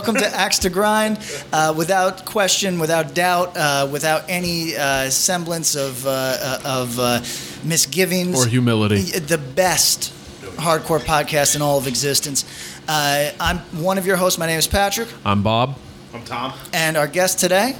Welcome 0.00 0.22
to 0.22 0.34
Axe 0.34 0.60
to 0.60 0.70
Grind. 0.70 1.18
Uh, 1.52 1.74
without 1.76 2.24
question, 2.24 2.78
without 2.78 3.14
doubt, 3.14 3.54
uh, 3.54 3.86
without 3.92 4.24
any 4.30 4.74
uh, 4.74 5.10
semblance 5.10 5.74
of, 5.74 6.06
uh, 6.06 6.10
uh, 6.10 6.60
of 6.64 6.98
uh, 6.98 7.20
misgivings. 7.64 8.34
Or 8.34 8.48
humility. 8.48 9.02
The 9.02 9.36
best 9.36 10.10
hardcore 10.56 11.00
podcast 11.00 11.54
in 11.54 11.60
all 11.60 11.76
of 11.76 11.86
existence. 11.86 12.46
Uh, 12.88 13.30
I'm 13.38 13.58
one 13.82 13.98
of 13.98 14.06
your 14.06 14.16
hosts. 14.16 14.38
My 14.38 14.46
name 14.46 14.58
is 14.58 14.66
Patrick. 14.66 15.08
I'm 15.22 15.42
Bob. 15.42 15.76
I'm 16.14 16.24
Tom. 16.24 16.54
And 16.72 16.96
our 16.96 17.06
guest 17.06 17.38
today. 17.38 17.76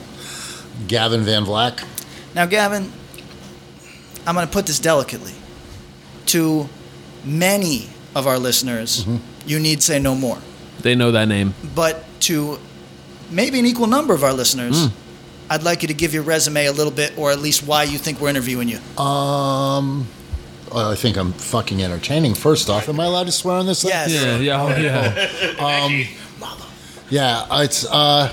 Gavin 0.89 1.23
Van 1.23 1.47
Vlack. 1.47 1.83
Now, 2.35 2.45
Gavin, 2.45 2.93
I'm 4.27 4.35
going 4.35 4.47
to 4.47 4.53
put 4.53 4.67
this 4.67 4.79
delicately. 4.79 5.33
To 6.27 6.69
many 7.25 7.89
of 8.15 8.27
our 8.27 8.39
listeners, 8.39 9.07
you 9.47 9.59
need 9.59 9.83
say 9.83 9.99
no 9.99 10.15
more. 10.15 10.37
They 10.83 10.95
know 10.95 11.13
that 11.13 11.29
name. 11.29 11.55
but 11.75 12.05
to 12.23 12.59
maybe 13.31 13.59
an 13.59 13.67
equal 13.67 13.87
number 13.87 14.13
of 14.15 14.25
our 14.25 14.33
listeners, 14.33 14.89
I'd 15.49 15.63
like 15.63 15.83
you 15.83 15.89
to 15.89 15.95
give 15.95 16.13
your 16.15 16.23
resume 16.23 16.67
a 16.67 16.73
little 16.73 16.93
bit, 16.93 17.17
or 17.19 17.31
at 17.33 17.39
least 17.41 17.67
why 17.67 17.85
you 17.85 17.99
think 17.99 18.21
we're 18.21 18.29
interviewing 18.29 18.69
you. 18.69 18.79
Um, 19.03 20.07
well, 20.73 20.91
I 20.91 20.95
think 20.95 21.17
I'm 21.17 21.33
fucking 21.33 21.83
entertaining. 21.83 22.35
First 22.35 22.69
off, 22.71 22.89
am 22.89 23.01
I 23.01 23.05
allowed 23.07 23.27
to 23.27 23.33
swear 23.33 23.57
on 23.57 23.67
this? 23.67 23.83
Yes. 23.83 24.13
Yeah, 24.13 24.37
yeah, 24.39 24.63
oh, 24.63 24.69
yeah. 24.81 25.97
Yeah, 27.11 27.47
it's. 27.63 27.85
Uh, 27.87 28.33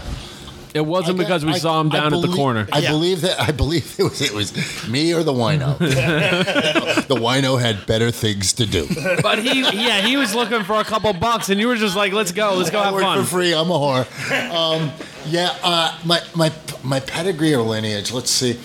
It 0.73 0.85
wasn't 0.85 1.17
because 1.17 1.43
we 1.45 1.53
I- 1.53 1.57
saw 1.57 1.79
him 1.81 1.91
I 1.91 1.95
down 1.95 2.05
at 2.13 2.21
the 2.21 2.27
believe- 2.27 2.35
corner. 2.35 2.67
I 2.71 2.79
Yeah. 2.79 2.91
believe 2.91 3.21
that. 3.21 3.41
I 3.41 3.51
believe 3.51 3.95
it 3.97 4.03
was. 4.03 4.21
It 4.21 4.33
was 4.33 4.53
me 4.87 5.13
or 5.13 5.23
the 5.23 5.33
wino. 5.33 5.77
the 7.07 7.15
wino 7.15 7.59
had 7.59 7.85
better 7.85 8.11
things 8.11 8.53
to 8.53 8.65
do. 8.65 8.87
But 9.21 9.39
he, 9.39 9.61
yeah, 9.61 10.01
he 10.01 10.17
was 10.17 10.35
looking 10.35 10.63
for 10.63 10.79
a 10.79 10.83
couple 10.83 11.11
bucks, 11.13 11.49
and 11.49 11.59
you 11.59 11.67
were 11.67 11.75
just 11.77 11.95
like, 11.95 12.13
"Let's 12.13 12.31
go, 12.31 12.53
let's 12.55 12.69
go 12.69 12.79
I 12.79 12.85
have 12.85 12.93
work 12.93 13.03
fun." 13.03 13.19
for 13.19 13.25
free. 13.29 13.53
I'm 13.53 13.69
a 13.69 13.73
whore. 13.73 14.05
Um, 14.53 14.91
yeah, 15.27 15.55
uh, 15.63 15.97
my 16.05 16.21
my 16.35 16.51
my 16.83 16.99
pedigree 16.99 17.53
or 17.53 17.61
lineage. 17.63 18.11
Let's 18.11 18.31
see. 18.31 18.59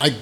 I, 0.00 0.16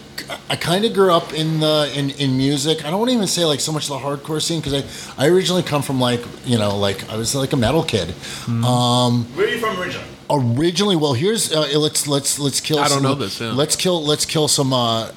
I 0.50 0.56
kind 0.56 0.84
of 0.84 0.94
grew 0.94 1.12
up 1.12 1.32
in 1.34 1.60
the 1.60 1.92
in, 1.94 2.10
in 2.10 2.36
music. 2.36 2.84
I 2.84 2.90
don't 2.90 2.98
want 2.98 3.10
to 3.10 3.14
even 3.16 3.26
say 3.26 3.44
like 3.44 3.60
so 3.60 3.72
much 3.72 3.88
the 3.88 3.94
hardcore 3.98 4.40
scene 4.42 4.60
because 4.60 4.74
I, 5.18 5.24
I 5.24 5.28
originally 5.28 5.62
come 5.62 5.82
from 5.82 6.00
like 6.00 6.20
you 6.44 6.58
know 6.58 6.76
like 6.76 7.08
I 7.10 7.16
was 7.16 7.34
like 7.34 7.52
a 7.52 7.56
metal 7.56 7.82
kid. 7.82 8.10
Hmm. 8.10 8.64
Um, 8.64 9.24
Where 9.36 9.46
are 9.46 9.50
you 9.50 9.58
from 9.58 9.78
originally? 9.80 10.06
originally, 10.28 10.96
well, 10.96 11.12
here's 11.14 11.52
uh, 11.52 11.68
let's 11.78 12.06
let's 12.08 12.38
let's 12.38 12.60
kill. 12.60 12.78
I 12.78 12.88
don't 12.88 12.98
some, 12.98 13.02
know 13.02 13.14
this, 13.14 13.40
yeah. 13.40 13.52
Let's 13.52 13.76
kill 13.76 14.02
let's 14.04 14.24
kill 14.24 14.48
some 14.48 14.72
uh, 14.72 15.10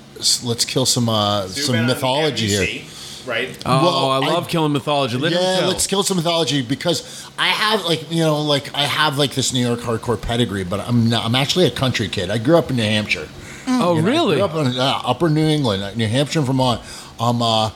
let's 0.44 0.66
kill 0.66 0.86
some 0.86 1.09
uh, 1.09 1.48
So 1.48 1.74
some 1.74 1.86
mythology 1.88 2.48
here. 2.48 2.84
Right? 3.25 3.56
Oh, 3.66 3.84
Well, 3.84 4.09
I 4.12 4.16
I- 4.28 4.34
love 4.34 4.48
killing 4.48 4.72
mythology. 4.74 5.18
Let 5.18 5.34
him 5.34 5.40
Yeah, 5.42 5.59
tell. 5.59 5.68
let's 5.69 5.86
kill 5.88 6.03
some 6.03 6.18
mythology 6.18 6.62
because 6.64 7.30
I 7.38 7.48
have 7.50 7.84
like 7.86 8.09
you 8.12 8.24
know 8.24 8.42
like 8.42 8.74
I 8.75 8.84
have 8.84 9.18
like 9.18 9.34
this 9.36 9.53
New 9.53 9.66
York 9.66 9.80
hardcore 9.81 10.19
pedigree, 10.19 10.64
but 10.64 10.80
I'm 10.80 11.09
not, 11.09 11.25
I'm 11.25 11.36
actually 11.36 11.66
a 11.68 11.72
country 11.72 12.08
kid. 12.09 12.30
I 12.30 12.38
grew 12.38 12.58
up 12.58 12.69
in 12.69 12.78
New 12.78 12.84
Hampshire. 12.84 13.28
Oh, 13.69 13.96
You 13.96 14.02
know, 14.02 14.07
I 14.07 14.12
really? 14.12 14.35
grew 14.38 14.46
up 14.46 14.56
in 14.56 14.80
uh, 14.80 15.02
Upper 15.06 15.30
New 15.30 15.46
England, 15.46 15.84
uh, 15.84 15.94
New 15.94 16.07
Hampshire, 16.07 16.40
and 16.40 16.47
Vermont. 16.47 16.81
Um, 17.19 17.41
uh, 17.41 17.69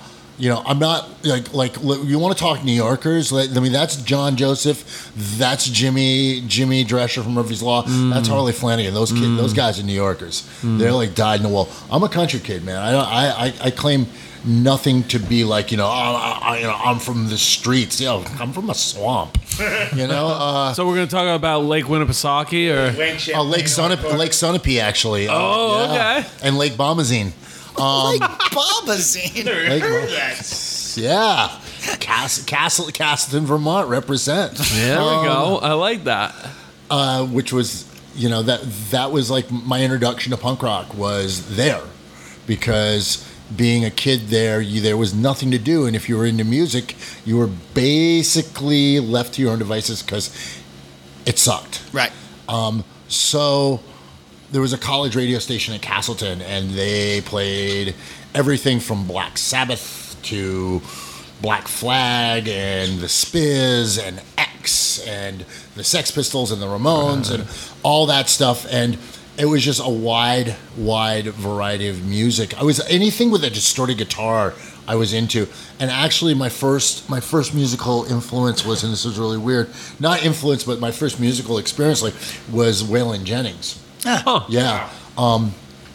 you 0.43 0.49
know, 0.49 0.61
I'm 0.65 0.77
not 0.79 1.07
like 1.23 1.53
like 1.53 1.81
you 1.81 2.19
want 2.19 2.35
to 2.37 2.43
talk 2.43 2.65
New 2.65 2.73
Yorkers. 2.73 3.31
Like, 3.31 3.55
I 3.55 3.59
mean, 3.61 3.71
that's 3.71 3.95
John 3.95 4.35
Joseph, 4.35 5.11
that's 5.37 5.69
Jimmy 5.69 6.43
Jimmy 6.47 6.83
Drescher 6.83 7.23
from 7.23 7.33
Murphy's 7.33 7.63
Law, 7.63 7.83
that's 8.11 8.27
Harley 8.27 8.51
Flanagan. 8.51 8.93
Those 8.93 9.11
kid, 9.13 9.37
those 9.37 9.53
guys 9.53 9.79
are 9.79 9.83
New 9.83 9.93
Yorkers. 10.05 10.43
They're 10.61 10.91
like 10.91 11.15
dyed 11.15 11.37
in 11.37 11.43
the 11.43 11.49
wool. 11.49 11.69
I'm 11.89 12.03
a 12.03 12.09
country 12.09 12.41
kid, 12.41 12.65
man. 12.65 12.75
I 12.77 12.91
don't, 12.91 13.07
I, 13.07 13.23
I 13.45 13.53
I 13.67 13.71
claim 13.71 14.05
nothing 14.45 15.03
to 15.03 15.19
be 15.19 15.45
like 15.45 15.71
you 15.71 15.77
know 15.77 15.87
I, 15.87 16.39
I, 16.43 16.57
you 16.57 16.63
know 16.67 16.75
I'm 16.75 16.99
from 16.99 17.29
the 17.29 17.37
streets. 17.37 18.01
You 18.01 18.07
know, 18.07 18.25
I'm 18.41 18.51
from 18.51 18.69
a 18.69 18.75
swamp. 18.75 19.37
You 19.95 20.07
know, 20.07 20.27
uh, 20.27 20.73
so 20.73 20.85
we're 20.87 20.95
gonna 20.95 21.07
talk 21.07 21.27
about 21.33 21.63
Lake 21.63 21.85
Winnipesaukee, 21.85 22.67
or 22.73 22.91
Lake 22.97 23.29
uh, 23.35 23.43
Lake 23.43 23.65
Sunapee, 23.65 24.17
Lake 24.17 24.31
Sunapee 24.31 24.81
actually. 24.81 25.27
Uh, 25.27 25.33
Oh, 25.35 25.87
okay. 25.91 26.27
And 26.43 26.57
Lake 26.57 26.73
Bomoseen. 26.73 27.31
Like 27.77 28.21
Bomoseen. 28.21 29.45
Never 29.45 29.69
Like, 29.69 29.81
heard 29.81 30.09
that. 30.09 30.93
Yeah. 30.95 31.59
Cass- 31.99 32.43
Castle, 32.43 32.87
Castleton, 32.91 33.45
Vermont 33.45 33.89
represent. 33.89 34.55
there 34.57 34.99
Um, 34.99 35.21
we 35.21 35.27
go. 35.27 35.57
I 35.61 35.73
like 35.73 36.03
that. 36.05 36.33
Uh, 36.89 37.25
which 37.25 37.51
was, 37.51 37.85
you 38.15 38.29
know, 38.29 38.43
that 38.43 38.61
that 38.91 39.11
was 39.11 39.31
like 39.31 39.49
my 39.51 39.81
introduction 39.83 40.31
to 40.31 40.37
punk 40.37 40.61
rock 40.61 40.93
was 40.93 41.55
there, 41.55 41.81
because 42.45 43.27
being 43.55 43.83
a 43.85 43.89
kid 43.89 44.27
there, 44.27 44.61
you, 44.61 44.81
there 44.81 44.97
was 44.97 45.13
nothing 45.15 45.49
to 45.51 45.57
do, 45.57 45.85
and 45.87 45.95
if 45.95 46.07
you 46.07 46.15
were 46.17 46.25
into 46.25 46.43
music, 46.43 46.95
you 47.25 47.37
were 47.37 47.49
basically 47.73 48.99
left 48.99 49.33
to 49.35 49.41
your 49.41 49.51
own 49.51 49.59
devices 49.59 50.01
because 50.03 50.29
it 51.25 51.39
sucked. 51.39 51.81
Right. 51.91 52.11
Um, 52.47 52.83
so 53.07 53.79
there 54.53 54.61
was 54.61 54.71
a 54.71 54.77
college 54.77 55.15
radio 55.15 55.39
station 55.39 55.73
in 55.73 55.79
Castleton, 55.79 56.39
and 56.43 56.69
they 56.69 57.21
played 57.21 57.95
everything 58.35 58.79
from 58.79 59.07
Black 59.07 59.35
Sabbath 59.39 60.15
to 60.21 60.79
Black 61.41 61.67
Flag 61.67 62.47
and 62.47 62.99
the 62.99 63.07
Spiz 63.07 63.99
and 63.99 64.21
X 64.37 65.03
and 65.07 65.43
the 65.73 65.83
Sex 65.83 66.11
Pistols 66.11 66.51
and 66.51 66.61
the 66.61 66.67
Ramones 66.67 67.33
and 67.33 67.47
all 67.83 68.05
that 68.05 68.29
stuff. 68.29 68.67
And 68.71 68.99
it 69.39 69.45
was 69.45 69.63
just 69.63 69.81
a 69.83 69.89
wide, 69.89 70.55
wide 70.77 71.25
variety 71.25 71.87
of 71.87 72.05
music. 72.05 72.55
I 72.59 72.63
was 72.63 72.79
anything 72.87 73.31
with 73.31 73.43
a 73.43 73.49
distorted 73.49 73.97
guitar. 73.97 74.53
I 74.87 74.95
was 74.97 75.13
into, 75.13 75.47
and 75.79 75.89
actually, 75.89 76.35
my 76.35 76.49
first 76.49 77.09
my 77.09 77.21
first 77.21 77.55
musical 77.55 78.03
influence 78.03 78.63
was, 78.63 78.83
and 78.83 78.93
this 78.93 79.05
was 79.05 79.17
really 79.17 79.39
weird, 79.39 79.69
not 79.99 80.23
influence, 80.23 80.63
but 80.63 80.79
my 80.79 80.91
first 80.91 81.19
musical 81.19 81.57
experience 81.57 82.03
like 82.03 82.13
was 82.51 82.83
Waylon 82.83 83.23
Jennings. 83.23 83.79
Ah, 84.05 84.45
Yeah, 84.49 84.89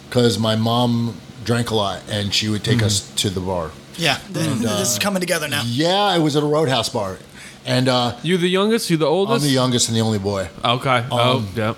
because 0.09 0.39
my 0.39 0.57
mom 0.57 1.15
drank 1.45 1.71
a 1.71 1.75
lot, 1.75 2.03
and 2.11 2.33
she 2.35 2.49
would 2.49 2.65
take 2.65 2.83
us 2.83 3.11
to 3.17 3.31
the 3.31 3.41
bar. 3.41 3.71
yeah. 3.97 4.19
Th- 4.33 4.47
this 4.59 4.93
is 4.93 4.99
coming 4.99 5.21
together 5.21 5.49
now. 5.49 5.63
Yeah, 5.67 5.95
I 6.03 6.19
was 6.19 6.37
at 6.37 6.43
a 6.43 6.47
Roadhouse 6.47 6.89
bar, 6.89 7.19
and 7.67 7.89
uh, 7.89 8.17
You 8.23 8.39
the 8.39 8.49
youngest? 8.49 8.91
You're 8.91 8.99
the 8.99 9.07
oldest? 9.07 9.31
I'm 9.31 9.33
oldest? 9.35 9.47
the 9.47 9.55
youngest 9.55 9.89
and 9.89 9.97
the 9.97 10.01
only 10.03 10.19
boy. 10.19 10.49
Okay. 10.65 11.05
oh, 11.11 11.47
yeah. 11.57 11.75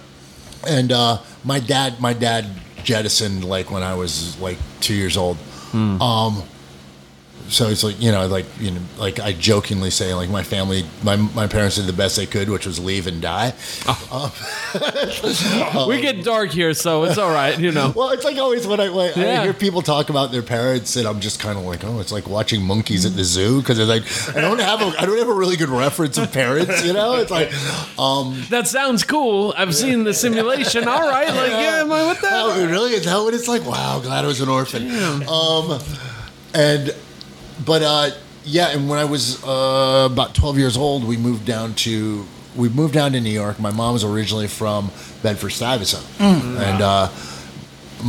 And 0.67 0.93
uh, 0.93 1.19
my 1.45 1.59
dad, 1.61 2.01
my 2.01 2.13
dad 2.13 2.47
jettisoned 2.85 3.45
like 3.45 3.71
when 3.71 3.83
I 3.83 3.95
was 3.95 4.39
like 4.41 4.59
two 4.81 4.95
years 4.95 5.17
old. 5.17 5.37
Um, 5.73 6.43
so 7.51 7.69
it's 7.69 7.83
like 7.85 8.01
you 8.01 8.11
know, 8.13 8.27
like 8.27 8.47
you 8.59 8.71
know, 8.71 8.81
like 8.99 9.21
I 9.21 9.33
jokingly 9.33 9.91
say, 9.91 10.15
like 10.15 10.31
my 10.31 10.43
family, 10.43 10.85
my 11.03 11.17
my 11.17 11.47
parents 11.47 11.77
did 11.77 11.87
the 11.87 11.93
best 11.93 12.17
they 12.17 12.27
could, 12.27 12.49
which 12.49 12.67
was 12.67 12.79
leave 12.79 13.07
and 13.07 13.21
die. 13.21 13.53
we 15.89 16.01
get 16.01 16.25
dark 16.25 16.51
here, 16.51 16.75
so 16.75 17.05
it's 17.05 17.19
all 17.19 17.31
right. 17.31 17.59
You 17.59 17.73
know. 17.73 17.93
Well, 17.95 18.11
it's 18.11 18.25
like 18.25 18.37
always 18.39 18.67
when 18.67 18.81
I 18.81 18.89
when 18.91 19.13
Yeah. 19.17 19.41
I 19.41 19.45
hear 19.45 19.53
people 19.53 19.83
talk 19.83 20.11
about 20.11 20.33
their 20.33 20.43
parents, 20.43 20.97
and 20.97 21.07
I'm 21.07 21.21
just 21.21 21.41
kind 21.41 21.59
of 21.59 21.65
like, 21.65 21.85
oh, 21.85 22.01
it's 22.01 22.13
like 22.13 22.29
watching 22.29 22.63
monkeys 22.63 23.05
at 23.05 23.15
the 23.15 23.25
zoo 23.25 23.61
because 23.61 23.79
it's 23.79 23.89
like 23.89 24.37
I 24.37 24.41
don't 24.41 24.61
have 24.61 24.81
a 24.81 24.87
I 25.01 25.07
don't 25.07 25.19
have 25.19 25.29
a 25.29 25.35
really 25.35 25.57
good 25.57 25.69
reference 25.69 26.19
of 26.19 26.33
parents, 26.33 26.85
you 26.85 26.93
know. 26.93 27.17
It's 27.17 27.31
like, 27.31 27.51
um, 27.99 28.41
That 28.51 28.69
sounds 28.69 29.05
cool. 29.05 29.55
I've 29.57 29.75
seen 29.75 30.05
the 30.05 30.15
simulation. 30.15 30.87
All 30.89 31.09
right, 31.09 31.29
like 31.29 31.51
yeah, 31.51 31.81
am 31.81 31.93
I 31.93 32.09
with 32.09 32.21
that? 32.21 32.33
oh, 32.33 32.67
really? 32.67 32.93
Is 32.93 33.05
that 33.05 33.17
what 33.19 33.35
it's 33.35 33.49
like? 33.49 33.65
Wow, 33.67 34.01
glad 34.01 34.25
I 34.25 34.29
was 34.29 34.41
an 34.41 34.49
orphan. 34.49 34.91
Um, 35.29 35.81
and 36.55 36.95
but 37.65 37.83
uh, 37.83 38.11
yeah, 38.45 38.69
and 38.71 38.89
when 38.89 38.99
I 38.99 39.05
was 39.05 39.43
uh, 39.45 40.09
about 40.11 40.35
12 40.35 40.59
years 40.59 40.77
old, 40.77 41.05
we 41.05 41.17
moved 41.17 41.45
down 41.45 41.75
to 41.75 42.25
we 42.57 42.69
moved 42.69 42.95
down 42.95 43.13
to 43.13 43.21
New 43.21 43.31
York. 43.31 43.61
My 43.61 43.71
mom 43.71 43.93
was 43.93 44.05
originally 44.05 44.49
from 44.49 44.91
Bedford 45.23 45.51
Stuyvesant, 45.51 46.05
and 46.19 46.83
uh, 46.83 47.09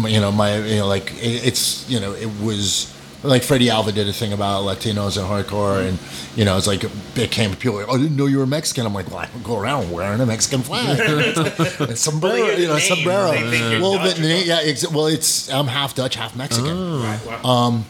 you 0.08 0.20
know 0.20 0.32
my 0.32 0.58
you 0.58 0.78
know 0.78 0.88
like 0.88 1.12
it, 1.16 1.46
it's 1.48 1.90
you 1.90 2.00
know 2.00 2.14
it 2.14 2.30
was 2.42 2.88
like 3.24 3.44
Freddy 3.44 3.70
Alva 3.70 3.92
did 3.92 4.08
a 4.10 4.14
thing 4.14 4.34
about 4.34 4.64
Latinos 4.64 5.16
and 5.16 5.28
hardcore, 5.28 5.88
and 5.88 6.00
you 6.36 6.44
know, 6.44 6.58
it's 6.58 6.66
like 6.66 6.84
it 7.16 7.30
came 7.30 7.54
people. 7.56 7.78
Like, 7.78 7.88
oh, 7.88 7.94
I 7.94 7.98
didn't 8.00 8.16
know 8.18 8.26
you 8.26 8.40
were 8.40 8.48
Mexican. 8.48 8.84
I'm 8.86 8.96
like, 8.96 9.10
well, 9.10 9.20
I 9.20 9.26
don't 9.28 9.44
go 9.44 9.60
around 9.60 9.92
wearing 9.92 10.20
a 10.22 10.26
Mexican 10.26 10.64
flag, 10.64 11.00
and 11.82 11.96
sombrero, 11.98 12.34
Well, 12.36 12.60
you 12.60 12.68
know, 12.68 12.78
name, 12.78 12.82
sombrero. 12.88 13.32
they 13.34 13.50
think 13.52 13.72
you're 13.74 13.82
well, 13.82 13.94
Dutch 13.98 14.16
the, 14.16 14.44
yeah, 14.44 14.60
ex- 14.64 14.90
well, 14.90 15.06
it's 15.06 15.52
I'm 15.54 15.68
half 15.68 15.94
Dutch, 15.94 16.16
half 16.16 16.36
Mexican 16.36 17.02
Right, 17.04 17.20
wow. 17.44 17.84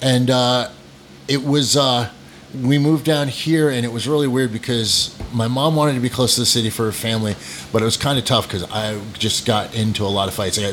and 0.00 0.30
uh, 0.30 0.68
it 1.28 1.42
was 1.44 1.76
uh, 1.76 2.08
we 2.62 2.78
moved 2.78 3.04
down 3.04 3.28
here 3.28 3.70
and 3.70 3.84
it 3.86 3.92
was 3.92 4.06
really 4.06 4.28
weird 4.28 4.52
because 4.52 5.16
my 5.32 5.48
mom 5.48 5.74
wanted 5.76 5.94
to 5.94 6.00
be 6.00 6.10
close 6.10 6.34
to 6.34 6.40
the 6.40 6.46
city 6.46 6.68
for 6.68 6.84
her 6.84 6.92
family 6.92 7.34
but 7.72 7.80
it 7.80 7.84
was 7.86 7.96
kind 7.96 8.18
of 8.18 8.24
tough 8.26 8.46
because 8.46 8.64
i 8.70 9.00
just 9.18 9.46
got 9.46 9.74
into 9.74 10.04
a 10.04 10.12
lot 10.18 10.28
of 10.28 10.34
fights 10.34 10.58
i 10.58 10.62
got 10.70 10.72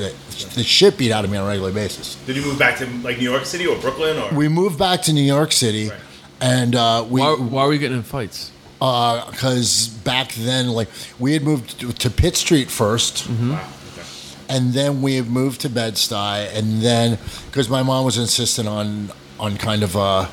the 0.56 0.64
shit 0.64 0.98
beat 0.98 1.10
out 1.12 1.24
of 1.24 1.32
me 1.32 1.38
on 1.38 1.46
a 1.46 1.48
regular 1.48 1.72
basis 1.72 2.16
Did 2.26 2.36
you 2.36 2.42
move 2.44 2.60
back 2.60 2.78
to 2.80 2.86
like 2.98 3.18
New 3.18 3.30
York 3.32 3.46
City 3.46 3.66
or 3.66 3.80
Brooklyn 3.80 4.18
or? 4.18 4.34
we 4.38 4.50
moved 4.50 4.78
back 4.78 5.02
to 5.04 5.14
new 5.14 5.22
york 5.24 5.54
city 5.54 5.88
Right. 5.90 6.00
and 6.42 6.76
uh, 6.76 7.06
we 7.10 7.22
Why, 7.22 7.36
why 7.36 7.62
are 7.64 7.70
we 7.70 7.78
getting 7.78 7.98
in 7.98 8.04
fights? 8.04 8.52
because 8.80 9.88
back 10.04 10.34
then 10.34 10.68
like 10.70 10.90
we 11.18 11.32
had 11.34 11.44
moved 11.44 11.80
to- 11.80 11.94
to 11.94 12.10
pitt 12.10 12.36
street 12.36 12.68
1st 12.68 13.30
Wow, 13.52 13.56
okay. 13.94 14.08
and 14.50 14.74
then 14.74 15.02
we 15.02 15.16
had 15.16 15.28
moved 15.28 15.62
to 15.62 15.70
Bed-Stuy, 15.70 16.54
and 16.54 16.82
then 16.82 17.18
because 17.48 17.70
my 17.70 17.84
mom 17.84 18.04
was 18.06 18.18
insistent 18.18 18.68
on 18.68 19.12
on 19.40 19.58
kind 19.58 19.84
of 19.84 19.96
uh 19.96 20.28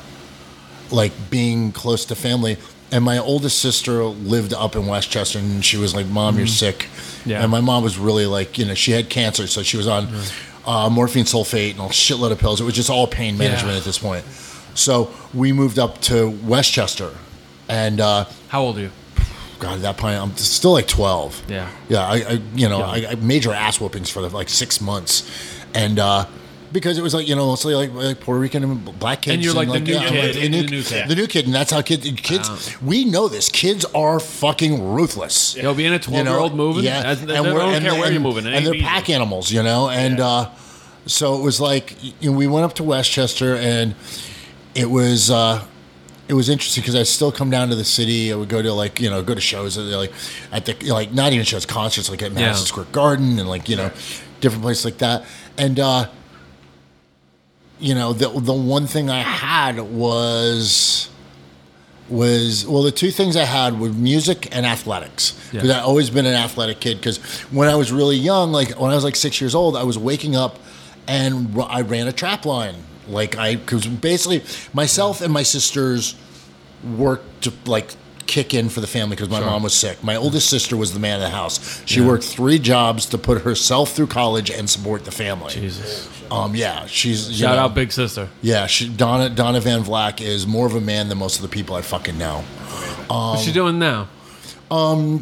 like 0.91 1.11
being 1.29 1.71
close 1.71 2.05
to 2.05 2.15
family, 2.15 2.57
and 2.91 3.03
my 3.03 3.17
oldest 3.17 3.59
sister 3.59 4.03
lived 4.03 4.53
up 4.53 4.75
in 4.75 4.85
Westchester, 4.87 5.39
and 5.39 5.63
she 5.63 5.77
was 5.77 5.93
like, 5.93 6.05
"Mom, 6.07 6.37
you're 6.37 6.47
sick," 6.47 6.87
Yeah. 7.25 7.41
and 7.41 7.51
my 7.51 7.59
mom 7.61 7.83
was 7.83 7.97
really 7.97 8.25
like, 8.25 8.57
you 8.57 8.65
know, 8.65 8.73
she 8.73 8.91
had 8.91 9.09
cancer, 9.09 9.47
so 9.47 9.63
she 9.63 9.75
was 9.77 9.87
on 9.87 10.07
uh, 10.65 10.89
morphine 10.89 11.25
sulfate 11.25 11.71
and 11.71 11.79
a 11.81 11.83
shitload 11.85 12.31
of 12.31 12.39
pills. 12.39 12.61
It 12.61 12.63
was 12.63 12.73
just 12.75 12.89
all 12.89 13.07
pain 13.07 13.37
management 13.37 13.73
Yeah. 13.73 13.77
at 13.79 13.83
this 13.83 13.97
point. 13.99 14.23
So 14.75 15.11
we 15.33 15.51
moved 15.51 15.79
up 15.79 15.99
to 16.03 16.29
Westchester, 16.29 17.11
and 17.67 17.99
uh, 17.99 18.25
How 18.49 18.61
old 18.61 18.77
are 18.77 18.81
you? 18.81 18.91
God, 19.59 19.75
at 19.77 19.81
that 19.81 19.97
point, 19.97 20.21
I'm 20.21 20.35
still 20.37 20.71
like 20.73 20.87
12. 20.87 21.45
Yeah. 21.49 21.67
Yeah, 21.89 22.05
I, 22.05 22.15
I 22.17 22.31
you 22.55 22.69
know, 22.69 22.79
Yeah. 22.79 23.07
I, 23.09 23.11
I 23.11 23.15
major 23.15 23.51
ass 23.51 23.79
whoopings 23.81 24.09
for 24.09 24.21
like 24.29 24.49
six 24.49 24.79
months. 24.79 25.23
And, 25.73 25.97
uh, 25.99 26.25
because 26.71 26.97
it 26.97 27.01
was 27.01 27.13
like 27.13 27.27
you 27.27 27.35
know 27.35 27.45
mostly 27.47 27.73
like, 27.75 27.93
like 27.93 28.19
Puerto 28.19 28.39
Rican 28.39 28.63
and 28.63 28.99
black 28.99 29.21
kids, 29.21 29.35
And 29.35 29.43
you're 29.43 29.53
like 29.53 29.69
the 29.69 29.79
new 29.79 29.95
I'm 29.97 30.09
kid, 30.09 30.35
the, 30.35 30.39
the 30.41 30.49
new, 30.49 30.63
new 30.67 30.83
kid. 30.83 31.07
the 31.09 31.15
new 31.15 31.27
kid, 31.27 31.45
and 31.45 31.53
that's 31.55 31.71
how 31.71 31.81
kids 31.81 32.09
kids. 32.21 32.81
We 32.81 33.05
know 33.05 33.27
this. 33.27 33.49
Kids 33.49 33.85
are 33.95 34.19
fucking 34.19 34.91
ruthless. 34.93 35.53
They'll 35.53 35.73
be 35.75 35.85
in 35.85 35.93
a 35.93 35.99
12 35.99 36.25
year 36.25 36.35
old 36.35 36.55
movie. 36.55 36.81
Yeah, 36.83 37.01
That's- 37.01 37.19
they 37.21 37.33
don't 37.35 37.81
care 37.81 37.93
where 37.95 38.11
you're 38.11 38.21
moving. 38.21 38.45
It 38.45 38.53
and 38.53 38.65
they're 38.65 38.75
easy. 38.75 38.83
pack 38.83 39.09
animals, 39.09 39.51
you 39.51 39.63
know. 39.63 39.89
And 39.89 40.19
uh, 40.19 40.49
so 41.05 41.35
it 41.39 41.41
was 41.43 41.59
like 41.61 41.95
you 42.21 42.31
know, 42.31 42.37
we 42.37 42.47
went 42.47 42.65
up 42.65 42.73
to 42.75 42.83
Westchester, 42.83 43.55
and 43.55 43.95
it 44.75 44.89
was 44.89 45.31
uh, 45.31 45.63
it 46.27 46.33
was 46.33 46.49
interesting 46.49 46.81
because 46.81 46.95
I 46.95 47.03
still 47.03 47.31
come 47.31 47.49
down 47.49 47.69
to 47.69 47.75
the 47.75 47.85
city. 47.85 48.31
I 48.33 48.35
would 48.35 48.49
go 48.49 48.61
to 48.61 48.73
like 48.73 48.99
you 48.99 49.09
know 49.09 49.23
go 49.23 49.33
to 49.33 49.41
shows 49.41 49.77
like 49.77 50.11
at 50.51 50.65
the 50.65 50.75
like 50.91 51.13
not 51.13 51.31
even 51.33 51.45
shows 51.45 51.65
concerts 51.65 52.09
like 52.09 52.21
at 52.21 52.31
Madison 52.33 52.63
Yeah. 52.63 52.67
Square 52.67 52.87
Garden 52.91 53.39
and 53.39 53.47
like 53.47 53.69
you 53.69 53.77
know 53.77 53.91
different 54.41 54.63
places 54.63 54.83
like 54.85 54.97
that. 54.99 55.25
And 55.57 55.79
uh, 55.79 56.09
you 57.79 57.93
know 57.95 58.13
the 58.13 58.29
the 58.39 58.53
one 58.53 58.87
thing 58.87 59.09
I 59.09 59.21
had 59.21 59.79
was 59.79 61.09
was 62.09 62.65
well 62.65 62.83
the 62.83 62.91
two 62.91 63.11
things 63.11 63.35
I 63.35 63.43
had 63.43 63.79
were 63.79 63.89
music 63.89 64.47
and 64.55 64.65
athletics 64.65 65.33
Yeah. 65.51 65.61
because 65.61 65.71
I 65.71 65.81
always 65.81 66.09
been 66.09 66.25
an 66.25 66.33
athletic 66.35 66.79
kid 66.79 66.97
because 66.97 67.17
when 67.51 67.67
I 67.69 67.75
was 67.75 67.91
really 67.91 68.15
young 68.15 68.51
like 68.51 68.69
when 68.79 68.91
I 68.91 68.95
was 68.95 69.03
like 69.03 69.15
six 69.15 69.41
years 69.41 69.53
old 69.53 69.75
I 69.75 69.83
was 69.83 69.97
waking 69.97 70.35
up 70.35 70.57
and 71.09 71.57
i 71.69 71.81
ran 71.81 72.07
a 72.07 72.11
trap 72.11 72.45
line 72.45 72.75
like 73.07 73.37
I 73.37 73.55
because 73.55 73.87
basically 73.87 74.43
myself 74.73 75.21
and 75.21 75.31
my 75.33 75.43
sisters 75.43 76.15
worked 76.97 77.43
to 77.43 77.53
like 77.65 77.93
kick 78.27 78.53
in 78.53 78.69
for 78.69 78.81
the 78.81 78.87
family 78.87 79.15
because 79.15 79.29
my 79.29 79.39
mom 79.39 79.63
was 79.63 79.73
sick. 79.73 80.03
My 80.03 80.15
oldest 80.15 80.49
sister 80.49 80.77
was 80.77 80.93
the 80.93 80.99
man 80.99 81.15
of 81.15 81.21
the 81.21 81.29
house. 81.29 81.81
She 81.85 82.01
worked 82.01 82.23
three 82.23 82.59
jobs 82.59 83.05
to 83.07 83.17
put 83.17 83.41
herself 83.41 83.91
through 83.91 84.07
college 84.07 84.51
and 84.51 84.69
support 84.69 85.05
the 85.05 85.11
family. 85.11 85.53
Jesus. 85.53 86.09
Um, 86.29 86.55
yeah, 86.55 86.85
she's 86.87 87.33
Shout 87.33 87.55
know, 87.55 87.63
out, 87.63 87.75
big 87.75 87.91
sister. 87.91 88.29
Yeah, 88.41 88.67
she, 88.67 88.89
Donna 88.89 89.29
Donna 89.29 89.61
Van 89.61 89.83
Vlack 89.83 90.19
is 90.19 90.45
more 90.45 90.65
of 90.65 90.75
a 90.75 90.81
man 90.81 91.07
than 91.07 91.17
most 91.17 91.37
of 91.37 91.41
the 91.41 91.47
people 91.47 91.75
I 91.75 91.81
fucking 91.81 92.17
know. 92.17 92.43
What's 93.07 93.43
she 93.43 93.53
doing 93.53 93.79
now? 93.79 94.09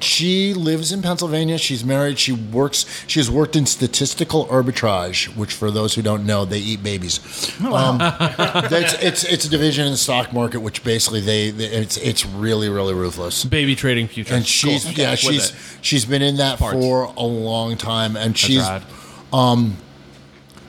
She 0.02 0.54
lives 0.54 0.92
in 0.92 1.02
Pennsylvania. 1.02 1.58
She's 1.58 1.84
married. 1.86 2.18
She 2.20 2.32
works. 2.32 2.86
She 3.08 3.20
has 3.20 3.30
worked 3.30 3.56
in 3.56 3.66
statistical 3.66 4.46
arbitrage, 4.48 5.36
which, 5.36 5.54
for 5.54 5.70
those 5.72 5.94
who 5.96 6.02
don't 6.02 6.26
know, 6.26 6.46
they 6.46 6.60
eat 6.60 6.82
babies. 6.84 7.20
Um, 7.64 7.98
that's, 8.00 8.94
it's 9.04 9.24
it's 9.24 9.46
a 9.46 9.50
division 9.50 9.86
in 9.86 9.92
the 9.92 9.98
stock 9.98 10.34
market, 10.34 10.60
which 10.62 10.84
basically 10.84 11.20
they, 11.22 11.52
they 11.52 11.66
it's 11.66 11.98
it's 11.98 12.26
really 12.26 12.70
really 12.70 12.94
ruthless. 12.94 13.46
Baby 13.46 13.76
trading 13.76 14.08
futures. 14.08 14.36
And 14.36 14.46
she's 14.46 14.84
Cool. 14.86 14.94
yeah 14.96 15.12
With 15.12 15.20
she's 15.20 15.78
she's 15.82 16.06
been 16.06 16.22
in 16.22 16.38
that 16.38 16.60
Parts. 16.60 16.78
for 16.80 17.04
a 17.16 17.24
long 17.24 17.78
time, 17.78 18.16
and 18.16 18.32
That's 18.32 18.40
she's 18.40 18.62
rad. 18.62 18.84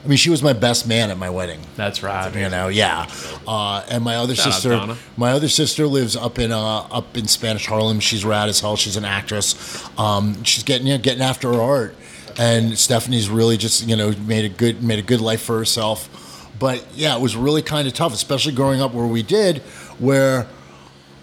I 0.07 0.09
mean 0.09 0.17
she 0.17 0.29
was 0.29 0.41
my 0.41 0.53
best 0.53 0.87
man 0.87 1.11
at 1.11 1.17
my 1.17 1.29
wedding. 1.29 1.59
That's 1.75 2.01
rad. 2.01 2.33
you 2.33 2.47
know 2.47 2.69
yeah. 2.69 3.11
Uh, 3.45 3.83
and 3.89 4.05
my 4.05 4.15
other 4.15 4.35
Shout 4.35 4.53
sister 4.53 4.95
my 5.17 5.31
other 5.31 5.49
sister 5.49 5.85
lives 5.85 6.15
up 6.15 6.39
in 6.39 6.53
uh, 6.53 6.87
up 6.89 7.17
in 7.17 7.27
spanish 7.27 7.65
harlem. 7.65 7.99
She's 7.99 8.23
rad 8.23 8.47
as 8.47 8.61
hell. 8.61 8.77
She's 8.77 8.95
an 8.95 9.03
actress. 9.03 9.85
Um, 9.99 10.45
she's 10.45 10.63
getting 10.63 10.87
you 10.87 10.93
know, 10.93 10.99
getting 11.03 11.21
after 11.21 11.51
her 11.51 11.61
art. 11.61 11.95
And 12.39 12.77
stephanie's 12.77 13.29
really 13.29 13.57
just 13.57 13.85
you 13.85 13.97
know 13.97 14.13
made 14.25 14.45
a 14.45 14.49
good 14.49 14.81
made 14.81 14.99
a 14.99 15.01
good 15.01 15.19
life 15.19 15.41
for 15.41 15.57
herself. 15.57 16.49
But 16.57 16.87
yeah 16.95 17.13
it 17.17 17.21
was 17.21 17.35
really 17.35 17.61
kind 17.61 17.85
of 17.85 17.93
tough 17.93 18.13
especially 18.13 18.53
growing 18.53 18.79
up 18.81 18.93
where 18.93 19.05
we 19.05 19.23
did 19.23 19.57
where 19.99 20.47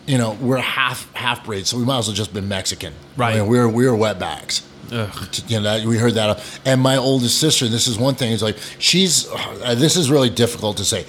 you 0.07 0.19
know 0.19 0.37
we're 0.43 0.59
half 0.59 1.11
half 1.15 1.47
breed 1.47 1.67
so 1.67 1.79
we 1.79 1.85
might 1.85 2.01
as 2.01 2.07
well 2.07 2.15
just 2.15 2.35
been 2.35 2.49
mexican. 2.49 2.93
Right. 3.17 3.37
I 3.37 3.41
mean, 3.41 3.49
we're 3.49 3.67
we're 3.67 3.93
wetbacks 3.93 4.61
Ugh. 4.93 5.29
you 5.49 5.57
know 5.59 5.63
that 5.79 5.87
we 5.87 5.99
heard 5.99 6.15
that. 6.15 6.43
And 6.65 6.81
my 6.81 6.97
oldest 6.97 7.39
sister 7.41 7.69
this 7.69 7.87
is 7.87 7.99
one 7.99 8.15
thing 8.15 8.33
is 8.33 8.43
like 8.43 8.57
she's 8.79 9.29
uh, 9.31 9.75
this 9.77 9.97
is 9.97 10.11
really 10.11 10.31
difficult 10.31 10.77
to 10.79 10.85
say. 10.85 11.07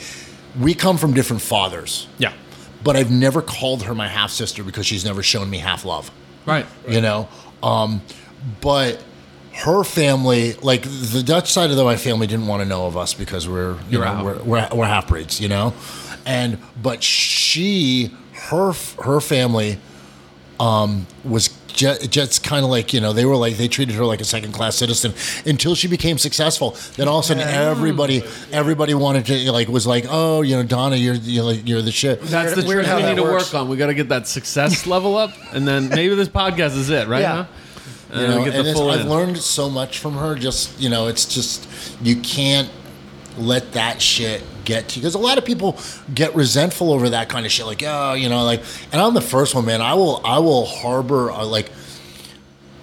We 0.59 0.73
come 0.73 0.97
from 0.97 1.13
different 1.13 1.41
fathers. 1.41 2.07
Yeah. 2.17 2.33
but 2.83 2.95
i've 2.95 3.11
never 3.11 3.41
called 3.41 3.83
her 3.83 3.95
my 3.95 4.07
half 4.07 4.31
sister 4.31 4.63
because 4.63 4.85
she's 4.85 5.03
never 5.03 5.21
shown 5.23 5.49
me 5.49 5.57
half 5.57 5.83
love 5.85 6.11
Right. 6.45 6.65
you 6.87 7.01
know? 7.01 7.27
Um 7.63 8.01
but 8.61 9.03
her 9.53 9.83
family 9.83 10.53
like 10.61 10.83
the 10.83 11.23
dutch 11.23 11.51
side 11.51 11.71
of 11.71 11.77
my 11.77 11.95
family 11.97 12.27
didn't 12.27 12.47
want 12.47 12.61
to 12.61 12.67
know 12.67 12.85
of 12.85 12.95
us 12.97 13.13
because 13.13 13.47
we're 13.49 13.73
you 13.89 13.97
You're 13.99 14.05
know 14.05 14.23
we're, 14.23 14.43
we're, 14.43 14.69
we're 14.73 14.85
half 14.85 15.07
breeds 15.07 15.39
you 15.41 15.47
know? 15.49 15.73
And 16.25 16.57
but 16.81 17.03
she 17.03 18.11
her 18.49 18.73
her 19.03 19.19
family 19.19 19.79
um, 20.59 21.07
was 21.23 21.49
just, 21.75 22.09
just 22.09 22.43
kind 22.43 22.63
of 22.63 22.71
like 22.71 22.93
you 22.93 23.01
know 23.01 23.13
they 23.13 23.25
were 23.25 23.35
like 23.35 23.57
they 23.57 23.67
treated 23.67 23.95
her 23.95 24.05
like 24.05 24.21
a 24.21 24.25
second 24.25 24.53
class 24.53 24.75
citizen 24.75 25.13
until 25.45 25.75
she 25.75 25.87
became 25.87 26.17
successful. 26.17 26.75
Then 26.95 27.07
all 27.07 27.19
of 27.19 27.25
a 27.25 27.27
sudden 27.27 27.43
everybody 27.43 28.23
everybody 28.51 28.93
wanted 28.93 29.25
to 29.27 29.51
like 29.51 29.67
was 29.67 29.85
like 29.85 30.05
oh 30.09 30.41
you 30.41 30.55
know 30.55 30.63
Donna 30.63 30.95
you're 30.95 31.15
you're, 31.15 31.43
like, 31.43 31.67
you're 31.67 31.81
the 31.81 31.91
shit. 31.91 32.21
That's 32.21 32.55
the 32.55 32.65
Weird 32.65 32.85
truth 32.85 32.87
how 32.87 32.97
we 32.97 33.03
that 33.03 33.15
need 33.15 33.21
to 33.21 33.23
work 33.23 33.53
on. 33.53 33.69
We 33.69 33.77
got 33.77 33.87
to 33.87 33.93
get 33.93 34.09
that 34.09 34.27
success 34.27 34.87
level 34.87 35.17
up, 35.17 35.31
and 35.53 35.67
then 35.67 35.89
maybe 35.89 36.15
this 36.15 36.29
podcast 36.29 36.77
is 36.77 36.89
it, 36.89 37.07
right? 37.07 37.21
Yeah. 37.21 37.43
Huh? 37.43 37.45
You 38.13 38.27
know, 38.27 38.43
and 38.43 38.53
the 38.53 38.69
it's, 38.69 38.73
full 38.79 38.91
I've 38.91 39.05
learned 39.05 39.37
so 39.37 39.69
much 39.69 39.99
from 39.99 40.13
her. 40.13 40.35
Just 40.35 40.79
you 40.79 40.89
know, 40.89 41.07
it's 41.07 41.25
just 41.25 41.67
you 42.01 42.15
can't 42.21 42.69
let 43.37 43.73
that 43.73 44.01
shit 44.01 44.43
get 44.63 44.89
to 44.89 44.95
you 44.95 45.01
because 45.01 45.15
a 45.15 45.19
lot 45.19 45.37
of 45.37 45.45
people 45.45 45.77
get 46.13 46.35
resentful 46.35 46.91
over 46.91 47.09
that 47.09 47.29
kind 47.29 47.45
of 47.45 47.51
shit. 47.51 47.65
Like 47.65 47.83
oh, 47.85 48.13
you 48.13 48.29
know, 48.29 48.43
like 48.43 48.61
and 48.91 49.01
I'm 49.01 49.13
the 49.13 49.21
first 49.21 49.55
one, 49.55 49.65
man. 49.65 49.81
I 49.81 49.93
will 49.93 50.21
I 50.23 50.39
will 50.39 50.65
harbor 50.65 51.31
uh, 51.31 51.45
like. 51.45 51.71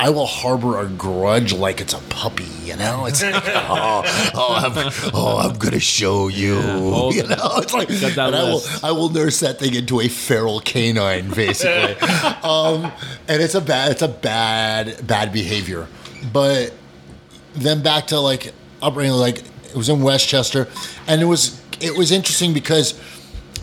I 0.01 0.11
will 0.11 0.27
harbor 0.27 0.81
a 0.81 0.87
grudge 0.89 1.53
like 1.53 1.81
it's 1.81 1.95
a 1.95 2.01
puppy, 2.09 2.49
you 2.65 2.75
know. 2.75 3.07
It's 3.07 3.23
like, 3.23 3.37
oh, 3.47 4.03
oh, 4.35 4.55
I'm, 4.57 5.13
oh, 5.15 5.39
I'm 5.39 5.57
gonna 5.59 5.79
show 5.79 6.27
you, 6.27 6.61
hold 6.61 7.15
you 7.15 7.23
know. 7.23 7.37
It's 7.59 7.73
like, 7.73 7.89
and 7.89 8.19
I 8.19 8.43
will. 8.43 8.63
I 8.83 8.91
will 8.91 9.11
nurse 9.11 9.39
that 9.41 9.61
thing 9.61 9.75
into 9.75 10.01
a 10.01 10.09
feral 10.09 10.59
canine, 10.59 11.31
basically. 11.31 11.95
um, 12.43 12.91
and 13.29 13.41
it's 13.41 13.55
a 13.55 13.61
bad, 13.61 13.93
it's 13.93 14.03
a 14.03 14.09
bad, 14.09 15.07
bad 15.07 15.33
behavior. 15.33 15.87
But 16.33 16.75
then 17.55 17.85
back 17.85 18.09
to 18.09 18.19
like 18.19 18.53
upbringing, 18.83 19.13
like 19.13 19.45
it 19.73 19.77
was 19.77 19.89
in 19.89 20.03
Westchester, 20.03 20.69
and 21.07 21.21
it 21.21 21.27
was 21.27 21.61
it 21.81 21.97
was 21.97 22.13
interesting 22.13 22.53
because 22.55 23.01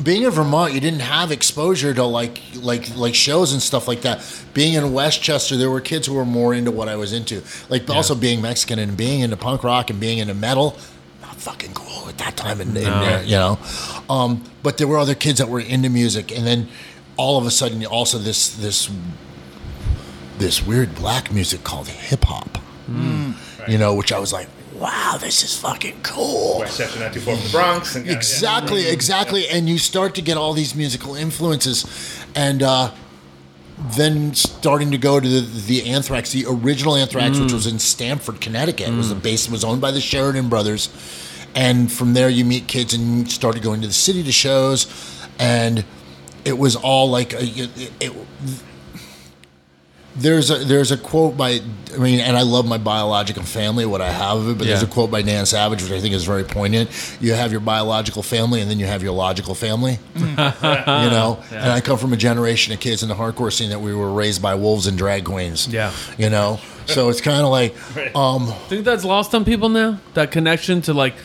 being 0.01 0.23
in 0.23 0.31
Vermont, 0.31 0.73
you 0.73 0.79
didn't 0.79 1.01
have 1.01 1.31
exposure 1.31 1.93
to 1.93 2.03
like 2.03 2.41
like 2.55 2.95
like 2.95 3.15
shows 3.15 3.53
and 3.53 3.61
stuff 3.61 3.87
like 3.87 4.01
that. 4.01 4.25
Being 4.53 4.73
in 4.73 4.93
Westchester, 4.93 5.55
there 5.55 5.69
were 5.69 5.81
kids 5.81 6.07
who 6.07 6.13
were 6.15 6.25
more 6.25 6.53
into 6.53 6.71
what 6.71 6.87
I 6.89 6.95
was 6.95 7.13
into, 7.13 7.43
like 7.69 7.89
also 7.89 8.15
being 8.15 8.41
Mexican 8.41 8.79
and 8.79 8.97
being 8.97 9.21
into 9.21 9.37
punk 9.37 9.63
rock 9.63 9.89
and 9.89 9.99
being 9.99 10.17
into 10.17 10.33
metal. 10.33 10.77
Not 11.21 11.35
fucking 11.35 11.73
cool 11.73 12.09
at 12.09 12.17
that 12.17 12.35
time, 12.37 12.59
in, 12.61 12.69
in 12.69 12.73
there, 12.75 13.23
you 13.23 13.35
know. 13.35 13.59
Um, 14.09 14.43
but 14.63 14.77
there 14.77 14.87
were 14.87 14.97
other 14.97 15.15
kids 15.15 15.37
that 15.39 15.49
were 15.49 15.59
into 15.59 15.89
music, 15.89 16.31
and 16.35 16.45
then 16.47 16.67
all 17.17 17.37
of 17.37 17.45
a 17.45 17.51
sudden, 17.51 17.85
also 17.85 18.17
this 18.17 18.49
this 18.55 18.89
this 20.37 20.65
weird 20.65 20.95
black 20.95 21.31
music 21.31 21.63
called 21.63 21.87
hip 21.87 22.23
hop. 22.23 22.57
You 23.67 23.77
know, 23.77 23.93
which 23.93 24.11
I 24.11 24.17
was 24.19 24.31
like, 24.33 24.47
wow, 24.79 25.17
this 25.19 25.43
is 25.43 25.57
fucking 25.57 26.01
cool. 26.03 26.59
West 26.59 26.77
Chester, 26.77 26.99
not 26.99 27.13
too 27.13 27.19
far 27.19 27.35
from 27.35 27.43
the 27.45 27.51
Bronx. 27.51 27.95
And, 27.95 28.05
uh, 28.05 28.11
yeah, 28.11 28.15
Exactly, 28.15 28.87
exactly. 28.87 29.47
And 29.47 29.69
you 29.69 29.77
start 29.77 30.15
to 30.15 30.21
get 30.21 30.37
all 30.37 30.53
these 30.53 30.73
musical 30.75 31.15
influences, 31.15 31.85
and 32.35 32.63
uh, 32.63 32.91
then 33.77 34.33
starting 34.33 34.91
to 34.91 34.97
go 34.97 35.19
to 35.19 35.27
the, 35.27 35.41
the 35.41 35.89
Anthrax, 35.89 36.31
the 36.31 36.45
original 36.47 36.95
Anthrax, 36.95 37.39
which 37.39 37.49
mm. 37.49 37.53
was 37.53 37.67
in 37.67 37.79
Stamford, 37.79 38.41
Connecticut. 38.41 38.89
It 38.89 38.95
was 38.95 39.09
the 39.09 39.15
mm. 39.15 39.23
base 39.23 39.49
was 39.49 39.63
owned 39.63 39.81
by 39.81 39.91
the 39.91 40.01
Sheridan 40.01 40.49
Brothers, 40.49 40.89
and 41.55 41.91
from 41.91 42.13
there 42.13 42.29
you 42.29 42.45
meet 42.45 42.67
kids 42.67 42.93
and 42.93 43.29
started 43.29 43.61
going 43.63 43.81
to 43.81 43.87
the 43.87 43.93
city 43.93 44.23
to 44.23 44.31
shows, 44.31 44.87
and 45.37 45.83
it 46.45 46.57
was 46.57 46.75
all 46.75 47.09
like 47.09 47.33
a, 47.33 47.43
it, 47.43 47.91
it, 47.99 48.13
there's 50.15 50.51
a 50.51 50.55
there's 50.55 50.91
a 50.91 50.97
quote 50.97 51.37
by 51.37 51.59
I 51.93 51.97
mean, 51.97 52.19
and 52.19 52.37
I 52.37 52.43
love 52.43 52.67
my 52.67 52.77
biological 52.77 53.43
family, 53.43 53.85
what 53.85 54.01
I 54.01 54.11
have 54.11 54.37
of 54.37 54.49
it, 54.49 54.57
but 54.57 54.67
there's 54.67 54.83
a 54.83 54.87
quote 54.87 55.09
by 55.09 55.21
Dan 55.21 55.45
Savage, 55.45 55.81
which 55.81 55.91
I 55.91 55.99
think 55.99 56.13
is 56.13 56.23
very 56.23 56.43
poignant. 56.43 56.89
You 57.19 57.33
have 57.33 57.51
your 57.51 57.61
biological 57.61 58.21
family, 58.21 58.61
and 58.61 58.69
then 58.69 58.79
you 58.79 58.85
have 58.85 59.01
your 59.01 59.13
logical 59.13 59.55
family. 59.55 59.97
you 60.15 60.25
know, 60.25 61.39
and 61.51 61.71
I 61.71 61.81
come 61.81 61.97
from 61.97 62.13
a 62.13 62.17
generation 62.17 62.73
of 62.73 62.79
kids 62.79 63.01
in 63.01 63.09
the 63.09 63.15
hardcore 63.15 63.51
scene 63.51 63.69
that 63.71 63.79
we 63.79 63.93
were 63.93 64.11
raised 64.11 64.41
by 64.41 64.55
wolves 64.55 64.87
and 64.87 64.97
drag 64.97 65.25
queens. 65.25 65.67
Yeah. 65.67 65.91
you 66.17 66.29
know, 66.29 66.59
so 66.85 67.09
it's 67.09 67.21
kind 67.21 67.41
of 67.43 67.49
like, 67.49 67.75
um, 68.15 68.47
think 68.67 68.85
that's 68.85 69.03
lost 69.05 69.33
on 69.33 69.45
people 69.45 69.69
now. 69.69 69.99
That 70.13 70.31
connection 70.31 70.81
to 70.83 70.93
like, 70.93 71.15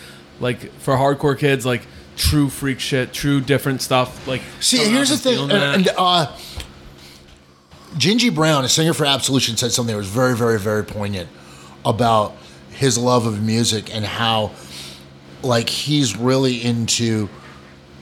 like 0.41 0.73
for 0.81 0.97
hardcore 0.97 1.39
kids, 1.39 1.67
like 1.67 1.83
true 2.17 2.49
freak 2.49 2.81
shit, 2.81 3.13
true 3.13 3.41
different 3.41 3.83
stuff. 3.83 4.27
Like, 4.27 4.43
See, 4.61 4.79
here's 4.79 5.11
the 5.11 5.17
thing, 5.17 5.51
and, 5.51 5.53
and 5.53 5.89
uh, 5.97 6.37
Djinji 7.95 8.35
Brown, 8.35 8.65
a 8.65 8.69
singer 8.69 8.93
for 8.93 9.05
Absolution, 9.05 9.57
said 9.57 9.73
something 9.73 9.93
that 9.93 9.99
was 9.99 10.09
very, 10.09 10.37
very, 10.37 10.59
very 10.59 10.85
poignant 10.85 11.29
about 11.85 12.35
his 12.71 12.99
love 12.99 13.27
of 13.27 13.43
music 13.43 13.95
and 13.95 14.05
how, 14.05 14.53
like, 15.43 15.69
he's 15.69 16.17
really 16.17 16.65
into 16.65 17.29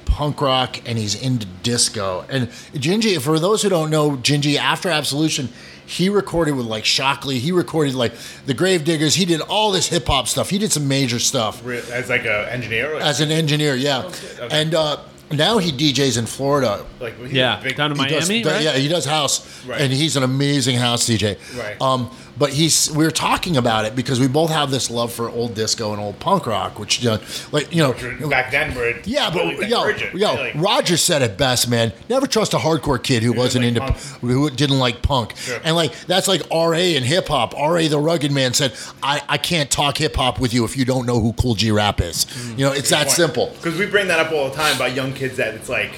punk 0.07 0.41
rock 0.41 0.79
and 0.87 0.99
he's 0.99 1.21
into 1.21 1.47
disco. 1.63 2.25
And 2.29 2.49
Djinji, 2.75 3.21
for 3.21 3.39
those 3.39 3.63
who 3.63 3.69
don't 3.69 3.91
know, 3.91 4.13
Djinji 4.13 4.57
after 4.57 4.89
Absolution, 4.89 5.49
he 5.87 6.09
recorded 6.09 6.53
with 6.53 6.67
like 6.67 6.85
Shocklee. 6.85 7.39
He 7.39 7.53
recorded 7.53 7.95
like 7.95 8.13
the 8.47 8.55
Gravediggaz. 8.55 9.17
He 9.17 9.25
did 9.25 9.41
all 9.41 9.73
this 9.73 9.89
hip 9.89 10.07
hop 10.07 10.29
stuff. 10.29 10.49
He 10.51 10.59
did 10.59 10.73
some 10.73 10.89
major 10.89 11.19
stuff 11.19 11.67
As 11.67 12.09
like 12.09 12.23
an 12.23 12.49
engineer? 12.49 12.95
As 12.95 13.21
an 13.21 13.31
engineer. 13.31 13.75
Yeah, 13.75 14.05
okay. 14.05 14.49
and 14.51 14.75
uh, 14.75 14.99
now 15.33 15.59
he 15.59 15.73
DJs 15.73 16.19
in 16.19 16.27
Florida. 16.27 16.85
like 17.01 17.19
he's 17.21 17.33
yeah, 17.33 17.61
big, 17.63 17.77
down 17.77 17.95
to 17.95 18.03
He 18.03 18.09
does- 18.09 18.29
Miami, 18.29 18.43
does- 18.43 18.53
right? 18.53 18.63
Yeah, 18.63 18.73
he 18.77 18.89
does 18.89 19.05
house, 19.05 19.47
Right. 19.67 19.81
and 19.81 19.93
he's 19.93 20.17
an 20.17 20.23
amazing 20.23 20.77
house 20.77 21.07
DJ. 21.07 21.37
Right. 21.57 21.81
Um, 21.81 22.11
but 22.43 22.53
he's 22.53 22.91
we 22.91 23.05
were 23.05 23.13
talking 23.13 23.57
about 23.57 23.85
it 23.85 23.95
because 23.95 24.19
we 24.19 24.27
both 24.27 24.51
have 24.51 24.69
this 24.73 24.91
love 24.91 25.13
for 25.13 25.31
old 25.31 25.55
disco 25.55 25.93
and 25.93 26.03
old 26.03 26.19
punk 26.19 26.45
rock, 26.45 26.77
which 26.77 27.01
you 27.01 27.11
know, 27.11 27.21
like 27.53 27.73
you 27.73 27.81
know. 27.81 27.93
Back 28.29 28.51
then, 28.51 28.75
were 28.75 28.99
Yeah, 29.05 29.31
but 29.31 29.69
yo, 29.69 29.87
yo, 30.13 30.35
really. 30.35 30.51
Roger 30.57 30.97
said 30.97 31.23
it 31.23 31.39
best, 31.39 31.71
man. 31.71 31.93
Never 32.09 32.27
trust 32.27 32.53
a 32.53 32.57
hardcore 32.57 33.01
kid 33.01 33.23
who 33.23 33.33
wasn't 33.33 33.65
like 33.65 33.69
into, 33.69 33.81
punk. 33.81 33.97
who 34.23 34.51
didn't 34.51 34.81
like 34.81 35.03
punk, 35.03 35.37
Sure. 35.37 35.61
and 35.63 35.77
like 35.77 35.97
that's 36.07 36.27
like 36.27 36.43
R.A. 36.51 36.97
and 36.97 37.07
hip 37.07 37.29
hop. 37.29 37.55
R.A. 37.57 37.87
the 37.87 38.01
Rugged 38.01 38.33
Man 38.33 38.55
said, 38.55 38.73
"I 39.05 39.23
I 39.29 39.39
can't 39.39 39.71
talk 39.71 39.99
hip 39.99 40.17
hop 40.17 40.41
with 40.41 40.53
you 40.53 40.65
if 40.65 40.77
you 40.77 40.85
don't 40.85 41.07
know 41.07 41.21
who 41.21 41.35
Kool 41.35 41.55
G 41.55 41.71
Rap 41.71 42.01
is." 42.01 42.25
Mm. 42.25 42.59
You 42.59 42.67
know, 42.67 42.73
it's 42.73 42.91
that 42.91 43.13
simple. 43.13 43.53
Because 43.63 43.79
we 43.79 43.87
bring 43.87 44.09
that 44.09 44.19
up 44.19 44.33
all 44.33 44.49
the 44.49 44.57
time 44.57 44.75
about 44.75 44.97
young 44.97 45.13
kids 45.13 45.37
that 45.37 45.55
it's 45.55 45.69
like 45.69 45.93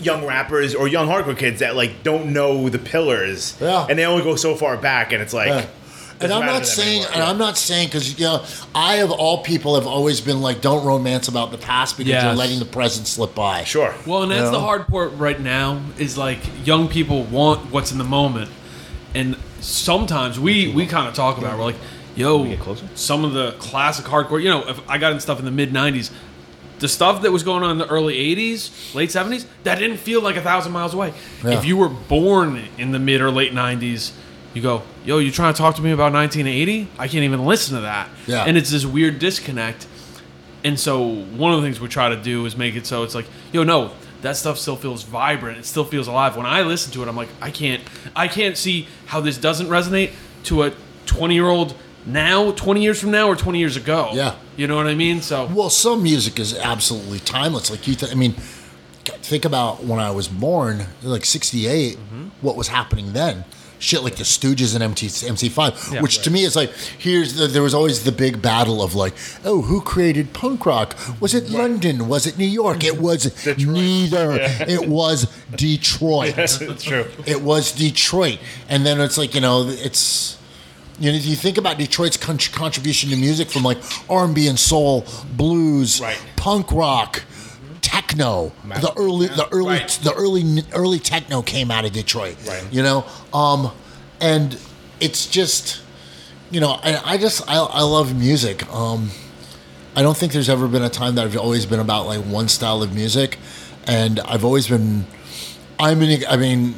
young 0.00 0.26
rappers 0.26 0.74
or 0.74 0.88
young 0.88 1.08
hardcore 1.08 1.36
kids 1.36 1.60
that 1.60 1.76
like 1.76 2.02
don't 2.02 2.32
know 2.32 2.68
the 2.68 2.78
pillars. 2.78 3.56
Yeah. 3.60 3.86
And 3.88 3.98
they 3.98 4.04
only 4.04 4.22
go 4.22 4.36
so 4.36 4.54
far 4.54 4.76
back, 4.76 5.12
and 5.12 5.22
it's 5.22 5.34
like. 5.34 5.48
Yeah. 5.48 5.66
And 6.18 6.32
I'm 6.32 6.46
not 6.46 6.64
saying, 6.64 7.02
anymore. 7.02 7.12
and 7.12 7.22
I'm 7.24 7.36
not 7.36 7.58
saying 7.58 7.88
because 7.88 8.18
you 8.18 8.24
know, 8.24 8.42
I 8.74 8.96
of 8.96 9.10
all 9.10 9.42
people 9.42 9.74
have 9.74 9.86
always 9.86 10.22
been 10.22 10.40
like, 10.40 10.62
don't 10.62 10.86
romance 10.86 11.28
about 11.28 11.50
the 11.50 11.58
past 11.58 11.98
because 11.98 12.22
you're 12.22 12.32
letting 12.32 12.58
the 12.58 12.64
present 12.64 13.06
slip 13.06 13.34
by. 13.34 13.64
Sure. 13.64 13.94
Well, 14.06 14.22
and 14.22 14.32
that's 14.32 14.44
You 14.44 14.50
the 14.50 14.60
hard 14.60 14.86
part 14.86 15.12
right 15.12 15.38
now 15.38 15.82
is 15.98 16.16
like 16.16 16.38
young 16.66 16.88
people 16.88 17.24
want 17.24 17.70
what's 17.70 17.92
in 17.92 17.98
the 17.98 18.04
moment, 18.04 18.50
and 19.14 19.36
sometimes 19.60 20.40
we 20.40 20.68
we 20.72 20.86
kind 20.86 21.06
of 21.06 21.12
talk 21.12 21.36
about 21.36 21.52
it. 21.52 21.58
we're 21.58 21.64
like, 21.64 21.76
yo, 22.14 22.56
some 22.94 23.24
of 23.24 23.34
the 23.34 23.52
classic 23.58 24.06
hardcore. 24.06 24.42
You 24.42 24.48
know, 24.48 24.68
if 24.68 24.88
I 24.88 24.96
got 24.96 25.12
in 25.12 25.20
stuff 25.20 25.38
in 25.38 25.44
the 25.44 25.50
mid 25.50 25.70
'90s, 25.70 26.10
the 26.78 26.88
stuff 26.88 27.22
that 27.22 27.32
was 27.32 27.42
going 27.42 27.62
on 27.62 27.70
in 27.72 27.78
the 27.78 27.86
early 27.86 28.14
'80s, 28.14 28.94
late 28.94 29.10
'70s, 29.10 29.46
that 29.64 29.78
didn't 29.78 29.98
feel 29.98 30.20
like 30.20 30.36
a 30.36 30.42
thousand 30.42 30.72
miles 30.72 30.94
away. 30.94 31.14
Yeah. 31.44 31.52
If 31.52 31.64
you 31.64 31.76
were 31.76 31.88
born 31.88 32.68
in 32.78 32.92
the 32.92 32.98
mid 32.98 33.20
or 33.20 33.30
late 33.30 33.52
'90s. 33.52 34.12
You 34.54 34.62
go, 34.62 34.84
yo, 35.04 35.18
you 35.18 35.30
trying 35.30 35.52
to 35.52 35.58
talk 35.58 35.76
to 35.76 35.82
me 35.82 35.90
about 35.90 36.14
1980? 36.14 36.88
I 36.98 37.08
can't 37.08 37.24
even 37.24 37.44
listen 37.44 37.74
to 37.74 37.82
that. 37.82 38.08
Yeah. 38.26 38.44
And 38.44 38.56
it's 38.56 38.70
this 38.70 38.86
weird 38.86 39.18
disconnect. 39.18 39.86
And 40.64 40.80
so 40.80 41.06
one 41.06 41.52
of 41.52 41.60
the 41.60 41.66
things 41.66 41.78
we 41.78 41.88
try 41.88 42.08
to 42.08 42.16
do 42.16 42.46
is 42.46 42.56
make 42.56 42.74
it 42.74 42.86
so 42.86 43.02
it's 43.02 43.14
like, 43.14 43.26
yo, 43.52 43.64
no, 43.64 43.92
that 44.22 44.36
stuff 44.36 44.58
still 44.58 44.76
feels 44.76 45.02
vibrant. 45.02 45.58
It 45.58 45.66
still 45.66 45.84
feels 45.84 46.08
alive. 46.08 46.36
When 46.36 46.46
I 46.46 46.62
listen 46.62 46.90
to 46.94 47.02
it, 47.02 47.08
I'm 47.08 47.16
like, 47.16 47.28
I 47.40 47.50
can't, 47.50 47.82
I 48.16 48.28
can't 48.28 48.56
see 48.56 48.88
how 49.04 49.20
this 49.20 49.36
doesn't 49.36 49.66
resonate 49.66 50.12
to 50.44 50.62
a 50.62 50.72
20 51.04 51.34
year 51.34 51.48
old 51.48 51.74
now, 52.06 52.52
20 52.52 52.82
years 52.82 53.00
from 53.00 53.10
now, 53.10 53.28
or 53.28 53.36
20 53.36 53.58
years 53.58 53.76
ago. 53.76 54.10
Yeah. 54.12 54.36
you 54.56 54.66
know 54.66 54.76
what 54.76 54.86
I 54.86 54.94
mean. 54.94 55.20
So 55.22 55.46
Well, 55.46 55.70
some 55.70 56.02
music 56.02 56.38
is 56.38 56.56
absolutely 56.56 57.18
timeless. 57.20 57.70
Like 57.70 57.86
you, 57.88 57.94
th- 57.94 58.12
I 58.12 58.14
mean, 58.14 58.32
think 59.04 59.44
about 59.44 59.84
when 59.84 59.98
I 60.00 60.10
was 60.10 60.28
born, 60.28 60.86
like 61.02 61.24
'68. 61.24 61.96
Mm-hmm. 61.96 62.28
What 62.40 62.56
was 62.56 62.68
happening 62.68 63.12
then? 63.12 63.44
Shit 63.78 64.02
like 64.02 64.16
the 64.16 64.24
Stooges 64.24 64.74
and 64.74 64.82
MT, 64.82 65.06
MC5, 65.08 65.92
Yeah, 65.92 66.00
which 66.00 66.22
to 66.22 66.30
me 66.30 66.44
is 66.44 66.56
like 66.56 66.72
here's 66.98 67.34
the, 67.34 67.46
there 67.46 67.62
was 67.62 67.74
always 67.74 68.04
the 68.04 68.12
big 68.12 68.40
battle 68.40 68.82
of 68.82 68.94
like, 68.94 69.12
oh, 69.44 69.60
who 69.60 69.82
created 69.82 70.32
punk 70.32 70.64
rock? 70.64 70.96
Was 71.20 71.34
it 71.34 71.50
London? 71.50 72.08
Was 72.08 72.26
it 72.26 72.38
New 72.38 72.46
York? 72.46 72.84
It 72.84 72.98
was 72.98 73.24
Detroit. 73.44 73.66
neither. 73.68 74.32
It 74.66 74.88
was 74.88 75.26
Detroit. 75.54 76.34
That's 76.36 76.58
true. 76.82 77.04
It 77.26 77.42
was 77.42 77.72
Detroit, 77.72 78.38
and 78.70 78.86
then 78.86 78.98
it's 78.98 79.18
like 79.18 79.34
you 79.34 79.42
know, 79.42 79.66
it's 79.68 80.35
you 80.98 81.10
know, 81.10 81.16
if 81.16 81.26
you 81.26 81.36
think 81.36 81.58
about 81.58 81.78
Detroit's 81.78 82.16
con- 82.16 82.38
contribution 82.38 83.10
to 83.10 83.16
music 83.16 83.50
from 83.50 83.62
like 83.62 83.78
R 84.10 84.24
and 84.24 84.34
B 84.34 84.46
and 84.48 84.58
soul, 84.58 85.04
blues, 85.36 86.00
Right. 86.00 86.18
punk 86.36 86.72
rock, 86.72 87.22
techno. 87.82 88.52
The 88.80 88.92
early, 88.96 89.28
the 89.28 89.48
early, 89.52 89.78
Right. 89.78 89.88
the 90.02 90.12
early, 90.14 90.62
early 90.72 90.98
techno 90.98 91.42
came 91.42 91.70
out 91.70 91.84
of 91.84 91.92
Detroit. 91.92 92.36
Right. 92.46 92.64
You 92.70 92.82
know, 92.82 93.04
um, 93.32 93.72
and 94.20 94.56
it's 95.00 95.26
just, 95.26 95.80
you 96.50 96.60
know, 96.60 96.78
I, 96.82 97.14
I 97.14 97.16
just 97.18 97.42
I, 97.48 97.56
I 97.58 97.82
love 97.82 98.14
music. 98.16 98.66
Um, 98.72 99.10
I 99.94 100.02
don't 100.02 100.16
think 100.16 100.32
there's 100.32 100.48
ever 100.48 100.68
been 100.68 100.82
a 100.82 100.90
time 100.90 101.14
that 101.14 101.24
I've 101.24 101.36
always 101.36 101.64
been 101.66 101.80
about 101.80 102.06
like 102.06 102.20
one 102.24 102.48
style 102.48 102.82
of 102.82 102.94
music, 102.94 103.38
and 103.86 104.20
I've 104.20 104.44
always 104.44 104.66
been. 104.68 105.06
I'm 105.78 106.00
an, 106.02 106.24
I 106.28 106.36
mean, 106.38 106.74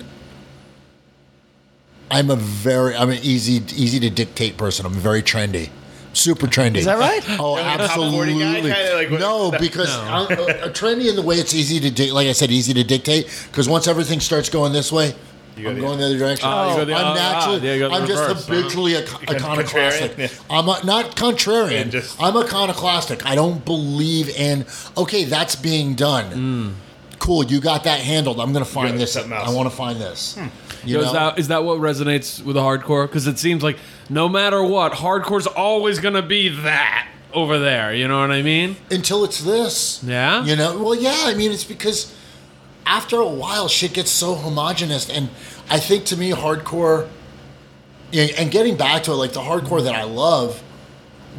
I'm 2.11 2.31
a 2.31 2.37
very, 2.37 2.95
I'm 2.97 3.11
an 3.11 3.19
easy, 3.23 3.63
easy 3.81 4.01
to 4.01 4.11
dictate 4.11 4.57
person. 4.57 4.87
I'm 4.87 4.93
very 4.95 5.23
trendy, 5.23 5.69
super 6.15 6.47
trendy. 6.47 6.77
Is 6.79 6.85
that 6.87 6.99
right? 6.99 7.23
Oh, 7.39 7.57
You're 7.57 7.65
like 7.67 7.81
a 7.81 7.87
top 7.87 7.97
40 7.97 8.07
absolutely. 8.33 8.71
guy, 8.71 8.77
kinda 8.77 8.95
like 8.95 9.11
what- 9.11 9.21
no, 9.29 9.51
because 9.59 9.95
I'm, 9.97 10.25
uh, 10.27 10.69
trendy 10.73 11.09
in 11.11 11.17
the 11.17 11.23
way 11.23 11.37
it's 11.37 11.55
easy 11.55 11.81
to, 11.81 11.91
di- 11.91 12.11
like 12.13 12.27
I 12.29 12.33
said, 12.33 12.51
easy 12.51 12.73
to 12.75 12.85
dictate. 12.85 13.27
Because 13.51 13.69
once 13.69 13.87
everything 13.87 14.21
starts 14.21 14.49
going 14.49 14.73
this 14.73 14.91
way, 14.91 15.15
go 15.63 15.69
I'm 15.69 15.75
the- 15.75 15.81
going 15.83 15.99
the 15.99 16.07
other 16.07 16.19
direction. 16.19 16.49
Oh, 16.51 16.85
the- 16.85 16.95
I'm 16.95 17.05
ah, 17.07 17.15
naturally, 17.15 17.67
yeah, 17.67 17.75
you 17.75 17.79
go 17.81 17.89
the 17.91 17.95
I'm 17.97 18.07
just 18.07 18.21
reverse, 18.23 18.47
huh? 18.47 18.55
habitually 18.55 18.95
a, 18.95 19.01
iconoclastic. 19.31 20.17
yeah. 20.17 20.29
I'm 20.49 20.69
a, 20.69 20.81
not 20.85 21.15
contrarian. 21.17 21.71
Yeah, 21.73 21.85
just- 21.85 22.17
I'm 22.23 22.37
iconoclastic. 22.37 23.27
I 23.27 23.35
don't 23.35 23.63
believe 23.67 24.31
in. 24.31 24.65
Okay, 24.97 25.25
that's 25.25 25.57
being 25.57 25.95
done. 25.95 26.75
Cool, 27.19 27.45
you 27.45 27.61
got 27.61 27.85
that 27.85 28.01
handled. 28.01 28.41
I'm 28.41 28.53
going 28.53 28.65
to 28.65 28.71
find 28.71 28.93
Yeah, 28.93 28.99
this. 28.99 29.13
something 29.13 29.33
I 29.33 29.51
want 29.51 29.69
to 29.69 29.75
find 29.75 30.01
this. 30.01 30.35
Hmm. 30.37 30.47
You 30.87 30.95
Yo, 30.97 31.01
know? 31.01 31.07
is 31.07 31.13
that 31.13 31.39
is 31.39 31.49
that 31.49 31.65
what 31.65 31.79
resonates 31.79 32.43
with 32.43 32.55
the 32.55 32.63
hardcore? 32.63 33.07
Because 33.07 33.27
it 33.27 33.39
seems 33.39 33.63
like 33.63 33.79
no 34.09 34.29
matter 34.29 34.63
what, 34.63 34.93
hardcore's 34.93 35.47
always 35.47 35.99
gonna 35.99 36.23
be 36.23 36.49
that 36.49 37.09
over 37.33 37.59
there. 37.59 37.93
You 37.93 38.09
know 38.09 38.21
what 38.21 38.31
I 38.31 38.43
mean? 38.43 38.77
until 38.91 39.25
it's 39.25 39.41
this. 39.43 40.03
Yeah? 40.05 40.45
You 40.45 40.57
know, 40.57 40.79
well, 40.79 40.95
yeah. 40.95 41.23
I 41.25 41.35
mean, 41.35 41.51
it's 41.51 41.65
because 41.65 42.15
after 42.87 43.17
a 43.17 43.29
while, 43.29 43.69
shit 43.69 43.93
gets 43.93 44.11
so 44.11 44.35
homogenous, 44.35 45.11
and 45.11 45.29
I 45.69 45.79
think 45.79 46.05
to 46.07 46.17
me, 46.17 46.31
hardcore, 46.31 47.09
and 48.13 48.31
and 48.33 48.51
getting 48.51 48.77
back 48.77 49.03
to 49.05 49.13
it, 49.13 49.17
like 49.17 49.33
the 49.33 49.41
hardcore 49.41 49.83
that 49.83 49.95
I 49.95 50.05
love 50.05 50.63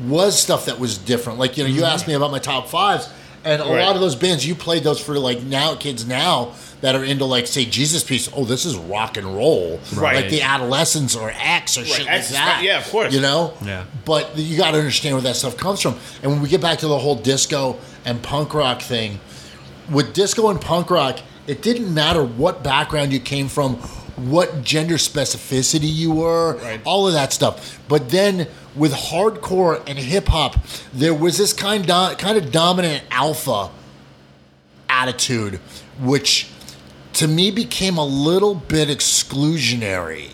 was 0.06 0.40
stuff 0.40 0.66
that 0.66 0.80
was 0.80 0.98
different. 0.98 1.40
Like 1.40 1.58
you 1.58 1.64
know, 1.64 1.70
you 1.70 1.78
mm-hmm. 1.78 1.86
asked 1.86 2.08
me 2.08 2.14
about 2.14 2.32
my 2.32 2.40
top 2.40 2.68
fives, 2.68 3.10
and 3.46 3.62
a 3.62 3.66
Right. 3.66 3.86
lot 3.86 3.96
of 3.96 4.02
those 4.02 4.16
bands 4.16 4.46
you 4.46 4.56
played 4.56 4.84
those 4.84 5.00
for 5.00 5.18
like 5.20 5.42
now 5.44 5.76
kids 5.76 6.06
now 6.06 6.50
that 6.82 6.96
are 6.96 7.04
into 7.04 7.26
like 7.26 7.46
say 7.48 7.66
Jesus 7.66 8.04
piece. 8.04 8.30
Oh, 8.36 8.46
this 8.46 8.66
is 8.66 8.76
rock 8.76 9.18
and 9.18 9.36
roll, 9.36 9.80
Right. 9.94 10.16
Like 10.16 10.30
the 10.30 10.42
Adolescents 10.42 11.16
or 11.16 11.32
X 11.36 11.78
or 11.78 11.84
shit 11.86 12.06
like 12.06 12.16
X 12.16 12.28
is 12.28 12.32
that. 12.34 12.62
Yeah, 12.64 12.80
of 12.80 12.90
course. 12.90 13.14
You 13.14 13.22
know, 13.22 13.54
Yeah. 13.66 13.84
But 14.06 14.38
you 14.38 14.58
got 14.58 14.72
to 14.72 14.78
understand 14.78 15.16
where 15.16 15.22
that 15.24 15.36
stuff 15.36 15.58
comes 15.58 15.82
from. 15.82 15.96
And 16.24 16.32
when 16.32 16.42
we 16.42 16.48
get 16.50 16.62
back 16.62 16.80
to 16.80 16.88
the 16.88 16.98
whole 17.00 17.16
disco 17.16 17.78
and 18.06 18.22
punk 18.22 18.54
rock 18.54 18.82
thing, 18.82 19.20
with 19.90 20.14
disco 20.14 20.50
and 20.50 20.60
punk 20.62 20.90
rock, 20.90 21.20
it 21.48 21.62
didn't 21.62 21.94
matter 21.94 22.24
what 22.24 22.64
background 22.64 23.12
you 23.12 23.20
came 23.20 23.48
from, 23.50 23.76
what 24.16 24.64
gender 24.64 24.96
specificity 24.96 25.92
you 25.92 26.12
were, 26.12 26.56
Right. 26.58 26.80
all 26.86 27.08
of 27.08 27.14
that 27.14 27.34
stuff. 27.34 27.80
But 27.88 28.10
then 28.10 28.48
with 28.76 28.94
hardcore 28.94 29.82
and 29.88 29.98
hip 29.98 30.28
hop, 30.28 30.56
there 30.94 31.14
was 31.14 31.38
this 31.38 31.54
kind 31.54 31.84
do- 31.86 32.16
kind 32.18 32.38
of 32.38 32.52
dominant 32.52 33.04
alpha 33.12 33.70
attitude, 34.88 35.56
which 36.00 36.48
to 37.14 37.28
me 37.28 37.52
became 37.52 37.98
a 37.98 38.06
little 38.06 38.56
bit 38.56 38.90
exclusionary. 38.90 40.30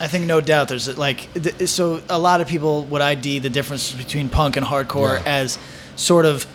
I 0.00 0.06
think 0.06 0.26
no 0.26 0.40
doubt 0.40 0.68
there's 0.68 0.96
like 0.96 1.32
th- 1.34 1.68
so 1.68 2.00
a 2.08 2.18
lot 2.18 2.40
of 2.40 2.46
people 2.46 2.84
would 2.84 3.02
ID 3.02 3.40
the 3.40 3.50
difference 3.50 3.90
between 3.92 4.28
punk 4.28 4.56
and 4.56 4.64
hardcore 4.64 5.16
Yeah. 5.18 5.22
as 5.26 5.58
sort 5.96 6.24
of 6.24 6.46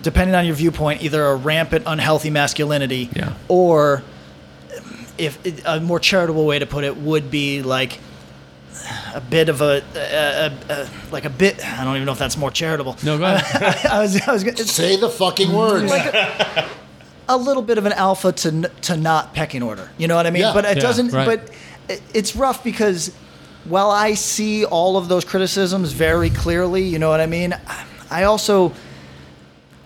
depending 0.00 0.34
on 0.36 0.46
your 0.46 0.54
viewpoint 0.54 1.02
either 1.02 1.24
a 1.26 1.34
rampant 1.34 1.84
unhealthy 1.86 2.30
masculinity 2.30 3.10
Yeah. 3.14 3.32
or 3.48 4.02
if 5.18 5.36
a 5.66 5.80
more 5.80 5.98
charitable 5.98 6.46
way 6.46 6.60
to 6.60 6.66
put 6.66 6.84
it 6.84 6.96
would 6.96 7.30
be 7.30 7.62
like 7.62 7.98
a 9.14 9.20
bit 9.20 9.48
of 9.48 9.60
a, 9.60 9.82
a, 9.94 9.98
a, 9.98 10.52
a 10.82 10.88
like 11.10 11.24
a 11.24 11.30
bit 11.30 11.64
I 11.64 11.84
don't 11.84 11.96
even 11.96 12.06
know 12.06 12.12
if 12.12 12.18
that's 12.18 12.36
more 12.36 12.50
charitable. 12.50 12.96
No, 13.04 13.18
go 13.18 13.24
ahead. 13.24 13.86
I 13.90 14.00
was 14.00 14.20
I 14.28 14.32
was 14.32 14.44
gonna, 14.44 14.56
Say 14.58 14.96
the 14.96 15.08
fucking 15.10 15.52
words. 15.52 15.92
a 17.28 17.36
little 17.36 17.62
bit 17.62 17.78
of 17.78 17.86
an 17.86 17.92
alpha 17.92 18.32
to 18.32 18.68
to 18.82 18.96
not 18.96 19.34
pecking 19.34 19.62
order. 19.62 19.90
You 19.98 20.08
know 20.08 20.16
what 20.16 20.26
I 20.26 20.30
mean? 20.30 20.42
Yeah. 20.42 20.52
but 20.54 20.64
it 20.64 20.76
Yeah, 20.76 20.82
doesn't. 20.82 21.12
right. 21.12 21.26
But 21.26 21.50
it- 21.88 22.02
it's 22.14 22.36
rough 22.36 22.62
because 22.64 23.12
while 23.64 23.90
I 23.90 24.14
see 24.14 24.64
all 24.64 24.96
of 24.96 25.08
those 25.08 25.24
criticisms 25.24 25.92
very 25.92 26.30
clearly, 26.30 26.82
you 26.82 26.98
know 26.98 27.10
what 27.10 27.20
I 27.20 27.26
mean. 27.26 27.54
I 28.10 28.24
also 28.24 28.72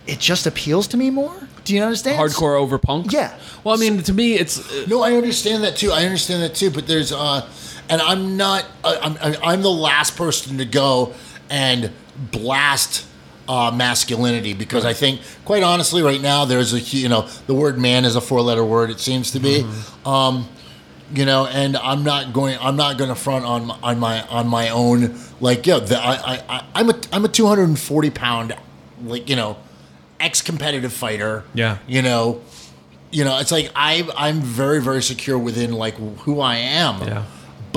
it 0.07 0.19
just 0.21 0.47
appeals 0.47 0.87
to 0.89 0.97
me 0.97 1.11
more. 1.11 1.35
Do 1.65 1.75
you 1.75 1.83
understand? 1.83 2.19
Hardcore 2.21 2.57
over 2.59 2.79
punk. 2.79 3.13
Yeah. 3.13 3.37
Well, 3.65 3.75
I 3.75 3.79
mean, 3.79 4.01
to 4.05 4.13
me, 4.13 4.35
it's 4.35 4.59
uh, 4.71 4.85
No, 4.87 5.03
I 5.03 5.15
understand 5.15 5.65
that 5.65 5.77
too. 5.77 5.91
I 5.91 6.05
understand 6.05 6.43
that 6.45 6.55
too. 6.55 6.71
But 6.71 6.87
there's, 6.87 7.11
uh, 7.13 7.49
and 7.89 8.01
I'm 8.03 8.37
not. 8.37 8.65
I- 8.85 8.97
I'm, 9.03 9.17
I'm 9.21 9.35
I'm 9.43 9.63
the 9.63 9.71
last 9.71 10.17
person 10.17 10.59
to 10.59 10.65
go 10.65 11.15
and 11.51 11.91
blast 12.33 13.07
uh, 13.49 13.71
masculinity 13.75 14.53
because 14.55 14.85
I 14.85 14.93
think, 14.93 15.21
quite 15.45 15.63
honestly, 15.63 16.03
right 16.03 16.21
now 16.21 16.45
there's 16.45 16.73
a 16.73 16.81
you 16.81 17.09
know 17.09 17.29
the 17.47 17.55
word 17.55 17.79
man 17.79 18.05
is 18.05 18.17
a 18.17 18.21
four 18.21 18.41
letter 18.41 18.65
word. 18.65 18.91
It 18.91 19.01
seems 19.01 19.31
to 19.33 19.41
be. 19.41 19.65
Um, 20.05 20.49
you 21.15 21.25
know, 21.25 21.47
and 21.47 21.77
I'm 21.77 22.03
not 22.03 22.33
going. 22.33 22.59
I'm 22.61 22.75
not 22.77 22.99
going 22.99 23.11
to 23.11 23.15
front 23.15 23.45
on 23.45 23.67
my- 23.67 23.79
on 23.83 23.99
my 24.01 24.23
on 24.27 24.49
my 24.49 24.69
own. 24.71 25.17
Like, 25.41 25.65
yeah, 25.67 25.79
the, 25.79 25.97
I, 25.99 26.15
I, 26.15 26.43
I 26.49 26.65
I'm 26.75 26.91
a 26.91 26.95
I'm 27.13 27.25
a 27.25 27.29
240 27.29 28.11
pound, 28.11 28.57
like 29.05 29.29
you 29.29 29.37
know, 29.37 29.57
ex 30.19 30.43
competitive 30.43 30.93
fighter. 30.93 31.45
Yeah. 31.55 31.79
You 31.87 32.03
know, 32.03 32.41
you 33.13 33.23
know, 33.25 33.39
it's 33.39 33.53
like 33.53 33.71
I 33.77 34.09
I'm 34.17 34.41
very 34.41 34.81
very 34.83 35.01
secure 35.03 35.39
within 35.39 35.73
like 35.75 35.95
who 36.21 36.41
I 36.41 36.57
am. 36.57 37.01
Yeah. 37.07 37.25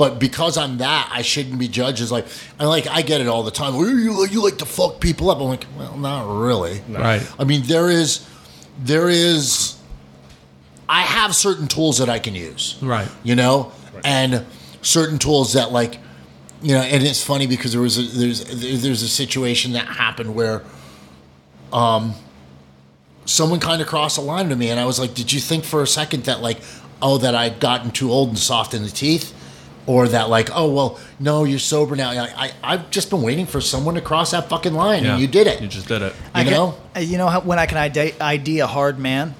But 0.00 0.18
because 0.18 0.56
I'm 0.56 0.78
that, 0.78 1.10
I 1.12 1.20
shouldn't 1.20 1.58
be 1.58 1.68
judged 1.68 2.00
as 2.00 2.10
like 2.10 2.24
I 2.58 2.64
like 2.64 2.86
I 2.86 3.02
get 3.02 3.20
it 3.20 3.26
all 3.26 3.42
the 3.42 3.50
time. 3.50 3.74
"Oh, 3.76 3.84
You 3.86 4.24
you 4.26 4.42
like 4.42 4.56
to 4.58 4.64
fuck 4.64 4.98
people 4.98 5.28
up? 5.30 5.36
I'm 5.42 5.48
like, 5.48 5.66
well, 5.78 5.94
not 5.98 6.22
really. 6.42 6.80
right. 6.88 7.20
I 7.38 7.44
mean, 7.44 7.64
there 7.64 7.90
is, 7.90 8.26
there 8.78 9.10
is. 9.10 9.76
I 10.88 11.02
have 11.02 11.34
certain 11.34 11.68
tools 11.68 11.98
that 11.98 12.08
I 12.08 12.18
can 12.18 12.34
use, 12.34 12.78
Right. 12.80 13.08
You 13.24 13.36
know, 13.36 13.72
and 14.02 14.46
certain 14.80 15.18
tools 15.18 15.52
that 15.52 15.70
like, 15.70 15.98
you 16.62 16.72
know, 16.74 16.80
and 16.80 17.02
it's 17.02 17.22
funny 17.22 17.46
because 17.46 17.72
there 17.72 17.82
was 17.82 17.98
a, 17.98 18.02
there's 18.18 18.42
there's 18.82 19.02
a 19.02 19.08
situation 19.08 19.72
that 19.72 19.84
happened 19.86 20.34
where, 20.34 20.62
um, 21.74 22.14
someone 23.26 23.60
kind 23.60 23.82
of 23.82 23.86
crossed 23.88 24.16
a 24.16 24.22
line 24.22 24.48
to 24.48 24.56
me, 24.56 24.70
and 24.70 24.80
I 24.80 24.86
was 24.86 24.98
like, 24.98 25.12
did 25.12 25.30
you 25.30 25.40
think 25.40 25.64
for 25.64 25.82
a 25.82 25.86
second 25.86 26.24
that 26.24 26.40
like, 26.40 26.58
oh, 27.02 27.18
that 27.18 27.34
I'd 27.34 27.60
gotten 27.60 27.90
too 27.90 28.10
old 28.10 28.30
and 28.30 28.38
soft 28.38 28.72
in 28.72 28.82
the 28.82 28.88
teeth? 28.90 29.34
Or 29.90 30.06
that 30.08 30.28
like, 30.28 30.50
oh 30.54 30.70
well, 30.72 31.00
no, 31.18 31.42
you're 31.42 31.58
sober 31.58 31.96
now. 31.96 32.10
I, 32.10 32.28
I 32.44 32.52
I've 32.62 32.90
just 32.90 33.10
been 33.10 33.22
waiting 33.22 33.46
for 33.46 33.60
someone 33.60 33.96
to 33.96 34.00
cross 34.00 34.30
that 34.30 34.48
fucking 34.48 34.72
line, 34.74 35.02
Yeah. 35.02 35.12
and 35.14 35.20
you 35.20 35.26
did 35.26 35.46
it. 35.48 35.60
You 35.60 35.66
just 35.68 35.88
did 35.88 36.00
it. 36.02 36.12
I 36.32 36.40
you 36.42 36.44
can- 36.48 36.54
know? 36.54 36.74
uh, 36.96 37.00
you 37.00 37.18
know 37.18 37.26
how, 37.26 37.40
when 37.40 37.58
I 37.58 37.66
can 37.66 37.76
ID, 37.78 38.14
ID 38.20 38.60
a 38.60 38.66
hard 38.68 38.98
man 39.00 39.34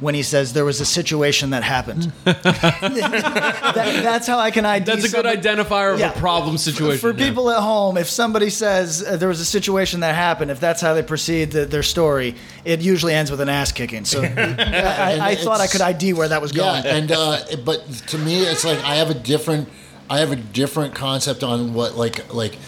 when 0.00 0.16
he 0.16 0.22
says 0.24 0.52
there 0.54 0.64
was 0.64 0.80
a 0.80 0.84
situation 0.84 1.50
that 1.50 1.62
happened. 1.62 2.12
That- 2.24 4.00
that's 4.02 4.26
how 4.26 4.38
I 4.38 4.50
can 4.50 4.64
ID. 4.66 4.84
That's 4.86 5.04
a 5.12 5.22
good 5.22 5.24
identifier 5.26 5.94
of 5.94 6.00
Yeah. 6.00 6.12
a 6.12 6.18
problem 6.18 6.58
situation. 6.58 6.98
For 6.98 7.10
yeah. 7.16 7.28
people 7.28 7.50
at 7.50 7.60
home, 7.60 7.96
if 7.96 8.08
somebody 8.08 8.50
says 8.50 9.04
uh, 9.06 9.16
there 9.16 9.28
was 9.28 9.40
a 9.40 9.44
situation 9.44 10.00
that 10.00 10.14
happened, 10.14 10.50
if 10.50 10.58
that's 10.60 10.80
how 10.80 10.94
they 10.94 11.02
proceed 11.02 11.52
the, 11.52 11.64
their 11.66 11.82
story, 11.84 12.34
it 12.64 12.80
usually 12.80 13.14
ends 13.14 13.30
with 13.30 13.40
an 13.40 13.48
ass 13.48 13.72
kicking. 13.72 14.04
So 14.04 14.22
I, 14.38 15.18
I, 15.20 15.28
I 15.30 15.34
thought 15.36 15.60
I 15.60 15.66
could 15.68 15.80
ID 15.80 16.12
where 16.14 16.28
that 16.28 16.42
was 16.42 16.52
Yeah, 16.54 16.82
going. 16.82 16.86
and 16.96 17.12
uh, 17.12 17.38
but 17.64 17.86
to 18.08 18.18
me, 18.18 18.42
it's 18.42 18.64
like 18.64 18.78
I 18.84 18.96
have 18.96 19.10
a 19.10 19.14
different, 19.14 19.68
I 20.12 20.18
have 20.18 20.30
a 20.30 20.36
different 20.36 20.94
concept 20.94 21.42
on 21.42 21.72
what 21.72 21.96
like 21.96 22.34
like 22.34 22.58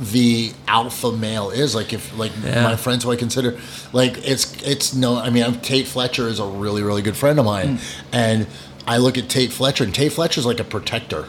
the 0.00 0.52
alpha 0.68 1.10
male 1.10 1.50
is. 1.50 1.74
Like 1.74 1.92
if 1.92 2.16
like 2.16 2.30
Yeah. 2.44 2.62
my 2.62 2.76
friends 2.76 3.02
who 3.02 3.10
I 3.10 3.16
consider 3.16 3.58
like 3.92 4.16
it's 4.24 4.54
it's 4.62 4.94
no. 4.94 5.18
I 5.18 5.30
mean, 5.30 5.42
I'm, 5.42 5.60
Tate 5.60 5.88
Fletcher 5.88 6.28
is 6.28 6.38
a 6.38 6.46
really 6.46 6.84
really 6.84 7.02
good 7.02 7.16
friend 7.16 7.40
of 7.40 7.46
mine, 7.46 7.78
hmm. 7.78 8.06
and 8.12 8.46
I 8.86 8.98
look 8.98 9.18
at 9.18 9.28
Tate 9.28 9.52
Fletcher, 9.52 9.82
and 9.82 9.92
Tate 9.92 10.12
Fletcher 10.12 10.38
is 10.38 10.46
like 10.46 10.60
a 10.60 10.64
protector. 10.64 11.26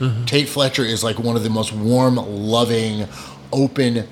Mm-hmm. 0.00 0.24
Tate 0.24 0.48
Fletcher 0.48 0.82
is 0.82 1.04
like 1.04 1.20
one 1.20 1.36
of 1.36 1.44
the 1.44 1.50
most 1.50 1.72
warm, 1.72 2.16
loving, 2.16 3.06
open 3.52 4.08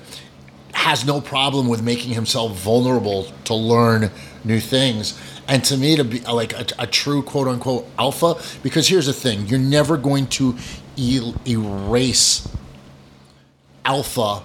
has 0.73 1.05
no 1.05 1.21
problem 1.21 1.67
with 1.67 1.83
making 1.83 2.13
himself 2.13 2.57
vulnerable 2.57 3.27
to 3.45 3.53
learn 3.53 4.09
new 4.43 4.59
things. 4.59 5.19
And 5.47 5.63
to 5.65 5.77
me, 5.77 5.95
to 5.97 6.03
be 6.03 6.19
like 6.21 6.53
a, 6.53 6.65
a 6.79 6.87
true 6.87 7.21
quote 7.21 7.47
unquote 7.47 7.87
alpha, 7.99 8.35
because 8.63 8.87
here's 8.87 9.05
the 9.05 9.13
thing 9.13 9.45
you're 9.47 9.59
never 9.59 9.97
going 9.97 10.27
to 10.27 10.55
e- 10.95 11.33
erase 11.47 12.47
alpha 13.85 14.41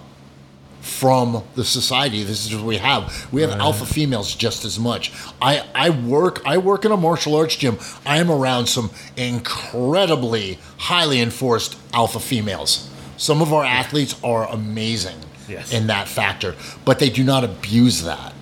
from 0.81 1.43
the 1.55 1.63
society. 1.63 2.23
This 2.23 2.45
is 2.45 2.55
what 2.55 2.65
we 2.65 2.77
have. 2.77 3.27
We 3.31 3.41
have 3.41 3.51
alpha 3.51 3.85
females 3.85 4.33
just 4.33 4.65
as 4.65 4.79
much. 4.79 5.11
I, 5.41 5.65
I 5.75 5.89
work 5.91 6.41
I 6.45 6.57
work 6.57 6.85
in 6.85 6.91
a 6.91 6.97
martial 6.97 7.35
arts 7.35 7.55
gym. 7.55 7.77
I 8.05 8.17
am 8.17 8.31
around 8.31 8.67
some 8.67 8.89
incredibly 9.17 10.57
highly 10.77 11.19
enforced 11.21 11.77
alpha 11.93 12.19
females. 12.19 12.89
Some 13.17 13.41
of 13.41 13.53
our 13.53 13.63
athletes 13.65 14.15
are 14.23 14.47
amazing 14.47 15.17
Yes. 15.49 15.73
in 15.73 15.87
that 15.87 16.07
factor, 16.07 16.55
but 16.85 16.99
they 16.99 17.09
do 17.09 17.23
not 17.23 17.43
abuse 17.43 18.03
that. 18.03 18.33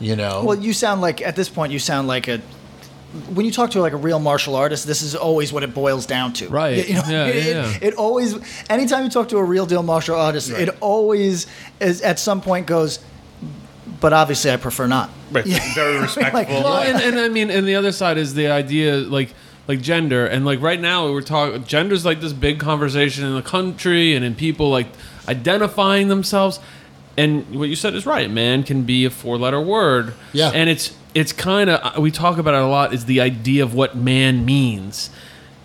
You 0.00 0.16
know? 0.16 0.42
Well, 0.44 0.58
you 0.58 0.72
sound 0.72 1.00
like 1.02 1.20
at 1.20 1.36
this 1.36 1.48
point 1.48 1.72
you 1.72 1.78
sound 1.78 2.08
like 2.08 2.26
a. 2.26 2.40
When 3.34 3.44
you 3.44 3.52
talk 3.52 3.70
to 3.72 3.80
like 3.80 3.92
a 3.92 3.96
real 3.98 4.18
martial 4.18 4.56
artist, 4.56 4.86
this 4.86 5.02
is 5.02 5.14
always 5.14 5.52
what 5.52 5.62
it 5.62 5.74
boils 5.74 6.06
down 6.06 6.32
to. 6.34 6.48
Right. 6.48 6.88
You 6.88 6.94
know, 6.94 7.02
Yeah, 7.06 7.26
it, 7.26 7.46
yeah, 7.46 7.70
it- 7.76 7.82
it 7.82 7.94
always. 7.94 8.36
Anytime 8.70 9.04
you 9.04 9.10
talk 9.10 9.28
to 9.28 9.36
a 9.38 9.44
real 9.44 9.66
deal 9.66 9.82
martial 9.82 10.16
artist, 10.16 10.50
it 10.50 10.70
always 10.80 11.46
is 11.80 12.00
at 12.00 12.18
some 12.18 12.40
point 12.40 12.66
goes. 12.66 13.00
But 14.00 14.12
obviously, 14.12 14.50
I 14.50 14.56
prefer 14.56 14.86
not. 14.86 15.10
Right. 15.30 15.46
Yeah. 15.46 15.60
Very 15.74 15.98
respectful. 16.00 16.38
Like, 16.38 16.48
Well, 16.48 16.78
and, 16.78 17.02
and 17.02 17.18
I 17.20 17.28
mean, 17.28 17.50
and 17.50 17.66
the 17.68 17.74
other 17.76 17.92
side 17.92 18.18
is 18.18 18.34
the 18.34 18.48
idea, 18.48 18.96
like 18.96 19.34
like 19.68 19.80
gender, 19.80 20.26
and 20.26 20.44
like 20.44 20.60
right 20.60 20.80
now 20.80 21.10
we're 21.12 21.20
talking 21.22 21.62
gender's 21.64 22.04
like 22.04 22.20
this 22.20 22.32
big 22.32 22.58
conversation 22.58 23.24
in 23.24 23.34
the 23.34 23.42
country 23.42 24.14
and 24.16 24.24
in 24.24 24.34
people 24.34 24.70
like 24.70 24.88
identifying 25.28 26.08
themselves. 26.08 26.58
And 27.16 27.58
what 27.60 27.68
you 27.68 27.76
said 27.76 27.94
is 27.94 28.06
right. 28.06 28.30
Man 28.30 28.62
can 28.62 28.84
be 28.84 29.04
a 29.04 29.10
four-letter 29.10 29.60
word. 29.60 30.14
Yeah. 30.32 30.50
And 30.52 30.70
it's 30.70 30.94
it's 31.14 31.32
kind 31.32 31.68
of 31.70 31.96
uh, 31.96 32.00
we 32.00 32.10
talk 32.10 32.38
about 32.38 32.54
it 32.54 32.60
a 32.62 32.66
lot. 32.66 32.92
Is 32.94 33.04
the 33.06 33.20
idea 33.20 33.62
of 33.62 33.74
what 33.74 33.96
man 33.96 34.44
means, 34.44 35.10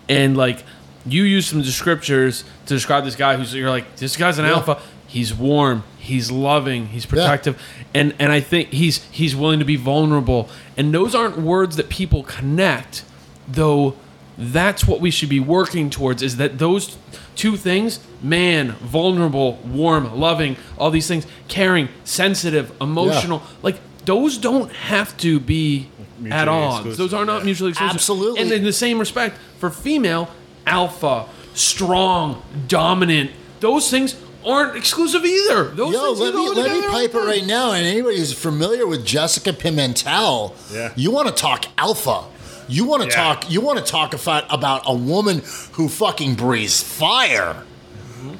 and 0.08 0.36
like 0.36 0.64
you 1.06 1.22
use 1.22 1.46
some 1.46 1.62
descriptors 1.62 2.44
to 2.66 2.74
describe 2.74 3.04
this 3.04 3.16
guy 3.16 3.36
who's 3.36 3.54
you're 3.54 3.70
like 3.70 3.96
this 3.96 4.16
guy's 4.16 4.38
an 4.38 4.44
Yeah. 4.44 4.52
alpha. 4.52 4.80
He's 5.06 5.32
warm. 5.34 5.84
He's 5.98 6.30
loving. 6.30 6.88
He's 6.88 7.06
protective, 7.06 7.60
and 7.94 8.14
and 8.18 8.30
I 8.30 8.40
think 8.40 8.70
he's 8.70 9.02
he's 9.10 9.34
willing 9.34 9.58
to 9.58 9.64
be 9.64 9.76
vulnerable. 9.76 10.48
And 10.76 10.92
those 10.92 11.14
aren't 11.14 11.38
words 11.38 11.76
that 11.76 11.88
people 11.88 12.22
connect, 12.24 13.04
though. 13.46 13.94
That's 14.40 14.86
what 14.86 15.00
we 15.00 15.10
should 15.10 15.28
be 15.30 15.40
working 15.40 15.90
towards. 15.90 16.22
Is 16.22 16.36
that 16.36 16.58
those 16.58 16.96
two 17.34 17.56
things? 17.56 17.98
Man, 18.22 18.72
vulnerable, 18.72 19.54
warm, 19.64 20.14
loving, 20.20 20.56
all 20.76 20.90
these 20.92 21.08
things, 21.08 21.26
caring, 21.48 21.88
sensitive, 22.04 22.70
emotional. 22.80 23.42
Like 23.62 23.80
those 24.08 24.38
don't 24.38 24.72
have 24.72 25.14
to 25.18 25.38
be 25.38 25.88
at 26.00 26.22
Mutually 26.22 26.48
odds. 26.48 26.76
exclusive, 26.76 26.98
Those 26.98 27.14
are 27.14 27.24
not 27.26 27.38
yeah. 27.40 27.44
mutually 27.44 27.70
exclusive. 27.70 27.94
Absolutely. 27.94 28.40
And 28.40 28.52
in 28.52 28.64
the 28.64 28.72
same 28.72 28.98
respect, 28.98 29.36
for 29.58 29.68
female, 29.70 30.30
alpha, 30.66 31.26
strong, 31.54 32.42
dominant, 32.68 33.30
those 33.60 33.90
things 33.90 34.16
aren't 34.46 34.76
exclusive 34.76 35.24
either. 35.24 35.64
Those 35.64 35.92
Yo, 35.94 36.00
things 36.06 36.20
let 36.20 36.32
can 36.32 36.40
me 36.40 36.48
let 36.48 36.70
me 36.70 36.74
together. 36.76 36.90
pipe 36.92 37.14
it 37.14 37.24
right 37.26 37.46
now. 37.46 37.72
And 37.72 37.84
anybody 37.86 38.16
who's 38.18 38.32
familiar 38.32 38.86
with 38.86 39.04
Jessica 39.04 39.52
Pimentel, 39.52 40.54
Yeah. 40.72 40.92
you 40.96 41.10
want 41.10 41.28
to 41.28 41.34
talk 41.34 41.66
alpha. 41.76 42.24
You 42.68 42.84
want 42.86 43.02
to 43.02 43.08
Yeah. 43.08 43.14
talk. 43.24 43.50
You 43.50 43.60
want 43.60 43.78
to 43.78 43.84
talk 43.84 44.14
about 44.14 44.44
about 44.50 44.82
a 44.86 44.94
woman 44.94 45.42
who 45.72 45.88
fucking 45.88 46.34
breathes 46.34 46.82
fire. 46.82 47.56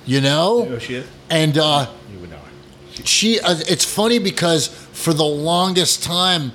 You 0.06 0.20
know, 0.20 0.68
Oh, 0.74 0.78
she 0.78 0.94
is? 0.96 1.06
and 1.30 1.56
uh, 1.58 1.86
You 2.12 2.18
would 2.20 2.30
know. 2.30 2.36
she. 3.04 3.38
Uh, 3.40 3.56
it's 3.68 3.84
funny 3.84 4.18
because 4.18 4.70
for 4.98 5.12
the 5.12 5.24
longest 5.24 6.02
time, 6.02 6.52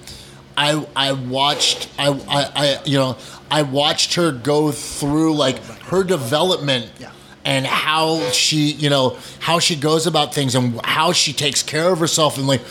I 0.55 0.85
I 0.95 1.13
watched 1.13 1.89
I, 1.97 2.09
I 2.09 2.51
I 2.55 2.79
you 2.85 2.97
know 2.97 3.17
I 3.49 3.61
watched 3.61 4.15
her 4.15 4.31
go 4.31 4.71
through 4.71 5.35
like 5.35 5.63
her 5.85 6.03
development 6.03 6.91
and 7.45 7.65
how 7.65 8.19
she, 8.31 8.71
you 8.71 8.89
know, 8.89 9.17
how 9.39 9.59
she 9.59 9.75
goes 9.75 10.07
about 10.07 10.33
things 10.33 10.55
and 10.55 10.79
how 10.83 11.11
she 11.11 11.33
takes 11.33 11.61
care 11.61 11.91
of 11.91 11.99
herself 11.99 12.37
and 12.37 12.47
like, 12.47 12.61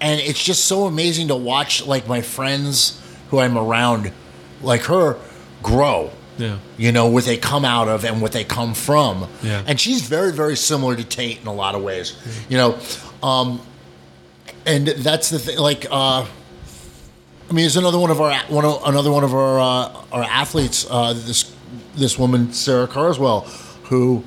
and 0.00 0.20
it's 0.20 0.42
just 0.42 0.64
so 0.66 0.86
amazing 0.86 1.28
to 1.28 1.36
watch 1.36 1.84
like 1.86 2.06
my 2.06 2.22
friends 2.22 3.00
who 3.28 3.40
I'm 3.40 3.58
around, 3.58 4.12
like 4.62 4.82
her, 4.82 5.18
grow. 5.62 6.10
Yeah. 6.38 6.58
You 6.78 6.90
know 6.90 7.08
what 7.08 7.24
they 7.24 7.36
come 7.36 7.66
out 7.66 7.88
of 7.88 8.04
and 8.04 8.22
what 8.22 8.32
they 8.32 8.44
come 8.44 8.72
from. 8.72 9.28
Yeah. 9.42 9.62
And 9.66 9.78
she's 9.78 10.08
very, 10.08 10.32
very 10.32 10.56
similar 10.56 10.96
to 10.96 11.04
Tate 11.04 11.40
in 11.40 11.46
a 11.46 11.52
lot 11.52 11.74
of 11.74 11.82
ways. 11.82 12.16
You 12.48 12.56
know, 12.56 12.78
um, 13.22 13.60
and 14.70 14.86
that's 14.86 15.30
the 15.30 15.38
thing. 15.38 15.58
Like, 15.58 15.86
uh, 15.90 16.24
I 16.24 17.52
mean, 17.52 17.64
there's 17.64 17.76
another 17.76 17.98
one 17.98 18.10
of 18.10 18.20
our 18.20 18.36
one 18.48 18.64
of, 18.64 18.82
another 18.84 19.10
one 19.10 19.24
of 19.24 19.34
our 19.34 19.58
uh, 19.58 20.04
our 20.12 20.22
athletes. 20.22 20.86
Uh, 20.88 21.12
this 21.12 21.52
this 21.96 22.18
woman 22.18 22.52
Sarah 22.52 22.86
Carswell, 22.86 23.40
who 23.84 24.24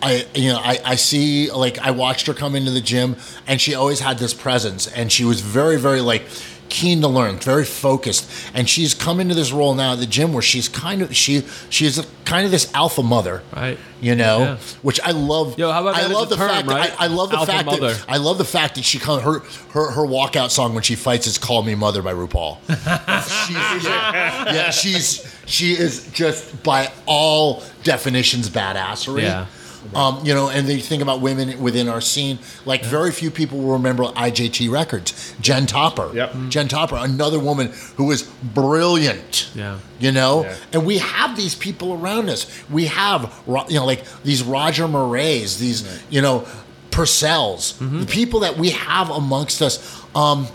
I 0.00 0.26
you 0.34 0.50
know 0.52 0.58
I, 0.58 0.78
I 0.84 0.94
see 0.94 1.50
like 1.50 1.78
I 1.78 1.90
watched 1.90 2.28
her 2.28 2.34
come 2.34 2.54
into 2.54 2.70
the 2.70 2.80
gym, 2.80 3.16
and 3.46 3.60
she 3.60 3.74
always 3.74 4.00
had 4.00 4.18
this 4.18 4.32
presence, 4.32 4.86
and 4.86 5.10
she 5.10 5.24
was 5.24 5.40
very 5.40 5.78
very 5.78 6.00
like 6.00 6.22
keen 6.68 7.00
to 7.00 7.08
learn, 7.08 7.36
very 7.38 7.64
focused, 7.64 8.30
and 8.54 8.68
she's 8.68 8.94
come 8.94 9.20
into 9.20 9.34
this 9.34 9.52
role 9.52 9.74
now 9.74 9.92
at 9.94 9.98
the 9.98 10.06
gym 10.06 10.32
where 10.32 10.42
she's 10.42 10.68
kind 10.68 11.02
of 11.02 11.14
she 11.16 11.42
she's 11.70 11.98
a, 11.98 12.04
kind 12.24 12.44
of 12.44 12.50
this 12.50 12.72
alpha 12.74 13.02
mother, 13.02 13.42
Right. 13.54 13.78
You 14.00 14.14
know, 14.14 14.38
Yeah. 14.40 14.56
which 14.82 15.00
I 15.02 15.10
love. 15.10 15.58
Yo, 15.58 15.72
how 15.72 15.80
about 15.80 15.96
I 15.96 16.06
love 16.06 16.28
the 16.28 16.36
term, 16.36 16.48
fact 16.48 16.68
that? 16.68 17.00
I, 17.00 17.04
I 17.04 17.06
love 17.08 17.30
the 17.30 17.38
Alpha 17.38 17.50
fact 17.52 17.66
mother. 17.66 17.94
that 17.94 18.04
I 18.08 18.18
love 18.18 18.38
the 18.38 18.44
fact 18.44 18.76
that 18.76 18.84
she 18.84 18.98
come 18.98 19.20
her 19.20 19.40
her 19.72 19.90
her 19.90 20.02
walkout 20.06 20.50
song 20.50 20.74
when 20.74 20.82
she 20.84 20.94
fights 20.94 21.26
is 21.26 21.36
"Call 21.38 21.62
Me 21.62 21.74
Mother" 21.74 22.00
by 22.02 22.12
RuPaul. 22.12 22.58
she's, 22.68 23.84
yeah, 23.84 24.52
yeah, 24.52 24.70
she's 24.70 25.36
she 25.46 25.72
is 25.72 26.06
just 26.12 26.62
by 26.62 26.92
all 27.06 27.62
definitions 27.82 28.48
badassery. 28.50 29.22
Yeah. 29.22 29.46
Um, 29.94 30.24
you 30.24 30.34
know, 30.34 30.48
and 30.50 30.66
they 30.68 30.80
think 30.80 31.02
about 31.02 31.20
women 31.20 31.60
within 31.62 31.88
our 31.88 32.00
scene. 32.00 32.38
Like 32.64 32.84
very 32.84 33.10
few 33.12 33.30
people 33.30 33.58
will 33.58 33.72
remember 33.72 34.04
IJT 34.04 34.70
Records. 34.70 35.34
Jen 35.40 35.66
Topper. 35.66 36.10
Yep. 36.14 36.34
Jen 36.48 36.68
Topper, 36.68 36.96
another 36.98 37.38
woman 37.38 37.72
who 37.96 38.04
was 38.06 38.22
brilliant. 38.22 39.50
Yeah. 39.54 39.78
You 39.98 40.12
know, 40.12 40.44
Yeah. 40.44 40.56
and 40.72 40.86
we 40.86 40.98
have 40.98 41.36
these 41.36 41.54
people 41.54 41.94
around 41.94 42.28
us. 42.28 42.46
We 42.70 42.86
have, 42.86 43.32
you 43.68 43.76
know, 43.78 43.86
like 43.86 44.04
these 44.24 44.42
Roger 44.42 44.86
Murrays, 44.88 45.58
these, 45.58 45.84
you 46.10 46.20
know, 46.22 46.46
Porcells, 46.90 47.78
the 48.00 48.06
people 48.06 48.40
that 48.40 48.56
we 48.58 48.70
have 48.70 49.08
amongst 49.10 49.62
us 49.62 50.02
um, 50.16 50.48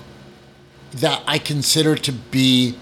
that 0.96 1.22
I 1.26 1.38
consider 1.40 1.96
to 1.96 2.12
be 2.12 2.78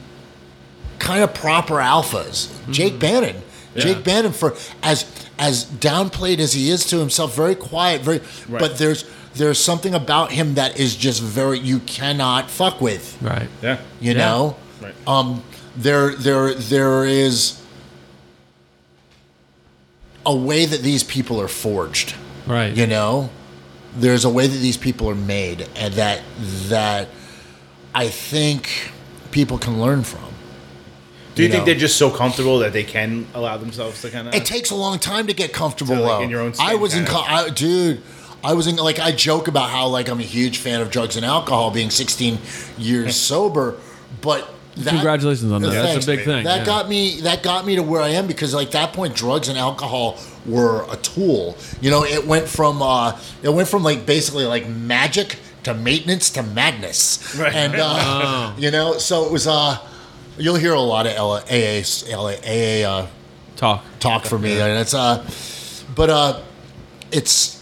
kind 0.99 1.23
of 1.23 1.33
proper 1.33 1.75
alphas. 1.75 2.49
Jake 2.71 2.99
Bannon. 2.99 3.41
Jake 3.75 4.03
Bannon 4.03 4.31
for 4.33 4.55
as 4.83 5.05
as 5.41 5.65
downplayed 5.65 6.39
as 6.39 6.53
he 6.53 6.69
is 6.69 6.85
to 6.85 6.99
himself, 6.99 7.35
very 7.35 7.55
quiet, 7.55 8.01
very 8.01 8.21
but 8.47 8.77
there's 8.77 9.03
there's 9.33 9.57
something 9.59 9.93
about 9.95 10.31
him 10.31 10.53
that 10.53 10.79
is 10.79 10.95
just 10.95 11.21
very 11.21 11.57
you 11.57 11.79
cannot 11.79 12.49
fuck 12.49 12.79
with. 12.79 13.17
Right. 13.21 13.49
Yeah. 13.61 13.79
You 13.99 14.11
Yeah. 14.13 14.17
know? 14.17 14.55
Right. 14.81 14.93
Um 15.07 15.43
there 15.75 16.13
there 16.15 16.53
there 16.53 17.05
is 17.05 17.59
a 20.25 20.35
way 20.35 20.65
that 20.65 20.81
these 20.81 21.03
people 21.03 21.41
are 21.41 21.47
forged. 21.47 22.13
Right. 22.45 22.73
You 22.75 22.85
know? 22.87 23.29
There's 23.97 24.23
a 24.25 24.29
way 24.29 24.47
that 24.47 24.57
these 24.59 24.77
people 24.77 25.09
are 25.09 25.15
made 25.15 25.67
and 25.75 25.93
that 25.95 26.21
that 26.69 27.07
I 27.95 28.07
think 28.09 28.69
people 29.31 29.57
can 29.57 29.81
learn 29.81 30.03
from. 30.03 30.30
Do 31.35 31.43
you, 31.43 31.47
You 31.47 31.51
think 31.53 31.61
know. 31.61 31.65
they're 31.65 31.75
just 31.79 31.97
so 31.97 32.09
comfortable 32.09 32.59
that 32.59 32.73
they 32.73 32.83
can 32.83 33.25
allow 33.33 33.57
themselves 33.57 34.01
to 34.01 34.09
kind 34.09 34.27
of? 34.27 34.33
It 34.35 34.45
takes 34.45 34.69
a 34.71 34.75
long 34.75 34.99
time 34.99 35.27
to 35.27 35.33
get 35.33 35.53
comfortable. 35.53 35.95
To, 35.95 36.01
like, 36.01 36.09
though. 36.19 36.23
in 36.23 36.29
your 36.29 36.41
own 36.41 36.53
I 36.59 36.75
was 36.75 36.93
in, 36.95 37.05
co- 37.05 37.21
I, 37.21 37.49
dude. 37.49 38.01
I 38.43 38.53
was 38.53 38.65
in 38.67 38.75
like 38.77 38.99
I 38.99 39.11
joke 39.11 39.47
about 39.47 39.69
how 39.69 39.87
like 39.87 40.09
I'm 40.09 40.19
a 40.19 40.23
huge 40.23 40.57
fan 40.57 40.81
of 40.81 40.89
drugs 40.89 41.15
and 41.15 41.25
alcohol, 41.25 41.69
being 41.71 41.89
16 41.91 42.39
years 42.77 43.15
sober, 43.29 43.77
but 44.21 44.51
that, 44.75 44.89
Congratulations 44.91 45.51
on 45.51 45.61
that. 45.61 45.69
That's 45.71 46.05
a 46.05 46.07
big 46.07 46.23
thing. 46.25 46.45
That 46.45 46.59
yeah. 46.59 46.65
got 46.65 46.89
me. 46.89 47.21
That 47.21 47.43
got 47.43 47.65
me 47.65 47.75
to 47.75 47.83
where 47.83 48.01
I 48.01 48.09
am 48.09 48.25
because 48.25 48.53
like 48.53 48.71
that 48.71 48.93
point, 48.93 49.15
drugs 49.15 49.47
and 49.49 49.57
alcohol 49.57 50.17
were 50.45 50.85
a 50.91 50.95
tool. 50.97 51.57
You 51.81 51.91
know, 51.91 52.03
it 52.05 52.25
went 52.25 52.47
from 52.47 52.81
uh, 52.81 53.19
it 53.43 53.49
went 53.49 53.67
from 53.67 53.83
like 53.83 54.05
basically 54.05 54.45
like 54.45 54.67
magic 54.67 55.37
to 55.63 55.73
maintenance 55.73 56.29
to 56.31 56.41
madness, 56.43 57.35
Right. 57.37 57.53
and 57.53 57.75
uh, 57.77 58.53
you 58.57 58.71
know, 58.71 58.97
so 58.97 59.25
it 59.25 59.31
was. 59.31 59.45
Uh, 59.47 59.77
you'll 60.37 60.55
hear 60.55 60.73
a 60.73 60.79
lot 60.79 61.05
of 61.07 61.13
L- 61.13 61.43
AA, 61.49 61.81
LA, 62.09 62.33
AA 62.45 62.87
uh, 62.87 63.07
talk. 63.55 63.83
talk 63.99 64.25
for 64.25 64.37
me, 64.39 64.59
and 64.59 64.79
it's 64.79 64.93
uh, 64.93 65.25
but 65.95 66.09
uh, 66.09 66.41
it's 67.11 67.61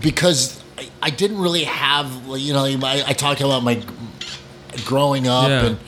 because 0.00 0.60
I, 0.78 0.88
I 1.02 1.10
didn't 1.10 1.38
really 1.38 1.64
have 1.64 2.10
you 2.36 2.52
know 2.52 2.64
I, 2.64 3.02
I 3.06 3.12
talk 3.12 3.40
about 3.40 3.62
my 3.62 3.82
growing 4.84 5.26
up 5.28 5.48
Yeah. 5.48 5.66
and 5.66 5.78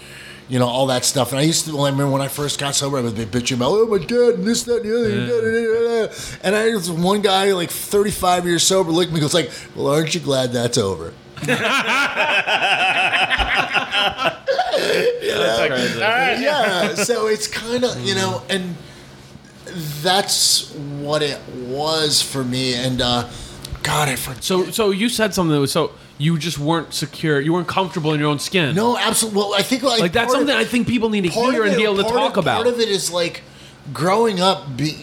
you 0.48 0.58
know 0.58 0.66
all 0.66 0.86
that 0.88 1.04
stuff, 1.04 1.30
and 1.30 1.38
I 1.38 1.42
used 1.42 1.64
to 1.66 1.78
I 1.78 1.90
remember 1.90 2.10
when 2.12 2.20
I 2.20 2.28
first 2.28 2.58
got 2.58 2.74
sober, 2.74 2.98
I 2.98 3.02
would 3.02 3.14
be 3.16 3.24
bitching 3.24 3.56
about 3.56 3.70
oh 3.72 3.86
my 3.86 3.98
dad 3.98 4.34
and 4.34 4.44
this 4.44 4.64
that 4.64 4.82
and 4.82 5.28
the 5.28 5.38
other, 5.38 6.06
da." 6.08 6.14
and 6.42 6.54
I 6.56 6.70
was 6.74 6.90
one 6.90 7.22
guy 7.22 7.52
like 7.52 7.70
35 7.70 8.46
years 8.46 8.62
sober 8.64 8.90
looked 8.90 9.08
at 9.08 9.14
me 9.14 9.20
goes 9.20 9.34
like, 9.34 9.50
well, 9.74 9.88
aren't 9.94 10.14
you 10.14 10.20
glad 10.20 10.52
that's 10.52 10.76
over? 10.78 11.12
That's 15.22 15.68
crazy. 15.68 15.98
yeah 16.00 16.94
so 17.08 17.26
it's 17.26 17.46
kind 17.46 17.84
of 17.84 17.98
you 18.04 18.14
know 18.14 18.42
and 18.48 18.76
that's 20.02 20.70
what 20.74 21.22
it 21.22 21.38
was 21.66 22.20
for 22.20 22.44
me 22.44 22.74
and 22.74 23.00
uh 23.00 23.28
god 23.82 24.08
i 24.08 24.16
forgot 24.16 24.42
So, 24.44 24.70
so 24.70 24.90
you 24.90 25.08
said 25.08 25.32
something 25.34 25.52
that 25.54 25.60
was 25.60 25.72
so 25.72 25.92
you 26.18 26.38
just 26.38 26.56
weren't 26.58 26.94
secure. 26.94 27.40
You 27.40 27.52
weren't 27.52 27.66
comfortable 27.66 28.12
in 28.14 28.20
your 28.20 28.28
own 28.28 28.38
skin. 28.38 28.74
no 28.74 28.96
absolutely 28.98 29.38
well 29.40 29.54
i 29.54 29.62
think 29.62 29.82
like, 29.82 30.00
like 30.00 30.12
that's 30.12 30.26
part 30.32 30.42
of- 30.42 30.48
something 30.48 30.56
I 30.56 30.68
think 30.68 30.86
people 30.86 31.08
need 31.10 31.22
to 31.22 31.28
hear 31.30 31.62
of 31.62 31.68
and 31.68 31.76
be 31.76 31.84
able 31.84 31.96
to 31.96 32.02
talk 32.04 32.36
of, 32.36 32.44
about. 32.44 32.62
part 32.64 32.66
of 32.66 32.80
it 32.80 32.88
is 32.88 33.10
like 33.10 33.42
growing 33.92 34.40
up 34.40 34.76
be, 34.76 34.96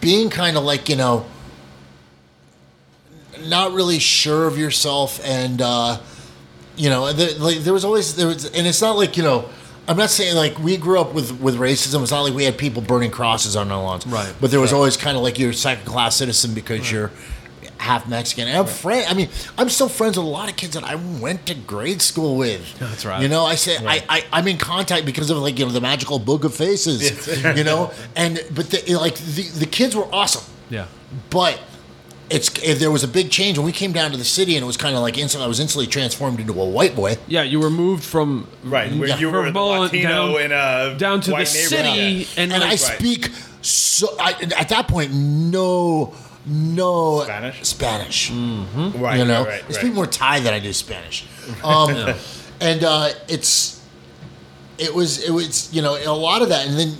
being 0.00 0.30
kind 0.30 0.56
of 0.56 0.62
like 0.64 0.88
you 0.88 0.96
know 0.96 1.26
not 3.46 3.72
really 3.72 3.98
sure 3.98 4.46
of 4.46 4.56
yourself 4.56 5.20
and 5.24 5.60
uh 5.60 5.98
you 6.76 6.88
know 6.88 7.12
the, 7.12 7.34
like 7.38 7.58
there 7.58 7.72
was 7.72 7.84
always 7.84 8.16
there 8.16 8.26
was 8.26 8.46
and 8.46 8.66
it's 8.66 8.80
not 8.80 8.96
like 8.96 9.16
you 9.16 9.22
know 9.22 9.48
I'm 9.88 9.96
not 9.96 10.10
saying 10.10 10.36
like 10.36 10.58
we 10.58 10.76
grew 10.76 11.00
up 11.00 11.12
with 11.12 11.40
with 11.40 11.56
racism. 11.56 12.02
It's 12.02 12.12
not 12.12 12.20
like 12.20 12.34
we 12.34 12.44
had 12.44 12.56
people 12.56 12.82
burning 12.82 13.10
crosses 13.10 13.56
on 13.56 13.70
our 13.70 13.82
lawns, 13.82 14.06
Right. 14.06 14.32
But 14.40 14.50
there 14.50 14.60
was 14.60 14.72
always 14.72 14.96
kind 14.96 15.16
of 15.16 15.22
like 15.22 15.38
you're 15.38 15.50
a 15.50 15.54
second 15.54 15.86
class 15.86 16.16
citizen 16.16 16.54
because 16.54 16.90
you're 16.90 17.10
half 17.82 18.08
Mexican. 18.08 18.46
And 18.46 18.56
I'm 18.56 18.66
friend. 18.66 19.04
I 19.08 19.14
mean, 19.14 19.28
I'm 19.58 19.68
still 19.68 19.88
friends 19.88 20.16
with 20.16 20.24
a 20.24 20.28
lot 20.28 20.48
of 20.48 20.56
kids 20.56 20.74
that 20.74 20.84
I 20.84 20.94
went 20.94 21.46
to 21.46 21.54
grade 21.54 22.00
school 22.00 22.36
with. 22.36 22.78
That's 22.78 23.04
right. 23.04 23.20
You 23.20 23.28
know, 23.28 23.44
I 23.44 23.56
say 23.56 23.76
I, 23.76 24.04
I 24.08 24.24
I'm 24.32 24.48
in 24.48 24.56
contact 24.56 25.04
because 25.04 25.30
of 25.30 25.38
like 25.38 25.58
you 25.58 25.66
know 25.66 25.72
the 25.72 25.80
magical 25.80 26.18
book 26.18 26.44
of 26.44 26.54
faces. 26.54 27.44
you 27.56 27.64
know, 27.64 27.92
and 28.16 28.40
but 28.54 28.70
the, 28.70 28.94
like 28.94 29.16
the 29.16 29.42
the 29.42 29.66
kids 29.66 29.94
were 29.94 30.06
awesome, 30.14 30.44
yeah. 30.70 30.86
but. 31.30 31.60
It's 32.32 32.48
if 32.62 32.78
there 32.78 32.90
was 32.90 33.04
a 33.04 33.08
big 33.08 33.30
change 33.30 33.58
when 33.58 33.66
we 33.66 33.72
came 33.72 33.92
down 33.92 34.10
to 34.12 34.16
the 34.16 34.24
city 34.24 34.56
and 34.56 34.62
it 34.62 34.66
was 34.66 34.78
kind 34.78 34.96
of 34.96 35.02
like 35.02 35.18
instant. 35.18 35.44
I 35.44 35.46
was 35.46 35.60
instantly 35.60 35.86
transformed 35.86 36.40
into 36.40 36.58
a 36.60 36.64
white 36.64 36.96
boy. 36.96 37.16
Yeah, 37.28 37.42
you 37.42 37.60
were 37.60 37.68
moved 37.70 38.04
from 38.04 38.48
Right, 38.64 38.90
where 38.94 39.08
Yeah. 39.08 39.18
you 39.18 39.26
were 39.30 39.44
the 39.44 39.52
Vermont 39.52 39.82
Latino 39.92 40.32
down- 40.32 40.40
in 40.40 40.52
a 40.52 40.94
down 40.98 41.20
to 41.20 41.26
the 41.30 41.32
white 41.34 41.52
neighborhood. 41.52 41.68
city, 41.68 42.28
and, 42.38 42.52
and 42.52 42.64
I 42.64 42.70
like, 42.70 42.78
speak 42.78 43.30
so. 43.60 44.06
I, 44.18 44.32
at 44.56 44.70
that 44.70 44.88
point, 44.88 45.12
no, 45.12 46.14
no 46.46 47.22
Spanish? 47.24 47.64
Spanish. 47.64 48.30
Right, 48.30 49.18
you 49.18 49.24
know, 49.26 49.40
right, 49.44 49.48
right, 49.48 49.62
I 49.62 49.66
right. 49.66 49.74
speak 49.74 49.92
more 49.92 50.06
Thai 50.06 50.40
than 50.40 50.54
I 50.54 50.58
do 50.58 50.72
Spanish. 50.72 51.26
Um, 51.62 52.14
and 52.60 52.82
uh, 52.82 53.10
it's 53.28 53.80
it 54.78 54.94
was 54.94 55.22
it 55.22 55.30
was 55.32 55.68
you 55.74 55.82
know 55.82 55.96
a 56.02 56.16
lot 56.16 56.40
of 56.40 56.48
that, 56.48 56.66
and 56.66 56.78
then 56.78 56.96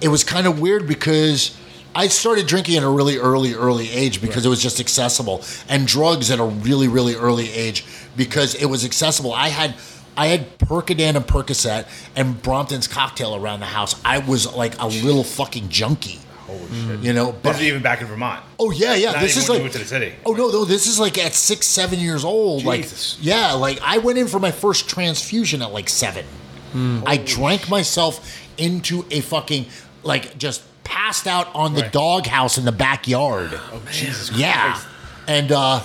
it 0.00 0.08
was 0.08 0.22
kind 0.24 0.46
of 0.46 0.60
weird 0.60 0.86
because. 0.86 1.56
I 1.94 2.08
started 2.08 2.46
drinking 2.46 2.76
at 2.78 2.82
a 2.82 2.88
really 2.88 3.18
early, 3.18 3.54
early 3.54 3.90
age 3.90 4.20
because 4.22 4.46
it 4.46 4.48
was 4.48 4.62
just 4.62 4.80
accessible, 4.80 5.44
and 5.68 5.86
drugs 5.86 6.30
at 6.30 6.38
a 6.38 6.44
really, 6.44 6.88
really 6.88 7.14
early 7.14 7.50
age 7.52 7.84
because 8.16 8.54
it 8.54 8.66
was 8.66 8.84
accessible. 8.84 9.32
I 9.32 9.48
had, 9.48 9.74
I 10.16 10.28
had 10.28 10.58
Percodan 10.58 11.16
and 11.16 11.26
Percocet 11.26 11.86
and 12.16 12.40
Brompton's 12.42 12.86
cocktail 12.88 13.34
around 13.36 13.60
the 13.60 13.66
house. 13.66 14.00
I 14.04 14.18
was 14.18 14.52
like 14.54 14.78
a 14.80 14.86
little 14.86 15.24
fucking 15.24 15.68
junkie, 15.68 16.18
Holy 16.46 16.66
shit. 16.68 17.00
you 17.00 17.12
know. 17.12 17.32
This 17.32 17.40
But 17.42 17.56
is 17.56 17.62
even 17.62 17.82
back 17.82 18.00
in 18.00 18.06
Vermont. 18.06 18.42
oh 18.58 18.70
yeah, 18.70 18.94
yeah. 18.94 19.12
Not 19.12 19.20
this 19.20 19.36
is 19.36 19.48
when 19.48 19.62
like 19.62 19.72
to 19.72 19.78
the 19.78 19.84
city. 19.84 20.14
Oh 20.24 20.32
no, 20.32 20.48
no, 20.48 20.64
this 20.64 20.86
is 20.86 20.98
like 20.98 21.18
at 21.18 21.34
six, 21.34 21.66
seven 21.66 21.98
years 21.98 22.24
old. 22.24 22.62
Jesus. 22.62 23.16
Like 23.18 23.26
yeah, 23.26 23.52
like 23.52 23.78
I 23.82 23.98
went 23.98 24.18
in 24.18 24.28
for 24.28 24.38
my 24.40 24.50
first 24.50 24.88
transfusion 24.88 25.60
at 25.62 25.72
like 25.72 25.88
seven. 25.90 26.24
Hmm. 26.72 27.00
I 27.06 27.18
drank 27.18 27.68
myself 27.68 28.38
into 28.56 29.04
a 29.10 29.20
fucking 29.20 29.66
like 30.02 30.38
just 30.38 30.62
passed 30.84 31.26
out 31.26 31.48
on 31.54 31.74
the 31.74 31.82
Right. 31.82 31.92
doghouse 31.92 32.58
in 32.58 32.64
the 32.64 32.72
backyard. 32.72 33.50
Oh, 33.72 33.80
Jesus 33.90 34.30
Yeah. 34.36 34.72
Christ. 34.72 34.86
And 35.28 35.52
uh 35.52 35.80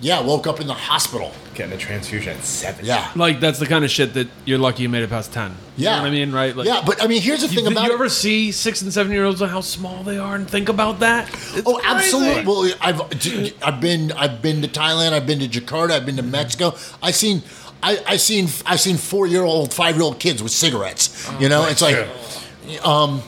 Yeah, 0.00 0.20
woke 0.20 0.46
up 0.46 0.60
in 0.60 0.66
the 0.66 0.74
hospital. 0.74 1.32
Getting 1.54 1.72
a 1.72 1.76
transfusion 1.78 2.36
at 2.36 2.44
seven. 2.44 2.84
Yeah. 2.84 3.06
Like 3.14 3.40
that's 3.40 3.58
the 3.58 3.66
kind 3.66 3.84
of 3.84 3.90
shit 3.90 4.12
that 4.14 4.28
you're 4.44 4.58
lucky 4.58 4.82
you 4.82 4.88
made 4.88 5.02
it 5.02 5.08
past 5.08 5.32
ten. 5.32 5.52
You 5.76 5.84
Yeah. 5.84 5.96
know 5.96 6.02
what 6.02 6.08
I 6.08 6.10
mean, 6.10 6.32
right? 6.32 6.54
Like, 6.54 6.66
yeah, 6.66 6.82
but 6.84 7.02
I 7.02 7.06
mean, 7.06 7.22
here's 7.22 7.40
the 7.40 7.46
You, 7.46 7.54
thing 7.54 7.64
did 7.64 7.72
about 7.72 7.84
you 7.86 7.92
it. 7.92 7.94
ever 7.94 8.08
see 8.08 8.52
six 8.52 8.82
and 8.82 8.92
seven 8.92 9.12
year 9.12 9.24
olds 9.24 9.40
and 9.40 9.50
how 9.50 9.60
small 9.62 10.02
they 10.02 10.18
are 10.18 10.34
and 10.34 10.50
think 10.50 10.68
about 10.68 11.00
that? 11.00 11.28
It's 11.54 11.62
Oh, 11.64 11.76
crazy. 11.76 11.88
absolutely. 11.94 12.44
Well, 12.44 12.70
I've 12.80 13.18
d- 13.18 13.54
I've 13.62 13.80
been 13.80 14.12
I've 14.12 14.42
been 14.42 14.60
to 14.62 14.68
Thailand. 14.68 15.12
I've 15.12 15.26
been 15.26 15.38
to 15.38 15.48
Jakarta. 15.48 15.92
I've 15.92 16.04
been 16.04 16.16
to 16.16 16.22
Mexico. 16.22 16.74
I've 17.02 17.14
seen 17.14 17.42
I 17.82 18.00
I 18.06 18.16
seen 18.18 18.50
I 18.66 18.76
seen 18.76 18.96
four 18.98 19.26
year 19.26 19.42
old, 19.44 19.72
five 19.72 19.94
year 19.94 20.02
old 20.04 20.18
kids 20.18 20.42
with 20.42 20.52
cigarettes. 20.52 21.28
you 21.38 21.48
know, 21.48 21.64
it's 21.66 21.80
like, 21.80 22.06
um, 22.84 23.22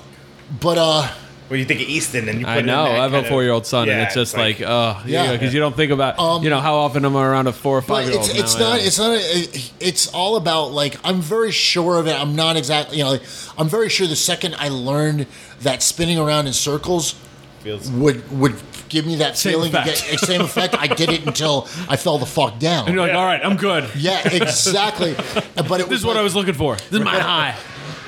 but 0.61 0.79
uh, 0.79 1.09
When 1.49 1.61
you 1.61 1.67
think 1.67 1.81
of 1.81 1.89
Easton 1.89 2.29
and 2.29 2.41
you 2.41 2.45
put 2.45 2.51
I 2.51 2.57
it 2.57 2.61
in 2.61 2.67
know. 2.67 2.85
I 2.87 3.03
have 3.09 3.15
a 3.15 3.25
four 3.25 3.43
year 3.43 3.53
old 3.53 3.67
son, 3.67 3.89
and 3.89 3.99
Yeah, 3.99 4.05
it's 4.05 4.15
just 4.15 4.37
like, 4.37 4.61
like 4.61 4.69
uh, 4.69 5.01
yeah, 5.07 5.25
Yeah. 5.25 5.33
because 5.33 5.55
you 5.55 5.61
don't 5.61 5.77
think 5.77 5.93
about, 5.93 6.19
Um, 6.19 6.43
you 6.43 6.51
know, 6.51 6.61
how 6.61 6.75
often 6.77 7.05
I'm 7.05 7.17
I 7.17 7.25
around 7.25 7.47
a 7.47 7.53
four 7.53 7.79
or 7.79 7.83
five 7.83 8.07
year 8.09 8.19
it's 8.19 8.29
old? 8.31 8.39
it's 8.39 8.59
not 8.59 8.79
it's 8.81 8.99
not 8.99 9.13
a, 9.17 9.61
it's 9.81 10.07
all 10.09 10.37
about 10.37 10.73
like 10.73 10.97
I'm 11.05 11.21
very 11.21 11.53
sure 11.53 11.99
of 11.99 12.07
it. 12.07 12.15
I'm 12.21 12.35
not 12.37 12.57
exactly 12.57 12.99
you 12.99 13.05
know 13.05 13.11
like, 13.13 13.23
I'm 13.59 13.69
very 13.69 13.89
sure 13.89 14.07
the 14.07 14.17
second 14.17 14.55
I 14.59 14.69
learned 14.69 15.27
that 15.61 15.83
spinning 15.83 16.19
around 16.19 16.47
in 16.49 16.53
circles 16.53 17.15
feels. 17.61 17.91
would 17.91 18.29
would 18.39 18.55
give 18.89 19.05
me 19.07 19.17
that 19.17 19.37
Same 19.37 19.53
feeling 19.55 19.75
effect. 19.75 20.07
get 20.09 20.21
same 20.21 20.41
effect. 20.43 20.75
I 20.79 20.87
did 20.87 21.11
it 21.11 21.27
until 21.27 21.67
I 21.89 21.97
fell 21.97 22.19
the 22.19 22.27
fuck 22.27 22.59
down. 22.61 22.87
And 22.87 22.95
you're 22.95 23.05
like, 23.07 23.17
all 23.17 23.25
right, 23.25 23.41
I'm 23.45 23.57
good. 23.57 23.89
yeah, 23.97 24.21
exactly. 24.33 25.15
But 25.69 25.81
it 25.81 25.89
was 25.89 25.89
This 25.89 25.99
is 26.01 26.05
what 26.07 26.13
like- 26.15 26.21
I 26.21 26.23
was 26.23 26.37
looking 26.37 26.55
for. 26.55 26.77
This 26.77 26.93
is 26.93 27.01
my 27.01 27.19
high. 27.33 27.55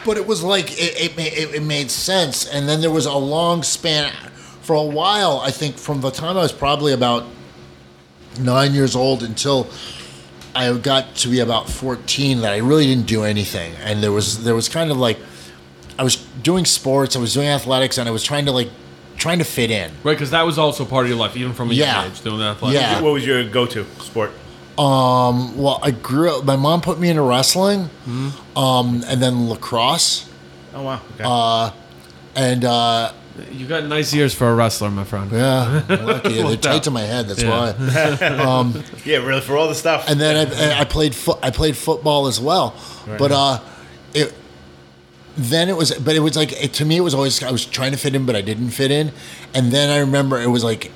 But 0.09 0.17
it 0.17 0.27
was 0.27 0.43
like 0.43 0.73
it, 0.73 0.95
it, 0.99 1.19
it, 1.19 1.55
it 1.57 1.63
made 1.63 1.91
sense 1.91 2.47
and 2.49 2.67
then 2.69 2.81
there 2.81 2.91
was 2.91 3.05
a 3.07 3.13
long 3.37 3.63
span 3.63 4.11
for 4.63 4.75
a 4.75 4.83
while 4.83 5.39
i 5.45 5.51
think 5.51 5.77
from 5.77 6.01
the 6.01 6.11
time 6.11 6.35
i 6.37 6.41
was 6.41 6.53
probably 6.53 6.93
about 6.95 7.25
nine 8.41 8.73
years 8.73 8.97
old 8.97 9.23
until 9.23 9.67
i 10.55 10.73
got 10.79 11.15
to 11.15 11.29
be 11.29 11.41
about 11.41 11.69
14 11.69 12.41
that 12.41 12.53
i 12.53 12.57
really 12.59 12.87
didn't 12.87 13.07
do 13.07 13.23
anything 13.25 13.75
and 13.85 14.03
there 14.03 14.13
was 14.13 14.43
there 14.45 14.55
was 14.55 14.69
kind 14.69 14.91
of 14.91 14.97
like 14.97 15.19
i 15.99 16.03
was 16.03 16.17
doing 16.43 16.65
sports 16.65 17.15
i 17.15 17.19
was 17.19 17.35
doing 17.35 17.49
athletics 17.49 17.99
and 17.99 18.09
i 18.09 18.13
was 18.13 18.25
trying 18.25 18.47
to 18.47 18.53
like 18.53 18.71
trying 19.19 19.39
to 19.41 19.45
fit 19.45 19.71
in 19.71 19.91
Right, 20.05 20.13
because 20.15 20.31
that 20.31 20.47
was 20.47 20.59
also 20.59 20.85
part 20.85 21.05
of 21.05 21.11
your 21.11 21.19
life, 21.19 21.37
even 21.37 21.53
from 21.53 21.71
a 21.71 21.75
Yeah. 21.75 22.03
young 22.03 22.13
age, 22.13 22.21
doing 22.23 22.39
that. 22.39 22.63
Like, 22.63 22.73
Yeah. 22.75 23.01
What 23.03 23.13
was 23.15 23.27
your 23.27 23.43
go-to 23.43 23.85
sport? 23.99 24.31
Well 24.79 25.79
i 25.83 25.91
grew 25.91 26.39
up 26.39 26.45
my 26.45 26.57
mom 26.57 26.81
put 26.81 26.99
me 27.01 27.09
into 27.09 27.23
wrestling 27.23 27.91
um, 28.57 29.03
and 29.07 29.21
then 29.23 29.49
lacrosse 29.49 30.25
Oh 30.75 30.83
wow. 30.83 31.01
Okay. 31.19 31.77
and 32.37 32.65
uh, 32.65 33.13
You 33.51 33.67
got 33.67 33.85
nice 33.85 34.15
ears 34.15 34.33
for 34.35 34.49
a 34.49 34.55
wrestler, 34.55 34.91
my 34.91 35.03
friend. 35.03 35.33
Yeah, 35.33 35.83
lucky. 35.89 36.35
They're 36.43 36.57
tight 36.57 36.85
to 36.85 36.91
my 36.93 37.01
head. 37.01 37.27
That's 37.27 37.43
Yeah. 37.43 37.73
why. 37.73 38.83
yeah, 39.05 39.17
really 39.27 39.41
for 39.41 39.57
all 39.57 39.67
the 39.67 39.75
stuff. 39.75 40.05
And 40.09 40.21
then 40.21 40.37
I, 40.47 40.81
I 40.81 40.85
played 40.85 41.15
fo- 41.17 41.39
I 41.43 41.51
played 41.51 41.77
football 41.77 42.29
as 42.29 42.39
well. 42.39 42.75
But 43.19 43.33
uh, 43.33 43.61
it 44.15 44.33
then 45.37 45.69
it 45.69 45.77
was 45.77 45.93
but 45.99 46.15
it 46.15 46.21
was 46.21 46.37
like 46.37 46.53
it, 46.53 46.75
to 46.75 46.85
me 46.85 46.99
it 46.99 47.01
was 47.01 47.15
always 47.15 47.43
I 47.43 47.51
was 47.51 47.65
trying 47.65 47.93
to 47.93 47.99
fit 47.99 48.15
in 48.15 48.25
but 48.27 48.37
I 48.37 48.43
didn't 48.43 48.71
fit 48.71 48.91
in. 48.93 49.11
And 49.55 49.73
then 49.73 49.91
I 49.91 49.99
remember 49.99 50.41
it 50.41 50.49
was 50.51 50.63
like 50.63 50.93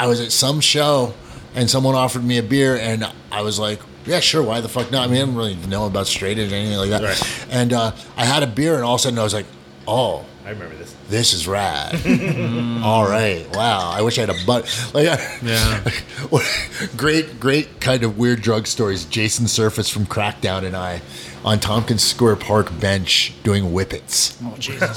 I 0.00 0.06
was 0.08 0.20
at 0.20 0.32
some 0.32 0.60
show 0.60 1.14
and 1.56 1.68
someone 1.68 1.96
offered 1.96 2.22
me 2.22 2.38
a 2.38 2.42
beer 2.44 2.76
and 2.76 3.04
I 3.32 3.42
was 3.42 3.58
like. 3.58 3.80
Yeah, 4.08 4.20
sure. 4.20 4.40
Why 4.40 4.60
the 4.60 4.68
fuck 4.68 4.92
not? 4.92 5.02
I 5.02 5.06
mean, 5.10 5.16
I 5.16 5.24
didn't 5.24 5.34
really 5.34 5.56
know 5.66 5.84
about 5.86 6.06
straight 6.06 6.38
edge 6.38 6.52
or 6.52 6.54
anything 6.54 6.78
like 6.78 6.90
that. 6.90 7.02
Right. 7.02 7.46
And 7.50 7.72
uh, 7.72 7.90
I 8.16 8.24
had 8.24 8.44
a 8.44 8.46
beer, 8.46 8.76
and 8.76 8.84
all 8.84 8.94
of 8.94 9.00
a 9.00 9.02
sudden 9.02 9.18
I 9.18 9.24
was 9.24 9.34
like, 9.34 9.46
"Oh, 9.88 10.24
I 10.44 10.50
remember 10.50 10.76
this. 10.76 10.94
this 11.08 11.32
is 11.32 11.48
rad. 11.48 11.92
All 12.84 13.08
right. 13.08 13.44
Wow. 13.52 13.90
I 13.90 14.02
wish 14.02 14.16
I 14.16 14.20
had 14.20 14.30
a 14.30 14.46
butt. 14.46 14.62
Like, 14.94 15.06
Yeah. 15.42 15.90
great, 16.96 17.40
great 17.40 17.80
kind 17.80 18.04
of 18.04 18.16
weird 18.16 18.42
drug 18.42 18.68
stories. 18.68 19.04
Jason 19.06 19.48
Surface 19.48 19.88
from 19.88 20.06
Crackdown 20.06 20.62
and 20.64 20.76
I 20.76 21.02
on 21.46 21.60
Tompkins 21.60 22.02
Square 22.02 22.36
Park 22.36 22.78
bench 22.80 23.32
doing 23.44 23.66
whippets. 23.66 24.36
Oh 24.42 24.56
Jesus! 24.58 24.96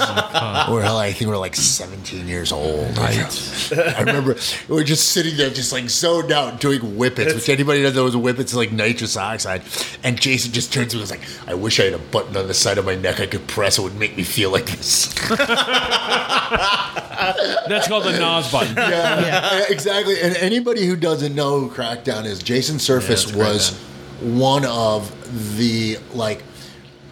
We're 0.68 0.82
like, 0.82 1.10
I 1.10 1.12
think 1.12 1.30
we're 1.30 1.38
like 1.38 1.54
17 1.54 2.26
years 2.26 2.50
old. 2.50 2.98
Right. 2.98 3.72
I 3.96 4.00
remember 4.00 4.34
we 4.68 4.74
were 4.74 4.82
just 4.82 5.10
sitting 5.10 5.36
there, 5.36 5.48
just 5.50 5.72
like 5.72 5.88
zoned 5.88 6.32
out 6.32 6.60
doing 6.60 6.80
whippets, 6.80 7.34
which 7.34 7.48
anybody 7.48 7.82
knows 7.82 7.94
that 7.94 8.00
knows 8.00 8.16
whippets 8.16 8.50
is 8.50 8.56
like 8.56 8.72
nitrous 8.72 9.16
oxide. 9.16 9.62
And 10.02 10.20
Jason 10.20 10.52
just 10.52 10.72
turns 10.72 10.90
to 10.90 10.96
me 10.96 11.02
and 11.02 11.10
was 11.10 11.18
like, 11.18 11.48
I 11.48 11.54
wish 11.54 11.78
I 11.78 11.84
had 11.84 11.94
a 11.94 11.98
button 11.98 12.36
on 12.36 12.48
the 12.48 12.54
side 12.54 12.78
of 12.78 12.84
my 12.84 12.96
neck 12.96 13.20
I 13.20 13.26
could 13.26 13.46
press. 13.46 13.78
It 13.78 13.82
would 13.82 13.96
make 13.96 14.16
me 14.16 14.24
feel 14.24 14.50
like 14.50 14.66
this. 14.66 15.14
That's 17.68 17.86
called 17.86 18.04
the 18.04 18.18
NOS 18.18 18.50
button. 18.50 18.74
yeah, 18.76 19.20
yeah, 19.20 19.62
exactly. 19.68 20.20
And 20.20 20.36
anybody 20.36 20.84
who 20.86 20.96
doesn't 20.96 21.34
know 21.34 21.60
who 21.60 21.70
Crackdown 21.70 22.24
is, 22.24 22.42
Jason 22.42 22.80
Surface 22.80 23.24
it's 23.24 23.34
was 23.34 23.78
one 24.20 24.64
of 24.64 25.14
the 25.32 25.98
like 26.12 26.42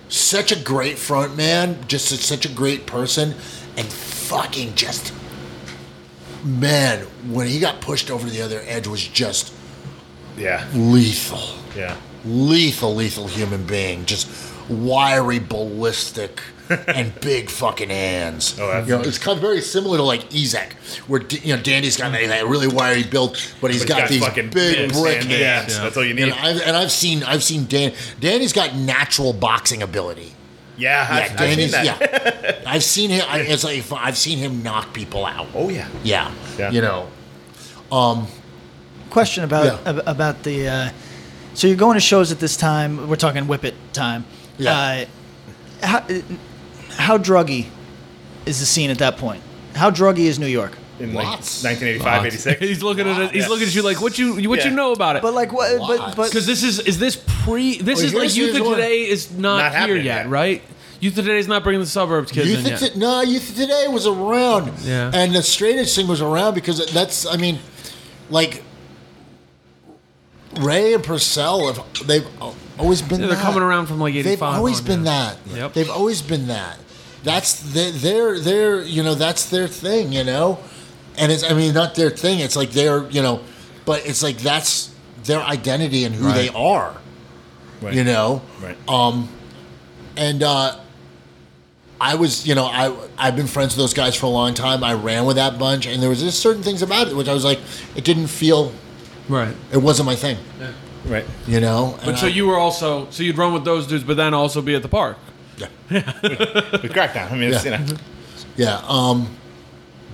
such 0.08 0.52
a 0.52 0.56
great 0.58 0.98
front 0.98 1.36
man, 1.36 1.78
just 1.88 2.08
such 2.08 2.44
a 2.46 2.48
great 2.48 2.86
person, 2.86 3.34
and 3.76 3.86
fucking 3.86 4.74
just 4.74 5.12
man, 6.44 7.00
when 7.30 7.46
he 7.46 7.58
got 7.60 7.80
pushed 7.80 8.10
over 8.10 8.26
to 8.26 8.32
the 8.32 8.42
other 8.42 8.62
edge 8.66 8.86
was 8.86 9.06
just 9.06 9.52
Yeah. 10.36 10.66
lethal. 10.72 11.56
Yeah. 11.76 11.96
Lethal, 12.24 12.94
lethal 12.94 13.26
human 13.26 13.64
being. 13.64 14.04
Just 14.06 14.28
wiry, 14.68 15.38
ballistic, 15.38 16.40
and 16.70 17.18
big 17.20 17.48
fucking 17.50 17.90
hands. 17.90 18.58
Oh, 18.60 18.80
you 18.82 18.86
know, 18.96 19.00
it's 19.00 19.18
kind 19.18 19.36
of 19.36 19.42
very 19.42 19.60
similar 19.60 19.96
to 19.98 20.02
like 20.02 20.30
Ezek, 20.30 20.72
where 21.08 21.20
D- 21.20 21.40
you 21.42 21.56
know 21.56 21.62
Dandy's 21.62 21.96
got 21.96 22.12
that, 22.12 22.26
that 22.28 22.46
really 22.46 22.68
wiry 22.68 23.02
build, 23.04 23.36
but 23.60 23.70
he's 23.70 23.82
But 23.84 23.88
got, 23.88 24.08
these 24.08 24.24
fucking 24.24 24.50
big 24.50 24.92
brick 24.92 25.22
sand 25.22 25.32
hands. 25.32 25.78
That's 25.78 25.96
all 25.96 26.02
you 26.04 26.10
You 26.10 26.26
need. 26.26 26.28
know, 26.30 26.36
I've, 26.38 26.60
and 26.62 26.76
I've 26.76 26.92
seen, 26.92 27.22
I've 27.22 27.42
seen 27.42 27.66
Dan. 27.66 27.92
Danny's 28.20 28.52
got 28.52 28.74
natural 28.74 29.32
boxing 29.32 29.82
ability. 29.82 30.32
yeah, 30.76 31.06
Yeah, 31.16 31.24
I've, 31.24 31.40
I've 31.40 31.54
seen 31.56 31.70
that. 31.70 31.84
Yeah, 31.84 32.62
I've 32.66 32.84
seen 32.84 33.10
him. 33.10 33.24
I, 33.28 33.40
it's 33.40 33.64
like 33.64 33.84
I've 33.92 34.18
seen 34.18 34.38
him 34.38 34.62
knock 34.62 34.92
people 34.92 35.24
out. 35.26 35.46
Oh 35.54 35.68
yeah. 35.70 35.88
Yeah, 36.04 36.30
Yeah. 36.58 36.70
you 36.70 36.80
know. 36.80 37.08
um, 37.90 38.26
Question 39.10 39.44
about 39.44 39.64
Yeah. 39.64 39.78
ab- 39.90 40.02
about 40.06 40.42
the. 40.42 40.68
Uh, 40.68 40.90
so 41.54 41.66
you're 41.66 41.76
going 41.78 41.94
to 41.94 42.00
shows 42.00 42.30
at 42.30 42.38
this 42.40 42.56
time. 42.58 43.08
We're 43.08 43.16
talking 43.16 43.44
Whippet 43.46 43.72
time. 43.94 44.24
Yeah. 44.58 45.06
Uh, 45.82 45.86
how, 45.86 46.06
how 46.98 47.16
druggy 47.18 47.66
is 48.46 48.60
the 48.60 48.66
scene 48.66 48.90
at 48.90 48.98
that 48.98 49.16
point? 49.16 49.42
How 49.74 49.90
druggy 49.90 50.26
is 50.26 50.38
New 50.38 50.46
York? 50.46 50.72
In 50.98 51.14
like 51.14 51.26
Lots. 51.26 51.62
1985, 51.62 52.26
86. 52.26 52.60
he's 52.60 52.82
looking 52.82 53.08
at 53.08 53.20
it. 53.20 53.30
He's 53.30 53.44
Yeah. 53.44 53.48
looking 53.50 53.68
at 53.68 53.74
you 53.74 53.82
like, 53.82 54.00
what 54.00 54.18
you 54.18 54.48
what 54.50 54.64
you 54.64 54.70
know 54.72 54.90
about 54.92 55.14
it? 55.16 55.22
But 55.22 55.32
like 55.32 55.52
what? 55.52 55.78
But 55.78 55.98
Lots. 56.00 56.14
but 56.16 56.26
Because 56.30 56.44
this 56.46 56.64
is 56.64 56.80
is 56.80 56.98
this 56.98 57.14
pre? 57.44 57.78
This 57.78 57.98
Well, 57.98 58.04
is 58.06 58.12
like 58.14 58.20
here's- 58.22 58.36
Youth 58.36 58.46
here's 58.48 58.60
of 58.60 58.66
one. 58.66 58.76
Today 58.76 59.02
is 59.08 59.30
not, 59.30 59.58
Not 59.58 59.70
here 59.70 59.80
happening 59.80 60.04
yet, 60.04 60.16
yet. 60.24 60.28
right? 60.28 60.62
Youth 60.98 61.16
of 61.16 61.24
Today 61.26 61.38
is 61.38 61.46
not 61.46 61.62
bringing 61.62 61.80
the 61.80 61.86
suburbs 61.86 62.32
kids 62.32 62.48
Youth 62.50 62.66
in 62.66 62.72
of 62.74 62.82
yet. 62.82 62.92
T- 62.94 62.98
no, 62.98 63.20
Youth 63.22 63.48
of 63.50 63.54
Today 63.56 63.86
was 63.88 64.08
around. 64.08 64.72
Yeah. 64.82 65.12
And 65.14 65.32
the 65.32 65.42
straight 65.44 65.76
edge 65.78 65.94
thing 65.94 66.08
was 66.08 66.20
around 66.20 66.54
because 66.54 66.84
that's, 66.92 67.24
I 67.24 67.36
mean, 67.36 67.60
like, 68.30 68.64
Ray 70.58 70.94
and 70.94 71.04
Porcell 71.04 71.72
have, 71.72 72.06
they've 72.08 72.26
always 72.78 73.02
been 73.02 73.20
Yeah, 73.20 73.26
they're 73.28 73.36
that. 73.36 73.42
coming 73.44 73.62
around 73.62 73.86
from 73.86 74.00
like 74.00 74.14
85 74.16 74.24
They've 74.24 74.42
always 74.42 74.80
on, 74.80 74.86
been 74.86 75.04
yeah. 75.04 75.34
that. 75.44 75.56
Yep. 75.56 75.72
They've 75.74 75.90
always 75.90 76.22
been 76.22 76.48
that. 76.48 76.78
That's 77.24 77.60
their, 77.72 77.90
their, 77.92 78.38
their, 78.40 78.82
you 78.82 79.02
know, 79.02 79.14
that's 79.14 79.50
their 79.50 79.66
thing, 79.68 80.12
you 80.12 80.24
know? 80.24 80.58
And 81.16 81.32
it's, 81.32 81.42
I 81.42 81.52
mean, 81.52 81.74
not 81.74 81.94
their 81.94 82.10
thing. 82.10 82.38
It's 82.40 82.54
like 82.56 82.70
their, 82.70 83.08
you 83.10 83.22
know, 83.22 83.40
but 83.84 84.06
it's 84.06 84.22
like 84.22 84.38
that's 84.38 84.94
their 85.24 85.40
identity 85.40 86.04
and 86.04 86.14
who 86.14 86.32
they 86.32 86.48
are, 86.50 86.96
Right. 87.82 87.94
you 87.94 88.04
know? 88.04 88.42
Right. 88.62 88.76
um 88.88 89.28
and 90.16 90.42
uh, 90.42 90.76
I 92.00 92.14
was, 92.14 92.46
you 92.46 92.54
know, 92.54 92.64
I 92.66 92.94
I've 93.18 93.34
been 93.36 93.46
friends 93.48 93.72
with 93.76 93.78
those 93.82 93.94
guys 93.94 94.14
for 94.16 94.26
a 94.26 94.30
long 94.30 94.54
time. 94.54 94.84
I 94.84 94.94
ran 94.94 95.26
with 95.26 95.36
that 95.36 95.58
bunch, 95.58 95.86
and 95.86 96.00
there 96.02 96.08
was 96.08 96.20
just 96.20 96.40
certain 96.40 96.62
things 96.62 96.82
about 96.82 97.08
it 97.08 97.16
which 97.16 97.28
I 97.28 97.34
was 97.34 97.44
like, 97.44 97.58
it 97.96 98.04
didn't 98.04 98.28
feel, 98.28 98.72
Right. 99.28 99.54
it 99.72 99.78
wasn't 99.78 100.06
my 100.06 100.14
thing, 100.16 100.38
right. 101.06 101.24
you 101.46 101.60
know. 101.60 101.98
But 102.04 102.18
so 102.18 102.26
I- 102.26 102.30
you 102.30 102.46
were 102.46 102.56
also 102.58 103.08
so 103.10 103.22
you'd 103.24 103.36
run 103.38 103.52
with 103.52 103.64
those 103.64 103.86
dudes, 103.88 104.04
but 104.04 104.16
then 104.16 104.34
also 104.34 104.62
be 104.62 104.74
at 104.76 104.82
the 104.82 104.88
park. 104.88 105.16
Yeah, 105.58 105.68
With 106.22 106.92
Crackdown. 106.92 107.30
I 107.32 107.36
mean, 107.36 107.52
it's, 107.52 107.64
Yeah. 107.64 107.80
you 107.80 107.92
know. 107.92 107.98
yeah. 108.56 108.82
Um, 108.88 109.28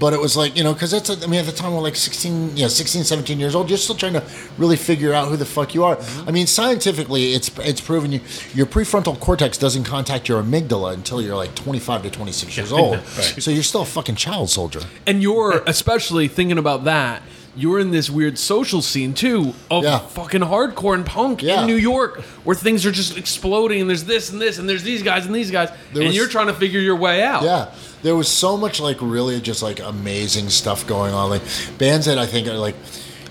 but 0.00 0.12
it 0.12 0.20
was 0.20 0.36
like, 0.36 0.56
you 0.56 0.64
know, 0.64 0.72
because 0.74 0.90
that's, 0.90 1.08
I 1.08 1.26
mean, 1.28 1.38
at 1.38 1.46
the 1.46 1.52
time 1.52 1.72
we're 1.72 1.80
like 1.80 1.94
16, 1.94 2.56
yeah, 2.56 2.66
16, 2.66 3.04
17 3.04 3.38
years 3.38 3.54
old. 3.54 3.68
You're 3.68 3.78
still 3.78 3.94
trying 3.94 4.14
to 4.14 4.24
really 4.58 4.74
figure 4.76 5.12
out 5.12 5.28
who 5.28 5.36
the 5.36 5.44
fuck 5.44 5.72
you 5.72 5.84
are. 5.84 5.96
I 6.26 6.32
mean, 6.32 6.48
scientifically, 6.48 7.32
it's 7.32 7.48
it's 7.58 7.80
proven 7.80 8.10
you 8.10 8.20
your 8.54 8.66
prefrontal 8.66 9.18
cortex 9.20 9.56
doesn't 9.56 9.84
contact 9.84 10.28
your 10.28 10.42
amygdala 10.42 10.94
until 10.94 11.22
you're 11.22 11.36
like 11.36 11.54
25 11.54 12.02
to 12.02 12.10
26 12.10 12.56
years 12.56 12.72
old. 12.72 12.98
So 13.38 13.50
you're 13.52 13.62
still 13.62 13.82
a 13.82 13.86
fucking 13.86 14.16
child 14.16 14.50
soldier. 14.50 14.80
And 15.06 15.22
you're 15.22 15.62
especially 15.66 16.26
thinking 16.26 16.58
about 16.58 16.84
that. 16.84 17.22
You're 17.56 17.78
in 17.78 17.92
this 17.92 18.10
weird 18.10 18.36
social 18.36 18.82
scene 18.82 19.14
too 19.14 19.54
of 19.70 19.84
Yeah. 19.84 19.98
fucking 19.98 20.40
hardcore 20.40 20.94
and 20.94 21.06
punk 21.06 21.42
Yeah. 21.42 21.60
in 21.60 21.66
New 21.66 21.76
York, 21.76 22.20
where 22.42 22.56
things 22.56 22.84
are 22.84 22.90
just 22.90 23.16
exploding, 23.16 23.80
and 23.80 23.88
there's 23.88 24.04
this 24.04 24.30
and 24.30 24.40
this, 24.40 24.58
and 24.58 24.68
there's 24.68 24.82
these 24.82 25.02
guys 25.02 25.24
and 25.26 25.34
these 25.34 25.50
guys, 25.50 25.68
There 25.92 26.02
and 26.02 26.08
was- 26.08 26.16
you're 26.16 26.26
trying 26.26 26.48
to 26.48 26.54
figure 26.54 26.80
your 26.80 26.96
way 26.96 27.22
out. 27.22 27.44
Yeah, 27.44 27.66
there 28.02 28.16
was 28.16 28.28
so 28.28 28.56
much 28.56 28.80
like 28.80 28.96
really 29.00 29.40
just 29.40 29.62
like 29.62 29.80
amazing 29.80 30.50
stuff 30.50 30.86
going 30.86 31.14
on. 31.14 31.30
Like 31.30 31.42
bands 31.78 32.06
that 32.06 32.18
I 32.18 32.26
think 32.26 32.48
are 32.48 32.58
like, 32.58 32.74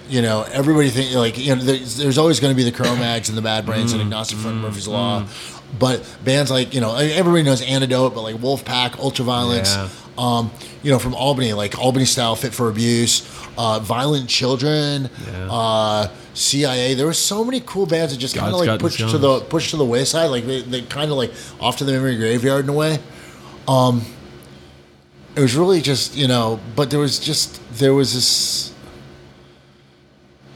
you 0.09 0.21
know, 0.21 0.45
everybody 0.51 0.89
think 0.89 1.13
like 1.15 1.37
you 1.37 1.55
know, 1.55 1.61
there's, 1.61 1.97
there's 1.97 2.17
always 2.17 2.39
going 2.39 2.51
to 2.53 2.57
be 2.57 2.63
the 2.63 2.75
Cro-Mags 2.75 3.29
and 3.29 3.37
the 3.37 3.41
Bad 3.41 3.65
Brains 3.65 3.91
and 3.91 4.01
mm. 4.01 4.05
Agnostic 4.05 4.37
Front, 4.37 4.55
and 4.55 4.63
mm. 4.63 4.67
Murphy's 4.67 4.87
Law, 4.87 5.21
mm. 5.21 5.59
but 5.79 6.05
bands 6.23 6.49
like 6.49 6.73
you 6.73 6.81
know, 6.81 6.95
everybody 6.95 7.43
knows 7.43 7.61
Antidote, 7.61 8.13
but 8.15 8.21
like 8.21 8.35
Wolfpack, 8.37 8.91
Ultraviolence, 8.91 9.75
Yeah. 9.75 9.89
um, 10.17 10.51
you 10.81 10.91
know, 10.91 10.99
from 10.99 11.13
Albany, 11.13 11.53
like 11.53 11.77
Albany 11.77 12.05
Style, 12.05 12.35
Fit 12.35 12.53
for 12.53 12.69
Abuse, 12.69 13.21
uh, 13.57 13.79
Violent 13.79 14.29
Children, 14.29 15.09
Yeah. 15.25 15.47
uh, 15.51 16.07
CIA. 16.33 16.93
There 16.95 17.05
were 17.05 17.13
so 17.13 17.43
many 17.43 17.61
cool 17.65 17.85
bands 17.85 18.13
that 18.13 18.19
just 18.19 18.35
kind 18.35 18.53
of 18.53 18.59
like 18.65 18.79
pushed 18.79 18.99
to 18.99 19.17
the 19.17 19.39
pushed 19.41 19.69
to 19.71 19.77
the 19.77 19.85
wayside, 19.85 20.29
like 20.31 20.45
they, 20.45 20.61
they 20.61 20.81
kind 20.81 21.11
of 21.11 21.17
like 21.17 21.31
off 21.59 21.77
to 21.77 21.83
the 21.83 21.91
memory 21.91 22.15
graveyard 22.17 22.65
in 22.65 22.69
a 22.69 22.73
way. 22.73 22.99
Um, 23.67 24.01
it 25.35 25.41
was 25.41 25.55
really 25.55 25.81
just 25.81 26.15
you 26.15 26.27
know, 26.27 26.59
but 26.75 26.89
there 26.89 26.99
was 26.99 27.19
just 27.19 27.59
there 27.77 27.93
was 27.93 28.13
this. 28.13 28.73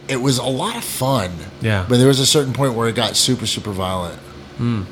It 0.07 0.21
was 0.21 0.37
a 0.37 0.43
lot 0.43 0.77
of 0.77 0.83
fun. 0.83 1.31
Yeah. 1.61 1.85
But 1.87 1.97
there 1.97 2.07
was 2.07 2.19
a 2.19 2.25
certain 2.25 2.53
point 2.53 2.73
where 2.75 2.87
it 2.87 2.95
got 2.95 3.15
super 3.15 3.45
super 3.45 3.71
violent, 3.71 4.17
Hmm. 4.57 4.83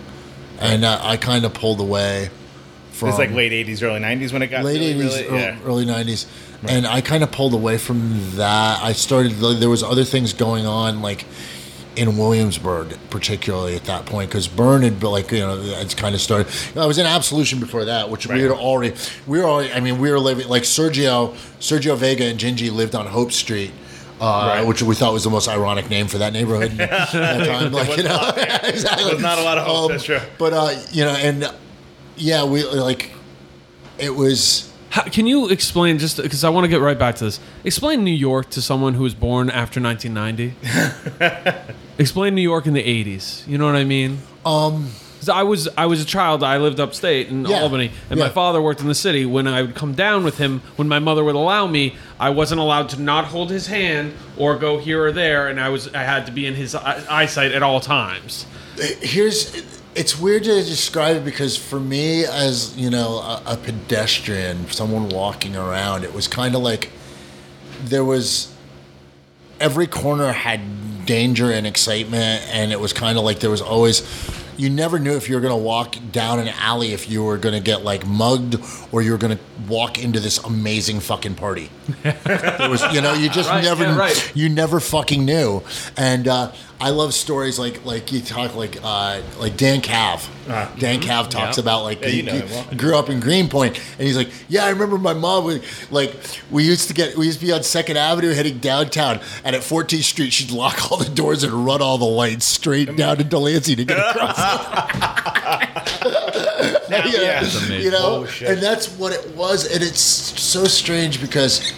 and 0.60 0.84
uh, 0.86 1.00
I 1.02 1.18
kind 1.18 1.46
of 1.46 1.54
pulled 1.54 1.80
away. 1.80 2.30
From 2.96 3.10
It's 3.10 3.18
like 3.18 3.32
late 3.32 3.52
'80s, 3.52 3.84
early 3.84 4.00
'90s 4.00 4.32
when 4.32 4.42
it 4.42 4.48
got 4.48 4.64
late 4.64 4.80
really, 4.80 4.92
eighties, 4.92 5.22
really, 5.30 5.38
yeah. 5.38 5.58
early 5.66 5.86
nineties, 5.86 6.26
and 6.68 6.88
I 6.88 7.02
kind 7.02 7.24
of 7.24 7.32
pulled 7.32 7.54
away 7.54 7.78
from 7.78 8.20
that. 8.38 8.82
I 8.82 8.94
started. 8.94 9.34
There 9.34 9.70
was 9.70 9.84
other 9.84 10.06
things 10.06 10.32
going 10.32 10.66
on, 10.66 11.02
like 11.02 11.26
in 11.98 12.18
Williamsburg, 12.18 12.98
particularly 13.10 13.76
at 13.76 13.84
that 13.86 14.06
point, 14.06 14.30
because 14.30 14.48
Burn 14.48 14.82
had 14.82 15.00
been 15.00 15.12
like 15.12 15.30
you 15.32 15.40
know 15.40 15.60
it's 15.62 15.94
kind 15.94 16.16
of 16.16 16.22
started. 16.22 16.48
I 16.78 16.86
was 16.86 16.98
in 16.98 17.06
Absolution 17.06 17.60
before 17.60 17.86
that, 17.86 18.10
which 18.10 18.28
we 18.28 18.34
Right. 18.36 18.42
had 18.44 18.52
already. 18.52 18.96
We 19.28 19.40
were 19.40 19.46
already. 19.46 19.74
I 19.74 19.82
mean, 19.82 20.00
we 20.00 20.10
were 20.10 20.20
living 20.20 20.48
like 20.48 20.64
Sergio, 20.64 21.34
Sergio 21.60 21.98
Vega 21.98 22.24
and 22.26 22.40
Djinji 22.40 22.72
lived 22.72 22.96
on 22.96 23.08
Hope 23.08 23.32
Street. 23.34 23.72
Uh, 24.22 24.54
Right. 24.56 24.66
Which 24.66 24.82
we 24.82 24.96
thought 24.96 25.12
was 25.12 25.26
the 25.26 25.30
most 25.30 25.50
ironic 25.50 25.90
name 25.90 26.08
for 26.08 26.20
that 26.20 26.32
neighborhood 26.32 26.72
at 26.80 27.12
that 27.12 27.46
time. 27.46 27.74
Like 27.74 27.98
you 27.98 28.04
know, 28.04 28.16
not, 28.16 28.38
exactly. 28.64 29.04
There 29.06 29.14
was 29.16 29.22
not 29.22 29.38
a 29.40 29.44
lot 29.44 29.58
of 29.58 29.66
hope, 29.68 29.86
Um, 29.88 29.92
that's 29.92 30.06
true. 30.06 30.22
But 30.38 30.54
uh, 30.54 30.74
you 30.94 31.04
know, 31.04 31.12
and 31.12 31.52
yeah, 32.18 32.44
we 32.46 32.64
like 32.64 33.12
it 33.98 34.16
was. 34.16 34.72
How, 34.90 35.04
can 35.04 35.26
you 35.28 35.50
explain 35.50 35.98
just 36.00 36.22
because 36.22 36.44
I 36.46 36.50
want 36.50 36.64
to 36.64 36.70
get 36.70 36.80
right 36.80 36.98
back 36.98 37.16
to 37.16 37.26
this? 37.26 37.40
Explain 37.66 38.04
New 38.06 38.12
York 38.12 38.50
to 38.52 38.62
someone 38.62 38.94
who 38.94 39.04
was 39.04 39.14
born 39.14 39.50
after 39.50 39.82
1990. 39.82 40.56
explain 41.98 42.36
New 42.36 42.42
York 42.42 42.66
in 42.66 42.74
the 42.74 42.84
80s. 42.84 43.46
You 43.48 43.58
know 43.58 43.66
what 43.66 43.76
I 43.76 43.84
mean? 43.84 44.20
Um, 44.46 44.92
I 45.32 45.44
was 45.44 45.68
I 45.76 45.88
was 45.88 46.02
a 46.02 46.06
child. 46.06 46.44
I 46.44 46.58
lived 46.60 46.80
upstate 46.80 47.30
in 47.30 47.46
Yeah. 47.46 47.60
Albany, 47.62 47.92
and 48.10 48.20
Yeah. 48.20 48.26
my 48.28 48.30
father 48.32 48.62
worked 48.62 48.82
in 48.82 48.88
the 48.88 48.94
city. 48.96 49.26
When 49.26 49.48
I 49.48 49.64
would 49.64 49.76
come 49.76 49.94
down 49.96 50.24
with 50.24 50.38
him, 50.38 50.62
when 50.76 50.88
my 50.88 51.00
mother 51.00 51.24
would 51.24 51.36
allow 51.36 51.66
me, 51.68 51.96
I 52.20 52.30
wasn't 52.30 52.62
allowed 52.62 52.90
to 52.90 53.02
not 53.02 53.26
hold 53.26 53.50
his 53.50 53.68
hand 53.68 54.14
or 54.38 54.56
go 54.56 54.78
here 54.78 55.04
or 55.04 55.12
there, 55.12 55.48
and 55.48 55.60
I 55.60 55.70
was 55.70 55.92
I 55.96 56.04
had 56.04 56.26
to 56.28 56.32
be 56.32 56.46
in 56.46 56.54
his 56.54 56.76
eyesight 56.76 57.52
at 57.54 57.64
all 57.64 57.80
times. 57.80 58.46
here's 59.02 59.56
it's 59.96 60.20
weird 60.20 60.44
to 60.44 60.64
describe 60.64 61.16
it 61.16 61.24
because 61.26 61.56
for 61.58 61.80
me 61.80 62.26
as 62.26 62.76
you 62.78 62.90
know 62.90 63.18
a, 63.20 63.42
a 63.54 63.58
pedestrian 63.58 64.68
someone 64.70 65.10
walking 65.10 65.56
around 65.56 66.04
it 66.04 66.14
was 66.14 66.28
kind 66.28 66.54
of 66.56 66.62
like 66.62 66.92
there 67.86 68.04
was 68.04 68.54
every 69.60 69.88
corner 69.88 70.32
had 70.32 71.06
danger 71.06 71.52
and 71.52 71.66
excitement 71.66 72.44
and 72.52 72.72
it 72.72 72.80
was 72.80 72.92
kind 72.94 73.18
of 73.18 73.24
like 73.24 73.40
there 73.40 73.50
was 73.50 73.62
always 73.62 74.04
you 74.58 74.70
never 74.70 75.00
knew 75.00 75.16
if 75.16 75.28
you 75.28 75.36
were 75.36 75.42
going 75.42 75.58
to 75.58 75.64
walk 75.64 75.96
down 76.12 76.40
an 76.40 76.48
alley 76.48 76.94
if 76.94 77.10
you 77.10 77.24
were 77.24 77.38
going 77.38 77.54
to 77.54 77.62
get 77.62 77.84
like 77.84 78.06
mugged 78.06 78.56
or 78.92 79.02
you 79.02 79.12
were 79.12 79.18
going 79.18 79.38
to 79.38 79.44
walk 79.68 80.02
into 80.02 80.20
this 80.20 80.38
amazing 80.40 81.00
fucking 81.00 81.36
party 81.36 81.70
was 82.04 82.82
you 82.94 83.02
know 83.02 83.14
you 83.14 83.30
just 83.30 83.50
Right, 83.50 83.64
never 83.64 83.84
yeah, 83.84 83.98
right. 83.98 84.32
you 84.36 84.50
never 84.50 84.80
fucking 84.80 85.26
knew 85.26 85.62
and 85.98 86.28
uh, 86.28 86.52
i 86.82 86.90
love 86.90 87.14
stories 87.14 87.58
like 87.58 87.84
like 87.86 88.12
you 88.12 88.20
talk 88.22 88.54
like 88.56 88.78
uh, 88.84 89.22
like 89.40 89.56
dan 89.56 89.80
cav 89.82 90.28
dan 90.78 91.00
cav 91.02 91.30
talks 91.30 91.58
Yeah. 91.58 91.62
about 91.64 91.84
like 91.84 92.02
Yeah, 92.02 92.08
he, 92.10 92.18
you 92.18 92.24
know 92.24 92.34
he 92.34 92.44
well. 92.54 92.66
grew 92.76 92.98
up 92.98 93.10
in 93.10 93.20
greenpoint 93.22 93.78
and 93.98 94.06
he's 94.08 94.18
like 94.18 94.30
yeah 94.50 94.66
i 94.66 94.70
remember 94.70 94.98
my 94.98 95.14
mom 95.14 95.46
would 95.46 95.64
like 95.90 96.14
we 96.52 96.64
used 96.66 96.88
to 96.90 96.94
get 96.94 97.16
we 97.18 97.28
used 97.28 97.40
to 97.40 97.46
be 97.46 97.52
on 97.54 97.64
second 97.64 97.98
avenue 97.98 98.34
heading 98.34 98.58
downtown 98.60 99.20
and 99.46 99.56
at 99.56 99.62
14th 99.62 100.04
street 100.04 100.34
she'd 100.34 100.52
lock 100.52 100.92
all 100.92 100.98
the 100.98 101.10
doors 101.10 101.44
and 101.44 101.54
run 101.66 101.82
all 101.82 101.98
the 101.98 102.04
lights 102.06 102.46
straight 102.46 102.96
down 102.98 103.16
to 103.18 103.24
delancey 103.24 103.76
to 103.76 103.86
get 103.86 103.98
across 103.98 104.38
Now, 106.90 107.04
yeah. 107.06 107.44
You 107.72 107.90
know 107.92 108.26
Oh, 108.28 108.46
and 108.46 108.60
that's 108.62 108.88
what 108.98 109.12
it 109.14 109.36
was 109.36 109.66
and 109.72 109.82
it's 109.84 110.00
so 110.02 110.66
strange 110.66 111.20
because 111.22 111.74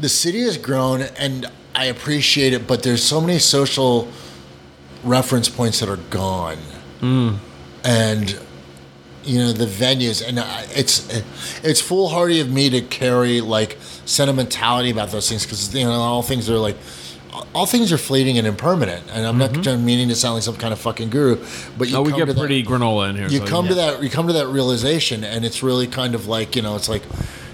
the 0.00 0.08
city 0.08 0.40
has 0.42 0.56
grown 0.58 1.02
and 1.02 1.46
i 1.80 1.86
appreciate 1.86 2.52
it 2.52 2.66
but 2.66 2.82
there's 2.82 3.02
so 3.02 3.20
many 3.20 3.38
social 3.38 4.06
reference 5.02 5.48
points 5.48 5.80
that 5.80 5.88
are 5.88 6.02
gone 6.10 6.58
hmm. 7.00 7.30
and 7.82 8.38
you 9.24 9.38
know 9.38 9.52
the 9.52 9.64
venues 9.64 10.26
and 10.26 10.38
I- 10.38 10.66
it's 10.74 11.08
it's 11.64 11.80
foolhardy 11.80 12.40
of 12.40 12.50
me 12.52 12.68
to 12.70 12.82
carry 12.82 13.40
like 13.40 13.78
sentimentality 14.04 14.90
about 14.90 15.10
those 15.10 15.28
things 15.28 15.44
because 15.44 15.74
you 15.74 15.84
know 15.84 15.92
all 15.92 16.22
things 16.22 16.50
are 16.50 16.58
like 16.58 16.76
all 17.54 17.64
things 17.64 17.92
are 17.92 17.98
fleeting 17.98 18.36
and 18.36 18.46
impermanent 18.46 19.02
and 19.12 19.26
i'm 19.26 19.38
not 19.38 19.50
mm-hmm. 19.50 19.84
meaning 19.84 20.08
to 20.08 20.14
sound 20.14 20.34
like 20.34 20.42
some 20.42 20.56
kind 20.56 20.74
of 20.74 20.78
fucking 20.78 21.08
guru 21.08 21.36
but 21.78 21.88
you 21.88 21.96
Oh, 21.96 22.02
we 22.02 22.12
get 22.12 22.26
to 22.26 22.34
that- 22.34 22.38
pretty 22.38 22.62
granola 22.62 23.08
in 23.08 23.16
here. 23.16 23.28
you 23.28 23.38
so 23.38 23.46
come 23.46 23.64
yeah. 23.64 23.70
to 23.70 23.74
that 23.76 24.02
you 24.02 24.10
come 24.10 24.26
to 24.26 24.34
that 24.34 24.48
realization 24.48 25.24
and 25.24 25.46
it's 25.46 25.62
really 25.62 25.86
kind 25.86 26.14
of 26.14 26.26
like 26.26 26.56
you 26.56 26.62
know 26.62 26.76
it's 26.76 26.90
like 26.90 27.02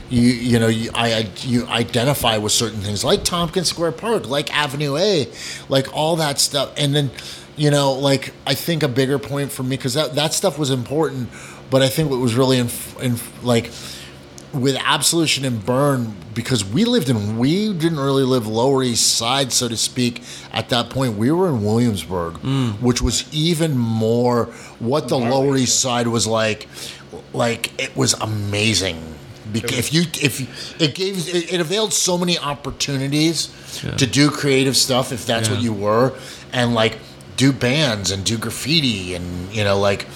you 0.08 0.22
you 0.22 0.58
know 0.58 0.68
you, 0.68 0.90
I, 0.94 1.28
you 1.40 1.66
identify 1.66 2.36
with 2.38 2.52
certain 2.52 2.80
things 2.80 3.04
like 3.04 3.24
Tompkins 3.24 3.68
Square 3.68 3.92
Park 3.92 4.28
like 4.28 4.54
Avenue 4.54 4.96
A 4.96 5.28
like 5.68 5.94
all 5.94 6.16
that 6.16 6.38
stuff. 6.38 6.72
And 6.76 6.94
then 6.94 7.10
you 7.56 7.70
know 7.70 7.92
like 7.92 8.32
I 8.46 8.54
think 8.54 8.82
a 8.82 8.88
bigger 8.88 9.18
point 9.18 9.52
for 9.52 9.62
me 9.62 9.70
because 9.76 9.94
that 9.94 10.14
that 10.14 10.32
stuff 10.32 10.58
was 10.58 10.70
important 10.70 11.28
but 11.70 11.82
I 11.82 11.88
think 11.88 12.10
what 12.10 12.20
was 12.20 12.34
really 12.34 12.58
in, 12.58 12.68
in 13.00 13.16
like 13.42 13.70
with 14.52 14.76
absolution 14.84 15.44
and 15.44 15.64
burn 15.64 16.14
because 16.34 16.64
we 16.64 16.84
lived 16.84 17.08
in 17.08 17.38
we 17.38 17.72
didn't 17.72 17.98
really 17.98 18.22
live 18.22 18.46
lower 18.46 18.82
east 18.82 19.16
side 19.16 19.52
so 19.52 19.68
to 19.68 19.76
speak 19.76 20.22
at 20.52 20.68
that 20.68 20.88
point 20.88 21.16
we 21.16 21.30
were 21.30 21.48
in 21.48 21.62
williamsburg 21.62 22.34
mm. 22.34 22.72
which 22.80 23.02
was 23.02 23.32
even 23.34 23.76
more 23.76 24.44
what 24.78 25.08
the 25.08 25.18
lower 25.18 25.56
east 25.56 25.80
side 25.80 26.06
was 26.06 26.26
like 26.26 26.68
like 27.32 27.78
it 27.80 27.94
was 27.96 28.14
amazing 28.14 29.15
if 29.54 29.92
you 29.92 30.02
if 30.22 30.40
you- 30.40 30.46
it 30.78 30.94
gave 30.94 31.16
it, 31.34 31.52
it 31.52 31.60
availed 31.60 31.92
so 31.92 32.16
many 32.18 32.38
opportunities 32.38 33.48
to 33.98 34.06
do 34.06 34.30
creative 34.30 34.76
stuff 34.76 35.12
if 35.12 35.26
that's 35.26 35.48
what 35.50 35.60
you 35.60 35.72
were 35.72 36.12
and 36.52 36.74
like 36.74 36.98
do 37.36 37.52
bands 37.52 38.10
and 38.10 38.24
do 38.24 38.38
graffiti 38.38 39.14
and 39.14 39.52
you 39.54 39.62
know 39.64 39.78
like 39.78 40.06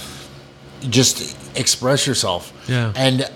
just 0.88 1.36
express 1.58 2.06
yourself. 2.06 2.52
Yeah. 2.68 2.92
and 2.96 3.28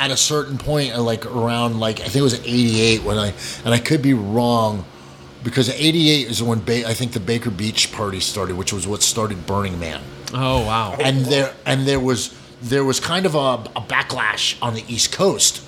at 0.00 0.10
a 0.12 0.16
certain 0.16 0.58
point 0.58 0.94
uh, 0.94 1.02
like 1.02 1.26
around 1.26 1.80
like 1.80 1.98
i 2.00 2.04
think 2.04 2.16
it 2.16 2.22
was 2.22 2.34
88 2.34 3.02
when 3.02 3.18
i 3.18 3.34
and 3.64 3.74
i 3.74 3.78
could 3.78 4.00
be 4.00 4.14
wrong 4.14 4.84
because 5.42 5.68
88 5.68 6.28
is 6.28 6.40
when 6.40 6.60
ba- 6.60 6.86
i 6.88 6.94
think 6.94 7.10
the 7.12 7.18
baker 7.20 7.50
beach 7.50 7.90
party 7.90 8.20
started 8.20 8.56
which 8.56 8.72
was 8.72 8.86
what 8.86 9.02
started 9.02 9.44
burning 9.46 9.78
man. 9.80 10.00
Oh 10.32 10.64
wow. 10.64 10.94
and 11.00 11.24
there 11.26 11.52
and 11.66 11.84
there 11.86 11.98
was 11.98 12.32
there 12.62 12.84
was 12.84 13.00
kind 13.00 13.24
of 13.26 13.34
a, 13.34 13.38
a 13.76 13.80
backlash 13.82 14.56
on 14.62 14.74
the 14.74 14.84
east 14.88 15.12
coast 15.12 15.62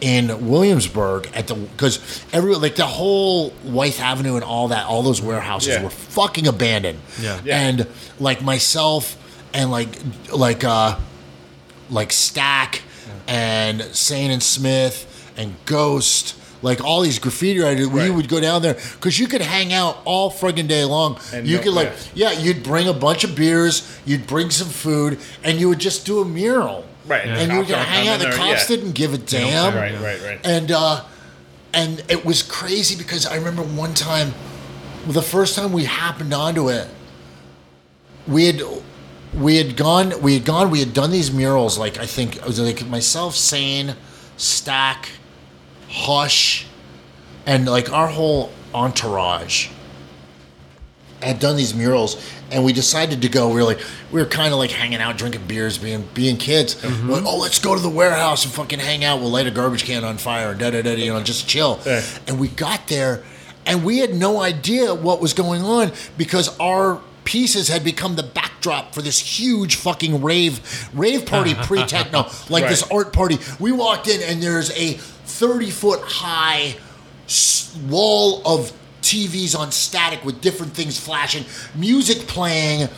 in 0.00 0.48
williamsburg 0.50 1.26
at 1.34 1.46
the 1.46 1.54
because 1.54 2.22
every 2.32 2.54
like 2.54 2.76
the 2.76 2.84
whole 2.86 3.50
Wythe 3.64 3.98
avenue 3.98 4.34
and 4.34 4.44
all 4.44 4.68
that 4.68 4.86
all 4.86 5.02
those 5.02 5.22
warehouses 5.22 5.68
Yeah. 5.74 5.82
were 5.84 5.90
fucking 5.90 6.46
abandoned 6.46 7.00
Yeah. 7.20 7.40
Yeah. 7.44 7.60
and 7.60 7.86
like 8.20 8.42
myself 8.42 9.16
and 9.54 9.70
like 9.70 9.88
like 10.32 10.64
uh 10.64 10.98
like 11.90 12.12
stack 12.12 12.82
and 13.26 13.80
Sane 13.82 14.30
and 14.30 14.42
Smith 14.42 15.32
and 15.36 15.54
Ghost, 15.64 16.34
like 16.62 16.82
all 16.82 17.00
these 17.02 17.18
graffiti 17.18 17.60
writers, 17.60 17.86
we 17.88 18.00
Right. 18.00 18.10
would 18.14 18.28
go 18.28 18.40
down 18.40 18.62
there 18.62 18.74
because 18.74 19.18
you 19.18 19.26
could 19.28 19.42
hang 19.42 19.72
out 19.72 19.98
all 20.04 20.30
friggin' 20.30 20.68
day 20.68 20.84
long. 20.84 21.18
And 21.32 21.46
you 21.46 21.56
no- 21.58 21.62
could 21.62 21.72
like, 21.74 21.92
yeah. 22.14 22.32
you'd 22.32 22.62
bring 22.62 22.88
a 22.88 22.92
bunch 22.92 23.24
of 23.24 23.34
beers, 23.34 23.82
you'd 24.04 24.26
bring 24.26 24.50
some 24.50 24.68
food, 24.68 25.18
and 25.44 25.60
you 25.60 25.68
would 25.68 25.78
just 25.78 26.06
do 26.06 26.20
a 26.20 26.24
mural. 26.24 26.84
Right, 27.06 27.24
and 27.24 27.38
And 27.38 27.52
you 27.52 27.58
would 27.58 27.68
hang 27.68 28.08
out. 28.08 28.18
The 28.18 28.24
there, 28.26 28.32
cops 28.34 28.68
yeah. 28.68 28.76
didn't 28.76 28.92
give 28.92 29.14
a 29.14 29.18
damn. 29.18 29.74
Right, 29.74 29.94
right, 30.00 30.20
right. 30.24 30.40
And 30.44 30.72
uh, 30.72 31.02
and 31.72 32.02
it 32.08 32.24
was 32.24 32.42
crazy 32.42 32.96
because 32.96 33.26
I 33.26 33.36
remember 33.36 33.62
one 33.62 33.94
time, 33.94 34.34
the 35.06 35.22
first 35.22 35.54
time 35.54 35.72
we 35.72 35.84
happened 35.84 36.34
onto 36.34 36.68
it, 36.68 36.88
we 38.26 38.46
had 38.46 38.60
we 39.34 39.56
had 39.56 39.76
gone 39.76 40.20
we 40.22 40.34
had 40.34 40.44
gone 40.44 40.70
we 40.70 40.80
had 40.80 40.94
done 40.94 41.10
these 41.10 41.30
murals 41.30 41.78
like 41.78 41.98
I 41.98 42.06
think 42.06 42.36
it 42.36 42.44
was 42.44 42.58
like 42.58 42.84
myself, 42.86 43.36
Sane, 43.36 43.94
Stack, 44.36 45.10
Hush, 45.88 46.66
and 47.46 47.66
like 47.66 47.92
our 47.92 48.08
whole 48.08 48.52
entourage 48.74 49.68
had 51.22 51.40
done 51.40 51.56
these 51.56 51.74
murals 51.74 52.22
and 52.50 52.64
we 52.64 52.72
decided 52.72 53.22
to 53.22 53.28
go 53.28 53.48
we 53.48 53.54
were 53.54 53.64
like 53.64 53.80
we 54.12 54.20
were 54.20 54.26
kind 54.26 54.52
of 54.52 54.58
like 54.58 54.70
hanging 54.70 55.00
out 55.00 55.16
drinking 55.16 55.46
beers 55.46 55.78
being 55.78 56.06
being 56.14 56.36
kids. 56.36 56.74
Mm-hmm. 56.76 57.08
We're 57.08 57.14
like 57.16 57.24
oh 57.26 57.38
let's 57.38 57.58
go 57.58 57.74
to 57.74 57.80
the 57.80 57.88
warehouse 57.88 58.44
and 58.44 58.52
fucking 58.52 58.78
hang 58.78 59.04
out. 59.04 59.20
We'll 59.20 59.30
light 59.30 59.46
a 59.46 59.50
garbage 59.50 59.84
can 59.84 60.04
on 60.04 60.18
fire. 60.18 60.50
And 60.50 60.60
da 60.60 60.70
da 60.70 60.82
da 60.82 60.94
you 60.94 61.12
know 61.12 61.22
just 61.22 61.48
chill. 61.48 61.80
Yeah. 61.86 62.04
and 62.28 62.38
we 62.38 62.48
got 62.48 62.88
there 62.88 63.24
and 63.64 63.84
we 63.84 63.98
had 63.98 64.14
no 64.14 64.40
idea 64.40 64.94
what 64.94 65.20
was 65.20 65.32
going 65.32 65.62
on 65.62 65.92
because 66.16 66.56
our 66.60 67.00
pieces 67.24 67.66
had 67.66 67.82
become 67.82 68.14
the 68.14 68.22
backdrop 68.22 68.94
for 68.94 69.02
this 69.02 69.18
huge 69.18 69.74
fucking 69.76 70.22
rave 70.22 70.88
rave 70.94 71.26
party 71.26 71.54
pre-techno 71.62 72.26
like 72.48 72.68
this 72.68 72.82
art 72.90 73.12
party. 73.12 73.38
We 73.58 73.72
walked 73.72 74.06
in 74.06 74.22
and 74.22 74.42
there's 74.42 74.70
a 74.78 75.00
30 75.38 75.70
foot 75.70 76.00
high 76.04 76.76
wall 77.88 78.42
of 78.46 78.72
TVs 79.02 79.56
on 79.58 79.70
static 79.72 80.24
with 80.24 80.40
different 80.40 80.72
things 80.72 80.98
flashing, 80.98 81.44
music 81.74 82.18
playing, 82.26 82.88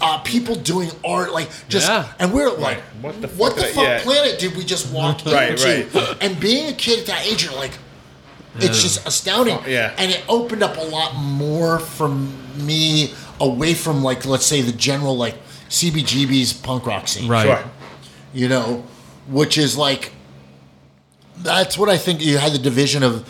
uh, 0.00 0.18
people 0.18 0.54
doing 0.54 0.90
art, 1.04 1.32
like 1.32 1.50
just, 1.68 1.88
Yeah. 1.88 2.10
and 2.18 2.32
we're 2.32 2.50
like, 2.50 2.78
What 3.02 3.20
the 3.20 3.28
fuck 3.28 3.38
what 3.38 3.56
the 3.56 3.64
fuck 3.64 3.84
yeah. 3.84 4.02
planet 4.02 4.38
did 4.38 4.56
we 4.56 4.64
just 4.64 4.92
walk 4.92 5.20
Right, 5.26 5.50
into? 5.50 5.88
right. 5.98 6.16
And 6.22 6.38
being 6.40 6.68
a 6.68 6.72
kid 6.72 7.00
at 7.00 7.06
that 7.06 7.26
age, 7.26 7.44
you're 7.44 7.54
like, 7.54 7.72
it's 8.56 8.82
just 8.82 9.06
astounding. 9.06 9.58
Yeah. 9.66 9.94
And 9.98 10.10
it 10.10 10.22
opened 10.28 10.62
up 10.62 10.76
a 10.76 10.80
lot 10.82 11.14
more 11.16 11.78
for 11.78 12.08
me 12.08 13.12
away 13.38 13.74
from 13.74 14.02
like, 14.02 14.24
let's 14.26 14.46
say 14.46 14.60
the 14.62 14.72
general 14.72 15.16
like 15.16 15.36
CBGB's 15.68 16.52
punk 16.52 16.86
rock 16.86 17.06
scene 17.08 17.28
Right. 17.28 17.44
Sure. 17.46 17.64
you 18.32 18.48
know, 18.48 18.84
which 19.28 19.56
is 19.58 19.76
like 19.76 20.12
that's 21.42 21.76
what 21.78 21.88
I 21.88 21.96
think 21.98 22.24
you 22.24 22.38
had 22.38 22.52
the 22.52 22.58
division 22.58 23.02
of 23.02 23.28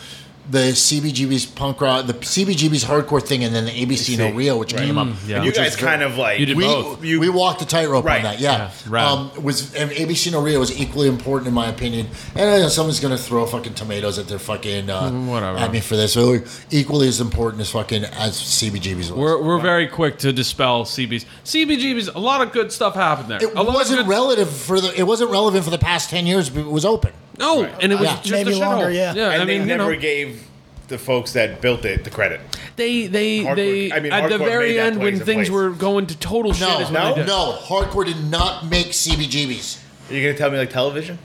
the 0.50 0.72
CBGB's 0.72 1.46
punk 1.46 1.80
rock, 1.80 2.06
the 2.08 2.14
CBGB's 2.14 2.82
hardcore 2.84 3.22
thing, 3.24 3.44
and 3.44 3.54
then 3.54 3.66
the 3.66 3.70
ABC 3.70 4.18
No 4.18 4.30
See, 4.30 4.36
Rio, 4.36 4.56
which 4.58 4.72
right. 4.72 4.82
came 4.84 4.98
up. 4.98 5.06
yeah. 5.24 5.36
And 5.36 5.44
you 5.44 5.50
which 5.50 5.58
was 5.60 5.68
guys 5.68 5.76
kind 5.76 6.02
of 6.02 6.16
like 6.18 6.40
You 6.40 6.46
did 6.46 6.56
we, 6.56 6.64
both. 6.64 7.04
You- 7.04 7.20
we 7.20 7.28
walked 7.28 7.60
the 7.60 7.66
tightrope 7.66 8.04
Right. 8.04 8.16
on 8.16 8.22
that, 8.24 8.40
yeah. 8.40 8.56
Yeah, 8.56 8.70
right. 8.88 9.04
Um, 9.04 9.30
was 9.44 9.72
and 9.76 9.92
ABC 9.92 10.32
No 10.32 10.42
Rio 10.42 10.58
was 10.58 10.76
equally 10.80 11.06
important 11.06 11.46
in 11.46 11.54
my 11.54 11.68
opinion. 11.68 12.08
And 12.34 12.50
I 12.50 12.58
know 12.58 12.68
someone's 12.68 12.98
gonna 12.98 13.16
throw 13.16 13.46
fucking 13.46 13.74
tomatoes 13.74 14.18
at 14.18 14.26
their 14.26 14.40
fucking 14.40 14.90
uh, 14.90 15.12
whatever. 15.12 15.56
at 15.56 15.70
me 15.70 15.78
for 15.78 15.94
this. 15.94 16.14
So 16.14 16.40
equally 16.72 17.06
as 17.06 17.20
important 17.20 17.60
as 17.60 17.70
fucking 17.70 18.02
as 18.06 18.32
CBGB's 18.36 18.96
was. 18.96 19.12
We're, 19.12 19.40
we're 19.40 19.60
very 19.60 19.86
quick 19.86 20.18
to 20.20 20.32
dispel 20.32 20.84
CBs. 20.84 21.26
CBGBs, 21.44 22.12
a 22.12 22.18
lot 22.18 22.40
of 22.40 22.50
good 22.50 22.72
stuff 22.72 22.94
happened 22.96 23.28
there. 23.28 23.38
it 23.44 23.54
a 23.54 23.62
lot 23.62 23.72
wasn't 23.74 24.00
of 24.00 24.06
good, 24.06 24.10
relative 24.10 24.50
for 24.50 24.80
the. 24.80 24.92
It 24.98 25.04
wasn't 25.04 25.30
relevant 25.30 25.62
for 25.62 25.70
the 25.70 25.78
past 25.78 26.10
ten 26.10 26.26
years, 26.26 26.50
but 26.50 26.60
it 26.62 26.66
was 26.72 26.84
open. 26.84 27.12
No, 27.40 27.62
Right. 27.62 27.72
and 27.80 27.92
it 27.92 27.98
was 27.98 28.08
Yeah. 28.08 28.16
just 28.16 28.30
Maybe 28.30 28.52
a 28.52 28.54
shithole. 28.54 28.60
longer, 28.60 28.90
yeah. 28.92 29.14
Yeah, 29.14 29.30
and 29.30 29.34
I 29.42 29.44
mean, 29.44 29.46
they 29.46 29.72
you 29.72 29.78
never 29.78 29.94
know, 29.94 30.00
gave 30.00 30.42
the 30.88 30.98
folks 30.98 31.32
that 31.32 31.60
built 31.60 31.84
it 31.84 32.04
the 32.04 32.10
credit. 32.10 32.40
they 32.76 33.06
they 33.06 33.40
Hardcore- 33.40 33.56
they 33.56 33.92
I 33.92 34.00
mean, 34.00 34.12
at 34.12 34.28
the 34.30 34.38
very 34.38 34.78
end 34.78 34.98
when 34.98 35.18
things 35.20 35.48
place. 35.48 35.50
were 35.50 35.70
going 35.70 36.06
to 36.06 36.16
total 36.16 36.52
shit. 36.52 36.68
No, 36.68 36.80
is 36.80 36.90
no, 36.90 37.14
no, 37.24 37.58
hardcore 37.64 38.04
did 38.06 38.30
not 38.30 38.66
make 38.70 38.88
CBGBs. 38.92 39.78
Are 40.10 40.14
you 40.14 40.22
gonna 40.26 40.36
tell 40.38 40.50
me 40.50 40.58
like 40.58 40.70
television? 40.70 41.18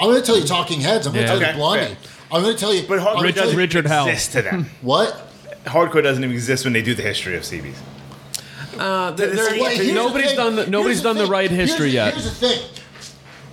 I'm 0.00 0.08
going 0.08 0.20
to 0.20 0.26
tell 0.26 0.36
you 0.38 0.44
Talking 0.44 0.80
Heads. 0.80 1.06
I'm 1.06 1.12
going 1.12 1.26
to 1.26 1.32
Yeah. 1.32 1.38
tell 1.38 1.40
you 1.40 1.46
Okay, 1.50 1.56
Blondie. 1.58 1.84
fair. 1.84 1.96
I'm 2.32 2.42
going 2.42 2.54
to 2.54 2.60
tell 2.60 2.74
you. 2.74 2.82
But 2.88 2.98
hardcore 3.00 3.14
gonna 3.16 3.32
doesn't 3.32 3.52
you- 3.52 3.58
Richard 3.58 3.86
Hell. 3.86 4.08
exist 4.08 4.32
to 4.32 4.42
them. 4.42 4.70
What? 4.80 5.28
hardcore 5.66 6.02
doesn't 6.02 6.24
even 6.24 6.34
exist 6.34 6.64
when 6.64 6.72
they 6.72 6.82
do 6.82 6.94
the 6.94 7.02
history 7.02 7.36
of 7.36 7.42
CBs. 7.44 7.74
Uh, 8.78 9.10
there- 9.12 9.28
there- 9.28 9.36
Well, 9.60 9.70
here's 9.70 9.86
the 9.86 9.92
nobody's 9.92 10.32
done 10.32 10.56
the, 10.56 10.66
nobody's 10.66 10.96
Here's 10.98 11.02
done 11.04 11.16
the 11.18 11.22
thing. 11.24 11.30
right 11.30 11.50
history 11.50 11.90
Here's- 11.92 12.14
yet. 12.14 12.14
Here's 12.14 12.24
the 12.24 12.48
thing. 12.48 12.58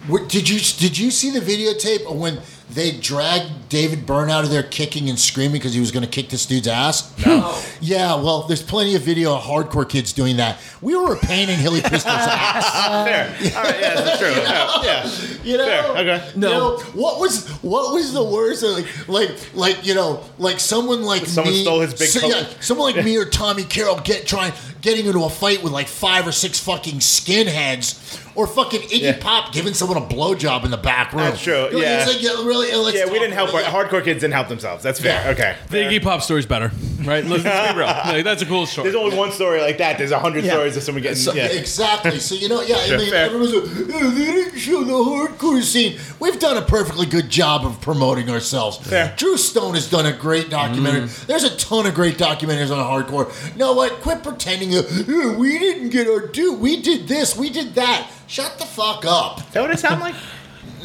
What- 0.10 0.28
Did 0.30 0.49
you 0.49 0.60
did 0.60 0.97
you 0.97 1.12
see 1.12 1.30
the 1.32 1.39
videotape 1.41 2.10
of 2.10 2.18
when 2.18 2.39
they 2.72 2.91
dragged 2.91 3.68
David 3.70 4.05
Byrne 4.05 4.30
out 4.30 4.43
of 4.43 4.51
there 4.51 4.62
kicking 4.62 5.10
and 5.10 5.18
screaming 5.18 5.53
because 5.53 5.74
he 5.74 5.80
was 5.80 5.89
going 5.91 6.03
to 6.05 6.10
kick 6.10 6.30
this 6.30 6.45
dude's 6.45 6.68
ass? 6.68 7.12
No. 7.26 7.60
yeah, 7.82 8.14
well, 8.16 8.43
there's 8.43 8.62
plenty 8.62 8.95
of 8.95 9.01
video 9.01 9.36
of 9.36 9.41
hardcore 9.41 9.89
kids 9.89 10.14
doing 10.14 10.38
that. 10.38 10.60
We 10.82 10.95
were 10.95 11.16
a 11.16 11.18
pain 11.18 11.49
in 11.49 11.57
Hilly 11.57 11.82
Kristal's 11.82 12.05
ass. 12.05 13.05
Fair. 13.07 13.55
All 13.57 13.64
right. 13.64 13.80
Yeah, 13.82 14.01
that's 14.01 14.20
true. 14.20 14.30
Yeah. 14.39 14.84
yeah. 14.84 15.10
You 15.43 15.57
know, 15.57 15.66
Fair, 15.66 15.84
okay. 15.97 16.32
You 16.36 16.39
No. 16.41 16.49
know, 16.51 16.78
what 16.93 17.20
was 17.20 17.47
what 17.64 17.93
was 17.93 18.14
the 18.14 18.24
worst? 18.24 18.62
Like, 18.64 18.86
like, 19.07 19.55
like 19.55 19.86
you 19.86 19.95
know, 19.95 20.24
like 20.38 20.60
someone 20.60 21.01
like 21.01 21.26
Someone 21.26 21.53
me, 21.53 21.62
stole 21.64 21.80
his 21.80 21.93
big 21.95 22.10
so- 22.10 22.28
yeah, 22.28 22.45
someone 22.60 22.93
like 22.93 23.03
me 23.10 23.18
or 23.18 23.26
Tommy 23.26 23.64
Carroll 23.64 23.99
get 24.01 24.28
trying 24.28 24.53
getting 24.82 25.05
into 25.05 25.23
a 25.23 25.30
fight 25.30 25.61
with 25.63 25.73
like 25.73 25.88
five 25.88 26.27
or 26.27 26.32
six 26.32 26.59
fucking 26.59 26.99
skinheads, 26.99 28.25
or 28.36 28.47
fucking 28.47 28.82
Iggy 28.82 29.01
Yeah. 29.01 29.17
Pop 29.19 29.51
giving 29.53 29.73
someone 29.73 29.97
a 29.97 30.05
blowjob 30.05 30.63
in 30.65 30.71
the 30.71 30.77
back 30.77 31.11
room. 31.11 31.23
That's 31.25 31.41
true, 31.41 31.69
You 31.71 31.80
yeah. 31.82 32.03
it's 32.03 32.13
like, 32.13 32.21
yeah, 32.23 32.32
really, 32.45 32.69
Yeah, 32.97 33.05
we 33.05 33.19
didn't 33.19 33.34
help. 33.34 33.53
Our, 33.53 33.61
hardcore 33.61 34.03
kids 34.03 34.21
didn't 34.21 34.34
help 34.34 34.47
themselves. 34.47 34.84
That's 34.84 34.99
fair. 34.99 35.21
Yeah. 35.25 35.32
Okay. 35.32 35.55
The 35.69 35.77
Iggy 35.77 36.01
Pop 36.03 36.21
story's 36.21 36.45
better, 36.45 36.71
right? 37.03 37.25
Let's, 37.25 37.43
let's 37.43 37.73
be 37.73 37.77
real. 37.77 37.88
Like, 37.88 38.23
that's 38.23 38.41
a 38.41 38.45
cool 38.45 38.65
story. 38.65 38.86
There's 38.91 38.95
only 39.03 39.17
one 39.17 39.32
story 39.32 39.59
like 39.61 39.77
that. 39.80 39.97
There's 39.97 40.11
a 40.11 40.19
hundred 40.19 40.45
Yeah. 40.45 40.53
stories 40.53 40.77
of 40.77 40.84
someone 40.84 41.01
getting. 41.01 41.17
So- 41.17 41.34
yeah. 41.34 41.47
Exactly. 41.47 42.19
So 42.19 42.36
you 42.36 42.47
know, 42.49 42.61
yeah, 42.61 42.77
I 42.77 42.97
mean, 42.97 43.13
everyone's 43.13 43.53
like, 43.53 43.63
"Oh, 44.01 44.09
they 44.11 44.25
didn't 44.25 44.57
show 44.57 44.84
the 44.84 44.93
hardcore 44.93 45.61
scene. 45.63 45.99
We've 46.19 46.39
done 46.39 46.57
a 46.57 46.61
perfectly 46.61 47.05
good 47.05 47.30
job 47.30 47.65
of 47.65 47.82
promoting 47.82 48.30
ourselves. 48.30 48.77
Fair. 48.77 49.13
Drew 49.17 49.38
Stone 49.38 49.73
has 49.75 49.89
done 49.89 50.05
a 50.05 50.13
great 50.13 50.49
documentary. 50.49 51.01
Mm-hmm. 51.01 51.25
There's 51.27 51.43
a 51.43 51.55
ton 51.57 51.86
of 51.86 51.93
great 51.93 52.17
documentaries 52.17 52.71
on 52.71 52.77
hardcore. 52.80 53.27
You 53.53 53.57
know 53.59 53.73
what? 53.73 53.93
Quit 54.01 54.23
pretending 54.23 54.68
that 54.72 55.05
"Oh, 55.09 55.32
uh, 55.36 55.38
we 55.38 55.57
didn't 55.59 55.89
get 55.89 56.07
our 56.07 56.28
due. 56.28 56.53
We 56.53 56.82
did 56.82 57.07
this. 57.07 57.36
We 57.36 57.49
did 57.49 57.76
that. 57.76 58.09
Shut 58.28 58.57
the 58.57 58.65
fuck 58.65 59.05
up. 59.05 59.39
Is 59.39 59.45
that 59.53 59.61
what 59.61 59.72
it 59.72 59.80
sound 59.80 60.01
like? 60.01 60.15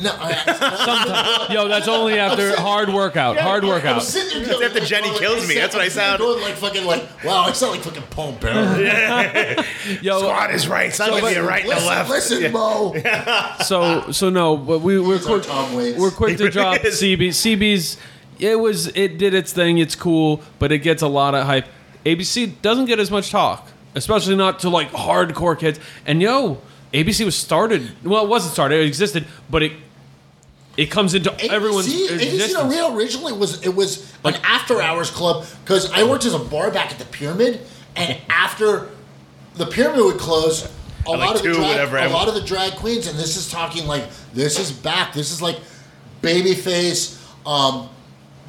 No, 0.03 0.11
I, 0.19 1.47
Yo, 1.53 1.69
that's 1.69 1.87
only 1.87 2.19
after 2.19 2.57
hard 2.61 2.89
workout. 2.93 3.37
Hard 3.37 3.63
I'm 3.63 3.71
workout. 3.71 4.03
sitting 4.03 4.43
there 4.43 4.53
going, 4.55 4.65
after 4.67 4.81
like, 4.81 4.89
Jenny 4.89 5.09
like, 5.09 5.19
kills 5.21 5.47
me. 5.49 5.55
That's 5.55 5.75
what 5.75 5.85
I 5.85 5.89
sound. 5.89 6.19
Going 6.19 6.43
like 6.43 6.55
fucking 6.55 6.85
like, 6.85 7.09
wow, 7.25 7.43
I 7.43 7.53
sound 7.53 7.73
like 7.73 7.83
fucking 7.83 8.03
Paul 8.11 8.33
Bearer. 8.41 9.63
Yo, 10.03 10.19
Squad 10.19 10.51
is 10.51 10.67
right. 10.67 10.87
It's 10.89 10.99
not 10.99 11.11
gonna 11.11 11.29
be 11.33 11.39
right 11.39 11.63
and 11.65 11.73
a 11.73 11.77
listen, 11.77 11.89
left. 11.89 12.11
listen, 12.11 12.53
Mo. 12.53 12.95
so 13.65 14.11
so 14.11 14.31
no, 14.31 14.57
but 14.57 14.81
we 14.81 14.99
we're 14.99 15.19
These 15.19 15.27
quick. 15.27 15.97
We're 15.97 16.11
quick 16.11 16.39
to 16.39 16.51
drop. 16.51 16.79
CB. 16.81 17.29
CB's. 17.29 17.97
It 18.41 18.59
was 18.59 18.89
it 18.97 19.17
did 19.17 19.33
its 19.33 19.53
thing. 19.53 19.79
It's 19.79 19.95
cool, 19.95 20.43
but 20.59 20.73
it 20.73 20.79
gets 20.79 21.03
a 21.03 21.09
lot 21.09 21.35
of 21.37 21.47
hype. 21.47 21.67
ABC 22.05 22.61
doesn't 22.63 22.87
get 22.87 22.99
as 22.99 23.11
much 23.11 23.31
talk, 23.31 23.69
especially 23.95 24.37
not 24.37 24.61
to 24.61 24.71
like 24.71 24.91
hardcore 24.91 25.59
kids. 25.59 25.79
And 26.07 26.21
yo, 26.21 26.59
ABC 26.93 27.25
was 27.25 27.37
started. 27.37 27.91
Well, 28.05 28.25
it 28.25 28.29
wasn't 28.29 28.53
started. 28.53 28.81
It 28.81 28.87
existed, 28.87 29.27
but 29.51 29.63
it 29.63 29.73
it 30.77 30.91
comes 30.91 31.15
into 31.15 31.33
everyone's 31.51 31.87
ABC, 31.87 32.09
ABC 32.09 32.13
existence. 32.13 32.53
No 32.53 32.69
Rio 32.69 32.97
originally 32.97 33.33
was 33.33 33.63
it 33.65 33.75
was 33.75 34.13
an 34.25 34.35
after 34.43 34.81
hours 34.81 35.11
club 35.11 35.47
because 35.65 35.91
I 35.93 36.05
worked 36.05 36.25
as 36.25 36.35
a 36.35 36.39
bar 36.39 36.71
back 36.71 36.93
at 36.93 36.99
the 36.99 37.05
Pyramid, 37.05 37.61
and 37.97 38.19
after 38.29 38.91
the 39.55 39.67
Pyramid 39.67 40.05
would 40.05 40.19
close, 40.19 40.71
a 41.07 41.11
like, 41.11 41.21
lot 41.21 41.37
of 41.37 41.43
the 41.43 41.53
drag, 41.53 41.61
whatever, 41.61 41.99
a 41.99 42.09
lot 42.09 42.29
of 42.29 42.35
the 42.35 42.43
drag 42.43 42.73
queens, 42.73 43.07
and 43.07 43.19
this 43.19 43.37
is 43.37 43.51
talking 43.51 43.87
like 43.87 44.05
this 44.33 44.59
is 44.59 44.73
back. 44.73 45.13
This 45.13 45.31
is 45.31 45.41
like 45.41 45.61
Babyface, 46.23 47.21
um, 47.47 47.89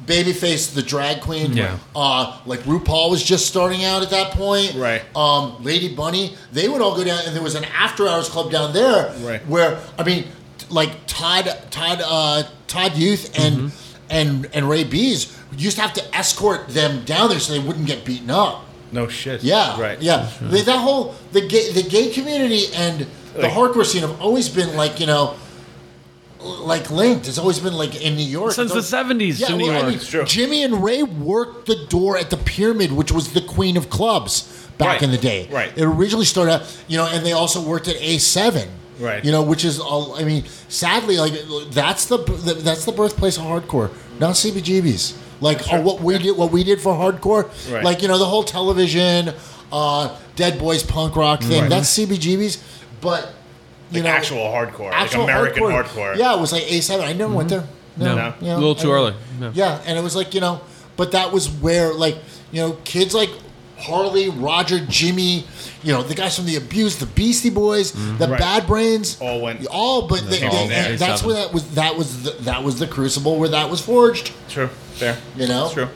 Babyface, 0.06 0.72
the 0.74 0.82
drag 0.82 1.20
queen. 1.20 1.56
Yeah. 1.56 1.78
Uh, 1.94 2.38
like 2.46 2.60
RuPaul 2.60 3.10
was 3.10 3.22
just 3.22 3.46
starting 3.46 3.84
out 3.84 4.02
at 4.02 4.10
that 4.10 4.32
point. 4.32 4.74
Right. 4.74 5.02
Um, 5.16 5.62
Lady 5.62 5.94
Bunny, 5.94 6.36
they 6.52 6.68
would 6.68 6.80
all 6.80 6.96
go 6.96 7.04
down, 7.04 7.20
and 7.26 7.34
there 7.34 7.42
was 7.42 7.54
an 7.54 7.64
after 7.64 8.06
hours 8.08 8.28
club 8.28 8.50
down 8.52 8.72
there. 8.72 9.12
Right. 9.20 9.44
Where 9.46 9.78
I 9.98 10.04
mean, 10.04 10.24
like 10.70 10.90
Todd, 11.06 11.48
Todd, 11.70 12.00
uh, 12.04 12.44
Todd 12.68 12.96
Youth, 12.96 13.36
and 13.38 13.56
Mm-hmm. 13.56 14.06
and 14.10 14.48
and 14.54 14.68
Ray 14.68 14.84
Beez 14.84 15.36
used 15.58 15.76
to 15.76 15.82
have 15.82 15.92
to 15.94 16.16
escort 16.16 16.68
them 16.68 17.04
down 17.04 17.28
there 17.30 17.40
so 17.40 17.52
they 17.52 17.58
wouldn't 17.58 17.86
get 17.86 18.04
beaten 18.04 18.30
up. 18.30 18.64
No 18.92 19.08
shit. 19.08 19.42
Yeah, 19.42 19.80
Right. 19.80 20.00
Yeah, 20.00 20.28
The- 20.40 20.62
that 20.62 20.78
whole 20.78 21.14
the 21.32 21.40
gay 21.40 21.72
the 21.72 21.82
gay 21.82 22.10
community 22.10 22.66
and 22.74 23.06
the 23.34 23.42
Like- 23.42 23.52
hardcore 23.52 23.84
scene 23.84 24.02
have 24.02 24.20
always 24.20 24.48
been 24.48 24.76
like 24.76 25.00
you 25.00 25.06
know. 25.06 25.34
Like 26.40 26.90
linked, 26.90 27.26
it's 27.28 27.38
always 27.38 27.58
been 27.58 27.72
like 27.74 28.00
in 28.00 28.14
New 28.14 28.22
York 28.24 28.52
Since 28.52 28.72
the 28.72 28.80
70s 28.80 29.40
Yeah, 29.40 29.46
to 29.48 29.56
New 29.56 29.66
well, 29.68 29.82
I 29.84 29.86
mean, 29.86 29.94
It's 29.96 30.08
true. 30.08 30.24
Jimmy 30.24 30.62
and 30.64 30.84
Ray 30.84 31.02
worked 31.02 31.66
the 31.66 31.86
door 31.86 32.16
at 32.18 32.30
the 32.30 32.36
Pyramid, 32.36 32.92
which 32.92 33.10
was 33.10 33.32
the 33.32 33.40
queen 33.40 33.76
of 33.76 33.88
clubs 33.90 34.68
back 34.78 34.88
Right, 34.88 35.02
in 35.02 35.10
the 35.10 35.18
day. 35.18 35.48
right. 35.50 35.72
It 35.76 35.82
originally 35.84 36.26
started 36.26 36.52
out, 36.52 36.78
you 36.88 36.98
know, 36.98 37.06
and 37.10 37.24
they 37.24 37.32
also 37.32 37.60
worked 37.62 37.88
at 37.88 37.96
A7. 37.96 38.68
Right. 39.00 39.24
You 39.24 39.30
know, 39.32 39.42
which 39.42 39.64
is 39.64 39.78
all. 39.78 40.14
I 40.14 40.24
mean, 40.24 40.44
sadly, 40.68 41.18
like 41.18 41.34
that's 41.70 42.06
the 42.06 42.16
that's 42.62 42.86
the 42.86 42.92
birthplace 42.92 43.36
of 43.36 43.42
hardcore, 43.44 43.90
not 44.18 44.36
CBGBs. 44.36 45.14
Like 45.42 45.70
oh, 45.70 45.82
what 45.82 46.00
we 46.00 46.16
did, 46.16 46.34
what 46.36 46.50
we 46.50 46.64
did 46.64 46.80
for 46.80 46.94
hardcore, 46.94 47.44
Right. 47.70 47.84
like 47.84 48.00
you 48.00 48.08
know 48.08 48.16
the 48.18 48.24
whole 48.24 48.42
television, 48.42 49.34
uh, 49.70 50.16
Dead 50.34 50.58
Boys 50.58 50.82
punk 50.82 51.14
rock 51.14 51.42
thing. 51.42 51.62
Right. 51.62 51.68
That's 51.70 51.90
CBGBs, 51.98 52.62
but 53.02 53.34
you 53.90 54.02
Like 54.02 54.04
know, 54.04 54.10
actual 54.16 54.38
hardcore, 54.38 54.90
actual 54.92 55.22
like 55.24 55.30
American 55.30 55.62
hardcore. 55.64 56.16
Yeah, 56.16 56.34
it 56.36 56.40
was 56.40 56.52
like 56.52 56.64
A7. 56.64 57.00
I 57.02 57.12
never 57.12 57.32
went 57.34 57.48
there. 57.48 57.64
No. 57.96 58.14
No. 58.14 58.34
you 58.40 58.46
know, 58.48 58.56
A 58.56 58.58
little 58.58 58.74
too 58.74 58.90
early. 58.92 59.14
No. 59.40 59.50
Yeah, 59.54 59.80
and 59.86 59.96
it 59.98 60.02
was 60.02 60.14
like 60.16 60.34
you 60.34 60.40
know, 60.40 60.60
but 60.96 61.12
that 61.12 61.32
was 61.32 61.48
where 61.48 61.94
like 61.94 62.16
you 62.52 62.60
know 62.60 62.72
kids 62.84 63.14
like 63.14 63.30
Harley, 63.78 64.28
Roger, 64.30 64.80
Jimmy, 64.86 65.44
you 65.82 65.92
know 65.92 66.02
the 66.02 66.14
guys 66.14 66.34
from 66.36 66.46
the 66.46 66.56
Abuse, 66.56 66.96
the 66.98 67.06
Beastie 67.06 67.50
Boys, 67.50 67.92
the 67.92 67.98
Mm-hmm. 67.98 68.30
Right. 68.32 68.40
Bad 68.40 68.66
Brains, 68.66 69.18
All 69.20 69.40
went- 69.42 69.66
all. 69.66 70.08
But 70.08 70.28
they, 70.28 70.42
all 70.46 70.50
they- 70.66 70.68
there. 70.68 70.96
that's 70.96 71.22
where 71.22 71.34
that 71.34 71.52
was. 71.52 71.74
That 71.74 71.96
was 71.96 72.22
the, 72.22 72.30
that 72.42 72.64
was 72.64 72.78
the 72.78 72.86
crucible 72.86 73.38
where 73.38 73.50
that 73.50 73.70
was 73.70 73.80
forged. 73.80 74.32
True. 74.48 74.68
Fair. 74.68 75.16
You 75.36 75.46
know, 75.46 75.70
True. 75.72 75.88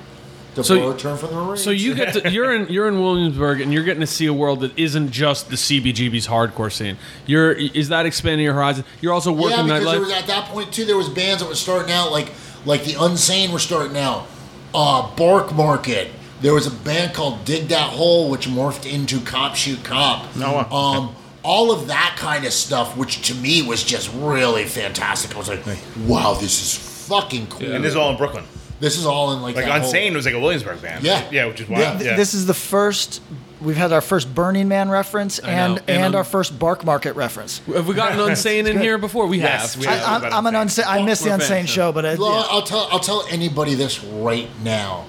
The 0.54 0.64
So- 0.64 0.76
so, 0.76 0.88
return 0.92 1.16
from 1.16 1.30
the 1.30 1.36
Marines. 1.36 1.62
So 1.62 1.70
you 1.70 1.94
get 1.94 2.14
to, 2.14 2.30
you're 2.32 2.54
in 2.54 2.68
you're 2.68 2.88
in 2.88 3.00
Williamsburg 3.00 3.60
and 3.60 3.72
you're 3.72 3.84
getting 3.84 4.00
to 4.00 4.06
see 4.06 4.26
a 4.26 4.32
world 4.32 4.60
that 4.60 4.76
isn't 4.78 5.10
just 5.12 5.48
the 5.48 5.56
CBGB's 5.56 6.26
hardcore 6.26 6.72
scene. 6.72 6.96
You're 7.26 7.52
is 7.52 7.88
that 7.90 8.04
expanding 8.06 8.44
your 8.44 8.54
horizon? 8.54 8.84
You're 9.00 9.12
also 9.12 9.32
working 9.32 9.58
yeah, 9.66 9.78
because 9.78 9.84
there 9.84 9.94
nightlife. 9.94 10.00
was 10.00 10.12
at 10.12 10.26
that 10.26 10.44
point 10.46 10.72
too. 10.72 10.84
There 10.84 10.96
was 10.96 11.08
bands 11.08 11.42
that 11.42 11.48
were 11.48 11.54
starting 11.54 11.92
out 11.92 12.10
like 12.10 12.32
like 12.64 12.84
the 12.84 12.92
Unsane 12.94 13.50
were 13.52 13.58
starting 13.58 13.96
out. 13.96 14.26
uh, 14.74 15.14
Bark 15.16 15.54
Market. 15.54 16.10
There 16.42 16.54
was 16.54 16.66
a 16.66 16.70
band 16.70 17.12
called 17.14 17.44
Dig 17.44 17.68
That 17.68 17.90
Hole, 17.90 18.30
which 18.30 18.48
morphed 18.48 18.90
into 18.90 19.20
Cop 19.20 19.54
Shoot 19.56 19.84
Cop. 19.84 20.26
Oh, 20.36 20.40
wow. 20.70 20.70
Um, 20.76 21.14
all 21.42 21.70
of 21.70 21.88
that 21.88 22.16
kind 22.18 22.44
of 22.46 22.52
stuff, 22.52 22.96
which 22.96 23.22
to 23.28 23.34
me 23.34 23.62
was 23.62 23.82
just 23.84 24.10
really 24.14 24.64
fantastic. 24.64 25.34
I 25.34 25.38
was 25.38 25.48
like, 25.48 25.62
wow, 26.06 26.34
this 26.34 26.62
is 26.62 27.06
fucking 27.08 27.48
cool. 27.48 27.70
And 27.72 27.84
this 27.84 27.90
is 27.90 27.96
all 27.96 28.10
in 28.10 28.16
Brooklyn. 28.16 28.44
This 28.80 28.96
is 28.98 29.04
all 29.06 29.32
in 29.32 29.42
like 29.42 29.54
Like 29.56 29.66
that 29.66 29.82
whole- 29.82 30.14
was 30.14 30.24
like 30.24 30.34
a 30.34 30.40
Williamsburg 30.40 30.80
band. 30.82 31.04
Yeah. 31.04 31.22
Yeah, 31.30 31.46
which 31.46 31.60
is 31.60 31.66
Th- 31.68 31.78
wild. 31.78 31.98
th- 31.98 32.10
yeah. 32.10 32.16
This 32.16 32.32
is 32.34 32.46
the 32.46 32.54
first. 32.54 33.20
We've 33.60 33.76
had 33.76 33.92
our 33.92 34.00
first 34.00 34.34
Burning 34.34 34.68
Man 34.68 34.88
reference 34.88 35.38
and 35.38 35.50
and 35.78 35.82
and, 35.86 36.02
I'm- 36.02 36.14
our 36.14 36.24
first 36.24 36.58
Bark 36.58 36.82
Market 36.84 37.14
reference. 37.14 37.60
Have 37.74 37.86
we 37.86 37.94
gotten 37.94 38.18
Unsane 38.18 38.66
in 38.66 38.78
here 38.80 38.96
before? 38.96 39.26
We 39.26 39.38
Yes, 39.38 39.74
have. 39.74 39.80
we 39.82 39.86
I, 39.86 39.92
have. 39.96 40.24
I'm, 40.24 40.32
I'm 40.32 40.46
an 40.54 40.54
unsa- 40.66 40.84
I 40.86 41.02
missed 41.02 41.24
the 41.24 41.30
We're 41.30 41.38
Unsane 41.38 41.68
show, 41.68 41.92
but 41.92 42.06
it, 42.06 42.18
Well, 42.18 42.30
yeah. 42.40 42.46
I'll 42.48 42.62
tell 42.62 42.88
I'll 42.90 43.00
tell 43.00 43.26
anybody 43.30 43.74
this 43.74 44.02
right 44.02 44.48
now. 44.64 45.04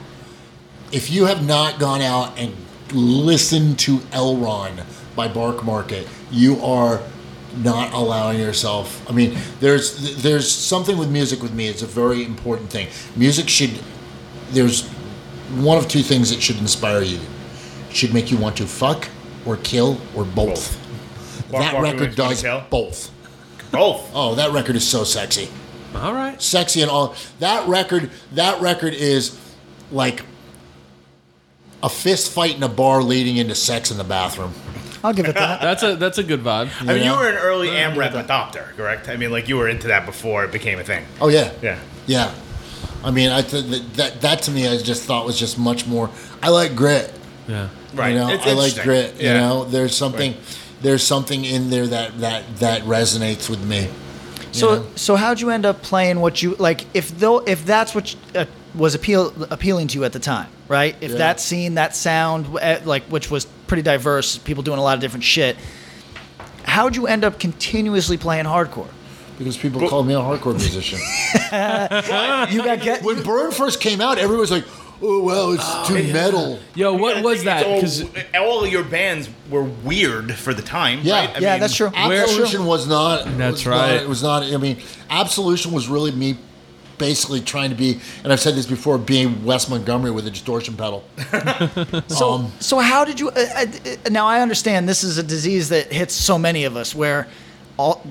If 0.91 1.09
you 1.09 1.25
have 1.27 1.45
not 1.47 1.79
gone 1.79 2.01
out 2.01 2.37
and 2.37 2.53
listened 2.91 3.79
to 3.79 4.01
L. 4.11 4.35
Ron 4.35 4.81
by 5.15 5.29
Bark 5.29 5.63
Market, 5.63 6.05
you 6.29 6.61
are 6.61 6.99
not 7.57 7.93
allowing 7.93 8.39
yourself. 8.39 9.07
I 9.09 9.13
mean, 9.13 9.37
there's 9.59 10.21
there's 10.21 10.49
something 10.49 10.97
with 10.97 11.11
music 11.11 11.41
with 11.41 11.53
me. 11.53 11.67
It's 11.67 11.81
a 11.81 11.87
very 11.87 12.23
important 12.23 12.69
thing. 12.69 12.87
Music 13.15 13.49
should 13.49 13.71
there's 14.51 14.87
one 15.59 15.77
of 15.77 15.87
two 15.87 16.01
things 16.01 16.29
that 16.29 16.41
should 16.41 16.57
inspire 16.59 17.01
you. 17.01 17.19
It 17.89 17.95
should 17.95 18.13
make 18.13 18.31
you 18.31 18.37
want 18.37 18.57
to 18.57 18.65
fuck 18.65 19.07
or 19.45 19.57
kill 19.57 19.99
or 20.15 20.23
both. 20.23 20.77
Bark 21.51 21.63
that 21.63 21.73
Market 21.73 21.91
record 21.91 22.17
makes 22.17 22.41
does 22.41 22.63
both. 22.69 23.11
Both. 23.71 24.11
Oh, 24.13 24.35
that 24.35 24.51
record 24.51 24.75
is 24.75 24.87
so 24.87 25.03
sexy 25.03 25.49
All 25.95 26.13
right. 26.13 26.41
sexy 26.41 26.81
and 26.81 26.91
all 26.91 27.15
that 27.39 27.67
record 27.67 28.09
that 28.33 28.61
record 28.61 28.93
is 28.93 29.37
like 29.91 30.23
a 31.83 31.89
fist 31.89 32.31
fight 32.31 32.55
in 32.55 32.63
a 32.63 32.69
bar 32.69 33.01
leading 33.01 33.37
into 33.37 33.55
sex 33.55 33.91
in 33.91 33.97
the 33.97 34.03
bathroom 34.03 34.53
I'll 35.03 35.13
give 35.13 35.25
it 35.25 35.35
that. 35.35 35.61
That's 35.67 35.83
a 35.83 35.95
that's 35.95 36.17
a 36.19 36.23
good 36.23 36.41
vibe. 36.41 36.69
I 36.81 36.83
mean, 36.85 36.97
you 36.97 37.05
know? 37.05 37.17
were 37.17 37.29
an 37.29 37.35
early 37.37 37.69
AMREP 37.69 38.11
adopter, 38.25 38.75
correct? 38.77 39.09
I 39.09 39.17
mean, 39.17 39.31
like 39.31 39.47
you 39.49 39.57
were 39.57 39.67
into 39.67 39.87
that 39.87 40.05
before 40.05 40.43
it 40.45 40.51
became 40.51 40.79
a 40.79 40.83
thing. 40.83 41.03
oh 41.19 41.27
yeah 41.29 41.51
Yeah. 41.61 41.79
yeah 42.07 42.31
i 43.03 43.09
mean 43.09 43.29
i 43.31 43.41
th- 43.41 43.65
that, 43.65 43.93
that 43.95 44.21
that 44.21 44.41
to 44.43 44.51
me 44.51 44.67
i 44.67 44.77
just 44.77 45.03
thought 45.03 45.25
was 45.25 45.37
just 45.39 45.57
much 45.57 45.87
more 45.87 46.09
i 46.43 46.49
like 46.49 46.75
grit 46.75 47.11
Yeah. 47.47 47.69
Right. 47.95 48.09
you 48.09 48.19
know 48.19 48.29
It's 48.29 48.45
i 48.45 48.51
like 48.53 48.77
interesting. 48.77 48.83
grit 48.83 49.15
you 49.21 49.33
know 49.33 49.65
there's 49.65 49.95
something 49.95 50.35
there's 50.83 51.01
something 51.03 51.43
in 51.45 51.71
there 51.71 51.87
that 51.87 52.19
that 52.19 52.43
that 52.57 52.83
resonates 52.83 53.49
with 53.49 53.63
me 53.65 53.87
So 54.51 54.67
know? 54.75 54.85
so 54.95 55.15
how'd 55.15 55.39
you 55.41 55.49
end 55.49 55.65
up 55.65 55.81
playing 55.81 56.19
what 56.19 56.43
you 56.43 56.55
like? 56.59 56.85
If 56.93 57.17
though 57.19 57.39
if 57.39 57.65
that's 57.65 57.95
what 57.95 58.13
you, 58.13 58.19
uh, 58.35 58.45
was 58.75 58.93
appeal 58.95 59.33
appealing 59.49 59.87
to 59.89 59.97
you 59.97 60.03
at 60.05 60.11
the 60.13 60.19
time, 60.19 60.47
right? 60.67 60.95
If 61.01 61.11
Yeah. 61.11 61.17
that 61.25 61.39
scene, 61.39 61.75
that 61.75 61.95
sound, 61.95 62.45
uh, 62.61 62.79
like 62.85 63.03
which 63.05 63.31
was 63.31 63.47
pretty 63.71 63.83
diverse, 63.83 64.37
people 64.37 64.63
doing 64.63 64.79
a 64.79 64.83
lot 64.83 64.95
of 64.95 64.99
different 64.99 65.23
shit. 65.23 65.55
How'd 66.65 66.97
you 66.97 67.07
end 67.07 67.23
up 67.23 67.39
continuously 67.39 68.17
playing 68.17 68.43
hardcore? 68.43 68.89
because 69.37 69.57
people 69.57 69.87
called 69.87 70.05
me 70.05 70.13
a 70.13 70.17
hardcore 70.17 70.53
musician 70.53 70.99
You 72.53 72.63
got 72.63 72.81
get 72.81 73.01
when 73.01 73.23
burn 73.23 73.51
first 73.51 73.81
came 73.81 73.99
out 73.99 74.19
everyone 74.19 74.41
was 74.41 74.51
like 74.51 74.65
oh 75.01 75.23
well 75.23 75.53
it's 75.53 75.63
oh, 75.65 75.85
too 75.87 76.13
metal 76.13 76.59
Yo, 76.75 76.93
what 76.93 77.17
I 77.17 77.21
was 77.21 77.37
think 77.37 77.45
that? 77.45 77.65
it's 77.65 78.01
Because 78.01 78.35
All, 78.35 78.43
all 78.43 78.63
of 78.65 78.71
your 78.71 78.83
bands 78.83 79.29
were 79.49 79.63
weird 79.63 80.35
for 80.35 80.53
the 80.53 80.61
time. 80.61 80.99
Yeah. 81.01 81.21
right? 81.25 81.37
I 81.37 81.39
yeah, 81.39 81.51
mean, 81.53 81.61
that's 81.61 81.75
true. 81.75 81.89
That's 81.89 82.07
true. 82.07 82.17
Absolution 82.43 82.65
was 82.65 82.87
not. 82.87 83.25
That's 83.37 83.65
was 83.65 83.65
not- 83.65 83.71
right. 83.73 84.01
it 84.01 84.07
was 84.07 84.21
not. 84.21 84.43
I 84.43 84.57
mean, 84.57 84.77
Absolution 85.09 85.71
was 85.71 85.87
really 85.87 86.11
me, 86.11 86.37
basically 87.01 87.41
trying 87.41 87.71
to 87.71 87.75
be, 87.75 87.99
and 88.23 88.31
I've 88.31 88.39
said 88.39 88.53
this 88.55 88.67
before, 88.67 88.97
being 88.99 89.43
Wes 89.43 89.67
Montgomery 89.67 90.11
with 90.11 90.27
a 90.27 90.31
distortion 90.31 90.75
pedal. 90.77 91.03
So, 92.07 92.29
Um, 92.33 92.51
so 92.59 92.77
how 92.79 93.03
did 93.03 93.19
you? 93.19 93.29
Uh, 93.29 93.39
uh, 93.41 93.65
now 94.11 94.27
I 94.27 94.41
understand 94.41 94.87
this 94.87 95.03
is 95.03 95.17
a 95.17 95.23
disease 95.23 95.69
that 95.69 95.91
hits 95.91 96.13
so 96.13 96.37
many 96.37 96.63
of 96.65 96.75
us, 96.77 96.93
where 96.95 97.27
all 97.77 98.05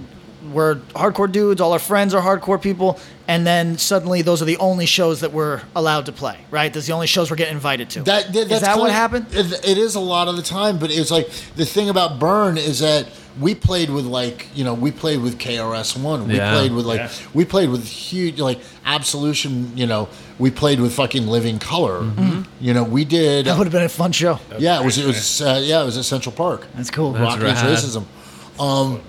we're 0.52 0.76
hardcore 0.94 1.30
dudes, 1.30 1.60
all 1.60 1.72
our 1.72 1.78
friends 1.78 2.14
are 2.14 2.22
hardcore 2.22 2.60
people, 2.60 2.98
and 3.28 3.46
then 3.46 3.76
suddenly 3.78 4.22
those 4.22 4.40
are 4.40 4.46
the 4.46 4.56
only 4.56 4.86
shows 4.86 5.20
that 5.20 5.32
we're 5.32 5.60
allowed 5.76 6.06
to 6.06 6.12
play, 6.12 6.38
right? 6.50 6.72
That's 6.72 6.86
the 6.86 6.92
only 6.92 7.06
shows 7.06 7.30
we're 7.30 7.36
getting 7.36 7.54
invited 7.54 7.90
to. 7.90 8.02
That, 8.02 8.32
that 8.32 8.36
is 8.42 8.48
that's 8.48 8.62
that 8.62 8.76
what 8.78 8.84
kinda- 8.86 8.92
happened? 8.94 9.26
It, 9.32 9.52
it 9.68 9.78
is 9.78 9.94
a 9.96 10.00
lot 10.00 10.28
of 10.28 10.36
the 10.36 10.42
time, 10.42 10.78
but 10.78 10.90
it's 10.90 11.10
like 11.10 11.28
the 11.56 11.66
thing 11.66 11.88
about 11.90 12.18
Burn 12.18 12.56
is 12.58 12.78
that 12.80 13.06
we 13.40 13.54
played 13.54 13.90
with 13.90 14.04
like 14.06 14.48
you 14.54 14.64
know 14.64 14.74
we 14.74 14.90
played 14.90 15.20
with 15.20 15.38
KRS 15.38 15.96
One, 15.96 16.26
we 16.26 16.36
Yeah. 16.36 16.52
played 16.52 16.72
with 16.72 16.84
like 16.86 17.00
Yeah. 17.00 17.10
we 17.32 17.44
played 17.44 17.68
with 17.70 17.86
huge 17.86 18.40
like 18.40 18.60
Absolution, 18.84 19.76
you 19.76 19.86
know, 19.86 20.08
we 20.38 20.50
played 20.50 20.80
with 20.80 20.92
fucking 20.94 21.26
Living 21.28 21.58
Colour, 21.60 22.10
you 22.60 22.74
know, 22.74 22.82
we 22.82 23.04
did. 23.04 23.46
That 23.46 23.56
would 23.56 23.66
have 23.66 23.72
been 23.72 23.84
a 23.84 23.88
fun 23.88 24.10
show. 24.12 24.40
yeah, 24.58 24.80
it 24.80 24.84
was 24.84 24.98
it 24.98 25.06
was 25.06 25.40
uh, 25.42 25.60
yeah 25.62 25.82
it 25.82 25.84
was 25.84 25.96
at 25.96 26.04
Central 26.04 26.32
Park. 26.34 26.66
That's 26.74 26.90
cool. 26.90 27.12
That's 27.12 27.22
Rock 27.22 27.38
Against. 27.40 27.64
Racism. 27.64 28.04
Um, 28.60 29.00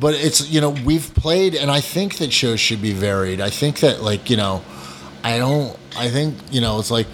but 0.00 0.14
it's 0.14 0.48
you 0.48 0.60
know 0.60 0.70
we've 0.70 1.14
played, 1.14 1.54
and 1.54 1.70
I 1.70 1.80
think 1.80 2.16
that 2.16 2.32
shows 2.32 2.58
should 2.58 2.82
be 2.82 2.92
varied. 2.92 3.40
I 3.40 3.50
think 3.50 3.80
that 3.80 4.02
like 4.02 4.30
you 4.30 4.36
know, 4.36 4.62
I 5.22 5.38
don't. 5.38 5.78
I 5.96 6.08
think 6.08 6.36
you 6.50 6.60
know 6.60 6.78
it's 6.80 6.90
like. 6.90 7.06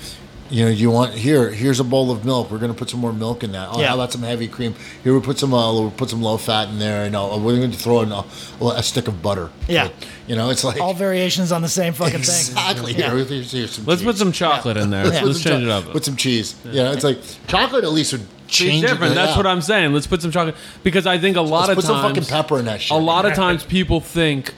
You 0.48 0.64
know, 0.66 0.70
you 0.70 0.90
want 0.90 1.12
here. 1.12 1.50
Here's 1.50 1.80
a 1.80 1.84
bowl 1.84 2.12
of 2.12 2.24
milk. 2.24 2.50
We're 2.50 2.58
gonna 2.58 2.72
put 2.74 2.88
some 2.88 3.00
more 3.00 3.12
milk 3.12 3.42
in 3.42 3.52
that. 3.52 3.68
Oh, 3.72 3.80
Yeah. 3.80 3.88
how 3.88 3.94
about 3.94 4.12
some 4.12 4.22
heavy 4.22 4.46
cream? 4.46 4.74
Here 5.02 5.12
we 5.12 5.20
put 5.20 5.38
some. 5.38 5.52
Uh, 5.52 5.72
we'll 5.72 5.90
put 5.90 6.08
some 6.10 6.22
low 6.22 6.36
fat 6.36 6.68
in 6.68 6.78
there, 6.78 7.04
and 7.04 7.16
uh, 7.16 7.36
we're 7.40 7.56
going 7.56 7.72
to 7.72 7.76
throw 7.78 8.02
in 8.02 8.12
a, 8.12 8.24
a 8.64 8.82
stick 8.82 9.08
of 9.08 9.20
butter. 9.22 9.50
Yeah. 9.68 9.88
you 10.28 10.36
know, 10.36 10.50
it's 10.50 10.62
like 10.62 10.80
All 10.80 10.94
variations 10.94 11.50
on 11.50 11.62
the 11.62 11.68
same 11.68 11.92
fucking 11.94 12.12
thing. 12.12 12.20
exactly. 12.20 12.92
Yeah. 12.92 13.14
Here, 13.14 13.24
here's, 13.24 13.50
here's 13.52 13.86
let's 13.86 14.00
cheese. 14.00 14.06
put 14.06 14.16
some 14.18 14.30
chocolate 14.32 14.76
in 14.76 14.90
there. 14.90 15.04
Let's 15.04 15.18
put 15.18 15.26
Let's 15.26 15.42
change 15.42 15.62
cho- 15.64 15.68
it 15.68 15.70
up. 15.70 15.84
Put 15.90 16.04
some 16.04 16.16
cheese. 16.16 16.54
Yeah, 16.64 16.92
it's 16.92 17.02
like 17.04 17.18
chocolate. 17.48 17.82
At 17.84 17.90
least 17.90 18.12
would 18.12 18.22
It's 18.44 18.56
change 18.56 18.84
it. 18.84 18.88
different. 18.88 19.14
That's 19.16 19.32
Yeah. 19.32 19.36
what 19.38 19.46
I'm 19.48 19.60
saying. 19.62 19.92
Let's 19.94 20.06
put 20.06 20.22
some 20.22 20.30
chocolate 20.30 20.54
because 20.84 21.06
I 21.06 21.18
think 21.18 21.36
a 21.36 21.40
lot 21.40 21.68
Let's 21.68 21.70
of 21.70 21.76
put 21.76 21.84
some 21.86 22.02
fucking 22.02 22.24
pepper 22.26 22.58
in 22.60 22.66
that 22.66 22.80
shit. 22.82 22.96
a 22.96 23.00
lot 23.00 23.24
of 23.26 23.34
times 23.34 23.64
people 23.64 24.00
think 24.00 24.54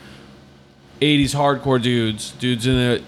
80s 1.01 1.35
hardcore 1.35 1.81
dudes, 1.81 2.33
dudes 2.33 2.67
in 2.67 2.75
it, 2.77 3.05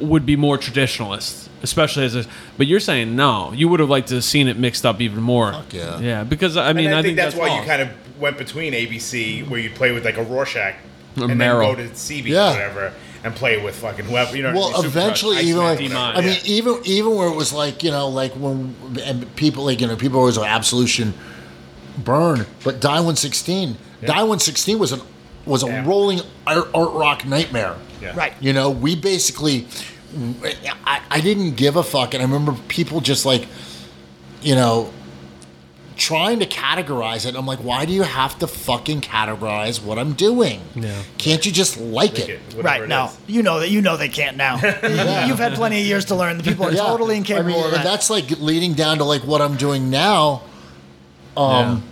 would 0.00 0.26
be 0.26 0.36
more 0.36 0.58
traditionalist, 0.58 1.48
especially 1.62 2.04
as 2.04 2.16
a. 2.16 2.24
But 2.56 2.66
you're 2.66 2.80
saying 2.80 3.14
no. 3.16 3.52
You 3.52 3.68
would 3.68 3.80
have 3.80 3.88
liked 3.90 4.08
to 4.08 4.16
have 4.16 4.24
seen 4.24 4.48
it 4.48 4.56
mixed 4.56 4.84
up 4.84 5.00
even 5.00 5.22
more. 5.22 5.52
Fuck 5.52 5.72
yeah. 5.72 5.98
Yeah, 6.00 6.24
because 6.24 6.56
I 6.56 6.72
mean, 6.72 6.86
and 6.86 6.94
I, 6.96 6.98
I, 6.98 7.02
think, 7.02 7.16
that's, 7.16 7.34
why 7.34 7.48
awesome. 7.48 7.60
you 7.62 7.68
kind 7.68 7.82
of 7.82 8.20
went 8.20 8.38
between 8.38 8.72
ABC, 8.72 9.48
where 9.48 9.60
you'd 9.60 9.74
play 9.74 9.92
with 9.92 10.04
like 10.04 10.16
a 10.16 10.22
Rorschach, 10.22 10.74
Or 11.18 11.24
and 11.24 11.38
Merrill. 11.38 11.74
then 11.74 11.86
go 11.88 11.92
to 11.92 11.94
CB 11.94 12.26
Yeah. 12.26 12.48
or 12.48 12.50
whatever, 12.52 12.92
and 13.24 13.34
play 13.34 13.62
with 13.62 13.76
fucking 13.76 14.04
whoever. 14.06 14.36
You 14.36 14.42
know, 14.44 14.52
Well, 14.52 14.84
eventually, 14.84 15.38
even 15.40 15.58
like, 15.62 15.78
I 15.80 16.20
mean, 16.20 16.28
Yeah. 16.30 16.38
even 16.44 16.80
even 16.84 17.14
where 17.14 17.28
it 17.28 17.36
was 17.36 17.52
like 17.52 17.82
you 17.82 17.90
know, 17.90 18.08
like 18.08 18.32
when 18.32 18.74
and 19.04 19.34
people 19.36 19.64
like 19.64 19.80
you 19.80 19.86
know, 19.86 19.96
people 19.96 20.18
always 20.18 20.36
go 20.36 20.44
absolution, 20.44 21.14
burn, 21.98 22.46
but 22.64 22.80
die 22.80 23.00
one 23.00 23.16
sixteen, 23.16 23.76
die 24.04 24.22
one 24.24 24.38
sixteen 24.40 24.78
was 24.78 24.92
an 24.92 25.00
was 25.46 25.62
a 25.62 25.66
Yeah. 25.66 25.86
rolling 25.86 26.20
art, 26.46 26.68
art 26.74 26.92
rock 26.92 27.24
nightmare. 27.24 27.76
Yeah. 28.00 28.16
Right. 28.16 28.32
You 28.40 28.52
know, 28.52 28.70
we 28.70 28.96
basically, 28.96 29.66
I, 30.86 31.00
I 31.10 31.20
didn't 31.20 31.54
give 31.56 31.76
a 31.76 31.82
fuck, 31.82 32.14
and 32.14 32.22
I 32.22 32.26
remember 32.26 32.52
people 32.68 33.00
just 33.00 33.24
like, 33.26 33.46
you 34.42 34.54
know. 34.54 34.90
Trying 35.96 36.40
to 36.40 36.46
categorize 36.46 37.24
it, 37.24 37.36
I'm 37.36 37.46
like, 37.46 37.60
why 37.60 37.84
do 37.84 37.92
you 37.92 38.02
have 38.02 38.36
to 38.40 38.48
fucking 38.48 39.00
categorize 39.02 39.80
what 39.80 39.96
I'm 39.96 40.14
doing? 40.14 40.60
Yeah. 40.74 40.92
Can't 41.18 41.46
you 41.46 41.52
just 41.52 41.78
like 41.78 42.18
Like 42.18 42.28
it? 42.28 42.40
it, 42.58 42.62
Right 42.64 42.82
it 42.82 42.88
now, 42.88 43.12
you 43.28 43.44
know 43.44 43.60
that 43.60 43.70
you 43.70 43.80
know 43.80 43.96
they 43.96 44.08
can't 44.08 44.36
now. 44.36 44.56
You've 45.28 45.38
had 45.38 45.54
plenty 45.54 45.80
of 45.80 45.86
years 45.86 46.06
to 46.06 46.16
learn. 46.16 46.36
The 46.38 46.42
people 46.42 46.66
are 46.66 46.72
Yeah. 46.72 46.78
totally 46.82 47.16
incapable 47.16 47.52
I 47.52 47.54
mean, 47.58 47.64
of 47.66 47.70
that. 47.70 47.84
that's 47.84 48.10
like 48.10 48.28
leading 48.40 48.72
down 48.74 48.98
to 48.98 49.04
like 49.04 49.22
what 49.22 49.40
I'm 49.40 49.56
doing 49.56 49.88
now. 49.88 50.42
Um, 51.36 51.84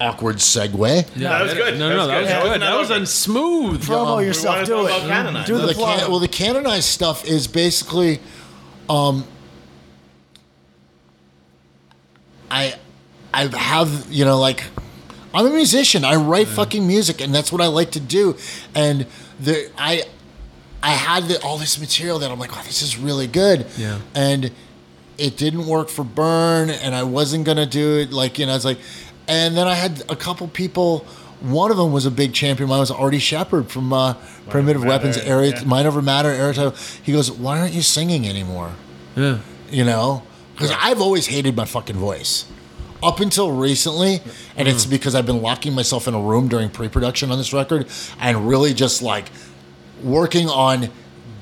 awkward 0.00 0.36
segue. 0.36 1.08
Yeah, 1.16 1.28
that 1.30 1.42
was 1.42 1.54
good. 1.54 1.78
No, 1.78 1.88
no, 1.88 2.06
that 2.06 2.20
was 2.20 2.28
That 2.28 2.42
good. 2.42 2.60
That 2.62 2.78
was 2.78 2.90
over. 2.90 3.00
on 3.00 3.06
smooth. 3.06 3.84
Promo 3.84 4.18
we 4.18 4.26
yourself. 4.26 4.56
wanna 4.56 4.66
Do 4.66 4.80
it. 4.80 4.84
about 4.86 5.00
Canonized. 5.08 5.46
Do 5.46 5.58
the, 5.58 5.66
The 5.68 5.74
plug. 5.74 5.98
can- 6.00 6.10
well, 6.10 6.18
the 6.20 6.28
canonized 6.28 6.86
stuff 6.86 7.24
is 7.24 7.46
basically, 7.46 8.20
um, 8.88 9.24
I, 12.50 12.74
I 13.32 13.46
have 13.56 14.06
you 14.10 14.24
know 14.24 14.38
like, 14.38 14.64
I'm 15.32 15.46
a 15.46 15.50
musician. 15.50 16.04
I 16.04 16.16
write 16.16 16.48
fucking 16.48 16.86
music, 16.86 17.20
and 17.20 17.34
that's 17.34 17.50
what 17.50 17.60
I 17.60 17.66
like 17.66 17.92
to 17.92 18.00
do. 18.00 18.36
And 18.74 19.06
the 19.40 19.70
I, 19.76 20.04
I 20.82 20.90
had 20.92 21.24
the, 21.24 21.42
all 21.42 21.58
this 21.58 21.80
material 21.80 22.18
that 22.20 22.30
I'm 22.30 22.38
like, 22.38 22.56
oh, 22.56 22.62
this 22.64 22.82
is 22.82 22.98
really 22.98 23.26
good. 23.26 23.66
Yeah. 23.76 23.98
And 24.14 24.52
it 25.18 25.36
didn't 25.36 25.66
work 25.66 25.88
for 25.88 26.04
Burn, 26.04 26.70
and 26.70 26.94
I 26.94 27.02
wasn't 27.04 27.44
gonna 27.44 27.66
do 27.66 27.98
it. 27.98 28.12
Like 28.12 28.38
you 28.38 28.46
know, 28.46 28.54
it's 28.54 28.64
like, 28.64 28.78
and 29.28 29.56
then 29.56 29.66
I 29.66 29.74
had 29.74 30.02
a 30.08 30.16
couple 30.16 30.48
people. 30.48 31.06
One 31.40 31.70
of 31.70 31.76
them 31.76 31.92
was 31.92 32.06
a 32.06 32.10
big 32.10 32.32
champion. 32.32 32.68
Mine 32.68 32.80
was 32.80 32.90
Artie 32.90 33.18
Shepard 33.18 33.70
from 33.70 33.92
uh, 33.92 34.14
Primitive 34.48 34.82
Matter, 34.82 34.88
Weapons, 34.88 35.16
Area, 35.18 35.52
yeah. 35.52 35.64
Mind 35.64 35.86
Over 35.86 36.00
Matter, 36.00 36.30
Area. 36.30 36.72
He 37.02 37.12
goes, 37.12 37.30
"Why 37.30 37.60
aren't 37.60 37.74
you 37.74 37.82
singing 37.82 38.26
anymore?" 38.26 38.72
Yeah. 39.16 39.38
You 39.70 39.84
know, 39.84 40.22
because 40.54 40.70
I've 40.70 41.00
always 41.00 41.26
hated 41.26 41.56
my 41.56 41.64
fucking 41.64 41.96
voice. 41.96 42.46
Up 43.02 43.20
until 43.20 43.52
recently, 43.52 44.22
and 44.56 44.66
it's 44.66 44.86
because 44.86 45.14
I've 45.14 45.26
been 45.26 45.42
locking 45.42 45.74
myself 45.74 46.08
in 46.08 46.14
a 46.14 46.20
room 46.20 46.48
during 46.48 46.70
pre-production 46.70 47.30
on 47.30 47.36
this 47.36 47.52
record, 47.52 47.86
and 48.18 48.48
really 48.48 48.72
just 48.72 49.02
like 49.02 49.26
working 50.02 50.48
on 50.48 50.88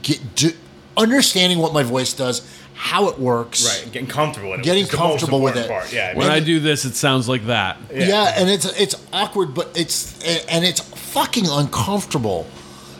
get 0.02 0.34
do, 0.34 0.50
understanding 0.96 1.58
what 1.58 1.72
my 1.72 1.84
voice 1.84 2.12
does, 2.12 2.40
how 2.74 3.08
it 3.08 3.18
works. 3.18 3.64
Right, 3.64 3.92
getting 3.92 4.08
comfortable 4.08 4.50
with 4.50 4.60
it. 4.60 4.64
Getting 4.64 4.84
which 4.84 4.92
is 4.92 4.98
the 4.98 5.04
most 5.04 5.10
comfortable 5.20 5.40
with 5.42 5.56
it. 5.56 5.68
Part. 5.68 5.92
Yeah, 5.92 6.16
When 6.16 6.28
I 6.28 6.32
I 6.32 6.34
mean, 6.36 6.44
do 6.44 6.60
this, 6.60 6.84
it 6.84 6.94
sounds 6.94 7.28
like 7.28 7.46
that. 7.46 7.78
Yeah. 7.94 8.32
and 8.36 8.48
it's 8.50 8.64
it's 8.78 8.94
awkward, 9.12 9.54
but 9.54 9.70
it's 9.76 10.18
and 10.48 10.64
it's 10.64 10.80
fucking 10.80 11.46
uncomfortable. 11.48 12.46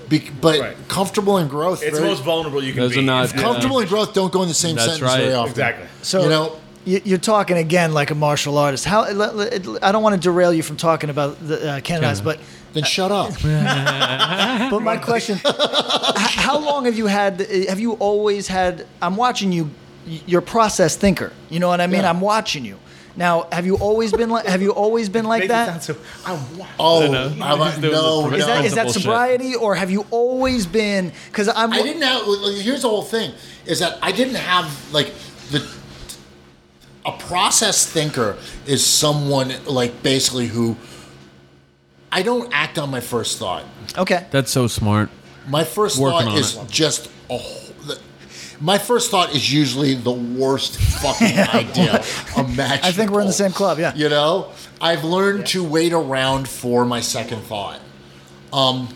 Be, 0.09 0.31
but 0.41 0.61
Right. 0.61 0.89
comfortable 0.89 1.39
and 1.39 1.49
growth. 1.49 1.83
it's 1.83 1.93
the 1.93 1.99
very- 2.01 2.11
most 2.11 2.23
vulnerable 2.23 2.63
you 2.63 2.73
can 2.75 2.83
Those 2.83 2.93
be. 2.93 2.99
are 2.99 3.03
not- 3.03 3.35
Yeah. 3.35 3.41
comfortable 3.41 3.79
and 3.79 3.89
growth 3.89 4.13
don't 4.13 4.31
go 4.33 4.43
in 4.43 4.49
the 4.49 4.55
same 4.55 4.77
That's 4.77 4.89
sentence 4.99 5.11
right. 5.11 5.21
very 5.23 5.33
often. 5.35 5.51
Exactly. 5.53 5.87
So 6.03 6.23
You 6.25 6.29
know- 6.29 6.53
you- 6.85 7.01
you're 7.05 7.19
talking 7.19 7.57
again 7.57 7.95
like 7.95 8.11
a 8.11 8.15
martial 8.15 8.59
artist. 8.59 8.85
How? 8.85 9.11
let- 9.11 9.37
let- 9.37 9.67
I 9.83 9.91
don't 9.91 10.03
want 10.03 10.15
to 10.15 10.21
derail 10.21 10.53
you 10.53 10.63
from 10.63 10.77
talking 10.77 11.09
about 11.09 11.37
the 11.49 11.75
uh, 11.77 11.81
Canada, 11.81 12.21
but 12.23 12.39
Then 12.73 12.85
shut 12.85 13.13
up. 13.13 13.31
but 14.71 14.81
my 14.81 14.97
question: 14.97 15.39
h- 15.45 15.55
How 16.37 16.59
long 16.59 16.87
have 16.87 16.97
you 16.97 17.07
had? 17.07 17.41
Have 17.69 17.81
you 17.81 17.93
always 17.95 18.49
had? 18.49 18.87
I'm 19.01 19.17
watching 19.17 19.53
you. 19.53 19.71
You're 20.07 20.41
a 20.41 20.45
process 20.45 20.97
thinker. 20.97 21.33
You 21.51 21.61
know 21.61 21.69
what 21.69 21.81
I 21.81 21.87
mean? 21.87 22.01
Yeah. 22.03 22.11
I'm 22.11 22.21
watching 22.21 22.65
you. 22.65 22.79
Now, 23.15 23.47
have 23.53 23.67
you 23.67 23.77
always 23.77 24.11
been 24.11 24.31
like? 24.31 24.47
Have 24.47 24.63
you 24.63 24.71
always 24.71 25.11
been 25.11 25.27
like 25.27 25.49
that? 25.49 25.83
sound 25.83 25.83
so- 25.83 25.97
I 26.25 26.33
wa- 26.57 26.67
Oh, 26.79 27.13
know. 27.13 27.27
I'm 27.45 27.59
like, 27.59 27.73
He's 27.75 27.83
doing 27.83 27.93
no, 27.93 28.29
no. 28.29 28.37
Is 28.37 28.47
that 28.47 28.65
is 28.65 28.75
that 28.75 28.85
Bullshit. 28.85 29.03
sobriety, 29.03 29.55
or 29.55 29.75
have 29.75 29.91
you 29.91 30.07
always 30.11 30.67
been? 30.67 31.13
Because 31.27 31.49
I'm. 31.49 31.73
I 31.73 31.83
didn't 31.83 32.03
have. 32.03 32.23
Here's 32.63 32.83
the 32.83 32.89
whole 32.89 33.03
thing: 33.03 33.33
is 33.67 33.81
that 33.81 33.99
I 34.01 34.13
didn't 34.13 34.37
have 34.37 34.67
like 34.95 35.13
the. 35.51 35.63
A 37.05 37.11
process 37.19 37.85
thinker 37.85 38.37
is 38.65 38.85
someone 38.87 39.53
like 39.67 40.03
basically 40.03 40.47
who. 40.47 40.77
I 42.15 42.23
don't 42.23 42.49
act 42.53 42.79
on 42.79 42.91
my 42.91 43.01
first 43.01 43.39
thought. 43.39 43.65
Okay. 43.97 44.27
That's 44.31 44.51
so 44.51 44.67
smart. 44.67 45.09
My 45.49 45.65
first 45.65 45.99
Working 45.99 46.27
thought 46.27 46.33
on 46.33 46.39
is 46.39 46.57
it. 46.57 46.69
just 46.71 47.11
a. 47.31 47.39
wh- 47.39 47.87
the- 47.87 47.99
My 48.61 48.79
first 48.79 49.11
thought 49.11 49.35
is 49.35 49.53
usually 49.53 49.95
the 49.95 50.13
worst 50.13 50.77
fucking 50.77 51.27
idea 51.55 52.05
imaginable. 52.37 52.87
I 52.87 52.93
think 52.93 53.11
we're 53.11 53.23
in 53.23 53.27
the 53.27 53.33
same 53.33 53.51
club. 53.53 53.79
Yeah. 53.79 53.95
You 53.95 54.09
know, 54.11 54.53
I've 54.81 55.03
learned 55.05 55.47
to 55.49 55.65
wait 55.65 55.93
around 55.93 56.47
for 56.49 56.85
my 56.85 57.01
second 57.01 57.41
thought, 57.43 57.81
um, 58.53 58.89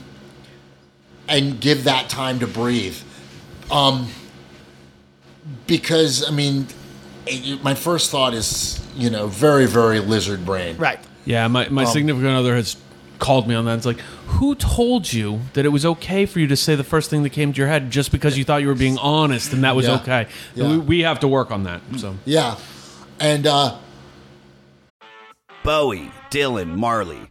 and 1.26 1.58
give 1.58 1.84
that 1.84 2.08
time 2.10 2.38
to 2.40 2.46
breathe. 2.46 2.96
Um, 3.70 4.08
because 5.66 6.26
I 6.26 6.30
mean, 6.30 6.66
it- 7.26 7.62
my 7.64 7.74
first 7.74 8.10
thought 8.10 8.34
is 8.34 8.80
you 8.94 9.10
know 9.10 9.26
very 9.26 9.66
very 9.66 10.00
lizard 10.00 10.44
brain. 10.44 10.76
Right. 10.76 11.00
Yeah, 11.24 11.48
my, 11.48 11.68
my 11.70 11.84
significant 11.84 12.30
other 12.36 12.54
has 12.54 12.76
called 13.18 13.48
me 13.48 13.54
on 13.54 13.64
that. 13.66 13.76
It's 13.76 13.86
like, 13.86 14.00
who 14.26 14.54
told 14.54 15.12
you 15.12 15.40
that 15.54 15.64
it 15.64 15.70
was 15.70 15.84
okay 15.86 16.26
for 16.26 16.40
you 16.40 16.46
to 16.48 16.56
say 16.56 16.74
the 16.74 16.84
first 16.84 17.10
thing 17.10 17.22
that 17.22 17.30
came 17.30 17.52
to 17.52 17.58
your 17.58 17.68
head 17.68 17.90
just 17.90 18.12
because 18.12 18.36
you 18.36 18.44
thought 18.44 18.62
you 18.62 18.68
were 18.68 18.74
being 18.74 18.98
honest 18.98 19.52
and 19.52 19.64
that 19.64 19.74
was 19.76 19.86
Yeah. 19.86 19.96
okay? 19.96 20.26
Yeah. 20.54 20.70
We, 20.70 20.78
we 20.78 21.00
have 21.00 21.20
to 21.20 21.28
work 21.28 21.50
on 21.50 21.64
that. 21.64 21.80
So 21.96 22.16
Yeah, 22.24 22.56
and 23.20 23.46
uh, 23.46 23.78
Bowie, 25.62 26.10
Dylan, 26.30 26.76
Marley. 26.76 27.30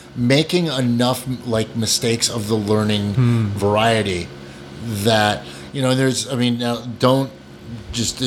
making 0.15 0.67
enough 0.67 1.25
like 1.47 1.75
mistakes 1.75 2.29
of 2.29 2.47
the 2.47 2.55
learning 2.55 3.13
hmm. 3.13 3.47
variety 3.49 4.27
that 4.83 5.45
you 5.71 5.81
know 5.81 5.95
there's 5.95 6.27
i 6.29 6.35
mean 6.35 6.57
now 6.57 6.81
don't 6.99 7.31
just 7.91 8.21
uh, 8.21 8.25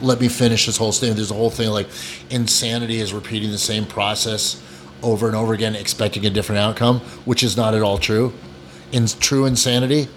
let 0.00 0.20
me 0.20 0.28
finish 0.28 0.66
this 0.66 0.76
whole 0.76 0.90
thing 0.90 1.14
there's 1.14 1.30
a 1.30 1.34
whole 1.34 1.50
thing 1.50 1.70
like 1.70 1.86
insanity 2.30 2.98
is 2.98 3.12
repeating 3.12 3.50
the 3.50 3.58
same 3.58 3.86
process 3.86 4.60
over 5.02 5.26
and 5.26 5.36
over 5.36 5.52
again 5.52 5.74
expecting 5.74 6.24
a 6.26 6.30
different 6.30 6.58
outcome 6.58 7.00
which 7.24 7.42
is 7.42 7.56
not 7.56 7.74
at 7.74 7.82
all 7.82 7.98
true. 7.98 8.32
In 8.92 9.06
true 9.06 9.46
insanity 9.46 10.08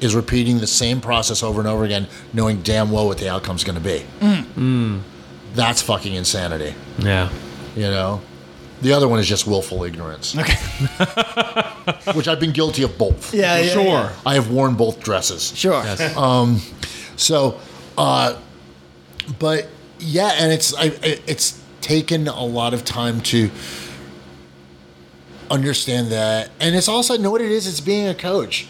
is 0.00 0.14
repeating 0.14 0.58
the 0.58 0.66
same 0.66 1.00
process 1.00 1.42
over 1.42 1.60
and 1.60 1.68
over 1.68 1.84
again 1.84 2.06
knowing 2.32 2.60
damn 2.62 2.90
well 2.90 3.06
what 3.06 3.18
the 3.18 3.28
outcome's 3.30 3.64
going 3.64 3.78
to 3.78 3.84
be 3.84 4.04
mm. 4.20 4.44
hmm. 4.44 4.98
that's 5.54 5.80
fucking 5.80 6.14
insanity. 6.14 6.74
yeah, 6.98 7.30
You 7.74 7.82
know, 7.82 8.20
the 8.82 8.92
other 8.92 9.08
one 9.08 9.18
is 9.18 9.26
just 9.28 9.46
willful 9.46 9.84
ignorance. 9.84 10.36
Okay. 10.36 10.54
Which 12.14 12.28
I've 12.28 12.40
been 12.40 12.52
guilty 12.52 12.82
of 12.82 12.96
both. 12.98 13.32
Yeah. 13.34 13.58
yeah, 13.58 13.72
sure. 13.72 13.84
yeah. 13.84 14.12
I 14.24 14.34
have 14.34 14.50
worn 14.50 14.74
both 14.74 15.02
dresses. 15.02 15.56
Sure. 15.56 15.82
um 16.16 16.60
So, 17.16 17.60
uh, 17.96 18.36
but 19.38 19.68
yeah, 19.98 20.32
and 20.38 20.52
it's 20.52 20.74
I, 20.74 20.84
I- 21.02 21.20
it's 21.26 21.60
taken 21.80 22.28
a 22.28 22.44
lot 22.44 22.74
of 22.74 22.84
time 22.84 23.20
to 23.22 23.50
understand 25.50 26.08
that, 26.10 26.50
and 26.60 26.74
it's 26.74 26.88
also 26.88 27.16
know 27.16 27.30
what 27.30 27.40
it 27.40 27.50
is. 27.50 27.66
It's 27.66 27.80
being 27.80 28.08
a 28.08 28.14
coach, 28.14 28.66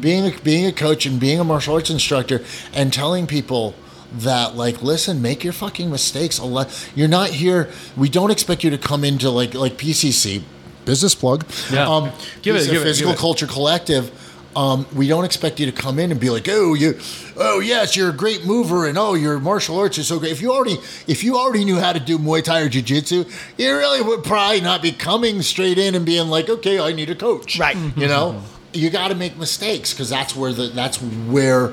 being 0.00 0.26
a, 0.26 0.38
being 0.40 0.66
a 0.66 0.72
coach 0.72 1.06
and 1.06 1.20
being 1.20 1.38
a 1.40 1.44
martial 1.44 1.74
arts 1.74 1.90
instructor, 1.90 2.42
and 2.72 2.92
telling 2.92 3.26
people 3.26 3.74
that 4.18 4.54
like 4.56 4.82
listen 4.82 5.20
make 5.20 5.42
your 5.44 5.52
fucking 5.52 5.90
mistakes 5.90 6.38
a 6.38 6.44
lot 6.44 6.68
you're 6.94 7.08
not 7.08 7.28
here 7.30 7.70
we 7.96 8.08
don't 8.08 8.30
expect 8.30 8.62
you 8.64 8.70
to 8.70 8.78
come 8.78 9.04
into 9.04 9.28
like 9.30 9.54
like 9.54 9.74
pcc 9.76 10.42
business 10.84 11.14
plug 11.14 11.44
Yeah. 11.70 11.88
um 11.88 12.12
Give 12.42 12.54
it, 12.54 12.58
it's 12.60 12.68
a 12.68 12.72
give 12.72 12.82
it, 12.82 12.84
physical 12.84 13.12
give 13.12 13.18
it. 13.18 13.20
culture 13.20 13.46
collective 13.46 14.10
um, 14.56 14.86
we 14.94 15.08
don't 15.08 15.24
expect 15.24 15.58
you 15.58 15.66
to 15.66 15.72
come 15.72 15.98
in 15.98 16.12
and 16.12 16.20
be 16.20 16.30
like, 16.30 16.46
oh, 16.48 16.74
you, 16.74 16.96
oh 17.36 17.58
yes, 17.58 17.96
you're 17.96 18.10
a 18.10 18.12
great 18.12 18.46
mover, 18.46 18.86
and 18.86 18.96
oh, 18.96 19.14
your 19.14 19.40
martial 19.40 19.76
arts 19.80 19.98
is 19.98 20.06
so 20.06 20.20
great. 20.20 20.30
If 20.30 20.40
you 20.40 20.52
already, 20.52 20.76
if 21.08 21.24
you 21.24 21.36
already 21.36 21.64
knew 21.64 21.80
how 21.80 21.92
to 21.92 21.98
do 21.98 22.18
Muay 22.20 22.40
Thai 22.44 22.60
or 22.60 22.68
Jiu 22.68 22.80
Jitsu, 22.80 23.24
you 23.58 23.76
really 23.76 24.00
would 24.00 24.22
probably 24.22 24.60
not 24.60 24.80
be 24.80 24.92
coming 24.92 25.42
straight 25.42 25.76
in 25.76 25.96
and 25.96 26.06
being 26.06 26.28
like, 26.28 26.48
okay, 26.48 26.78
I 26.78 26.92
need 26.92 27.10
a 27.10 27.16
coach, 27.16 27.58
Right. 27.58 27.76
You 27.96 28.06
know, 28.06 28.40
you 28.72 28.90
got 28.90 29.08
to 29.08 29.16
make 29.16 29.36
mistakes 29.36 29.92
because 29.92 30.08
that's 30.08 30.36
where 30.36 30.52
the 30.52 30.68
that's 30.68 30.98
where 30.98 31.72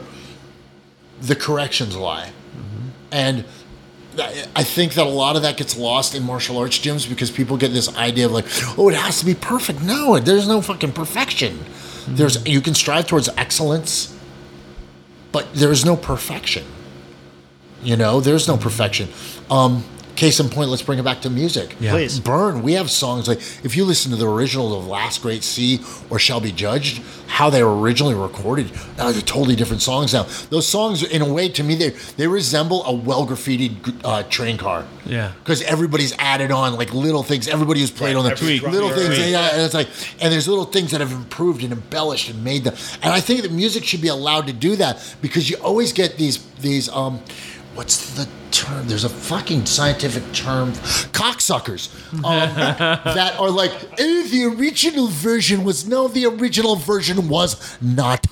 the 1.22 1.36
corrections 1.36 1.96
lie, 1.96 2.32
and. 3.12 3.46
I 4.18 4.66
think 4.66 4.96
that 4.96 5.08
a 5.08 5.10
lot 5.10 5.38
of 5.38 5.44
that 5.44 5.56
gets 5.56 5.78
lost 5.78 6.16
in 6.16 6.24
martial 6.24 6.58
arts 6.58 6.78
gyms 6.78 7.08
because 7.08 7.32
people 7.32 7.56
get 7.56 7.72
this 7.72 7.96
idea 7.96 8.26
of 8.26 8.34
like, 8.34 8.46
oh, 8.78 8.90
it 8.90 8.96
has 8.96 9.20
to 9.22 9.26
be 9.26 9.34
perfect. 9.34 9.82
No, 9.82 10.20
there's 10.20 10.50
no 10.50 10.60
fucking 10.62 10.92
perfection. 10.92 11.58
There's 12.08 12.46
you 12.46 12.60
can 12.60 12.74
strive 12.74 13.08
towards 13.08 13.30
excellence, 13.38 14.14
but 15.32 15.54
there 15.54 15.72
is 15.72 15.86
no 15.86 15.96
perfection. 15.96 16.66
You 17.84 17.96
know, 17.96 18.20
there's 18.20 18.50
no 18.50 18.58
perfection. 18.58 19.08
Um, 19.50 19.86
case 20.22 20.40
in 20.40 20.50
point, 20.50 20.70
let's 20.70 20.84
bring 20.84 21.00
it 21.00 21.04
back 21.04 21.20
to 21.22 21.30
music. 21.32 21.76
Yeah. 21.80 21.94
Please. 21.94 22.20
Burn, 22.20 22.62
we 22.62 22.74
have 22.74 22.92
songs 22.92 23.28
like 23.28 23.40
if 23.66 23.76
you 23.76 23.84
listen 23.86 24.12
to 24.12 24.18
the 24.18 24.30
original 24.30 24.78
of 24.78 24.86
Last 24.86 25.24
Great 25.24 25.44
Sea 25.44 25.80
or 26.12 26.20
Shall 26.20 26.40
Be 26.40 26.52
Judged, 26.52 27.02
how 27.26 27.50
they 27.50 27.64
were 27.64 27.76
originally 27.80 28.14
recorded, 28.14 28.70
uh, 29.00 29.12
they're 29.12 29.22
totally 29.24 29.56
different 29.56 29.82
songs 29.82 30.14
now. 30.14 30.24
Those 30.52 30.68
songs, 30.68 31.02
in 31.02 31.24
a 31.24 31.34
way, 31.34 31.50
to 31.50 31.64
me, 31.64 31.74
they 31.74 31.90
they 32.18 32.28
resemble 32.28 32.86
a 32.86 32.94
well 32.94 33.26
graffitied 33.26 33.74
uh, 34.04 34.22
train 34.30 34.58
car. 34.60 34.86
Yeah. 35.08 35.32
Because 35.44 35.64
everybody's 35.64 36.14
added 36.20 36.52
on 36.52 36.76
like 36.76 36.94
little 36.94 37.24
things. 37.24 37.48
Everybody 37.48 37.80
who's 37.80 37.90
played 37.90 38.16
Right, 38.16 38.20
on 38.20 38.26
the 38.26 38.32
every 38.32 38.60
little 38.60 38.92
things. 38.92 39.18
right. 39.18 39.30
Yeah, 39.30 39.54
and 39.54 39.62
it's 39.64 39.74
like, 39.74 39.88
and 40.22 40.32
there's 40.32 40.48
little 40.48 40.66
things 40.66 40.92
that 40.92 41.02
have 41.02 41.12
improved 41.12 41.64
and 41.64 41.74
embellished 41.74 42.30
and 42.30 42.44
made 42.44 42.64
them. 42.64 42.76
And 43.02 43.12
I 43.12 43.22
think 43.22 43.42
that 43.42 43.52
music 43.52 43.84
should 43.86 44.02
be 44.02 44.10
allowed 44.10 44.46
to 44.46 44.54
do 44.54 44.76
that 44.76 44.94
because 45.22 45.50
you 45.50 45.58
always 45.58 45.92
get 45.94 46.18
these 46.18 46.38
these 46.62 46.90
um, 46.90 47.20
what's 47.76 48.16
the 48.16 48.28
term? 48.52 48.88
There's 48.88 49.04
a 49.04 49.10
fucking 49.10 49.66
scientific 49.66 50.24
term, 50.34 50.72
cocksuckers, 51.14 51.94
um, 52.14 52.24
that 52.24 53.40
are 53.40 53.50
like, 53.50 53.72
eh, 54.00 54.28
the 54.28 54.54
original 54.58 55.08
version 55.08 55.64
was 55.64 55.88
no, 55.88 56.08
the 56.08 56.26
original 56.26 56.76
version 56.76 57.30
was 57.30 57.78
not 57.82 58.26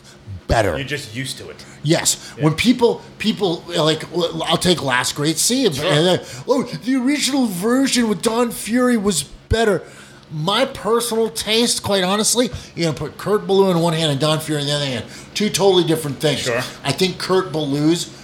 better. 0.48 0.78
You're 0.78 0.88
just 0.88 1.16
used 1.16 1.38
to 1.38 1.50
it. 1.50 1.66
Yes, 1.84 2.32
when 2.38 2.56
people 2.56 3.02
people 3.20 3.64
like, 3.68 4.04
I'll 4.14 4.58
take 4.58 4.84
Last 4.84 5.16
Great 5.16 5.38
Sea. 5.38 5.66
and 5.68 5.76
then, 5.76 6.20
oh, 6.48 6.64
the 6.64 6.96
original 6.96 7.46
version 7.46 8.10
with 8.10 8.22
Don 8.22 8.52
Fury 8.52 8.98
was 8.98 9.24
better. 9.24 9.84
My 10.32 10.66
personal 10.66 11.30
taste, 11.30 11.82
quite 11.82 12.04
honestly, 12.04 12.50
you 12.76 12.86
know, 12.86 12.94
put 12.94 13.18
Kurt 13.18 13.48
Ballou 13.48 13.72
in 13.72 13.80
one 13.80 13.94
hand 13.94 14.12
and 14.12 14.20
Don 14.20 14.40
Fury 14.40 14.62
in 14.62 14.68
the 14.68 14.74
other 14.74 14.86
hand. 14.86 15.06
Two 15.34 15.50
totally 15.50 15.86
different 15.86 16.18
things. 16.18 16.42
Sure. 16.42 16.62
I 16.84 16.92
think 16.92 17.18
Kurt 17.18 17.52
Ballou's 17.52 18.18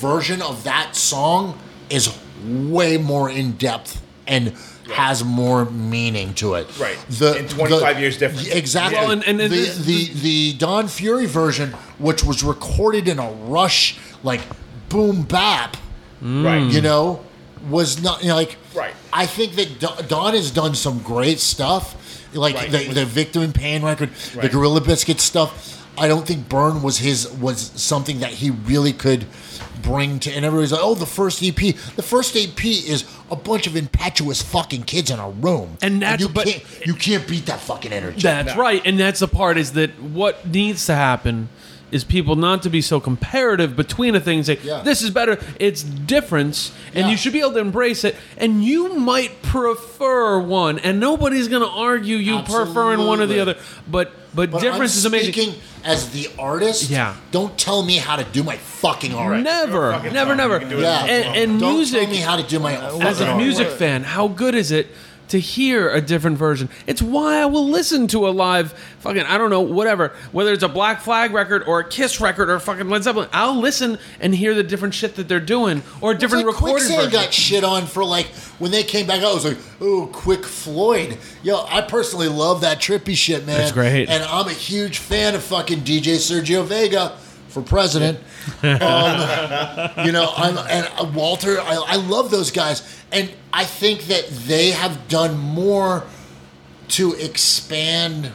version 0.00 0.40
of 0.42 0.64
that 0.64 0.96
song 0.96 1.58
is 1.90 2.16
way 2.44 2.96
more 2.96 3.28
in 3.30 3.52
depth 3.52 4.00
and 4.26 4.54
has 4.92 5.22
more 5.22 5.66
meaning 5.66 6.34
to 6.34 6.54
it. 6.54 6.66
Right. 6.80 6.96
In 7.20 7.46
25 7.48 8.00
years 8.00 8.16
difference. 8.16 8.48
Exactly. 8.48 8.98
Well, 8.98 9.10
and- 9.12 9.24
and 9.24 9.38
the, 9.38 9.48
this- 9.48 9.78
the 9.84 10.08
the 10.14 10.52
Don 10.54 10.88
Fury 10.88 11.26
version, 11.26 11.70
which 11.98 12.24
was 12.24 12.42
recorded 12.42 13.06
in 13.08 13.18
a 13.18 13.30
rush, 13.30 13.98
like 14.24 14.40
boom 14.88 15.22
bap, 15.22 15.76
mm. 16.22 16.44
Right. 16.44 16.72
you 16.72 16.80
know, 16.80 17.20
was 17.68 18.02
not 18.02 18.22
you 18.22 18.28
know, 18.30 18.36
like. 18.36 18.56
Right. 18.74 18.94
I 19.12 19.26
think 19.26 19.54
that 19.56 19.78
Don- 19.80 20.06
Don 20.08 20.34
has 20.34 20.50
done 20.50 20.74
some 20.74 21.00
great 21.00 21.40
stuff, 21.40 21.94
like 22.34 22.54
Right. 22.54 22.70
the, 22.70 22.88
the 22.92 23.04
Victim 23.04 23.42
in 23.42 23.52
Pain 23.52 23.82
record, 23.84 24.10
the 24.40 24.48
Gorilla 24.48 24.80
Biscuit 24.80 25.20
stuff. 25.20 25.76
I 25.98 26.08
don't 26.08 26.26
think 26.26 26.48
Burn 26.48 26.82
was 26.82 26.98
his 26.98 27.28
was 27.32 27.60
something 27.76 28.20
that 28.20 28.30
he 28.30 28.50
really 28.50 28.92
could 28.92 29.26
bring 29.82 30.18
to. 30.20 30.30
And 30.32 30.44
everybody's 30.44 30.72
like, 30.72 30.80
"Oh, 30.82 30.94
the 30.94 31.06
first 31.06 31.42
EP. 31.42 31.56
The 31.96 32.02
first 32.02 32.36
EP 32.36 32.64
is 32.64 33.04
a 33.30 33.36
bunch 33.36 33.66
of 33.66 33.76
impetuous 33.76 34.42
fucking 34.42 34.82
kids 34.84 35.10
in 35.10 35.18
a 35.18 35.28
room, 35.30 35.76
And 35.82 36.02
that's- 36.02 36.20
you 36.20 36.28
but- 36.28 36.46
can't 36.46 36.62
you 36.86 36.94
can't 36.94 37.26
beat 37.26 37.46
that 37.46 37.60
fucking 37.60 37.92
energy." 37.92 38.20
That's 38.20 38.56
right, 38.56 38.82
and 38.84 38.98
that's 38.98 39.20
the 39.20 39.28
part 39.28 39.58
is 39.58 39.72
that 39.72 40.00
what 40.02 40.46
needs 40.46 40.86
to 40.86 40.94
happen 40.94 41.48
is 41.90 42.04
people 42.04 42.36
not 42.36 42.62
to 42.62 42.70
be 42.70 42.80
so 42.80 43.00
comparative 43.00 43.74
between 43.74 44.14
a 44.14 44.20
thing 44.20 44.36
and 44.38 44.46
say 44.46 44.58
Yeah. 44.62 44.80
this 44.84 45.02
is 45.02 45.10
better. 45.10 45.38
It's 45.58 45.82
difference, 45.82 46.70
and 46.94 47.06
Yeah. 47.06 47.10
you 47.10 47.16
should 47.16 47.32
be 47.32 47.40
able 47.40 47.52
to 47.54 47.58
embrace 47.58 48.04
it. 48.04 48.14
And 48.38 48.64
you 48.64 48.94
might 48.94 49.42
prefer 49.42 50.38
one, 50.38 50.78
and 50.78 51.00
nobody's 51.00 51.48
going 51.48 51.62
to 51.62 51.68
argue 51.68 52.16
you 52.16 52.42
preferring 52.42 53.06
one 53.06 53.20
or 53.20 53.26
the 53.26 53.40
other. 53.40 53.56
But 53.90 54.12
but, 54.34 54.50
But 54.50 54.60
difference 54.60 54.94
I'm 54.94 54.98
is 54.98 55.04
amazing. 55.06 55.32
Speaking 55.32 55.54
as 55.84 56.10
the 56.10 56.28
artist, 56.38 56.90
Yeah. 56.90 57.16
Don't 57.30 57.56
tell 57.58 57.82
me 57.82 57.96
how 57.96 58.16
to 58.16 58.24
do 58.24 58.42
my 58.42 58.56
fucking 58.56 59.14
art. 59.14 59.40
Never, 59.40 59.92
fucking 59.92 60.12
never, 60.12 60.30
song. 60.30 60.36
never. 60.36 60.54
You 60.54 60.60
can 60.60 60.68
do 60.68 60.78
it 60.78 60.82
Yeah. 60.82 61.04
And, 61.04 61.36
and 61.36 61.60
don't 61.60 61.74
music, 61.76 62.02
tell 62.02 62.10
me 62.10 62.16
how 62.16 62.36
to 62.36 62.42
do 62.42 62.58
my 62.58 62.74
as 63.02 63.20
a 63.20 63.36
music 63.36 63.68
fan, 63.68 64.04
how 64.04 64.28
good 64.28 64.54
is 64.54 64.70
it 64.70 64.88
to 65.30 65.40
hear 65.40 65.90
a 65.90 66.00
different 66.00 66.38
version? 66.38 66.68
It's 66.86 67.02
why 67.02 67.40
I 67.40 67.46
will 67.46 67.66
listen 67.68 68.06
to 68.08 68.28
a 68.28 68.30
live 68.30 68.72
fucking 69.00 69.22
I 69.22 69.38
don't 69.38 69.50
know 69.50 69.60
whatever, 69.62 70.12
whether 70.32 70.52
it's 70.52 70.62
a 70.62 70.68
Black 70.68 71.00
Flag 71.00 71.32
record 71.32 71.64
or 71.66 71.80
a 71.80 71.88
Kiss 71.88 72.20
record 72.20 72.50
or 72.50 72.58
fucking 72.60 72.88
Led 72.88 73.02
Zeppelin. 73.02 73.28
I'll 73.32 73.58
listen 73.58 73.98
and 74.20 74.34
hear 74.34 74.54
the 74.54 74.62
different 74.62 74.94
shit 74.94 75.16
that 75.16 75.26
they're 75.28 75.40
doing 75.40 75.82
or 76.00 76.14
different 76.14 76.46
It's 76.46 76.54
like 76.54 76.54
recording 76.54 76.74
Quicksand 76.76 76.96
versions. 77.12 77.12
got 77.24 77.32
shit 77.34 77.64
on 77.64 77.86
for 77.86 78.04
like 78.04 78.26
when 78.58 78.70
they 78.70 78.82
came 78.84 79.06
back 79.06 79.22
out. 79.22 79.30
I 79.30 79.34
was 79.34 79.44
like, 79.44 79.58
"Oh, 79.80 80.08
Quick 80.12 80.44
Floyd." 80.44 81.16
Yo, 81.42 81.64
I 81.68 81.80
personally 81.80 82.28
love 82.28 82.60
that 82.60 82.78
trippy 82.78 83.16
shit, 83.16 83.46
man. 83.46 83.58
That's 83.58 83.72
great. 83.72 84.08
And 84.08 84.22
I'm 84.24 84.46
a 84.48 84.52
huge 84.52 84.98
fan 84.98 85.34
of 85.34 85.42
fucking 85.42 85.80
DJ 85.80 86.16
Sergio 86.16 86.64
Vega 86.64 87.16
for 87.50 87.62
president. 87.62 88.18
um, 88.62 88.70
you 90.06 90.12
know, 90.12 90.32
I'm 90.36 90.56
and 90.58 90.88
uh, 90.98 91.10
Walter. 91.14 91.60
I, 91.60 91.84
I 91.88 91.96
love 91.96 92.30
those 92.30 92.50
guys, 92.50 92.82
and 93.12 93.30
I 93.52 93.64
think 93.64 94.02
that 94.04 94.26
they 94.46 94.70
have 94.70 95.08
done 95.08 95.38
more 95.38 96.04
to 96.88 97.12
expand 97.14 98.30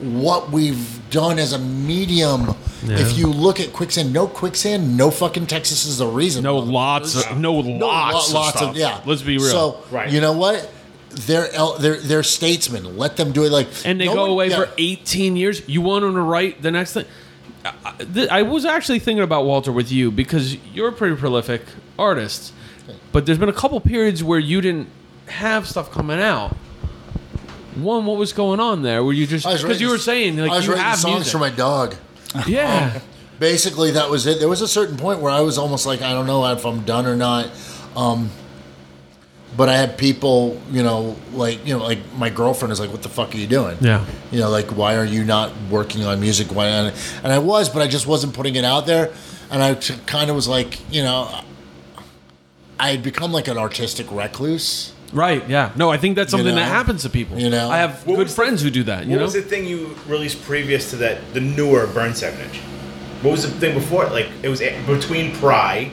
what 0.00 0.50
we've 0.50 1.00
done 1.10 1.38
as 1.38 1.52
a 1.52 1.58
medium. 1.58 2.54
If 2.88 3.16
you 3.18 3.26
look 3.26 3.58
at 3.58 3.72
quicksand, 3.72 4.12
no 4.12 4.28
quicksand, 4.28 4.96
no 4.96 5.10
fucking 5.10 5.46
Texas 5.46 5.86
is 5.86 5.98
the 5.98 6.06
reason. 6.06 6.44
no 6.44 6.58
lots, 6.58 7.16
of, 7.16 7.36
no 7.38 7.54
lots, 7.54 7.66
No, 7.68 7.86
lo- 7.86 8.08
of 8.08 8.12
lots 8.12 8.28
stuff. 8.58 8.62
of 8.70 8.76
yeah. 8.76 9.00
Let's 9.06 9.22
be 9.22 9.38
real. 9.38 9.46
So 9.48 9.82
Right. 9.90 10.10
you 10.10 10.20
know 10.20 10.32
what? 10.34 10.70
They're 11.10 11.48
they're 11.80 11.96
they're 11.96 12.22
statesmen. 12.22 12.96
Let 12.98 13.16
them 13.16 13.32
do 13.32 13.44
it. 13.44 13.50
Like 13.50 13.68
and 13.84 13.98
they 14.00 14.04
no 14.06 14.14
go 14.14 14.20
one- 14.22 14.30
away 14.32 14.50
yeah. 14.50 14.56
for 14.56 14.68
18 14.76 15.34
years. 15.36 15.62
You 15.66 15.80
want 15.80 16.02
them 16.02 16.14
to 16.14 16.20
write 16.20 16.60
the 16.62 16.70
next 16.70 16.92
thing. 16.92 17.06
I- 17.84 17.90
I, 18.00 18.04
th- 18.04 18.28
I 18.28 18.42
was 18.42 18.64
actually 18.64 18.98
thinking 18.98 19.22
about 19.22 19.44
Walter 19.44 19.72
with 19.72 19.90
you 19.92 20.10
because 20.10 20.56
you're 20.74 20.88
a 20.88 20.92
pretty 20.92 21.16
prolific 21.16 21.62
artist, 21.98 22.52
but 23.12 23.26
there's 23.26 23.38
been 23.38 23.48
a 23.48 23.52
couple 23.54 23.80
periods 23.80 24.22
where 24.22 24.38
you 24.38 24.60
didn't 24.60 24.88
have 25.28 25.66
stuff 25.66 25.90
coming 25.90 26.20
out. 26.20 26.54
One, 27.74 28.06
what 28.06 28.16
was 28.16 28.32
going 28.32 28.58
on 28.60 28.82
there? 28.82 29.04
Were 29.04 29.12
you 29.12 29.26
just 29.26 29.44
because 29.46 29.80
you 29.80 29.90
were 29.90 29.98
saying 29.98 30.36
like 30.38 30.50
I 30.50 30.56
was 30.56 30.66
you 30.66 30.72
writing 30.72 30.84
have 30.86 30.98
songs 30.98 31.14
music. 31.16 31.32
for 31.32 31.38
my 31.38 31.50
dog. 31.50 31.94
yeah, 32.46 33.00
Basically, 33.38 33.90
that 33.92 34.08
was 34.08 34.26
it. 34.26 34.38
There 34.38 34.48
was 34.48 34.62
a 34.62 34.68
certain 34.68 34.96
point 34.96 35.20
where 35.20 35.30
I 35.32 35.40
was 35.42 35.58
almost 35.58 35.84
like, 35.86 36.00
I 36.00 36.12
don't 36.12 36.26
know 36.26 36.46
if 36.52 36.64
I'm 36.64 36.84
done 36.84 37.04
or 37.06 37.16
not. 37.16 37.50
Um, 37.94 38.30
but 39.56 39.68
I 39.68 39.76
had 39.76 39.96
people, 39.96 40.60
you 40.70 40.82
know, 40.82 41.16
like 41.32 41.66
you 41.66 41.76
know, 41.78 41.84
like 41.84 41.98
my 42.16 42.30
girlfriend 42.30 42.72
is 42.72 42.80
like, 42.80 42.90
"What 42.92 43.02
the 43.02 43.08
fuck 43.08 43.34
are 43.34 43.38
you 43.38 43.46
doing?" 43.46 43.76
Yeah. 43.80 44.04
You 44.30 44.40
know, 44.40 44.50
like, 44.50 44.68
why 44.76 44.96
are 44.96 45.04
you 45.04 45.24
not 45.24 45.50
working 45.70 46.04
on 46.04 46.20
music? 46.20 46.48
Why? 46.54 46.66
And 46.66 46.94
and 47.22 47.32
I 47.32 47.38
was, 47.38 47.68
but 47.68 47.80
I 47.82 47.86
just 47.88 48.06
wasn't 48.06 48.34
putting 48.34 48.56
it 48.56 48.64
out 48.64 48.86
there. 48.86 49.10
And 49.50 49.62
I 49.62 49.74
t- 49.74 49.94
kind 50.06 50.28
of 50.28 50.36
was 50.36 50.48
like, 50.48 50.78
you 50.92 51.02
know, 51.02 51.28
I 52.78 52.90
had 52.90 53.02
become 53.02 53.32
like 53.32 53.48
an 53.48 53.56
artistic 53.58 54.10
recluse. 54.10 54.92
right. 55.12 55.48
Yeah, 55.48 55.72
no, 55.76 55.90
I 55.90 55.96
think 55.96 56.16
that's 56.16 56.30
something 56.32 56.54
know? 56.54 56.60
that 56.60 56.68
happens 56.68 57.02
to 57.02 57.08
people. 57.10 57.38
You 57.38 57.48
know? 57.48 57.70
I 57.70 57.78
have 57.78 58.06
What 58.06 58.16
good 58.16 58.24
was 58.24 58.32
the- 58.34 58.42
friends 58.42 58.62
who 58.62 58.70
do 58.70 58.82
that. 58.84 59.04
You 59.04 59.12
what 59.12 59.16
know, 59.18 59.22
was 59.24 59.34
the 59.34 59.42
thing 59.42 59.64
you 59.66 59.94
released 60.08 60.42
previous 60.42 60.90
to 60.90 60.96
that? 60.96 61.32
The 61.32 61.40
newer 61.40 61.86
Burn 61.86 62.14
Seven 62.14 62.40
Inch. 62.40 62.58
What 63.22 63.30
was 63.32 63.42
the 63.50 63.58
thing 63.58 63.72
before? 63.74 64.04
Like 64.08 64.28
it 64.42 64.48
was 64.48 64.60
between 64.86 65.34
Pry 65.36 65.90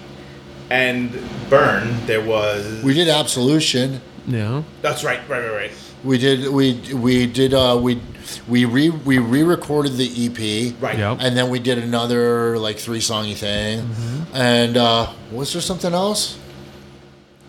and 0.74 1.11
Burn. 1.51 2.05
There 2.07 2.21
was. 2.26 2.82
We 2.84 2.93
did 2.95 3.07
Absolution. 3.07 4.01
yeah. 4.28 4.63
That's 4.82 5.03
right. 5.03 5.19
Right. 5.30 5.39
Right. 5.39 5.55
Right. 5.55 5.71
We 6.03 6.17
did 6.17 6.49
we 6.49 6.82
we 6.93 7.28
did 7.28 7.53
uh 7.53 7.80
we 7.82 8.01
we 8.47 8.65
re 8.65 8.89
we 8.89 9.19
re-recorded 9.19 9.93
the 9.97 10.09
EP. 10.26 10.74
Right. 10.82 10.97
Yep. 10.97 11.17
And 11.21 11.38
then 11.38 11.49
we 11.49 11.59
did 11.59 11.78
another 11.78 12.57
like 12.57 12.78
three 12.80 12.99
songy 12.99 13.36
thing. 13.36 13.88
And 14.34 14.76
uh 14.76 15.13
was 15.32 15.53
there 15.53 15.61
something 15.61 15.93
else? 15.93 16.39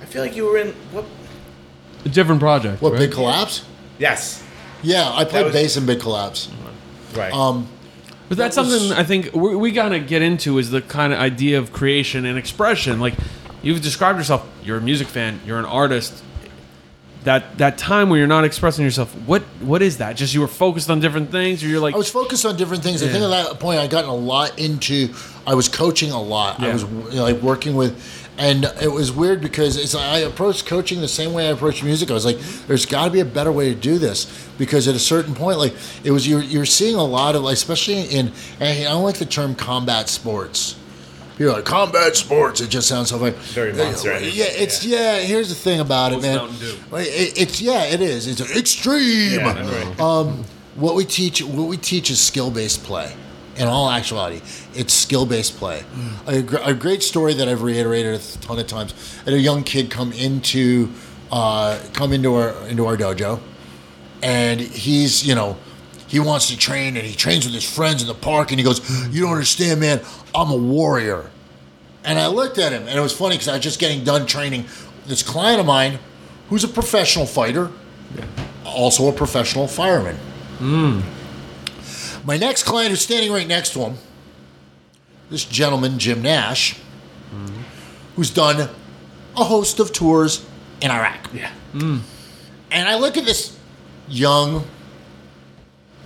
I 0.02 0.04
feel 0.04 0.22
like 0.22 0.36
you 0.36 0.44
were 0.44 0.58
in 0.58 0.72
what? 0.92 1.06
A 2.04 2.08
different 2.10 2.40
project. 2.40 2.82
What 2.82 2.92
right? 2.92 2.98
Big 2.98 3.12
Collapse? 3.12 3.64
Yes. 3.98 4.42
Yeah, 4.82 5.10
I 5.10 5.24
played 5.24 5.46
was- 5.46 5.54
bass 5.54 5.76
in 5.78 5.86
Big 5.86 6.00
Collapse. 6.00 6.50
Right. 7.16 7.32
Um 7.32 7.66
But 8.28 8.38
that's 8.38 8.56
That 8.56 8.62
was- 8.62 8.80
something 8.88 8.98
I 8.98 9.04
think 9.04 9.34
we, 9.34 9.54
we 9.54 9.70
gotta 9.70 9.98
get 9.98 10.22
into 10.22 10.58
is 10.58 10.70
the 10.70 10.80
kind 10.80 11.12
of 11.12 11.18
idea 11.18 11.58
of 11.58 11.72
creation 11.72 12.24
and 12.24 12.38
expression. 12.38 12.98
Like 13.00 13.14
you've 13.62 13.82
described 13.82 14.18
yourself, 14.18 14.46
you're 14.64 14.78
a 14.78 14.80
music 14.80 15.08
fan, 15.08 15.40
you're 15.46 15.58
an 15.58 15.64
artist. 15.66 16.22
That 17.24 17.56
that 17.56 17.78
time 17.78 18.10
where 18.10 18.18
you're 18.18 18.26
not 18.28 18.44
expressing 18.44 18.84
yourself, 18.84 19.10
what 19.24 19.42
what 19.60 19.80
is 19.80 19.96
that? 19.96 20.14
Just 20.16 20.34
you 20.34 20.42
were 20.42 20.46
focused 20.48 20.90
on 20.90 21.00
different 21.00 21.30
things, 21.30 21.64
or 21.64 21.68
you're 21.68 21.80
like, 21.80 21.94
I 21.94 21.96
was 21.98 22.10
focused 22.10 22.44
on 22.44 22.56
different 22.58 22.82
things. 22.82 23.02
I 23.02 23.08
think 23.08 23.24
at 23.24 23.30
that 23.30 23.58
point 23.60 23.80
I 23.80 23.86
gotten 23.86 24.10
a 24.10 24.14
lot 24.14 24.58
into. 24.58 25.08
I 25.46 25.54
was 25.54 25.68
coaching 25.68 26.10
a 26.10 26.20
lot. 26.20 26.60
I 26.60 26.70
was 26.72 26.82
you 26.82 26.88
know, 27.16 27.22
like 27.22 27.40
working 27.40 27.76
with, 27.76 27.96
and 28.36 28.64
it 28.82 28.90
was 28.90 29.12
weird 29.12 29.40
because 29.40 29.76
it's 29.76 29.94
I 29.94 30.18
approached 30.18 30.66
coaching 30.66 31.00
the 31.00 31.08
same 31.08 31.32
way 31.32 31.48
I 31.48 31.52
approached 31.52 31.84
music. 31.84 32.10
I 32.10 32.14
was 32.14 32.24
like, 32.24 32.38
there's 32.66 32.86
got 32.86 33.06
to 33.06 33.10
be 33.10 33.20
a 33.20 33.24
better 33.24 33.52
way 33.52 33.72
to 33.72 33.80
do 33.80 33.98
this 33.98 34.48
because 34.58 34.88
at 34.88 34.94
a 34.94 35.00
certain 35.00 35.34
point, 35.34 35.58
like 35.58 35.74
it 36.02 36.10
was 36.10 36.26
you're 36.26 36.42
you're 36.42 36.66
seeing 36.66 36.96
a 36.96 37.04
lot 37.04 37.36
of 37.36 37.42
like 37.42 37.54
especially 37.54 38.02
in 38.02 38.32
and 38.60 38.86
I 38.86 38.90
don't 38.90 39.04
like 39.04 39.18
the 39.18 39.26
term 39.26 39.54
combat 39.54 40.08
sports. 40.08 40.76
People 41.36 41.52
are 41.52 41.56
like 41.56 41.64
combat 41.64 42.14
sports. 42.14 42.60
It 42.60 42.68
just 42.68 42.88
sounds 42.88 43.10
so 43.10 43.18
like 43.18 43.34
Very 43.34 43.72
Monster 43.72 44.12
Yeah, 44.20 44.44
it's 44.48 44.84
yeah. 44.84 45.18
Here's 45.18 45.48
the 45.48 45.54
thing 45.54 45.80
about 45.80 46.12
it, 46.12 46.22
man. 46.22 46.36
Mountain 46.36 46.58
Dew. 46.58 46.74
Like, 46.92 47.06
It, 47.08 47.40
it's 47.40 47.60
yeah, 47.60 47.84
it 47.84 48.00
is. 48.00 48.28
It's 48.28 48.56
extreme. 48.56 49.40
Yeah, 49.40 49.86
right. 49.86 50.00
Um, 50.00 50.44
what 50.76 50.94
we 50.94 51.04
teach, 51.04 51.42
what 51.42 51.68
we 51.68 51.76
teach 51.76 52.10
is 52.10 52.20
skill 52.20 52.50
based 52.50 52.84
play. 52.84 53.14
In 53.56 53.66
all 53.68 53.90
actuality, 53.90 54.40
it's 54.74 54.92
skill 54.92 55.26
based 55.26 55.56
play. 55.56 55.84
A, 56.26 56.42
gr- 56.42 56.56
a 56.62 56.74
great 56.74 57.02
story 57.02 57.34
that 57.34 57.48
I've 57.48 57.62
reiterated 57.62 58.14
a 58.14 58.38
ton 58.38 58.58
of 58.58 58.66
times. 58.66 58.94
I 59.22 59.30
had 59.30 59.34
a 59.34 59.40
young 59.40 59.62
kid 59.62 59.90
come 59.90 60.12
into 60.12 60.90
uh, 61.30 61.78
come 61.92 62.12
into 62.12 62.34
our 62.34 62.50
into 62.68 62.86
our 62.86 62.96
dojo, 62.96 63.40
and 64.22 64.60
he's 64.60 65.26
you 65.26 65.34
know 65.34 65.56
he 66.06 66.20
wants 66.20 66.48
to 66.50 66.56
train 66.56 66.96
and 66.96 67.06
he 67.06 67.14
trains 67.14 67.44
with 67.44 67.54
his 67.54 67.68
friends 67.68 68.02
in 68.02 68.08
the 68.08 68.14
park 68.14 68.50
and 68.50 68.58
he 68.60 68.64
goes, 68.64 68.80
"You 69.12 69.22
don't 69.22 69.32
understand, 69.32 69.80
man. 69.80 70.00
I'm 70.34 70.50
a 70.50 70.56
warrior." 70.56 71.30
And 72.04 72.18
I 72.18 72.26
looked 72.26 72.58
at 72.58 72.70
him, 72.72 72.82
and 72.86 72.98
it 72.98 73.00
was 73.00 73.12
funny 73.16 73.34
because 73.36 73.48
I 73.48 73.54
was 73.54 73.62
just 73.62 73.80
getting 73.80 74.04
done 74.04 74.26
training 74.26 74.66
this 75.06 75.22
client 75.22 75.58
of 75.60 75.66
mine, 75.66 75.98
who's 76.50 76.62
a 76.62 76.68
professional 76.68 77.24
fighter, 77.24 77.70
also 78.64 79.08
a 79.08 79.12
professional 79.12 79.66
fireman. 79.66 80.18
My 82.24 82.36
next 82.38 82.62
client, 82.62 82.90
who's 82.90 83.02
standing 83.02 83.32
right 83.32 83.46
next 83.46 83.72
to 83.74 83.80
him, 83.80 83.98
this 85.30 85.44
gentleman, 85.44 85.98
Jim 85.98 86.22
Nash, 86.22 86.76
who's 88.16 88.30
done 88.30 88.70
a 89.36 89.44
host 89.44 89.78
of 89.80 89.92
tours 89.92 90.44
in 90.80 90.90
Iraq. 90.90 91.30
Yeah. 91.34 91.50
Mm. 91.72 92.00
And 92.70 92.88
I 92.88 92.96
look 92.96 93.16
at 93.16 93.24
this 93.24 93.56
young, 94.08 94.66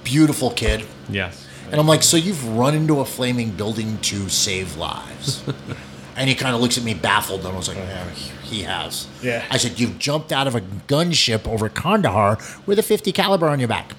beautiful 0.04 0.50
kid, 0.50 0.84
Yes. 1.08 1.46
and 1.70 1.80
I'm 1.80 1.86
like, 1.86 2.02
so 2.02 2.16
you've 2.16 2.46
run 2.56 2.74
into 2.74 3.00
a 3.00 3.04
flaming 3.04 3.50
building 3.52 3.98
to 4.02 4.28
save 4.28 4.76
lives? 4.76 5.42
and 6.16 6.28
he 6.28 6.34
kind 6.34 6.54
of 6.54 6.60
looks 6.60 6.78
at 6.78 6.84
me 6.84 6.94
baffled, 6.94 7.40
and 7.44 7.48
I 7.54 7.56
was 7.56 7.68
like, 7.68 7.76
yeah, 7.76 8.08
he 8.42 8.62
has. 8.62 9.06
Yeah. 9.22 9.44
I 9.50 9.56
said, 9.58 9.78
you've 9.78 9.98
jumped 9.98 10.32
out 10.32 10.46
of 10.46 10.54
a 10.54 10.60
gunship 10.60 11.46
over 11.46 11.68
Kandahar 11.68 12.38
with 12.66 12.78
a 12.78 12.82
50 12.82 13.12
caliber 13.12 13.48
on 13.48 13.58
your 13.60 13.68
back. 13.68 13.92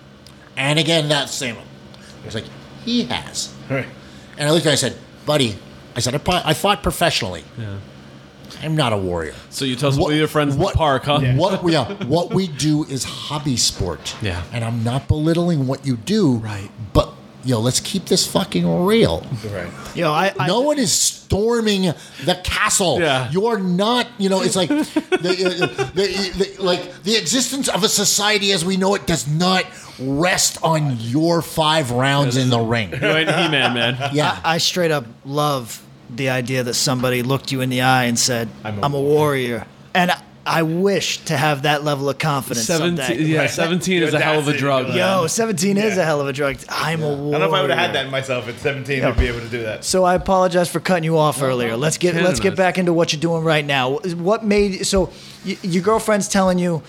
And 0.58 0.78
again, 0.80 1.10
that 1.10 1.30
same 1.30 1.56
one. 2.20 2.24
I 2.24 2.26
was 2.26 2.36
like, 2.36 2.46
he 2.86 3.04
has. 3.04 3.54
Right. 3.70 3.86
And 4.38 4.48
I 4.48 4.52
looked 4.52 4.66
at 4.66 4.70
him 4.82 4.88
and 4.90 4.96
I 4.96 4.98
said, 4.98 4.98
buddy, 5.26 5.56
I 5.96 6.00
said, 6.00 6.16
I, 6.16 6.18
fought- 6.20 6.46
I 6.46 6.54
fought 6.54 6.82
professionally. 6.84 7.44
Yeah. 7.58 7.78
I'm 8.62 8.76
not 8.76 8.94
a 8.94 8.98
warrior. 8.98 9.36
So 9.52 9.64
you 9.66 9.76
tell 9.76 9.90
us 9.90 9.98
what, 9.98 10.14
your 10.16 10.28
friends 10.28 10.54
in 10.56 10.60
the 10.60 10.66
what- 10.66 10.76
park, 10.76 11.04
huh? 11.04 11.20
What 11.36 11.64
we 11.64 11.74
yeah, 11.74 11.94
what 12.06 12.34
we 12.34 12.48
do 12.48 12.84
is 12.86 13.04
hobby 13.04 13.58
sport. 13.58 14.16
Yeah. 14.22 14.44
And 14.52 14.64
I'm 14.66 14.84
not 14.84 15.08
belittling 15.08 15.68
what 15.68 15.86
you 15.86 15.98
do. 15.98 16.36
Right. 16.38 16.70
But 16.94 17.14
yo, 17.44 17.60
let's 17.60 17.80
keep 17.80 18.06
this 18.06 18.26
fucking 18.28 18.86
real. 18.86 19.26
Right. 19.52 19.72
Yo, 19.96 20.12
I, 20.12 20.34
I 20.38 20.48
no 20.48 20.62
one 20.62 20.78
is 20.78 20.92
storming 20.92 21.94
the 22.26 22.40
castle. 22.44 23.00
Yeah. 23.00 23.30
You're 23.32 23.60
not, 23.60 24.08
you 24.18 24.30
know, 24.30 24.42
it's 24.42 24.56
like 24.56 24.70
the, 24.70 24.76
uh, 24.76 25.84
the, 25.94 26.56
the, 26.56 26.64
like 26.64 27.04
the 27.04 27.16
existence 27.16 27.68
of 27.68 27.84
a 27.84 27.90
society 27.90 28.52
as 28.52 28.66
we 28.66 28.78
know 28.78 28.96
it 28.96 29.08
does 29.08 29.28
not 29.28 29.66
rest 30.00 30.58
on 30.64 30.98
your 31.00 31.42
five 31.42 31.92
rounds 31.92 32.38
in 32.38 32.50
the 32.50 32.60
ring. 32.60 32.92
You 32.92 33.08
ain't 33.08 33.30
He-Man, 33.30 33.74
man. 33.74 34.10
Yeah. 34.14 34.40
I 34.44 34.58
straight 34.58 34.92
up 34.92 35.06
love 35.26 35.84
the 36.10 36.30
idea 36.30 36.64
that 36.64 36.74
somebody 36.74 37.22
looked 37.22 37.52
you 37.52 37.62
in 37.62 37.70
the 37.70 37.82
eye 37.82 38.06
and 38.06 38.18
said, 38.18 38.50
"I'm 38.64 38.84
I'm 38.84 38.94
a, 38.94 38.98
a 38.98 39.02
warrior," 39.02 39.68
and 39.94 40.12
I, 40.46 40.60
I 40.60 40.64
wish 40.64 41.18
to 41.26 41.38
have 41.38 41.64
that 41.64 41.84
level 41.84 42.10
of 42.10 42.18
confidence 42.18 42.66
someday. 42.68 43.02
Seventeen, 43.04 43.28
yeah, 43.28 43.40
Right. 43.42 43.50
seventeen 43.50 44.04
is 44.04 44.14
a 44.14 44.20
hell 44.20 44.40
of 44.40 44.48
a 44.48 44.58
drug. 44.58 44.88
to 44.88 44.92
do 44.94 44.98
Yo, 44.98 45.28
17 45.28 45.78
is 45.78 45.98
a 45.98 46.04
hell 46.06 46.22
of 46.22 46.28
a 46.28 46.34
drug. 46.34 46.58
I'm 46.70 47.04
a 47.04 47.08
warrior. 47.08 47.36
I 47.36 47.40
don't 47.40 47.42
know 47.42 47.48
if 47.48 47.54
I 47.54 47.62
would 47.62 47.70
have 47.70 47.80
had 47.80 47.96
that 47.96 48.10
myself 48.10 48.48
at 48.48 48.58
17 48.60 49.02
to 49.02 49.14
be 49.14 49.28
able 49.28 49.40
to 49.42 49.50
do 49.50 49.64
that. 49.64 49.84
So 49.86 50.04
I 50.04 50.16
apologize 50.16 50.70
for 50.70 50.80
cutting 50.80 51.04
you 51.04 51.18
off 51.18 51.42
earlier. 51.42 51.76
Let's 51.78 51.98
get 51.98 52.16
let's 52.16 52.40
get 52.40 52.56
back 52.56 52.78
into 52.78 52.94
what 52.94 53.14
you're 53.14 53.20
doing 53.22 53.44
right 53.44 53.66
now. 53.66 53.98
What 54.00 54.44
made 54.46 54.86
so 54.86 55.12
y- 55.46 55.58
your 55.62 55.84
girlfriend's 55.84 56.28
telling 56.28 56.58
you 56.60 56.82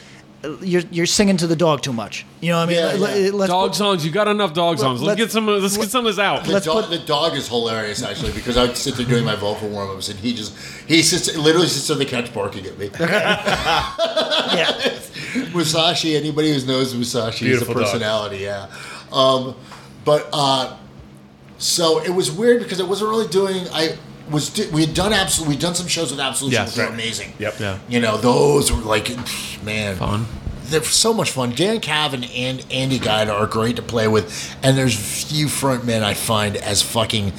you're 0.62 0.82
you're 0.90 1.06
singing 1.06 1.36
to 1.36 1.46
the 1.46 1.54
dog 1.56 1.82
too 1.82 1.92
much. 1.92 2.24
You 2.40 2.52
know 2.52 2.58
what 2.58 2.62
I 2.62 2.66
mean? 2.66 2.76
Yeah, 2.76 2.92
Let- 3.06 3.20
yeah. 3.20 3.30
let's 3.32 3.50
Dog 3.50 3.70
put- 3.70 3.76
songs, 3.76 4.06
you 4.06 4.10
got 4.10 4.26
enough 4.26 4.54
dog 4.54 4.78
songs. 4.78 5.00
Let's, 5.02 5.08
let's- 5.08 5.18
get 5.20 5.30
some. 5.32 5.46
Let's 5.46 5.76
get 5.76 5.90
some 5.90 6.06
of 6.06 6.14
this 6.16 6.18
out. 6.18 6.44
The, 6.44 6.52
Let's 6.52 6.64
dog, 6.66 6.84
put- 6.84 6.90
the 6.98 7.04
dog 7.06 7.34
is 7.34 7.46
hilarious 7.48 8.02
actually 8.02 8.32
because 8.32 8.56
I 8.56 8.64
would 8.66 8.76
sit 8.76 8.94
there 8.96 9.04
doing 9.06 9.24
my 9.24 9.34
vocal 9.36 9.68
warm 9.68 9.90
ups 9.90 10.08
and 10.08 10.18
he 10.18 10.32
just 10.32 10.56
he 10.88 11.02
sits 11.02 11.36
literally 11.36 11.66
sits 11.68 11.90
on 11.90 11.98
the 11.98 12.06
couch 12.06 12.32
barking 12.32 12.64
at 12.66 12.78
me. 12.78 12.88
yeah. 13.00 14.98
Musashi, 15.54 16.16
anybody 16.16 16.52
who 16.58 16.66
knows 16.66 16.94
Musashi, 16.94 17.46
he's 17.46 17.56
a 17.56 17.64
Beautiful 17.64 17.74
dog. 17.74 17.84
personality, 17.84 18.38
yeah. 18.38 18.68
Um, 19.12 19.54
but 20.04 20.28
uh, 20.32 20.76
so 21.58 22.02
it 22.02 22.10
was 22.10 22.32
weird 22.32 22.62
because 22.62 22.80
I 22.80 22.84
wasn't 22.84 23.10
really 23.10 23.28
doing. 23.28 23.66
I 23.72 23.96
was 24.30 24.50
we 24.72 24.84
had 24.84 24.94
done 24.94 25.12
absolute. 25.12 25.48
We'd 25.48 25.58
done 25.60 25.74
some 25.74 25.86
shows 25.88 26.10
with 26.10 26.20
Absolution, 26.20 26.60
Yes. 26.62 26.68
which 26.70 26.78
were 26.78 26.84
Right. 26.84 26.94
amazing. 26.94 27.32
Yep. 27.38 27.60
Yeah. 27.60 27.78
You 27.88 28.00
know, 28.00 28.16
those 28.16 28.70
were 28.72 28.80
like, 28.82 29.10
man, 29.64 29.96
Fun. 29.96 30.26
They're 30.64 30.84
so 30.84 31.12
much 31.12 31.32
fun. 31.32 31.52
Dan 31.56 31.80
Cavan 31.80 32.22
and 32.24 32.64
Andy 32.70 32.98
Guida 33.00 33.32
are 33.32 33.46
great 33.48 33.74
to 33.76 33.82
play 33.82 34.06
with, 34.06 34.54
and 34.62 34.78
there's 34.78 34.94
few 34.94 35.46
frontmen 35.46 36.04
I 36.04 36.14
find 36.14 36.56
as 36.56 36.80
fucking 36.80 37.32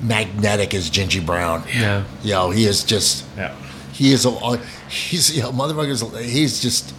magnetic 0.00 0.72
as 0.74 0.90
Djinji 0.90 1.24
Brown. 1.24 1.64
Yeah. 1.74 2.04
Yo, 2.22 2.50
he 2.50 2.64
is 2.64 2.84
just. 2.84 3.24
Yeah. 3.36 3.54
He 3.92 4.12
is 4.12 4.24
a. 4.24 4.58
He's 4.88 5.36
yeah, 5.36 5.44
motherfuckers. 5.44 6.18
He's 6.22 6.60
just. 6.60 6.94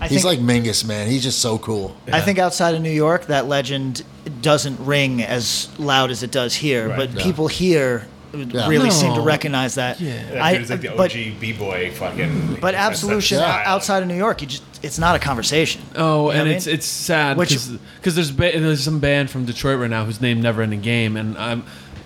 I 0.00 0.08
He's 0.08 0.22
think, 0.24 0.40
like 0.46 0.62
Mingus, 0.64 0.84
man. 0.84 1.06
He's 1.08 1.22
just 1.22 1.38
so 1.38 1.56
cool. 1.58 1.96
I 2.12 2.20
think 2.20 2.38
outside 2.38 2.74
of 2.74 2.82
New 2.82 2.90
York, 2.90 3.26
that 3.26 3.46
legend 3.46 4.02
doesn't 4.42 4.78
ring 4.84 5.22
as 5.22 5.68
loud 5.78 6.10
as 6.10 6.22
it 6.22 6.30
does 6.30 6.54
here. 6.54 6.88
Right. 6.88 6.96
but 6.96 7.10
Yeah. 7.14 7.22
people 7.22 7.48
here 7.48 8.06
Yeah. 8.34 8.68
really 8.68 8.90
seem 8.90 9.14
to 9.14 9.20
recognize 9.20 9.76
that. 9.76 10.00
Yeah. 10.00 10.22
That 10.32 10.42
I, 10.42 10.56
dude 10.58 10.68
like 10.70 10.80
the 10.80 10.88
but 10.96 11.10
OG 11.14 11.40
b-boy 11.40 11.90
fucking. 11.92 12.54
but 12.60 12.72
that's- 12.72 12.86
absolution 12.86 13.38
Yeah. 13.38 13.62
outside 13.64 14.02
of 14.02 14.08
New 14.08 14.16
York, 14.16 14.42
you 14.42 14.48
just 14.48 14.62
it's 14.82 14.98
not 14.98 15.16
a 15.16 15.18
conversation. 15.18 15.80
Oh, 15.96 15.96
You 15.96 16.02
know 16.02 16.30
and 16.30 16.38
what 16.40 16.46
I 16.48 16.50
it's 16.56 16.66
mean? 16.66 16.74
it's 16.74 16.86
sad 16.86 17.36
Which- 17.36 17.56
because 17.96 18.14
there's 18.14 18.30
ba- 18.30 18.52
there's 18.58 18.82
some 18.82 18.98
band 18.98 19.30
from 19.30 19.44
Detroit 19.46 19.78
right 19.80 19.90
now 19.90 20.04
whose 20.04 20.20
name 20.20 20.40
Never 20.42 20.62
Ending 20.62 20.80
Game, 20.82 21.16
and 21.16 21.36
I'm 21.38 21.64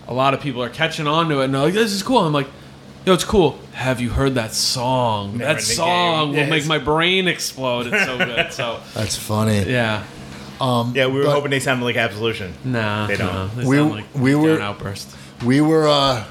a 0.09 0.15
lot 0.15 0.35
of 0.35 0.41
people 0.41 0.63
are 0.63 0.69
catching 0.69 1.07
on 1.07 1.29
to 1.29 1.41
it 1.41 1.45
and 1.47 1.55
they're 1.55 1.63
like, 1.63 1.75
"This 1.75 1.93
is 1.93 2.03
cool." 2.03 2.19
I'm 2.25 2.33
like, 2.33 2.49
"Yo, 3.07 3.13
it's 3.15 3.25
cool." 3.25 3.59
Have 3.73 4.01
you 4.01 4.11
heard 4.11 4.35
that 4.37 4.55
song? 4.55 5.39
Never 5.39 5.55
that 5.55 5.63
song 5.63 6.27
Game. 6.27 6.29
will 6.31 6.37
Yes. 6.37 6.51
make 6.51 6.67
my 6.67 6.79
brain 6.79 7.29
explode. 7.29 7.87
It's 7.89 8.05
so 8.05 8.19
good. 8.19 8.53
So 8.53 8.79
That's 8.95 9.17
funny. 9.17 9.65
yeah, 9.71 10.03
um, 10.61 10.93
Yeah, 10.95 11.07
we 11.07 11.19
were 11.21 11.25
But- 11.25 11.33
hoping 11.35 11.51
they 11.51 11.61
sounded 11.61 11.85
like 11.85 11.97
Absolution. 11.97 12.55
nah, 12.65 13.07
They 13.07 13.17
don't. 13.17 13.27
nah, 13.33 13.47
they 13.57 13.65
We- 13.65 13.77
sound 13.77 13.93
like 13.93 14.05
we 14.15 14.35
were- 14.35 14.57
an 14.57 14.63
outburst. 14.63 15.09
We 15.45 15.61
were. 15.61 15.89
uh 15.89 16.25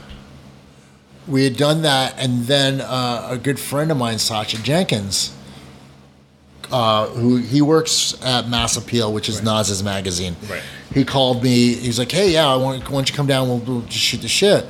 We 1.28 1.44
had 1.44 1.58
done 1.58 1.84
that, 1.84 2.16
and 2.18 2.46
then 2.48 2.82
uh, 2.82 3.28
a 3.32 3.38
good 3.38 3.60
friend 3.60 3.92
of 3.92 3.98
mine, 3.98 4.18
Sacha 4.18 4.58
Jenkins, 4.64 5.32
uh, 6.72 7.06
who 7.08 7.38
he 7.38 7.62
works 7.62 8.16
at 8.24 8.50
Mass 8.50 8.78
Appeal, 8.78 9.14
which 9.14 9.30
is 9.30 9.44
Nas's 9.44 9.84
magazine. 9.84 10.36
Right. 10.50 10.64
He 10.92 11.06
called 11.06 11.44
me. 11.44 11.76
He's 11.76 12.00
like, 12.00 12.12
"Hey, 12.12 12.32
yeah, 12.32 12.48
I 12.48 12.56
want, 12.56 12.84
why 12.86 12.90
don't 12.98 13.10
you 13.10 13.16
come 13.16 13.28
down? 13.28 13.48
We'll, 13.48 13.60
we'll 13.60 13.82
just 13.82 14.04
shoot 14.04 14.22
the 14.22 14.28
shit." 14.28 14.66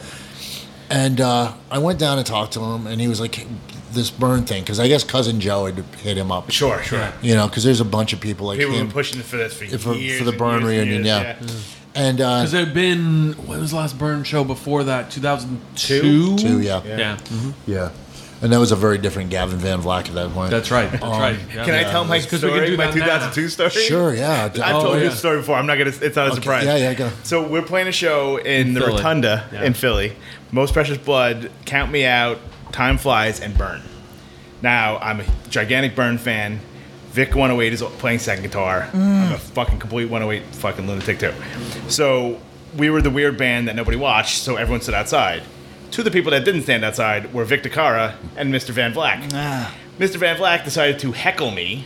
And 0.90 1.22
uh, 1.22 1.54
I 1.72 1.78
went 1.78 1.98
down 2.00 2.18
and 2.18 2.28
talked 2.28 2.54
to 2.54 2.60
him, 2.62 2.88
and 2.88 3.00
he 3.00 3.08
was 3.08 3.22
like, 3.22 3.46
"This 3.94 4.12
burn 4.12 4.44
thing," 4.44 4.64
because 4.64 4.82
I 4.82 4.90
guess 4.90 5.06
cousin 5.06 5.40
Joe 5.40 5.68
had 5.68 5.78
hit 6.04 6.18
him 6.18 6.30
up. 6.30 6.52
Sure, 6.52 6.84
sure. 6.84 7.14
You 7.22 7.36
know, 7.36 7.48
because 7.48 7.64
there's 7.64 7.80
a 7.80 7.86
bunch 7.86 8.12
of 8.12 8.20
people 8.20 8.48
like 8.48 8.60
People 8.60 8.76
him 8.76 8.88
been 8.88 8.94
pushing 8.94 9.22
for 9.22 9.38
this 9.38 9.54
for, 9.54 9.66
for, 9.78 9.94
years. 9.94 10.18
for 10.20 10.26
the 10.26 10.32
and 10.32 10.40
burn 10.40 10.62
years 10.64 10.82
and 10.82 10.90
reunion. 10.92 11.06
years, 11.06 11.06
yeah. 11.06 11.79
And 11.96 12.22
uh, 12.22 12.40
Because 12.40 12.52
there'd 12.52 12.74
been 12.74 13.34
when 13.48 13.60
was 13.60 13.72
the 13.72 13.78
last 13.78 13.98
Burn 13.98 14.24
show 14.24 14.44
before 14.44 14.84
that? 14.86 15.10
2002. 15.12 16.00
Two? 16.02 16.38
two, 16.38 16.62
yeah, 16.62 16.82
Yeah. 16.86 16.98
Yeah, 16.98 17.18
mhm. 17.18 17.54
yeah, 17.66 17.90
and 18.42 18.54
that 18.54 18.60
was 18.60 18.72
a 18.72 18.76
very 18.76 18.98
different 19.00 19.32
Gavin 19.32 19.58
Van 19.58 19.82
Vlack 19.82 20.08
at 20.08 20.14
that 20.14 20.32
point. 20.32 20.52
that's 20.52 20.70
right. 20.72 20.90
That's 20.92 21.04
right. 21.04 21.38
Yeah. 21.54 21.66
Can 21.66 21.74
I 21.74 21.84
tell 21.84 22.06
my 22.06 22.18
It's 22.18 22.26
'cause 22.28 22.44
we 22.44 22.50
can 22.50 22.58
story? 22.58 22.70
do 22.72 22.78
My 22.78 22.86
that 22.92 22.96
now. 22.96 23.30
2002 23.32 23.50
story? 23.50 23.70
Sure, 23.72 24.14
yeah. 24.14 24.46
I've 24.46 24.76
Oh, 24.76 24.82
told 24.84 24.98
you 24.98 25.04
yeah. 25.06 25.10
the 25.10 25.16
story 25.16 25.38
before. 25.38 25.56
I'm 25.58 25.66
not 25.66 25.78
gonna. 25.80 25.90
It's 26.02 26.16
not 26.16 26.32
a 26.32 26.36
surprise. 26.36 26.66
yeah, 26.66 26.76
yeah, 26.78 26.94
go. 26.94 27.10
So 27.24 27.46
we're 27.46 27.64
playing 27.64 27.88
a 27.88 27.92
show 27.92 28.38
in, 28.38 28.76
the 28.76 28.82
Philly. 28.82 28.94
Rotunda 28.94 29.46
Yeah. 29.52 29.64
in 29.64 29.74
Philly. 29.74 30.14
Most 30.52 30.74
Precious 30.74 30.98
Blood, 30.98 31.50
Count 31.66 31.92
Me 31.92 32.06
Out, 32.06 32.40
Time 32.72 32.98
Flies, 33.00 33.40
and 33.40 33.58
Burn. 33.58 33.82
Now 34.62 34.98
I'm 35.00 35.22
a 35.22 35.24
gigantic 35.50 35.96
Burn 35.96 36.18
fan. 36.18 36.60
Vic 37.12 37.36
108 37.36 37.74
is 37.74 37.82
playing 37.98 38.20
second 38.20 38.44
guitar. 38.44 38.88
I'm 38.94 39.34
a 39.34 39.38
fucking 39.38 39.80
complete 39.80 40.10
108 40.10 40.56
fucking 40.56 40.88
lunatic 40.88 41.20
too. 41.20 41.34
So 41.88 42.40
we 42.78 42.90
were 42.90 43.02
the 43.02 43.10
weird 43.10 43.38
band 43.38 43.68
that 43.68 43.76
nobody 43.76 43.98
watched, 43.98 44.38
so 44.38 44.56
everyone 44.58 44.82
stood 44.82 44.94
outside. 44.94 45.44
Two 45.92 46.02
of 46.02 46.06
the 46.06 46.12
people 46.12 46.32
that 46.32 46.46
didn't 46.46 46.62
stand 46.62 46.86
outside 46.86 47.34
were 47.34 47.44
Vic 47.46 47.64
DeCara 47.64 48.16
and 48.38 48.54
Mr. 48.54 48.70
Van 48.70 48.94
Vlack. 48.94 49.32
Ah. 49.34 49.76
Mr. 49.98 50.18
Van 50.18 50.38
Vlack 50.38 50.64
decided 50.64 51.00
to 51.00 51.12
heckle 51.12 51.52
me. 51.52 51.86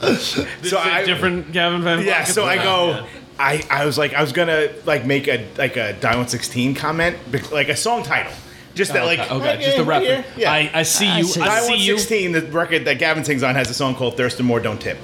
This 0.00 0.36
is 0.36 0.72
a 0.72 1.04
different 1.04 1.52
Gavin 1.52 1.82
Van. 1.82 2.04
Yeah, 2.04 2.24
so 2.24 2.44
I 2.44 2.56
go. 2.56 2.90
Yeah. 2.90 3.06
I, 3.38 3.62
I 3.70 3.86
was 3.86 3.96
like 3.96 4.12
I 4.12 4.20
was 4.20 4.32
gonna 4.32 4.68
like 4.84 5.06
make 5.06 5.26
a 5.28 5.46
like 5.56 5.76
a 5.76 5.94
Die 5.94 6.08
116 6.08 6.74
comment 6.74 7.16
like 7.50 7.68
a 7.70 7.76
song 7.76 8.02
title 8.02 8.32
just 8.74 8.92
that 8.92 9.02
Okay, 9.04 9.16
like 9.18 9.30
okay, 9.32 9.44
right 9.48 9.60
just 9.60 9.72
a 9.72 9.80
here, 9.80 9.84
right 9.84 10.02
reference. 10.08 10.26
here. 10.34 10.42
Yeah, 10.42 10.52
I, 10.52 10.70
I 10.74 10.82
see 10.84 11.18
you. 11.18 11.24
see. 11.24 11.40
I 11.40 11.46
Die 11.46 11.60
see 11.60 11.84
you. 11.86 11.94
116 11.94 12.32
the 12.32 12.42
record 12.52 12.84
that 12.86 12.98
Gavin 12.98 13.24
sings 13.24 13.42
on 13.42 13.54
has 13.54 13.68
a 13.70 13.74
song 13.74 13.94
called 13.94 14.16
Thurston 14.16 14.46
Moore 14.46 14.60
Don't 14.60 14.80
Tip. 14.80 14.98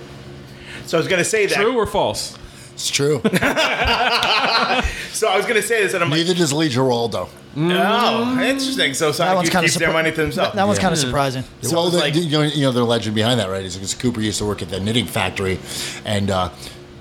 So 0.87 0.97
I 0.97 1.01
was 1.01 1.09
gonna 1.09 1.25
say 1.25 1.47
that. 1.47 1.55
True 1.57 1.77
or 1.77 1.87
false? 1.87 2.39
It's 2.75 2.91
true. 2.91 3.21
So 5.17 5.29
I 5.29 5.37
was 5.39 5.47
gonna 5.47 5.63
say 5.63 5.83
this 5.83 5.95
and 5.95 6.05
I'm 6.05 6.11
like, 6.11 6.19
Neither 6.19 6.35
does 6.35 6.53
Lee 6.53 6.69
Ranaldo. 6.69 7.29
oh, 7.57 8.41
interesting. 8.43 8.93
So 8.93 9.07
That 9.09 9.15
Sonic 9.15 9.37
one's 9.37 9.49
keeps 9.49 9.55
kind 9.55 9.67
of 9.67 9.75
their 9.79 9.93
money 9.93 10.13
to 10.13 10.21
himself. 10.21 10.49
That, 10.53 10.57
that 10.57 10.67
one's 10.67 10.79
kind 10.79 10.93
of 10.93 10.99
surprising. 10.99 11.43
So 11.63 11.75
well, 11.77 11.89
the, 11.91 11.99
like- 11.99 12.15
you, 12.15 12.29
know, 12.29 12.43
you 12.43 12.61
know 12.63 12.73
the 12.73 12.85
legend 12.85 13.15
behind 13.15 13.41
that, 13.41 13.49
right? 13.49 13.65
Is 13.65 13.77
because 13.77 13.95
Cooper 13.95 14.21
used 14.21 14.37
to 14.39 14.45
work 14.45 14.61
at 14.61 14.69
the 14.69 14.79
knitting 14.79 15.07
factory, 15.07 15.59
and 16.05 16.31
uh, 16.31 16.51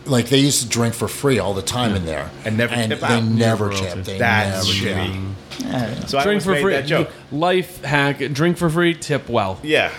like 0.05 0.29
they 0.29 0.37
used 0.39 0.61
to 0.63 0.69
drink 0.69 0.93
for 0.93 1.07
free 1.07 1.39
all 1.39 1.53
the 1.53 1.61
time 1.61 1.95
in 1.95 2.05
there, 2.05 2.29
And 2.45 2.57
never 2.57 2.75
tip 2.75 2.99
they 2.99 3.05
out. 3.07 3.23
never 3.23 3.69
Never 3.69 3.71
tip. 3.71 4.03
They 4.05 4.17
That's 4.17 4.67
never 4.83 4.89
yeah. 4.89 5.07
shitty. 5.07 6.09
So 6.09 6.17
I 6.19 6.23
drink 6.23 6.27
always 6.27 6.43
for 6.45 6.51
made 6.51 6.61
free. 6.61 6.73
that 6.73 6.85
joke. 6.85 7.09
Life 7.31 7.83
hack: 7.83 8.19
drink 8.33 8.57
for 8.57 8.69
free, 8.69 8.93
tip 8.93 9.29
well. 9.29 9.59
Yeah. 9.63 9.91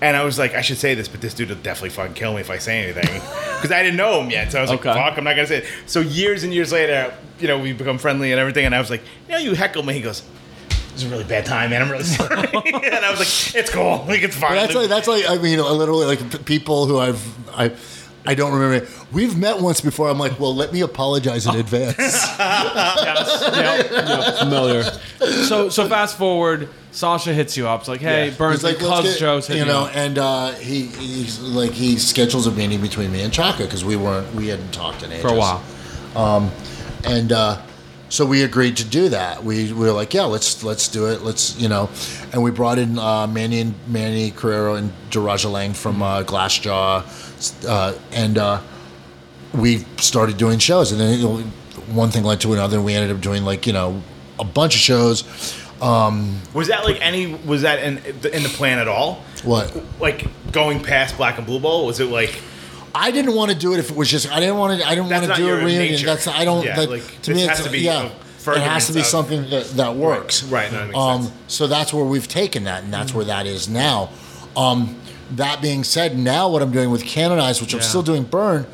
And 0.00 0.16
I 0.16 0.24
was 0.24 0.38
like, 0.38 0.54
I 0.54 0.60
should 0.60 0.76
say 0.76 0.94
this, 0.94 1.08
but 1.08 1.22
this 1.22 1.32
dude 1.32 1.48
will 1.48 1.56
definitely 1.56 1.90
fucking 1.90 2.14
kill 2.14 2.34
me 2.34 2.40
if 2.40 2.50
I 2.50 2.58
say 2.58 2.82
anything. 2.82 3.20
Because 3.64 3.72
I 3.78 3.82
didn't 3.82 3.96
know 3.96 4.20
him 4.20 4.28
yet. 4.28 4.52
So 4.52 4.58
I 4.58 4.60
was 4.62 4.70
Okay. 4.72 4.90
like, 4.90 4.98
fuck, 4.98 5.16
I'm 5.16 5.24
not 5.24 5.36
going 5.36 5.48
to 5.48 5.54
say 5.54 5.58
it. 5.60 5.64
So 5.86 6.00
years 6.00 6.44
and 6.44 6.52
years 6.52 6.70
later, 6.70 7.14
you 7.38 7.48
know, 7.48 7.58
we 7.58 7.72
become 7.72 7.96
friendly 7.96 8.30
and 8.30 8.38
everything. 8.38 8.66
And 8.66 8.74
I 8.74 8.78
was 8.78 8.90
like, 8.90 9.00
you 9.26 9.32
know, 9.32 9.38
you 9.38 9.54
heckle 9.54 9.82
me. 9.82 9.94
He 9.94 10.02
goes, 10.02 10.22
this 10.68 10.96
is 10.96 11.04
a 11.04 11.08
really 11.08 11.24
bad 11.24 11.46
time, 11.46 11.70
man. 11.70 11.80
I'm 11.80 11.90
really 11.90 12.04
sorry. 12.04 12.36
and 12.36 12.94
I 13.04 13.10
was 13.10 13.20
like, 13.20 13.54
it's 13.62 13.70
cool. 13.70 14.04
Like, 14.06 14.22
it's 14.22 14.36
fine. 14.36 14.50
But 14.50 14.54
that's 14.56 14.74
like 14.74 14.88
that's 14.90 15.08
like 15.08 15.24
I 15.26 15.38
mean, 15.38 15.60
literally 15.60 16.04
like 16.04 16.30
p- 16.30 16.38
people 16.38 16.84
who 16.84 16.98
I've 16.98 17.48
I. 17.58 17.74
I 18.26 18.34
don't 18.34 18.52
remember. 18.58 18.86
We've 19.12 19.36
met 19.36 19.60
once 19.60 19.80
before. 19.82 20.08
I'm 20.08 20.18
like, 20.18 20.40
well, 20.40 20.54
let 20.54 20.72
me 20.72 20.80
apologize 20.80 21.46
in 21.46 21.56
advance. 21.56 21.98
yes. 22.38 23.42
Yep. 23.54 23.90
Yep. 23.90 24.38
Familiar. 24.38 24.82
So 25.44 25.68
so 25.68 25.88
fast 25.88 26.16
forward. 26.16 26.68
Sacha 26.90 27.34
hits 27.34 27.56
you 27.56 27.66
up. 27.66 27.80
It's 27.80 27.88
like, 27.88 28.00
hey, 28.00 28.28
Yeah. 28.28 28.34
Burns, 28.36 28.62
He's 28.62 28.64
like, 28.64 28.80
let's 28.80 29.00
cuz 29.02 29.10
get- 29.14 29.18
Joe's 29.20 29.46
hitting 29.48 29.62
you 29.66 29.68
know, 29.72 29.84
up. 29.86 29.96
and 29.96 30.16
uh, 30.18 30.52
he 30.52 30.82
he's 30.86 31.40
like 31.40 31.72
he 31.72 31.96
schedules 31.98 32.46
a 32.46 32.52
meeting 32.52 32.80
between 32.80 33.10
me 33.12 33.22
and 33.22 33.32
Chaka 33.32 33.64
because 33.64 33.84
we 33.84 33.96
weren't 33.96 34.32
we 34.34 34.48
hadn't 34.48 34.72
talked 34.72 35.02
in 35.02 35.10
ages 35.12 35.22
for 35.22 35.28
a 35.28 35.36
while. 35.36 35.62
and 37.04 37.32
uh, 37.32 37.60
so 38.14 38.24
we 38.24 38.44
agreed 38.44 38.76
to 38.76 38.84
do 38.84 39.08
that. 39.08 39.42
We, 39.42 39.72
we 39.72 39.86
were 39.86 39.90
like, 39.90 40.14
yeah, 40.14 40.22
let's 40.22 40.62
let's 40.62 40.86
do 40.86 41.06
it. 41.06 41.22
Let's 41.22 41.58
you 41.58 41.68
know, 41.68 41.90
and 42.32 42.44
we 42.44 42.52
brought 42.52 42.78
in 42.78 42.96
uh, 42.96 43.26
Manny 43.26 43.60
and 43.60 43.74
Manny 43.88 44.30
Carrero 44.30 44.78
and 44.78 44.92
Daraja 45.10 45.50
Lang 45.50 45.72
from 45.72 46.00
uh, 46.00 46.22
Glassjaw, 46.22 47.02
uh, 47.68 47.98
and 48.12 48.38
uh, 48.38 48.60
we 49.52 49.78
started 49.96 50.36
doing 50.36 50.60
shows. 50.60 50.92
And 50.92 51.00
then 51.00 51.18
you 51.18 51.24
know, 51.24 51.38
one 51.90 52.10
thing 52.10 52.22
led 52.22 52.40
to 52.42 52.52
another, 52.52 52.76
and 52.76 52.86
we 52.86 52.94
ended 52.94 53.10
up 53.10 53.20
doing 53.20 53.44
like 53.44 53.66
you 53.66 53.72
know 53.72 54.00
a 54.38 54.44
bunch 54.44 54.76
of 54.76 54.80
shows. 54.80 55.24
was 56.54 56.68
that 56.68 56.84
like 56.84 57.04
any, 57.04 57.34
was 57.34 57.62
that 57.62 57.82
in, 57.82 57.98
in 57.98 58.44
the 58.44 58.52
plan 58.54 58.78
at 58.78 58.86
all? 58.86 59.24
What 59.42 59.76
Like 59.98 60.52
going 60.52 60.80
past 60.80 61.16
Black 61.16 61.36
and 61.38 61.46
Blue 61.46 61.58
Bowl? 61.58 61.84
Was 61.84 61.98
it 61.98 62.10
like, 62.10 62.40
I 62.94 63.10
didn't 63.10 63.34
want 63.34 63.50
to 63.50 63.56
do 63.56 63.74
it 63.74 63.80
if 63.80 63.90
it 63.90 63.96
was 63.96 64.08
just 64.10 64.30
I 64.30 64.38
didn't 64.40 64.56
want 64.56 64.80
to 64.80 64.86
I 64.86 64.94
didn't 64.94 65.08
That's 65.08 65.26
want 65.26 65.38
to 65.38 65.42
do 65.46 65.52
a 65.52 65.56
reunion. 65.56 65.92
nature. 65.92 66.06
That's 66.06 66.26
I 66.28 66.44
don't. 66.44 66.64
Yeah, 66.64 66.76
that, 66.76 66.90
like, 66.90 67.22
to 67.22 67.30
me, 67.32 67.40
this 67.40 67.48
it's 67.48 67.58
has 67.58 67.66
to 67.66 67.72
be 67.72 67.80
yeah. 67.80 68.10
a 68.46 68.50
It 68.52 68.62
has 68.62 68.86
to 68.86 68.92
be 68.92 69.00
of- 69.00 69.06
something 69.06 69.50
that, 69.50 69.64
that 69.70 69.96
works. 69.96 70.44
Right, 70.44 70.70
no, 70.72 70.86
that 70.86 70.94
um. 70.96 71.32
So 71.48 71.66
that's 71.66 71.92
where 71.92 72.04
we've 72.04 72.28
taken 72.28 72.64
that, 72.64 72.84
and 72.84 72.92
that's 72.92 73.12
where 73.12 73.24
that 73.24 73.46
is 73.46 73.68
now. 73.68 74.10
Um, 74.56 74.96
that 75.32 75.60
being 75.60 75.82
said, 75.82 76.16
now 76.18 76.48
what 76.48 76.62
I'm 76.62 76.70
doing 76.70 76.90
with 76.90 77.02
Canonized, 77.04 77.60
which 77.60 77.74
I'm 77.74 77.80
still 77.80 78.02
doing 78.02 78.22
Burn, 78.22 78.66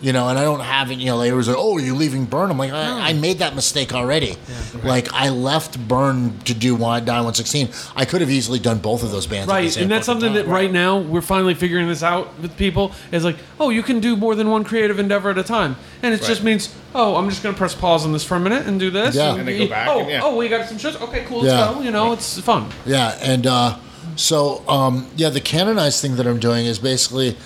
you 0.00 0.12
know, 0.12 0.28
and 0.28 0.38
I 0.38 0.44
don't 0.44 0.60
have 0.60 0.90
it. 0.90 0.98
You 0.98 1.06
know, 1.06 1.18
they 1.18 1.32
was 1.32 1.48
like, 1.48 1.56
"Oh, 1.58 1.76
are 1.76 1.80
you 1.80 1.94
leaving 1.94 2.24
Burn?" 2.24 2.50
I'm 2.50 2.58
like, 2.58 2.72
I, 2.72 3.10
I 3.10 3.12
made 3.14 3.38
that 3.38 3.54
mistake 3.54 3.92
already. 3.92 4.36
Like 4.84 5.12
I 5.12 5.28
left 5.30 5.78
Burn 5.88 6.38
to 6.40 6.54
do 6.54 6.74
One 6.76 7.04
Die 7.04 7.12
116. 7.12 7.68
I 7.96 8.04
could 8.04 8.20
have 8.20 8.30
easily 8.30 8.58
done 8.58 8.78
both 8.78 9.02
of 9.02 9.10
those 9.10 9.26
bands. 9.26 9.48
Right, 9.48 9.76
and 9.76 9.90
that's 9.90 10.06
fucking 10.06 10.20
something 10.22 10.34
that 10.34 10.46
right 10.46 10.70
now 10.70 10.98
we're 10.98 11.20
finally 11.20 11.54
figuring 11.54 11.88
this 11.88 12.02
out 12.02 12.38
with 12.40 12.56
people. 12.56 12.92
Is 13.12 13.24
like, 13.24 13.36
oh, 13.58 13.70
you 13.70 13.82
can 13.82 14.00
do 14.00 14.16
more 14.16 14.34
than 14.34 14.50
one 14.50 14.64
creative 14.64 14.98
endeavor 14.98 15.30
at 15.30 15.38
a 15.38 15.42
time, 15.42 15.76
and 16.02 16.14
it 16.14 16.22
just 16.22 16.44
means, 16.44 16.74
oh, 16.94 17.16
I'm 17.16 17.28
just 17.28 17.42
gonna 17.42 17.56
press 17.56 17.74
pause 17.74 18.04
on 18.04 18.12
this 18.12 18.24
for 18.24 18.36
a 18.36 18.40
minute 18.40 18.66
and 18.66 18.78
do 18.78 18.90
this, 18.90 19.14
Yeah. 19.16 19.34
And 19.34 19.48
then 19.48 19.58
go 19.58 19.68
back 19.68 19.88
Oh, 19.88 20.00
and 20.00 20.10
yeah. 20.10 20.20
oh, 20.22 20.36
we 20.36 20.48
got 20.48 20.68
some 20.68 20.78
shows. 20.78 20.94
Okay, 21.00 21.24
cool, 21.26 21.40
let's 21.42 21.52
Yeah. 21.52 21.74
go. 21.74 21.80
You 21.82 21.90
know, 21.90 22.12
it's 22.12 22.38
fun. 22.40 22.68
Yeah, 22.86 23.18
and 23.20 23.46
uh, 23.46 23.76
so 24.16 24.62
um, 24.68 25.08
yeah, 25.16 25.28
the 25.30 25.40
canonized 25.40 26.00
thing 26.02 26.16
that 26.16 26.26
I'm 26.26 26.38
doing 26.38 26.66
is 26.66 26.78
basically 26.78 27.36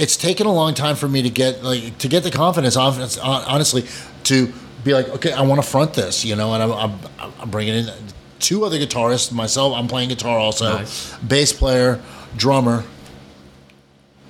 it's 0.00 0.16
taken 0.16 0.46
a 0.46 0.52
long 0.52 0.72
time 0.72 0.96
for 0.96 1.06
me 1.08 1.22
to 1.22 1.30
get 1.30 1.62
like 1.62 1.98
to 1.98 2.08
get 2.08 2.22
the 2.22 2.30
confidence, 2.30 2.76
honestly, 2.76 3.84
to 4.24 4.52
be 4.82 4.94
like, 4.94 5.08
okay, 5.10 5.32
I 5.32 5.42
want 5.42 5.62
to 5.62 5.68
front 5.68 5.92
this, 5.92 6.24
you 6.24 6.34
know, 6.36 6.54
and 6.54 6.62
I'm, 6.62 6.72
I'm, 6.72 7.32
I'm 7.38 7.50
bringing 7.50 7.74
in 7.74 7.90
two 8.38 8.64
other 8.64 8.78
guitarists, 8.78 9.30
myself, 9.30 9.74
I'm 9.74 9.86
playing 9.88 10.08
guitar 10.08 10.38
also, 10.38 10.78
Nice. 10.78 11.14
bass 11.18 11.52
player, 11.52 12.00
drummer. 12.36 12.84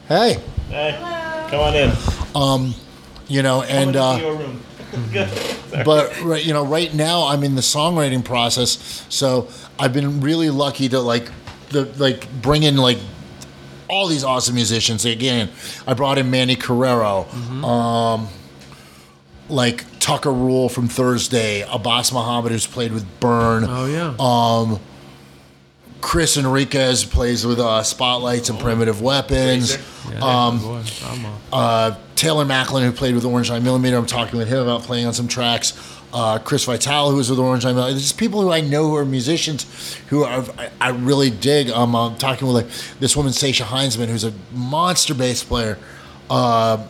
Hey, 0.08 0.42
Hey 0.68 0.98
come 1.50 1.60
on 1.60 1.76
in. 1.76 1.92
Um, 2.34 2.74
you 3.28 3.42
know, 3.42 3.62
and 3.62 3.94
uh, 3.94 4.18
your 4.20 4.36
room. 4.36 4.60
but 5.84 6.20
right, 6.22 6.44
you 6.44 6.52
know, 6.52 6.66
right 6.66 6.92
now 6.92 7.28
I'm 7.28 7.44
in 7.44 7.54
the 7.54 7.60
songwriting 7.60 8.24
process, 8.24 9.06
so 9.08 9.48
I've 9.78 9.92
been 9.92 10.20
really 10.20 10.50
lucky 10.50 10.88
to 10.88 10.98
like 10.98 11.30
the 11.68 11.84
like 11.96 12.28
bring 12.42 12.64
in 12.64 12.76
like 12.76 12.98
all 13.90 14.06
these 14.06 14.24
awesome 14.24 14.54
musicians. 14.54 15.04
Again, 15.04 15.50
I 15.86 15.94
brought 15.94 16.16
in 16.18 16.30
Manny 16.30 16.56
Carrero, 16.56 17.26
um, 17.64 18.28
like 19.48 19.84
Tucker 19.98 20.32
Rule 20.32 20.68
from 20.68 20.88
Thursday, 20.88 21.62
Abbas 21.62 22.12
Muhammad 22.12 22.52
who's 22.52 22.66
played 22.66 22.92
with 22.92 23.04
Burn. 23.20 23.64
Oh 23.68 23.86
yeah. 23.86 24.14
Um, 24.18 24.80
Chris 26.00 26.36
Enriquez 26.38 27.04
plays 27.04 27.44
with 27.46 27.58
uh, 27.60 27.82
Spotlights 27.82 28.48
and 28.48 28.58
Primitive 28.58 29.02
Weapons. 29.02 29.76
um, 30.22 30.60
I'm 31.04 31.24
a- 31.26 31.38
Uh, 31.52 31.96
Taylor 32.16 32.44
Macklin, 32.46 32.84
who 32.84 32.92
played 32.92 33.14
with 33.14 33.24
Orange 33.24 33.50
9 33.50 33.62
Millimeter, 33.62 33.96
I'm 33.96 34.06
talking 34.06 34.38
with 34.38 34.48
him 34.48 34.58
about 34.60 34.82
playing 34.82 35.06
on 35.06 35.12
some 35.14 35.28
tracks. 35.28 35.72
Uh, 36.12 36.38
Chris 36.38 36.64
Vital, 36.64 37.10
who 37.10 37.16
was 37.16 37.30
with 37.30 37.38
Orange 37.38 37.64
9 37.64 37.74
Millimeter. 37.74 37.92
There's 37.92 38.02
just 38.02 38.18
people 38.18 38.42
who 38.42 38.50
I 38.50 38.60
know 38.60 38.88
who 38.88 38.96
are 38.96 39.04
musicians 39.04 39.96
who 40.08 40.24
are, 40.24 40.44
I, 40.58 40.70
I 40.80 40.88
really 40.90 41.30
dig. 41.30 41.70
Um, 41.70 41.94
I'm 41.94 42.16
talking 42.18 42.48
with 42.48 42.64
like 42.64 42.98
this 42.98 43.16
woman, 43.16 43.32
Sacha 43.32 43.62
Heinzman, 43.62 44.08
who's 44.08 44.24
a 44.24 44.32
monster 44.52 45.14
bass 45.14 45.44
player. 45.44 45.78
Uh, 46.28 46.84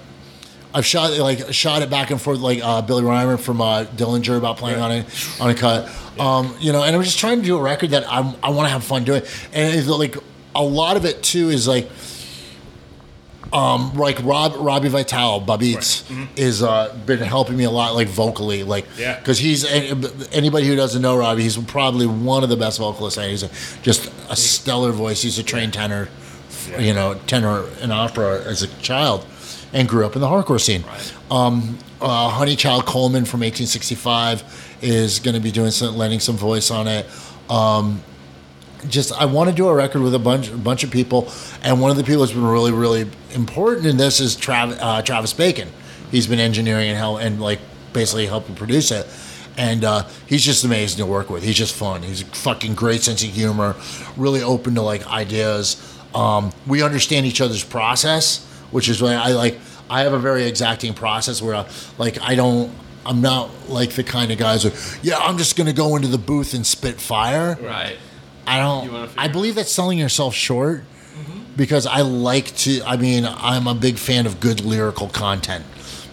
I've 0.72 0.86
shot 0.86 1.18
like 1.18 1.52
shot 1.52 1.82
it 1.82 1.90
back 1.90 2.10
and 2.10 2.20
forth 2.20 2.38
like 2.38 2.60
uh, 2.62 2.80
Billy 2.82 3.02
Rymer 3.02 3.36
from 3.36 3.60
uh, 3.60 3.84
Dillinger 3.84 4.38
about 4.38 4.56
playing 4.56 4.80
on 4.80 4.92
a 4.92 5.06
on 5.40 5.50
a 5.50 5.54
cut. 5.54 5.90
Um, 6.18 6.54
you 6.60 6.72
know, 6.72 6.84
and 6.84 6.94
I'm 6.94 7.02
just 7.02 7.18
trying 7.18 7.40
to 7.40 7.44
do 7.44 7.56
a 7.56 7.62
record 7.62 7.90
that 7.90 8.04
I'm, 8.10 8.34
I 8.42 8.50
want 8.50 8.66
to 8.66 8.70
have 8.70 8.84
fun 8.84 9.04
doing, 9.04 9.22
and 9.52 9.74
it's 9.74 9.88
like 9.88 10.16
a 10.54 10.62
lot 10.62 10.96
of 10.96 11.04
it 11.04 11.22
too 11.22 11.48
is 11.48 11.66
like 11.66 11.90
um, 13.52 13.94
like 13.94 14.22
Rob 14.22 14.54
Robbie 14.58 14.88
Vital, 14.88 15.40
Babitz, 15.40 16.04
is 16.36 16.62
uh, 16.62 16.96
been 17.06 17.18
helping 17.18 17.56
me 17.56 17.64
a 17.64 17.70
lot, 17.70 17.94
like 17.94 18.08
vocally, 18.08 18.62
like 18.62 18.86
Yeah. 18.96 19.18
because 19.18 19.38
he's 19.38 19.64
anybody 20.32 20.66
who 20.66 20.76
doesn't 20.76 21.02
know 21.02 21.16
Robbie, 21.16 21.42
he's 21.42 21.56
probably 21.56 22.06
one 22.06 22.42
of 22.42 22.48
the 22.48 22.56
best 22.56 22.78
vocalists. 22.78 23.18
and 23.18 23.30
He's 23.30 23.42
a, 23.42 23.50
just 23.82 24.10
a 24.28 24.36
stellar 24.36 24.92
voice. 24.92 25.22
He's 25.22 25.38
a 25.38 25.42
trained 25.42 25.72
tenor, 25.72 26.08
you 26.78 26.94
know, 26.94 27.14
tenor 27.26 27.64
in 27.82 27.90
opera 27.90 28.42
as 28.44 28.62
a 28.62 28.68
child, 28.80 29.26
and 29.72 29.88
grew 29.88 30.06
up 30.06 30.14
in 30.14 30.20
the 30.20 30.28
hardcore 30.28 30.60
scene. 30.60 30.84
Um, 31.30 31.78
uh, 32.00 32.30
Honeychild 32.30 32.86
Coleman 32.86 33.24
from 33.24 33.40
1865 33.40 34.78
is 34.82 35.18
going 35.18 35.34
to 35.34 35.40
be 35.40 35.50
doing 35.50 35.70
some, 35.70 35.96
lending 35.96 36.20
some 36.20 36.36
voice 36.36 36.70
on 36.70 36.88
it. 36.88 37.06
Um, 37.50 38.02
just 38.88 39.12
I 39.12 39.24
want 39.26 39.50
to 39.50 39.56
do 39.56 39.68
a 39.68 39.74
record 39.74 40.02
with 40.02 40.14
a 40.14 40.18
bunch 40.18 40.48
a 40.50 40.56
bunch 40.56 40.84
of 40.84 40.90
people, 40.90 41.30
and 41.62 41.80
one 41.80 41.90
of 41.90 41.96
the 41.96 42.04
people 42.04 42.20
that's 42.20 42.32
been 42.32 42.44
really 42.44 42.72
really 42.72 43.08
important 43.34 43.86
in 43.86 43.96
this 43.96 44.20
is 44.20 44.36
Travis 44.36 44.78
uh, 44.80 45.02
Travis 45.02 45.32
Bacon. 45.32 45.68
He's 46.10 46.26
been 46.26 46.40
engineering 46.40 46.88
and 46.88 46.98
help 46.98 47.20
and 47.20 47.40
like 47.40 47.60
basically 47.92 48.26
helping 48.26 48.54
produce 48.54 48.90
it, 48.90 49.06
and 49.56 49.84
uh, 49.84 50.04
he's 50.26 50.44
just 50.44 50.64
amazing 50.64 50.98
to 50.98 51.06
work 51.06 51.30
with. 51.30 51.42
He's 51.42 51.56
just 51.56 51.74
fun. 51.74 52.02
He's 52.02 52.22
a 52.22 52.26
fucking 52.26 52.74
great 52.74 53.02
sense 53.02 53.22
of 53.22 53.30
humor, 53.30 53.76
really 54.16 54.42
open 54.42 54.74
to 54.76 54.82
like 54.82 55.06
ideas. 55.06 55.76
Um, 56.14 56.52
we 56.66 56.82
understand 56.82 57.26
each 57.26 57.40
other's 57.40 57.64
process, 57.64 58.44
which 58.70 58.88
is 58.88 59.00
why 59.02 59.14
I 59.14 59.32
like. 59.32 59.58
I 59.88 60.02
have 60.02 60.12
a 60.12 60.18
very 60.18 60.44
exacting 60.44 60.94
process 60.94 61.42
where, 61.42 61.56
I, 61.56 61.68
like, 61.98 62.20
I 62.20 62.34
don't. 62.36 62.72
I'm 63.04 63.20
not 63.22 63.50
like 63.68 63.90
the 63.92 64.04
kind 64.04 64.30
of 64.30 64.38
guys 64.38 64.62
who, 64.62 64.70
yeah, 65.02 65.16
I'm 65.18 65.38
just 65.38 65.56
gonna 65.56 65.72
go 65.72 65.96
into 65.96 66.08
the 66.08 66.18
booth 66.18 66.54
and 66.54 66.66
spit 66.66 67.00
fire. 67.00 67.58
right. 67.62 67.96
I 68.46 68.58
don't. 68.58 69.10
I 69.16 69.28
believe 69.28 69.54
that's 69.54 69.72
selling 69.72 69.98
yourself 69.98 70.34
short 70.34 70.84
because 71.56 71.86
I 71.86 72.00
like 72.00 72.54
to. 72.58 72.82
I 72.84 72.96
mean, 72.96 73.26
I'm 73.26 73.66
a 73.66 73.74
big 73.74 73.96
fan 73.98 74.26
of 74.26 74.40
good 74.40 74.60
lyrical 74.62 75.08
content. 75.08 75.64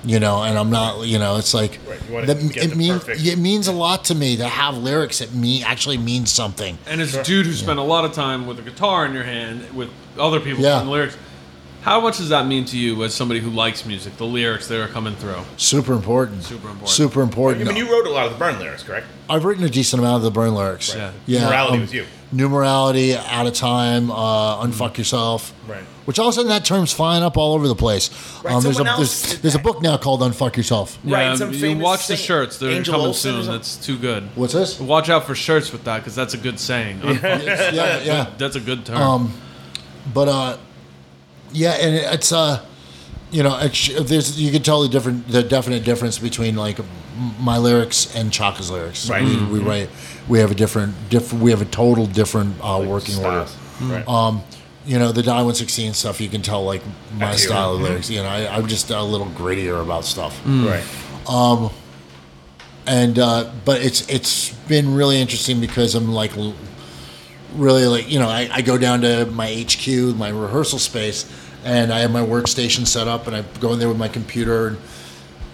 You 0.03 0.19
know, 0.19 0.43
and 0.43 0.57
I'm 0.57 0.69
not. 0.69 1.05
You 1.07 1.19
know, 1.19 1.37
it's 1.37 1.53
like 1.53 1.79
Right, 2.09 2.25
that. 2.27 2.37
It 2.55 2.75
means 2.77 3.07
it 3.07 3.37
means 3.37 3.67
a 3.67 3.73
lot 3.73 4.05
to 4.05 4.15
me 4.15 4.37
to 4.37 4.47
have 4.47 4.77
lyrics 4.77 5.19
that 5.19 5.33
me 5.33 5.63
actually 5.63 5.97
means 5.97 6.31
something. 6.31 6.77
And 6.87 7.01
as 7.01 7.15
a 7.15 7.23
dude 7.23 7.45
who 7.45 7.53
spent 7.53 7.79
a 7.79 7.83
lot 7.83 8.05
of 8.05 8.13
time 8.13 8.47
with 8.47 8.59
a 8.59 8.61
guitar 8.61 9.05
in 9.05 9.13
your 9.13 9.23
hand 9.23 9.69
with 9.75 9.89
other 10.17 10.39
people 10.39 10.63
Yeah. 10.63 10.77
singing 10.79 10.91
lyrics, 10.93 11.17
how 11.81 11.99
much 11.99 12.17
does 12.17 12.29
that 12.29 12.47
mean 12.47 12.65
to 12.65 12.77
you 12.77 13.03
as 13.03 13.13
somebody 13.13 13.39
who 13.39 13.49
likes 13.49 13.85
music? 13.85 14.15
The 14.17 14.25
lyrics 14.25 14.67
that 14.67 14.79
are 14.79 14.87
coming 14.87 15.15
through. 15.15 15.41
Super 15.57 15.93
important. 15.93 16.43
Super 16.43 16.67
important. 16.69 16.89
Super 16.89 17.21
important. 17.21 17.67
I 17.67 17.73
mean, 17.73 17.77
you 17.85 17.91
wrote 17.91 18.07
a 18.07 18.09
lot 18.09 18.27
of 18.27 18.33
the 18.33 18.39
Burn 18.39 18.59
lyrics, 18.59 18.83
correct? 18.83 19.07
I've 19.29 19.43
written 19.43 19.63
a 19.63 19.69
decent 19.69 19.99
amount 19.99 20.17
of 20.17 20.21
the 20.23 20.31
burn 20.31 20.53
lyrics. 20.53 20.95
Right. 20.95 21.11
Yeah. 21.25 21.47
Morality 21.47 21.75
um, 21.75 21.81
was 21.81 21.93
you. 21.93 22.05
Numerality, 22.33 23.15
out 23.15 23.47
of 23.47 23.53
time, 23.53 24.11
uh, 24.11 24.63
unfuck 24.65 24.97
yourself. 24.97 25.53
Right. 25.67 25.83
Which 26.05 26.19
all 26.19 26.27
of 26.27 26.33
a 26.33 26.35
sudden 26.35 26.49
that 26.49 26.63
term's 26.65 26.91
flying 26.93 27.23
up 27.23 27.37
all 27.37 27.53
over 27.53 27.67
the 27.67 27.75
place. 27.75 28.09
Right, 28.43 28.53
Um, 28.53 28.63
there's, 28.63 28.75
a, 28.75 28.77
someone 28.79 28.87
else 28.99 29.21
there's, 29.21 29.33
did 29.33 29.41
there's 29.43 29.55
a 29.55 29.57
that. 29.57 29.63
book 29.63 29.81
now 29.81 29.97
called 29.97 30.21
Unfuck 30.21 30.55
Yourself. 30.55 30.97
Right, 31.03 31.23
Yeah, 31.23 31.35
some 31.35 31.53
you 31.53 31.59
famous 31.59 31.83
watch 31.83 32.07
the 32.07 32.15
sing- 32.17 32.25
shirts. 32.25 32.57
They're 32.59 32.71
Angel 32.71 32.93
coming 32.93 33.07
Olsen 33.07 33.31
or 33.31 33.33
soon. 33.35 33.43
something? 33.43 33.57
That's 33.59 33.77
too 33.85 33.97
good. 33.97 34.23
What's 34.35 34.53
this? 34.53 34.79
Watch 34.79 35.09
out 35.09 35.25
for 35.25 35.35
shirts 35.35 35.71
with 35.71 35.83
that 35.85 35.97
because 35.99 36.15
that's 36.15 36.33
a 36.33 36.37
good 36.37 36.59
saying. 36.59 36.99
yeah, 37.03 38.01
yeah. 38.01 38.29
That's 38.37 38.55
a 38.55 38.61
good 38.61 38.85
term. 38.85 39.31
But 40.13 40.27
uh, 40.29 40.57
yeah, 41.51 41.71
and 41.73 41.95
it- 41.95 42.13
it's 42.13 42.31
uh, 42.31 42.65
you 43.31 43.43
know, 43.43 43.57
it's- 43.59 43.89
there's 44.09 44.39
you 44.39 44.51
can 44.51 44.63
tell 44.63 44.81
the 44.81 44.89
different, 44.89 45.27
the 45.29 45.43
definite 45.43 45.83
difference 45.83 46.19
between 46.19 46.55
like 46.55 46.79
m- 46.79 46.85
my 47.39 47.57
lyrics 47.57 48.13
and 48.15 48.31
Chaka's 48.31 48.69
lyrics. 48.71 49.09
Right. 49.09 49.23
We, 49.23 49.43
we 49.45 49.59
write, 49.59 49.89
we 50.27 50.39
have 50.39 50.51
a 50.51 50.55
different, 50.55 51.09
different, 51.09 51.43
we 51.43 51.51
have 51.51 51.61
a 51.61 51.65
total 51.65 52.05
different 52.05 52.55
uh, 52.61 52.83
working 52.85 53.15
order. 53.23 53.45
Styles. 53.47 53.57
Right. 53.81 54.07
Um, 54.07 54.43
you 54.85 54.97
know, 54.97 55.11
the 55.11 55.21
Die 55.21 55.31
116 55.31 55.93
stuff, 55.93 56.21
you 56.21 56.29
can 56.29 56.41
tell 56.41 56.63
like 56.63 56.81
my 57.13 57.19
That's 57.31 57.43
you. 57.43 57.49
style 57.49 57.75
of 57.75 57.81
lyrics. 57.81 58.09
You 58.09 58.23
know, 58.23 58.29
I, 58.29 58.47
I'm 58.55 58.67
just 58.67 58.89
a 58.89 59.01
little 59.03 59.27
grittier 59.27 59.81
about 59.81 60.05
stuff. 60.05 60.39
right. 60.45 60.83
and 62.87 63.19
uh, 63.19 63.51
but 63.65 63.81
it's 63.81 64.07
it's 64.09 64.51
been 64.67 64.95
really 64.95 65.19
interesting 65.19 65.59
because 65.59 65.93
I'm 65.93 66.11
like 66.13 66.37
l- 66.37 66.55
really 67.55 67.85
like 67.85 68.09
you 68.09 68.17
know 68.19 68.29
I, 68.29 68.49
I 68.51 68.61
go 68.61 68.77
down 68.77 69.01
to 69.01 69.25
my 69.25 69.65
HQ 69.67 69.87
my 70.15 70.29
rehearsal 70.29 70.79
space 70.79 71.25
and 71.65 71.91
I 71.91 71.99
have 71.99 72.11
my 72.11 72.21
workstation 72.21 72.87
set 72.87 73.07
up 73.07 73.27
and 73.27 73.35
I 73.35 73.41
go 73.59 73.73
in 73.73 73.79
there 73.79 73.89
with 73.89 73.97
my 73.97 74.07
computer 74.07 74.67
and 74.67 74.77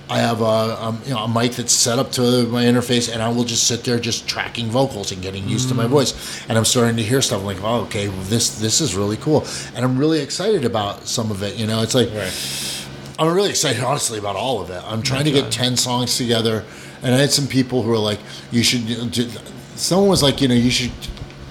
I 0.09 0.19
have 0.19 0.41
a 0.41 0.83
um, 0.83 1.01
you 1.05 1.13
know 1.13 1.23
a 1.23 1.27
mic 1.27 1.53
that's 1.53 1.71
set 1.73 1.97
up 1.97 2.11
to 2.13 2.45
my 2.47 2.65
interface 2.65 3.11
and 3.11 3.21
I 3.21 3.29
will 3.29 3.45
just 3.45 3.67
sit 3.67 3.83
there 3.83 3.99
just 3.99 4.27
tracking 4.27 4.67
vocals 4.67 5.11
and 5.11 5.21
getting 5.21 5.47
used 5.47 5.69
to 5.69 5.75
my 5.75 5.87
voice 5.87 6.45
and 6.49 6.57
I'm 6.57 6.65
starting 6.65 6.97
to 6.97 7.03
hear 7.03 7.21
stuff 7.21 7.39
I'm 7.39 7.45
like 7.45 7.63
oh 7.63 7.81
okay 7.85 8.09
well, 8.09 8.21
this 8.23 8.59
this 8.59 8.81
is 8.81 8.95
really 8.95 9.17
cool 9.17 9.45
and 9.75 9.85
I'm 9.85 9.97
really 9.97 10.19
excited 10.19 10.65
about 10.65 11.07
some 11.07 11.31
of 11.31 11.41
it 11.41 11.55
you 11.55 11.67
know 11.67 11.81
it's 11.81 11.95
like 11.95 12.09
Right. 12.09 12.79
I'm 13.19 13.33
really 13.33 13.51
excited, 13.51 13.83
honestly, 13.83 14.17
about 14.17 14.35
all 14.35 14.59
of 14.61 14.69
it. 14.71 14.81
I'm 14.85 15.03
trying 15.03 15.25
to 15.25 15.31
get 15.31 15.51
ten 15.51 15.77
songs 15.77 16.17
together, 16.17 16.63
and 17.03 17.13
I 17.13 17.19
had 17.19 17.31
some 17.31 17.47
people 17.47 17.83
who 17.83 17.89
were 17.89 17.97
like, 17.97 18.19
"You 18.51 18.63
should." 18.63 19.11
Do, 19.11 19.29
someone 19.75 20.09
was 20.09 20.23
like, 20.23 20.41
"You 20.41 20.47
know, 20.47 20.55
you 20.55 20.71
should 20.71 20.91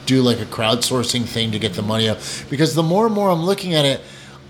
do 0.05 0.23
like 0.23 0.41
a 0.41 0.45
crowdsourcing 0.45 1.25
thing 1.25 1.53
to 1.53 1.59
get 1.61 1.75
the 1.75 1.83
money 1.83 2.09
up," 2.09 2.19
because 2.51 2.75
the 2.75 2.83
more 2.83 3.07
and 3.07 3.15
more 3.15 3.31
I'm 3.31 3.43
looking 3.45 3.75
at 3.75 3.85
it, 3.85 4.01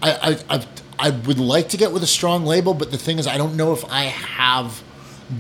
I 0.03 0.39
I 0.49 0.57
I, 0.57 0.67
I 1.03 1.11
would 1.11 1.39
like 1.39 1.69
to 1.71 1.77
get 1.77 1.93
with 1.93 2.03
a 2.03 2.07
strong 2.07 2.47
label, 2.47 2.73
but 2.75 2.91
the 2.91 2.99
thing 2.99 3.19
is, 3.19 3.27
I 3.27 3.37
don't 3.37 3.57
know 3.57 3.73
if 3.73 3.85
I 3.91 4.05
have 4.05 4.83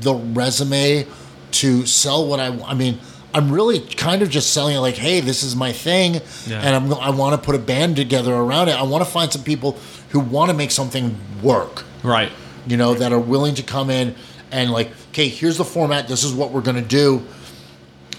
the 0.00 0.14
resume 0.14 1.06
to 1.52 1.86
sell 1.86 2.26
what 2.26 2.40
I. 2.40 2.48
I 2.64 2.74
mean. 2.74 2.98
I'm 3.34 3.50
really 3.50 3.80
kind 3.80 4.20
of 4.20 4.28
just 4.28 4.52
selling 4.52 4.76
it 4.76 4.80
like, 4.80 4.96
hey, 4.96 5.20
this 5.20 5.42
is 5.42 5.56
my 5.56 5.72
thing, 5.72 6.20
Yeah. 6.46 6.60
and 6.60 6.76
I'm, 6.76 6.92
I 6.92 7.08
want 7.08 7.32
to 7.34 7.42
put 7.42 7.54
a 7.54 7.58
band 7.58 7.96
together 7.96 8.34
around 8.34 8.68
it. 8.68 8.72
I 8.72 8.82
want 8.82 9.02
to 9.02 9.10
find 9.10 9.32
some 9.32 9.42
people 9.42 9.78
who 10.10 10.20
want 10.20 10.50
to 10.50 10.54
make 10.54 10.70
something 10.70 11.16
work 11.42 11.84
Right. 12.02 12.30
you 12.66 12.76
know, 12.76 12.92
that 12.92 13.10
are 13.10 13.18
willing 13.18 13.54
to 13.54 13.62
come 13.62 13.88
in 13.88 14.14
and 14.50 14.70
like, 14.70 14.90
okay, 15.12 15.28
here's 15.28 15.56
the 15.56 15.64
format. 15.64 16.08
This 16.08 16.24
is 16.24 16.34
what 16.34 16.50
we're 16.50 16.60
gonna 16.60 16.82
do, 16.82 17.22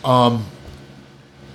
um, 0.03 0.47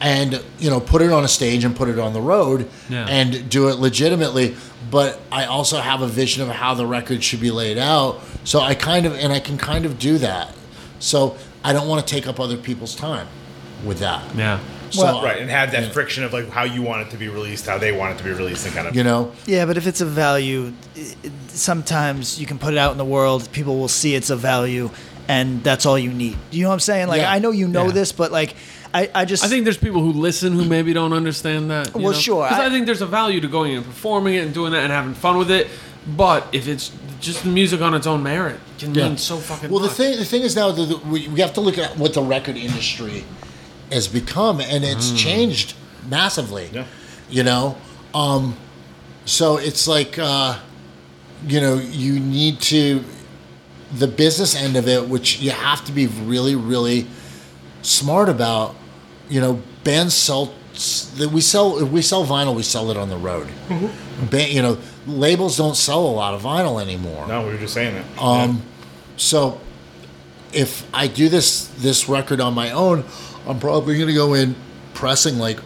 and 0.01 0.43
you 0.59 0.71
know, 0.71 0.81
put 0.81 1.03
it 1.03 1.11
on 1.13 1.25
a 1.25 1.29
stage 1.29 1.65
and 1.65 1.75
put 1.75 1.89
it 1.89 1.99
on 1.99 2.13
the 2.13 2.21
road 2.21 2.69
Yeah. 2.89 3.07
and 3.09 3.49
do 3.51 3.69
it 3.69 3.77
legitimately. 3.77 4.57
But 4.91 5.21
I 5.33 5.47
also 5.47 5.79
have 5.79 6.03
a 6.03 6.07
vision 6.07 6.43
of 6.43 6.49
how 6.49 6.75
the 6.75 6.87
record 6.87 7.23
should 7.25 7.41
be 7.41 7.51
laid 7.51 7.79
out. 7.79 8.21
So 8.45 8.61
I 8.61 8.75
kind 8.75 9.07
of 9.07 9.15
and 9.15 9.33
I 9.33 9.41
can 9.41 9.59
kind 9.59 9.85
of 9.85 9.99
do 9.99 10.19
that. 10.19 10.55
So 11.01 11.37
I 11.65 11.73
don't 11.73 11.89
want 11.89 12.07
to 12.07 12.15
take 12.15 12.27
up 12.27 12.39
other 12.41 12.57
people's 12.57 12.95
time 12.95 13.27
with 13.85 13.99
that. 14.01 14.23
Yeah. 14.37 14.59
So 14.91 15.03
Well- 15.03 15.23
Right, 15.23 15.39
and 15.39 15.51
have 15.51 15.71
that 15.73 15.93
friction 15.93 16.25
of 16.25 16.33
like 16.33 16.49
how 16.49 16.63
you 16.65 16.81
want 16.81 17.07
it 17.07 17.11
to 17.11 17.17
be 17.19 17.29
released, 17.29 17.67
how 17.67 17.77
they 17.77 17.93
want 17.93 18.15
it 18.15 18.19
to 18.19 18.25
be 18.25 18.31
released, 18.31 18.65
and 18.65 18.75
kind 18.75 18.89
of 18.89 18.97
you 18.97 19.05
know, 19.05 19.33
Yeah, 19.47 19.67
but 19.67 19.77
if 19.77 19.87
it's 19.87 20.01
a 20.01 20.07
value, 20.07 20.73
i- 20.97 21.01
i- 21.01 21.31
sometimes 21.49 22.41
you 22.41 22.47
can 22.47 22.57
put 22.59 22.73
it 22.73 22.79
out 22.79 22.93
in 22.93 22.99
the 22.99 23.05
world. 23.05 23.51
People 23.53 23.79
will 23.79 23.89
see 23.89 24.15
it's 24.15 24.31
a 24.31 24.37
value, 24.37 24.89
and 25.29 25.63
that's 25.63 25.85
all 25.85 25.99
you 25.99 26.11
need. 26.11 26.37
You 26.51 26.63
know 26.63 26.69
what 26.69 26.75
I'm 26.75 26.81
saying? 26.81 27.09
Like 27.09 27.21
Yeah. 27.21 27.31
I 27.33 27.39
know 27.39 27.51
you 27.51 27.69
know 27.69 27.87
Yeah. 27.87 27.93
this, 27.93 28.13
but 28.13 28.33
like 28.33 28.55
I, 28.95 29.11
I 29.15 29.25
just 29.25 29.45
I 29.45 29.49
think 29.49 29.65
there's 29.65 29.77
people 29.77 30.01
who 30.01 30.13
listen 30.13 30.53
who 30.55 30.65
maybe 30.65 30.93
don't 30.93 31.13
understand 31.13 31.71
that. 31.71 31.95
you 31.95 32.03
Well, 32.03 32.13
know? 32.13 32.19
sure, 32.19 32.49
'Cause 32.49 32.59
I, 32.59 32.67
I- 32.67 32.71
think 32.71 32.87
there's 32.87 33.03
a 33.03 33.07
value 33.07 33.41
to 33.41 33.49
going 33.49 33.77
and 33.77 33.85
performing 33.85 34.35
it 34.35 34.39
and 34.45 34.55
doing 34.55 34.73
that 34.73 34.83
and 34.85 34.93
having 34.93 35.15
fun 35.15 35.37
with 35.39 35.51
it. 35.51 35.69
But 36.17 36.47
if 36.53 36.67
it's 36.69 36.91
just 37.21 37.43
the 37.43 37.51
music 37.51 37.81
on 37.83 37.93
its 37.95 38.07
own 38.07 38.23
merit, 38.23 38.59
can 38.79 38.93
mean 38.93 39.19
so 39.19 39.37
fucking 39.37 39.69
Well, 39.71 39.81
the 39.81 39.91
thing 39.91 40.17
the 40.19 40.25
thing 40.25 40.43
is 40.43 40.57
now 40.57 40.71
that 40.71 41.07
we, 41.07 41.29
we 41.29 41.41
have 41.41 41.53
to 41.55 41.61
look 41.61 41.77
at 41.77 41.99
what 41.99 42.15
the 42.15 42.23
record 42.23 42.57
industry 42.57 43.25
has 43.93 44.09
become, 44.09 44.61
and 44.61 44.85
it's 44.85 45.13
changed 45.13 45.75
massively. 46.09 46.71
Yeah. 46.73 46.85
You 47.29 47.43
know, 47.45 47.77
um, 48.15 48.57
so 49.27 49.59
it's 49.59 49.87
like 49.87 50.19
uh, 50.19 50.59
you 51.47 51.61
know 51.61 51.75
you 51.75 52.19
need 52.19 52.61
to 52.73 53.05
the 53.93 54.07
business 54.09 54.55
end 54.55 54.77
of 54.77 54.89
it, 54.89 55.09
which 55.09 55.41
you 55.41 55.51
have 55.51 55.85
to 55.85 55.93
be 55.93 56.07
really 56.07 56.55
really 56.55 57.07
smart 57.83 58.31
about. 58.31 58.75
You 59.29 59.41
know, 59.41 59.63
bands 59.85 60.15
sell 60.15 60.53
that 61.17 61.31
we 61.33 61.41
sell 61.41 61.79
if 61.83 61.91
we 61.91 62.03
sell 62.03 62.25
vinyl, 62.25 62.55
we 62.55 62.63
sell 62.63 62.91
it 62.91 62.97
on 62.97 63.09
the 63.09 63.17
road. 63.17 63.49
Ba- 64.31 64.49
you 64.49 64.63
know, 64.63 64.79
labels 65.07 65.57
don't 65.57 65.77
sell 65.77 66.01
a 66.01 66.15
lot 66.15 66.35
of 66.35 66.43
vinyl 66.43 66.81
anymore. 66.81 67.27
no, 67.27 67.45
we 67.47 67.53
were 67.53 67.59
just 67.59 67.75
saying 67.75 67.95
that. 67.95 68.23
Um, 68.23 68.63
so 69.17 69.61
if 70.53 70.89
I 70.95 71.09
do 71.09 71.29
this 71.29 71.67
this 71.79 72.09
record 72.09 72.41
on 72.41 72.55
my 72.55 72.71
own, 72.71 73.05
I'm 73.47 73.59
probably 73.59 73.97
going 73.97 74.09
to 74.09 74.15
go 74.15 74.35
in 74.35 74.55
pressing 74.95 75.39
like 75.39 75.61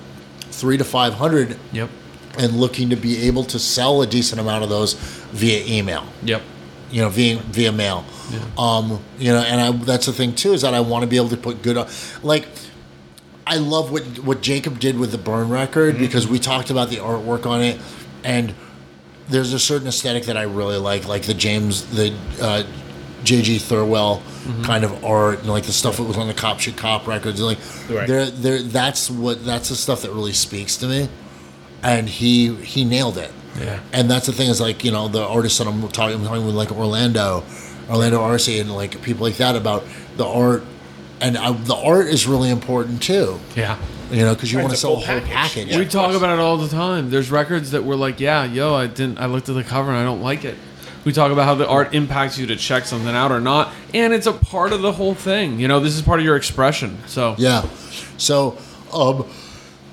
three 0.50 0.76
to 0.76 0.84
five 0.84 1.14
hundred 1.14 1.56
Yep. 1.72 1.90
and 2.38 2.52
looking 2.56 2.90
to 2.90 2.96
be 2.96 3.26
able 3.26 3.44
to 3.44 3.58
sell 3.58 4.02
a 4.02 4.06
decent 4.06 4.40
amount 4.40 4.64
of 4.64 4.70
those 4.70 4.94
via 5.32 5.64
email. 5.66 6.04
Yep. 6.24 6.42
You 6.90 7.02
know, 7.02 7.08
via 7.10 7.36
via 7.38 7.70
mail. 7.72 8.04
Um, 8.58 9.02
you 9.18 9.30
know, 9.30 9.40
and 9.40 9.60
I 9.60 9.72
that's 9.84 10.06
the 10.06 10.12
thing 10.12 10.34
too 10.34 10.52
is 10.54 10.62
that 10.62 10.72
I 10.74 10.80
want 10.80 11.02
to 11.02 11.06
be 11.06 11.16
able 11.16 11.28
to 11.30 11.36
put 11.36 11.62
good 11.62 11.76
like. 12.22 12.48
I 13.46 13.56
love 13.56 13.90
what 13.90 14.02
what 14.20 14.40
Jacob 14.40 14.78
did 14.78 14.98
with 14.98 15.10
the 15.12 15.18
Burn 15.18 15.48
record 15.48 15.98
because 15.98 16.26
we 16.28 16.38
talked 16.38 16.70
about 16.70 16.90
the 16.90 16.96
artwork 16.96 17.44
on 17.46 17.60
it, 17.62 17.80
and 18.24 18.54
there's 19.28 19.52
a 19.52 19.58
certain 19.58 19.88
aesthetic 19.88 20.24
that 20.26 20.36
I 20.36 20.42
really 20.42 20.76
like, 20.76 21.06
like 21.08 21.22
the 21.22 21.34
James 21.34 21.86
the 21.94 22.14
uh, 22.40 22.62
J.G. 23.24 23.58
Thirlwell 23.58 24.20
kind 24.64 24.84
of 24.84 25.04
art, 25.04 25.40
and 25.40 25.48
like 25.48 25.64
the 25.64 25.72
stuff 25.72 25.96
that 25.96 26.02
was 26.04 26.16
on 26.16 26.26
the 26.28 26.34
Cop 26.34 26.60
Shoot 26.60 26.76
Cop 26.76 27.06
records. 27.06 27.40
Like, 27.40 27.58
Right. 27.88 28.06
there, 28.08 28.26
there, 28.30 28.62
that's 28.62 29.08
what 29.10 29.44
that's 29.44 29.68
the 29.68 29.76
stuff 29.76 30.02
that 30.02 30.10
really 30.12 30.32
speaks 30.32 30.76
to 30.78 30.86
me, 30.86 31.08
and 31.82 32.08
he 32.08 32.54
he 32.56 32.84
nailed 32.84 33.18
it. 33.18 33.30
Yeah. 33.58 33.80
And 33.92 34.10
that's 34.10 34.26
the 34.26 34.32
thing 34.32 34.48
is 34.50 34.60
like 34.60 34.84
you 34.84 34.90
know 34.92 35.08
the 35.08 35.22
artists 35.24 35.58
that 35.58 35.66
I'm 35.66 35.86
talking, 35.88 36.16
I'm 36.16 36.24
talking 36.24 36.46
with 36.46 36.54
like 36.54 36.72
Orlando, 36.72 37.44
Orlando 37.88 38.20
Arcee, 38.20 38.60
and 38.60 38.72
like 38.74 39.02
people 39.02 39.24
like 39.26 39.36
that 39.36 39.56
about 39.56 39.84
the 40.16 40.26
art, 40.26 40.62
and 41.22 41.38
I, 41.38 41.52
the 41.52 41.74
art 41.74 42.08
is 42.08 42.26
really 42.26 42.50
important 42.50 43.02
too. 43.02 43.38
Yeah. 43.56 43.78
You 44.10 44.24
know, 44.26 44.34
because 44.34 44.52
you 44.52 44.58
Right, 44.58 44.64
want 44.64 44.74
to 44.74 44.78
sell 44.80 44.92
a 44.92 44.96
whole 44.96 45.04
package. 45.04 45.30
package. 45.30 45.76
We 45.76 45.82
of 45.84 45.90
talk 45.90 46.14
about 46.14 46.38
it 46.38 46.40
all 46.40 46.58
the 46.58 46.68
time. 46.68 47.08
There's 47.08 47.30
records 47.30 47.70
that 47.70 47.84
we're 47.84 47.94
like, 47.96 48.20
yeah, 48.20 48.44
yo, 48.44 48.74
I 48.74 48.86
didn't. 48.86 49.18
I 49.18 49.24
looked 49.26 49.48
at 49.48 49.54
the 49.54 49.64
cover 49.64 49.88
and 49.90 49.98
I 49.98 50.04
don't 50.04 50.20
like 50.20 50.44
it. 50.44 50.56
We 51.06 51.12
talk 51.12 51.32
about 51.32 51.46
how 51.46 51.54
the 51.54 51.66
art 51.66 51.94
impacts 51.94 52.36
you 52.38 52.46
to 52.48 52.56
check 52.56 52.84
something 52.84 53.08
out 53.14 53.32
or 53.32 53.40
not, 53.40 53.72
and 53.94 54.12
it's 54.12 54.26
a 54.26 54.32
part 54.32 54.72
of 54.72 54.82
the 54.82 54.92
whole 54.92 55.14
thing. 55.14 55.58
You 55.58 55.66
know, 55.66 55.80
this 55.80 55.94
is 55.96 56.02
part 56.02 56.20
of 56.20 56.24
your 56.26 56.36
expression. 56.36 56.98
So 57.06 57.34
Yeah. 57.38 57.62
So, 58.18 58.56
um, 58.92 59.24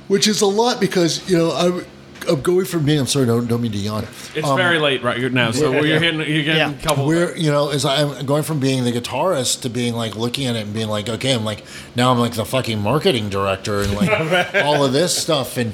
which 0.07 0.27
is 0.27 0.41
a 0.41 0.45
lot 0.45 0.80
because 0.80 1.27
you 1.30 1.38
know 1.38 1.51
I'm 1.51 1.86
I'm 2.30 2.41
going 2.41 2.65
from 2.65 2.86
being 2.86 2.99
I'm 2.99 3.07
sorry 3.07 3.25
don't 3.25 3.47
don't 3.47 3.61
mean 3.61 3.71
to 3.71 3.77
yawn. 3.77 4.03
it's 4.36 4.47
Um, 4.47 4.55
very 4.57 4.80
late 4.80 5.03
right 5.03 5.19
now. 5.32 5.51
So 5.51 5.71
Yeah. 5.71 5.82
you're 5.82 5.99
hitting, 5.99 6.19
you're 6.19 6.43
getting 6.43 6.55
Yeah. 6.57 6.71
a 6.71 6.82
couple. 6.84 7.05
We're 7.05 7.36
you 7.36 7.51
know 7.51 7.69
as 7.69 7.86
I'm 7.86 8.25
going 8.25 8.43
from 8.43 8.59
being 8.59 8.84
the 8.84 8.91
guitarist 8.91 9.61
to 9.61 9.69
being 9.69 9.93
like 9.95 10.15
looking 10.15 10.45
at 10.47 10.55
it 10.55 10.61
and 10.65 10.73
being 10.73 10.88
like 10.89 11.09
okay 11.09 11.34
I'm 11.34 11.43
like 11.45 11.63
now 11.95 12.11
I'm 12.11 12.19
like 12.19 12.34
the 12.34 12.45
fucking 12.45 12.80
marketing 12.82 13.30
director 13.30 13.82
and 13.82 13.93
like 13.95 14.53
all 14.63 14.84
of 14.86 14.93
this 14.93 15.17
stuff 15.17 15.57
and 15.57 15.73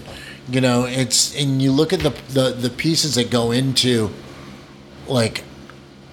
you 0.50 0.62
know 0.62 0.86
it's 0.86 1.36
and 1.36 1.62
you 1.62 1.72
look 1.72 1.92
at 1.94 2.00
the 2.02 2.14
the 2.30 2.52
the 2.52 2.70
pieces 2.70 3.16
that 3.16 3.30
go 3.30 3.52
into 3.52 4.10
like 5.08 5.44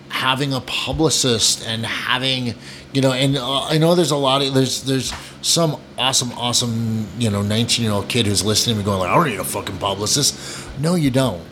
having 0.09 0.53
a 0.53 0.61
publicist 0.61 1.67
and 1.67 1.87
having 1.87 2.55
you 2.93 3.01
know 3.01 3.13
and 3.13 3.37
uh, 3.37 3.65
I 3.65 3.79
know 3.79 3.95
there's 3.95 4.11
a 4.11 4.17
lot 4.17 4.43
of 4.43 4.53
there's 4.55 4.83
there's 4.85 5.13
some 5.41 5.81
awesome 5.99 6.33
awesome 6.33 7.07
you 7.19 7.31
know 7.31 7.43
19 7.43 7.85
year 7.85 7.93
old 7.93 8.09
kid 8.09 8.27
who's 8.27 8.45
listening 8.45 8.77
and 8.77 8.85
going 8.85 8.99
like 9.01 9.11
I 9.11 9.15
don't 9.15 9.29
need 9.29 9.41
a 9.41 9.45
fucking 9.45 9.79
publicist 9.79 10.69
no 10.81 10.95
you 10.95 11.11
don't. 11.11 11.43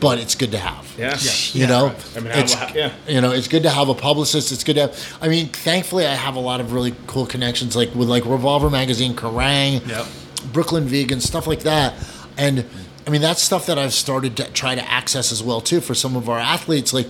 But 0.00 0.18
it's 0.18 0.34
good 0.34 0.52
to 0.52 0.58
have. 0.58 0.94
Yeah. 0.96 1.14
you 1.52 1.66
know? 1.66 1.94
I 2.16 2.20
mean, 2.20 2.32
how- 2.32 2.40
it's 2.40 2.54
yeah. 2.74 2.92
you 3.06 3.20
know 3.20 3.32
it's 3.32 3.48
good 3.48 3.64
to 3.64 3.70
have 3.70 3.90
a 3.90 3.94
publicist 3.94 4.50
it's 4.50 4.64
good 4.64 4.74
to 4.76 4.80
have 4.82 5.18
i 5.20 5.28
mean 5.28 5.48
thankfully 5.48 6.06
i 6.06 6.14
have 6.14 6.36
a 6.36 6.40
lot 6.40 6.60
of 6.60 6.72
really 6.72 6.94
cool 7.06 7.26
connections 7.26 7.76
like 7.76 7.94
with 7.94 8.08
like 8.08 8.24
revolver 8.24 8.70
magazine 8.70 9.14
kerrang 9.14 9.86
Yep. 9.86 10.06
brooklyn 10.54 10.84
vegan 10.84 11.20
stuff 11.20 11.46
like 11.46 11.60
that. 11.60 11.92
And 12.38 12.64
i 13.06 13.10
mean 13.10 13.20
that's 13.20 13.42
stuff 13.42 13.66
that 13.66 13.78
i've 13.78 13.92
started 13.92 14.36
to 14.38 14.44
try 14.52 14.74
to 14.74 14.90
access 14.90 15.32
as 15.32 15.42
well 15.42 15.60
too 15.60 15.80
for 15.82 15.94
some 15.94 16.16
of 16.16 16.28
our 16.30 16.38
athletes. 16.38 16.94
Like 16.94 17.08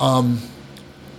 um 0.00 0.40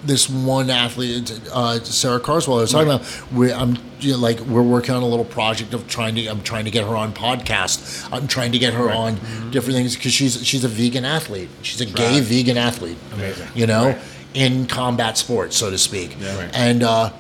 this 0.06 0.30
one 0.30 0.70
athlete, 0.70 1.40
uh, 1.54 1.80
Sarah 1.84 2.20
Carswell, 2.20 2.58
I 2.58 2.62
was 2.62 2.72
talking 2.72 2.90
about. 2.92 3.32
We, 3.32 3.52
I'm 3.54 3.78
you 4.00 4.12
know, 4.14 4.18
like 4.18 4.40
we're 4.42 4.62
working 4.62 4.94
on 4.96 5.02
a 5.04 5.08
little 5.08 5.26
project 5.26 5.74
of 5.74 5.88
trying 5.88 6.16
to. 6.16 6.28
I'm 6.28 6.42
trying 6.44 6.66
to 6.66 6.72
get 6.72 6.84
her 6.86 6.96
on 6.96 7.14
podcast. 7.14 8.08
I'm 8.12 8.28
trying 8.28 8.52
to 8.52 8.60
get 8.60 8.74
her 8.74 8.92
on 8.92 9.16
different 9.52 9.76
things 9.78 9.96
because 9.96 10.14
she's 10.14 10.46
she's 10.46 10.64
a 10.64 10.68
vegan 10.70 11.06
athlete. 11.06 11.50
She's 11.62 11.82
a 11.82 11.86
gay 11.86 12.20
vegan 12.20 12.58
athlete. 12.58 12.98
Amazing. 13.14 13.48
You 13.56 13.68
know, 13.68 13.88
Right. 13.88 13.98
in 14.34 14.68
combat 14.68 15.18
sports, 15.18 15.56
so 15.56 15.70
to 15.70 15.78
speak. 15.78 16.18
Yeah. 16.20 16.38
Right. 16.38 16.52
And 16.54 16.84
uh, 16.84 17.12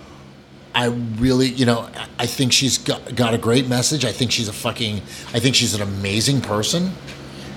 I 0.75 0.87
really, 0.87 1.47
you 1.47 1.65
know, 1.65 1.87
I 2.19 2.25
think 2.25 2.51
she's 2.51 2.77
got, 2.79 3.15
got 3.15 3.33
a 3.33 3.37
great 3.37 3.67
message. 3.67 4.05
I 4.05 4.11
think 4.11 4.31
she's 4.31 4.47
a 4.47 4.53
fucking. 4.53 4.97
I 5.33 5.39
think 5.39 5.55
she's 5.55 5.73
an 5.73 5.81
amazing 5.81 6.41
person, 6.41 6.91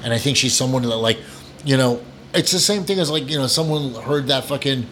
and 0.04 0.12
I 0.12 0.18
think 0.18 0.36
she's 0.36 0.54
someone 0.54 0.82
that 0.82 0.96
like, 0.96 1.18
you 1.64 1.76
know, 1.76 2.00
it's 2.34 2.52
the 2.52 2.58
same 2.60 2.84
thing 2.84 2.98
as 3.00 3.10
like 3.10 3.28
you 3.28 3.38
know 3.38 3.46
someone 3.46 3.94
heard 3.94 4.26
that 4.28 4.44
fucking 4.44 4.86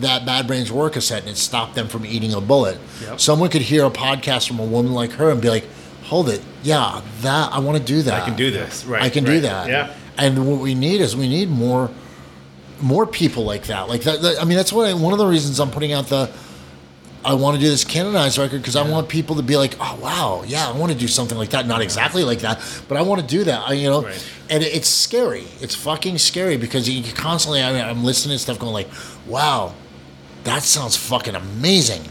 that 0.00 0.24
Bad 0.26 0.46
Brains 0.46 0.70
ROIR 0.70 0.90
cassette 0.90 1.22
and 1.22 1.30
it 1.30 1.36
stopped 1.36 1.74
them 1.74 1.88
from 1.88 2.04
eating 2.06 2.32
a 2.34 2.40
bullet. 2.40 2.78
Yep. 3.02 3.20
Someone 3.20 3.48
could 3.50 3.62
hear 3.62 3.84
a 3.84 3.90
podcast 3.90 4.46
from 4.48 4.58
a 4.58 4.64
woman 4.64 4.92
like 4.92 5.12
her 5.12 5.30
and 5.30 5.40
be 5.40 5.48
like, 5.50 5.64
"Hold 6.04 6.28
it, 6.28 6.40
yeah, 6.62 7.02
that 7.22 7.52
I 7.52 7.58
want 7.58 7.78
to 7.78 7.84
do 7.84 8.02
that. 8.02 8.22
I 8.22 8.24
can 8.24 8.36
do 8.36 8.50
this. 8.50 8.84
Right. 8.84 9.02
I 9.02 9.08
can 9.10 9.24
do 9.24 9.40
that. 9.40 9.68
Yeah. 9.68 9.94
And 10.16 10.46
what 10.50 10.60
we 10.60 10.74
need 10.74 11.00
is 11.00 11.14
we 11.16 11.28
need 11.28 11.48
more 11.50 11.90
more 12.80 13.06
people 13.06 13.44
like 13.44 13.64
that. 13.66 13.88
Like 13.88 14.02
that. 14.02 14.22
that- 14.22 14.40
I 14.40 14.44
mean, 14.44 14.56
that's 14.56 14.72
what 14.72 14.86
I, 14.88 14.94
one 14.94 15.12
of 15.12 15.18
the 15.18 15.26
reasons 15.26 15.58
I'm 15.60 15.70
putting 15.70 15.92
out 15.92 16.06
the. 16.06 16.30
I 17.24 17.34
want 17.34 17.56
to 17.56 17.60
do 17.60 17.68
this 17.68 17.82
canonized 17.84 18.38
record 18.38 18.58
because 18.62 18.76
I 18.76 18.88
want 18.88 19.08
people 19.08 19.36
to 19.36 19.42
be 19.42 19.56
like, 19.56 19.74
oh 19.80 19.98
wow, 20.00 20.44
yeah, 20.46 20.68
I 20.68 20.72
want 20.72 20.92
to 20.92 20.96
do 20.98 21.08
something 21.08 21.36
like 21.36 21.50
that. 21.50 21.66
Not 21.66 21.82
exactly 21.82 22.22
like 22.22 22.38
that, 22.40 22.60
but 22.86 22.96
I 22.96 23.02
want 23.02 23.20
to 23.20 23.26
do 23.26 23.42
that. 23.44 23.68
I, 23.68 23.72
you 23.72 23.90
know, 23.90 24.02
Right. 24.04 24.24
and 24.48 24.62
it- 24.62 24.72
it's 24.74 24.88
scary. 24.88 25.44
It's 25.60 25.74
fucking 25.74 26.18
scary 26.18 26.56
because 26.56 26.88
you 26.88 27.02
constantly. 27.12 27.60
I 27.62 27.72
mean, 27.72 27.84
I'm 27.84 28.04
listening 28.04 28.36
to 28.36 28.38
stuff 28.42 28.60
going 28.60 28.72
like, 28.72 28.88
wow, 29.26 29.74
that 30.44 30.62
sounds 30.62 30.96
fucking 30.96 31.34
amazing. 31.34 32.02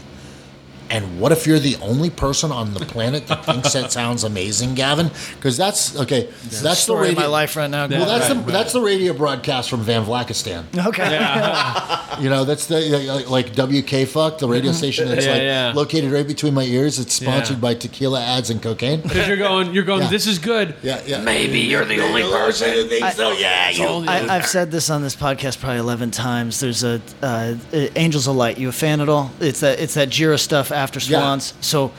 And 0.90 1.20
what 1.20 1.32
if 1.32 1.46
you're 1.46 1.58
the 1.58 1.76
only 1.82 2.08
person 2.10 2.50
on 2.50 2.72
the 2.74 2.80
planet 2.80 3.26
that 3.26 3.44
thinks 3.44 3.72
that 3.74 3.92
sounds 3.92 4.24
amazing, 4.24 4.74
Gavin? 4.74 5.10
Because 5.36 5.56
that's 5.56 5.96
okay. 6.00 6.24
That's 6.44 6.60
the 6.62 6.74
Story 6.74 7.08
of 7.10 7.16
radio. 7.16 7.20
my 7.20 7.26
life 7.26 7.56
right 7.56 7.68
now. 7.70 7.86
Well, 7.88 8.06
that's 8.06 8.30
Right, 8.34 8.46
the 8.46 8.52
that's 8.52 8.72
the 8.72 8.80
radio 8.80 9.12
broadcast 9.12 9.68
from 9.68 9.80
Van 9.82 10.04
Vlakistan. 10.04 10.64
okay. 10.86 11.18
You 12.18 12.28
know, 12.30 12.44
that's 12.44 12.66
the 12.66 12.80
like- 13.30 13.54
like 13.54 13.54
WK 13.54 14.08
Fuck, 14.08 14.38
the 14.38 14.48
radio 14.48 14.72
station 14.72 15.06
that's 15.08 15.24
Yeah, 15.24 15.32
like 15.32 15.42
yeah. 15.42 15.72
located 15.76 16.10
right 16.10 16.26
between 16.26 16.52
my 16.52 16.64
ears. 16.64 16.98
It's 16.98 17.14
sponsored 17.14 17.58
Yeah. 17.58 17.60
by 17.60 17.74
tequila 17.74 18.20
ads 18.20 18.50
and 18.50 18.60
cocaine. 18.60 19.02
Because 19.02 19.28
you're 19.28 19.36
going, 19.36 19.72
you're 19.72 19.84
going. 19.84 20.02
Yeah. 20.02 20.08
This 20.10 20.26
is 20.26 20.38
good. 20.40 20.74
Yeah, 20.82 21.00
yeah. 21.06 21.20
Maybe 21.22 21.60
you're 21.60 21.84
the 21.84 22.00
only 22.00 22.22
person 22.22 22.72
who 22.72 22.88
thinks 22.88 23.14
so. 23.14 23.32
Yeah, 23.32 23.70
you. 23.70 23.86
I, 23.86 24.34
I've 24.34 24.46
said 24.46 24.72
this 24.72 24.90
on 24.90 25.02
this 25.02 25.14
podcast 25.14 25.60
probably 25.60 25.78
eleven 25.78 26.10
times. 26.10 26.58
There's 26.58 26.82
a 26.82 27.00
uh, 27.22 27.54
uh, 27.72 27.86
Angels 27.94 28.26
of 28.26 28.34
Light. 28.34 28.58
You 28.58 28.68
a 28.70 28.72
fan 28.72 29.00
at 29.00 29.08
all? 29.08 29.30
It's 29.38 29.60
that 29.60 29.78
it's 29.78 29.94
that 29.94 30.08
Gira 30.08 30.40
stuff 30.40 30.72
after 30.78 30.98
Yeah. 31.00 31.18
Swans. 31.20 31.54
So 31.60 31.92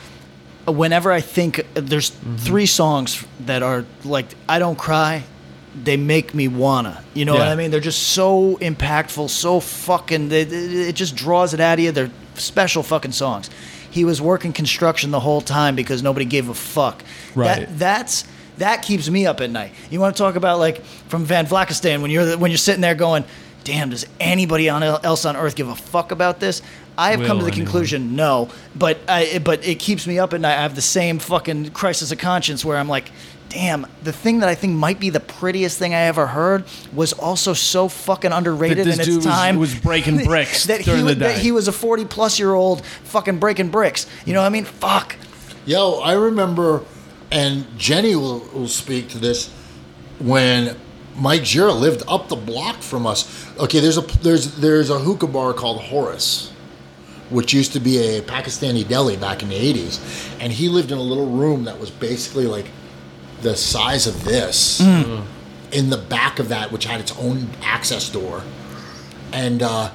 uh, 0.68 0.72
whenever 0.72 1.11
I 1.11 1.22
think 1.22 1.65
there's 1.73 2.10
three 2.38 2.65
songs 2.65 3.23
that 3.45 3.61
are 3.61 3.85
like 4.03 4.27
I 4.47 4.60
don't 4.60 4.77
cry, 4.77 5.23
they 5.84 5.97
make 5.97 6.34
me 6.34 6.47
wanna. 6.47 7.03
You 7.14 7.26
know 7.26 7.34
what 7.34 7.47
I 7.47 7.56
mean? 7.56 7.72
They're 7.72 7.80
just 7.80 8.10
so 8.10 8.57
impactful, 8.57 9.30
so 9.30 9.60
fucking. 9.60 10.30
They, 10.30 10.41
it 10.41 10.95
just 10.95 11.15
draws 11.15 11.53
it 11.53 11.60
out 11.60 11.77
of 11.80 11.84
you. 11.85 11.91
They're 11.91 12.11
special 12.35 12.84
fucking 12.84 13.11
songs. 13.11 13.49
He 13.91 14.06
was 14.06 14.22
working 14.22 14.53
construction 14.53 15.11
the 15.11 15.19
whole 15.19 15.41
time 15.41 15.76
because 15.76 16.03
nobody 16.03 16.26
gave 16.26 16.47
a 16.49 16.53
fuck. 16.53 17.03
Right. 17.35 17.68
That, 17.68 17.80
that's 17.80 18.23
that 18.57 18.84
keeps 18.84 19.10
me 19.10 19.26
up 19.26 19.41
at 19.41 19.49
night. 19.49 19.72
You 19.89 19.99
want 19.99 20.15
to 20.15 20.22
talk 20.22 20.35
about 20.35 20.60
like 20.60 20.84
from 21.07 21.23
Van 21.26 21.45
Vlakistan 21.47 22.01
when 22.01 22.11
you're 22.11 22.38
when 22.38 22.51
you're 22.51 22.57
sitting 22.57 22.81
there 22.81 22.95
going, 22.95 23.23
"Damn, 23.64 23.89
does 23.89 24.06
anybody 24.19 24.69
on 24.69 24.84
else 24.84 25.26
on 25.26 25.35
earth 25.35 25.56
give 25.56 25.69
a 25.69 25.76
fuck 25.76 26.11
about 26.11 26.39
this?" 26.39 26.61
I 26.99 27.11
have 27.11 27.26
come 27.26 27.39
to 27.39 27.45
the 27.45 27.51
anyone? 27.51 27.65
conclusion, 27.65 28.15
no. 28.15 28.49
But 28.76 28.99
I 29.07 29.39
but 29.39 29.65
it 29.65 29.80
keeps 29.80 30.05
me 30.05 30.19
up 30.19 30.34
at 30.34 30.41
night. 30.41 30.57
I 30.57 30.61
have 30.61 30.76
the 30.76 30.81
same 30.81 31.19
fucking 31.19 31.71
crisis 31.71 32.11
of 32.11 32.17
conscience 32.17 32.63
where 32.65 32.77
I'm 32.77 32.89
like. 32.89 33.11
Damn, 33.49 33.88
the 34.03 34.13
thing 34.13 34.41
that 34.41 34.49
I 34.49 34.53
think 34.53 34.73
might 34.77 34.99
be 34.99 35.09
the 35.09 35.19
prettiest 35.19 35.80
thing 35.80 35.95
I 35.95 36.01
ever 36.01 36.27
heard 36.27 36.65
was 36.93 37.13
also 37.13 37.53
so 37.53 37.88
fucking 37.89 38.31
underrated 38.31 38.85
this 38.85 38.93
in 38.93 38.99
its 38.99 39.07
dude 39.09 39.15
was- 39.17 39.26
time. 39.26 39.57
was 39.57 39.73
breaking 39.73 40.23
bricks 40.23 40.65
that 40.65 40.84
during 40.84 41.07
he, 41.07 41.13
the 41.15 41.15
That 41.15 41.39
he 41.39 41.51
was 41.51 41.67
a 41.67 41.71
40 41.71 42.05
plus 42.05 42.38
year 42.38 42.53
old 42.53 42.85
fucking 42.85 43.39
breaking 43.39 43.69
bricks. 43.71 44.05
You 44.23 44.34
know 44.34 44.41
what 44.41 44.45
I 44.45 44.49
mean? 44.49 44.65
Fuck. 44.65 45.15
Yo, 45.65 45.93
I 45.99 46.13
remember, 46.13 46.84
and 47.31 47.65
Jenny 47.76 48.15
will, 48.15 48.41
will 48.53 48.67
speak 48.67 49.09
to 49.09 49.17
this 49.17 49.51
when 50.19 50.76
Mike 51.15 51.41
Gira 51.41 51.73
lived 51.76 52.03
up 52.07 52.27
the 52.27 52.35
block 52.35 52.76
from 52.84 53.07
us. 53.07 53.47
Okay, 53.57 53.80
there's 53.80 53.97
a 53.97 54.01
there's 54.21 54.57
there's 54.57 54.91
a 54.91 54.99
hookah 54.99 55.26
bar 55.26 55.53
called 55.53 55.81
Horace, 55.81 56.53
which 57.30 57.53
used 57.53 57.73
to 57.73 57.80
be 57.80 57.97
a 57.97 58.22
Pakistani 58.22 58.88
deli 58.88 59.18
back 59.18 59.41
in 59.43 59.49
the 59.49 59.56
'80s, 59.56 59.99
and 60.39 60.51
he 60.53 60.69
lived 60.69 60.91
in 60.91 60.97
a 60.97 61.01
little 61.01 61.27
room 61.27 61.65
that 61.65 61.80
was 61.80 61.89
basically 61.89 62.47
like 62.47 62.69
the 63.41 63.56
size 63.56 64.07
of 64.07 64.23
this. 64.23 64.80
In 65.72 65.91
the 65.91 65.97
back 65.97 66.39
of 66.39 66.49
that, 66.49 66.72
which 66.72 66.85
had 66.85 66.99
its 66.99 67.15
own 67.19 67.47
access 67.61 68.10
door, 68.10 68.41
and 69.31 69.61
uh, 69.61 69.91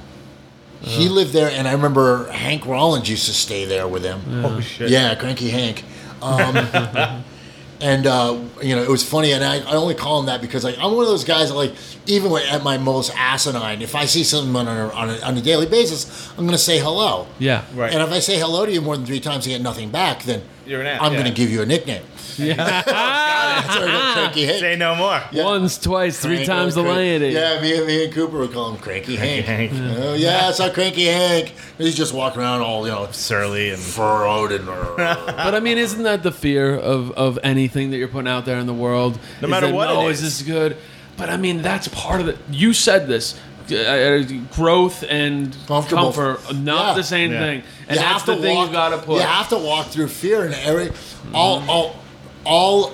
he 0.80 1.08
lived 1.08 1.32
there. 1.32 1.50
And 1.50 1.66
I 1.66 1.72
remember 1.72 2.30
Hank 2.30 2.64
Rollins 2.64 3.08
used 3.10 3.26
to 3.26 3.32
stay 3.34 3.64
there 3.64 3.88
with 3.88 4.04
him. 4.04 4.20
Oh 4.44 4.60
shit. 4.60 4.88
Yeah, 4.90 5.14
Cranky 5.16 5.50
Hank. 5.50 5.82
Um, 6.22 6.54
and 7.80 8.06
uh, 8.06 8.38
you 8.62 8.74
know, 8.76 8.82
it 8.82 8.88
was 8.88 9.02
funny, 9.08 9.32
and 9.32 9.44
I, 9.44 9.58
I 9.58 9.74
only 9.76 9.94
call 9.94 10.20
him 10.20 10.26
that 10.26 10.40
because 10.40 10.64
like 10.64 10.76
I'm 10.78 10.92
one 10.92 11.02
of 11.04 11.08
those 11.10 11.24
guys 11.24 11.48
that 11.48 11.54
like 11.54 11.72
even 12.06 12.30
when, 12.30 12.46
at 12.48 12.62
my 12.62 12.78
most 12.78 13.12
asinine, 13.16 13.82
if 13.82 13.94
I 13.94 14.04
see 14.06 14.24
someone 14.24 14.68
on 14.68 14.76
a, 14.76 14.92
on 14.92 15.10
a, 15.10 15.18
on 15.20 15.36
a 15.36 15.40
daily 15.40 15.66
basis, 15.66 16.30
I'm 16.38 16.44
gonna 16.46 16.58
say 16.58 16.78
hello. 16.78 17.26
Yeah. 17.38 17.64
Right. 17.74 17.92
And 17.92 18.02
if 18.02 18.10
I 18.10 18.18
say 18.20 18.38
hello 18.38 18.66
to 18.66 18.72
you 18.72 18.80
more 18.80 18.96
than 18.96 19.06
three 19.06 19.20
times 19.20 19.46
and 19.46 19.52
get 19.54 19.62
nothing 19.62 19.90
back, 19.90 20.22
then 20.24 20.42
You're 20.66 20.80
an 20.82 20.86
ass, 20.86 21.00
I'm 21.02 21.12
yeah. 21.12 21.18
gonna 21.18 21.34
give 21.34 21.50
you 21.50 21.62
a 21.62 21.66
nickname. 21.66 22.02
That's 22.38 22.86
why 22.88 23.64
I 23.66 24.12
Cranky 24.14 24.44
Hank. 24.44 24.58
Say 24.58 24.76
no 24.76 24.96
more. 24.96 25.22
Once, 25.32 25.78
twice, 25.78 26.18
three 26.18 26.36
Crank- 26.38 26.48
times 26.48 26.74
the 26.74 26.82
Crank- 26.82 26.96
lady. 26.96 27.28
Yeah, 27.28 27.60
me, 27.60 27.76
and- 27.78 27.86
me 27.86 28.04
and 28.06 28.12
Cooper 28.12 28.38
would 28.38 28.52
call 28.52 28.72
him 28.72 28.78
Cranky 28.80 29.14
Hank. 29.16 29.46
Hank. 29.46 29.70
Oh, 29.98 30.14
yeah, 30.14 30.48
it's 30.50 30.58
a 30.58 30.68
Cranky 30.70 31.04
Hank. 31.06 31.52
He's 31.78 31.94
just 31.94 32.12
walking 32.12 32.40
around 32.42 32.62
all 32.62 32.84
you 32.86 32.92
know 32.92 33.08
Surly 33.12 33.70
and 33.70 33.80
furrowed 33.80 34.50
and. 34.52 34.66
But 34.66 35.54
I 35.54 35.60
mean, 35.60 35.78
isn't 35.78 36.02
that 36.02 36.22
the 36.24 36.32
fear 36.32 36.74
of, 36.74 37.12
of 37.12 37.38
anything 37.64 37.90
that 37.90 37.96
you're 37.96 38.08
putting 38.08 38.28
out 38.28 38.44
there 38.44 38.58
in 38.58 38.66
the 38.66 38.74
world? 38.74 39.18
No 39.40 39.46
Is 39.46 39.50
matter 39.50 39.66
that, 39.68 39.74
what 39.74 39.88
it 39.90 39.96
Oh, 39.96 40.08
is. 40.08 40.22
is 40.22 40.38
this 40.38 40.46
good? 40.46 40.76
But 41.16 41.30
I 41.30 41.36
mean, 41.38 41.62
that's 41.62 41.88
part 41.88 42.20
of 42.20 42.28
it. 42.28 42.36
You 42.50 42.72
said 42.74 43.06
this. 43.08 43.38
Uh, 43.70 43.76
uh, 43.76 44.22
growth 44.54 45.02
and 45.08 45.56
Comfortable. 45.66 46.12
comfort, 46.12 46.54
not 46.54 46.88
Yeah. 46.88 46.94
the 46.96 47.02
same 47.02 47.32
Yeah. 47.32 47.38
thing, 47.40 47.62
and 47.88 47.96
You 47.96 48.02
that's 48.02 48.02
have 48.02 48.26
the 48.26 48.36
thing 48.36 48.54
walk- 48.56 48.66
you 48.68 48.72
got 48.74 48.88
to 48.90 48.98
put. 48.98 49.14
You 49.16 49.20
have 49.22 49.48
to 49.48 49.56
walk 49.56 49.86
through 49.86 50.08
fear 50.08 50.44
and 50.44 50.52
every 50.54 50.90
all 51.32 51.62
all 51.66 51.96
all 52.44 52.92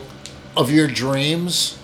of 0.56 0.70
your 0.70 0.86
dreams. 0.86 1.74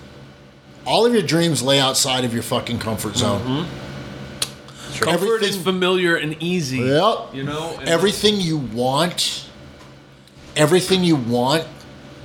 All 0.86 1.04
of 1.04 1.12
your 1.12 1.22
dreams 1.22 1.62
lay 1.64 1.80
outside 1.80 2.24
of 2.24 2.32
your 2.32 2.44
fucking 2.44 2.78
comfort 2.78 3.16
zone. 3.16 3.40
Mm-hmm. 3.40 5.00
Comfort 5.00 5.42
is 5.42 5.56
familiar 5.56 6.14
and 6.14 6.36
easy. 6.40 6.78
Yep. 6.78 7.34
You 7.34 7.42
know, 7.42 7.76
Everything 7.84 8.40
you 8.40 8.56
want, 8.56 9.46
everything 10.54 11.02
you 11.02 11.16
want, 11.16 11.64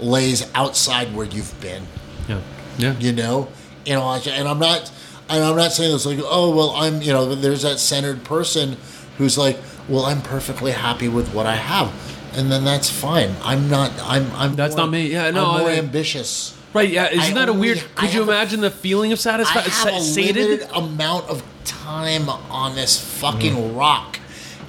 lays 0.01 0.49
outside 0.55 1.13
where 1.15 1.25
you've 1.25 1.59
been. 1.61 1.83
Yeah. 2.27 2.41
Yeah. 2.77 2.95
you 2.99 3.11
know 3.11 3.49
you 3.85 3.93
know 3.95 4.05
like- 4.05 4.27
and 4.27 4.47
i'm 4.47 4.57
not 4.59 4.89
and 5.29 5.43
i'm 5.43 5.55
not 5.57 5.73
saying 5.73 5.91
this 5.91 6.05
like 6.05 6.19
oh 6.23 6.55
well 6.55 6.71
i'm 6.71 7.01
you 7.01 7.11
know 7.11 7.35
there's 7.35 7.63
that 7.63 7.79
centered 7.79 8.23
person 8.23 8.77
who's 9.17 9.37
like 9.37 9.57
well 9.89 10.05
i'm 10.05 10.21
perfectly 10.21 10.71
happy 10.71 11.09
with 11.09 11.33
what 11.33 11.45
i 11.45 11.55
have 11.55 11.91
and 12.33 12.49
then 12.51 12.63
that's 12.63 12.89
fine 12.89 13.35
i'm 13.43 13.69
not 13.69 13.91
i'm 14.03 14.31
i'm 14.35 14.55
That's 14.55 14.75
more- 14.75 14.85
not 14.85 14.91
me. 14.91 15.07
Yeah, 15.11 15.31
no, 15.31 15.51
i'm 15.51 15.59
more 15.61 15.69
I- 15.69 15.75
ambitious 15.77 16.57
Right? 16.73 16.89
Yeah. 16.89 17.09
Isn't 17.09 17.35
I 17.35 17.39
that 17.41 17.49
a 17.49 17.51
only- 17.51 17.61
weird? 17.67 17.83
I 17.97 18.01
Could 18.05 18.13
you 18.13 18.19
have 18.21 18.29
a- 18.29 18.31
imagine 18.31 18.61
the 18.61 18.71
feeling 18.71 19.11
of 19.11 19.19
i 19.19 19.21
satisfaction? 19.21 19.71
have 19.73 19.87
a 19.93 19.99
limited 19.99 20.69
amount 20.73 21.27
of 21.29 21.43
time 21.65 22.29
on 22.29 22.75
this 22.75 22.97
fucking 22.97 23.55
Mm. 23.55 23.77
rock 23.77 24.19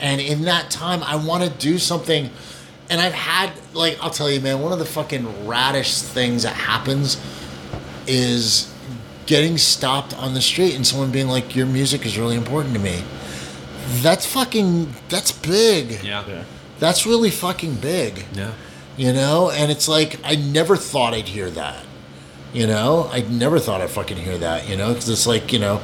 and 0.00 0.20
in 0.20 0.42
that 0.42 0.68
time 0.70 1.02
i 1.04 1.14
want 1.14 1.44
to 1.44 1.50
do 1.50 1.78
something 1.78 2.30
and 2.92 3.00
i've 3.00 3.12
had 3.12 3.50
like 3.74 3.98
i'll 4.00 4.10
tell 4.10 4.30
you 4.30 4.40
man 4.40 4.60
one 4.60 4.72
of 4.72 4.78
the 4.78 4.84
fucking 4.84 5.48
radish 5.48 6.00
things 6.00 6.44
that 6.44 6.54
happens 6.54 7.20
is 8.06 8.72
getting 9.26 9.58
stopped 9.58 10.16
on 10.18 10.34
the 10.34 10.40
street 10.40 10.74
and 10.74 10.86
someone 10.86 11.10
being 11.10 11.28
like, 11.28 11.54
"Your 11.56 11.66
music 11.66 12.04
is 12.04 12.18
really 12.18 12.36
important 12.36 12.74
to 12.74 12.80
me." 12.80 13.02
That's 14.02 14.26
fucking. 14.26 14.94
That's 15.08 15.32
big. 15.32 16.02
Yeah. 16.02 16.44
That's 16.78 17.06
really 17.06 17.30
fucking 17.30 17.76
big. 17.76 18.24
Yeah. 18.32 18.52
You 18.96 19.12
know, 19.12 19.50
and 19.50 19.70
it's 19.70 19.88
like 19.88 20.18
I 20.24 20.36
never 20.36 20.76
thought 20.76 21.14
I'd 21.14 21.28
hear 21.28 21.50
that. 21.50 21.84
You 22.52 22.66
know, 22.66 23.08
I 23.10 23.22
never 23.22 23.58
thought 23.58 23.80
I'd 23.80 23.90
fucking 23.90 24.18
hear 24.18 24.38
that. 24.38 24.68
You 24.68 24.76
know, 24.76 24.88
because 24.88 25.08
it's 25.08 25.26
like 25.26 25.52
you 25.52 25.58
know, 25.58 25.80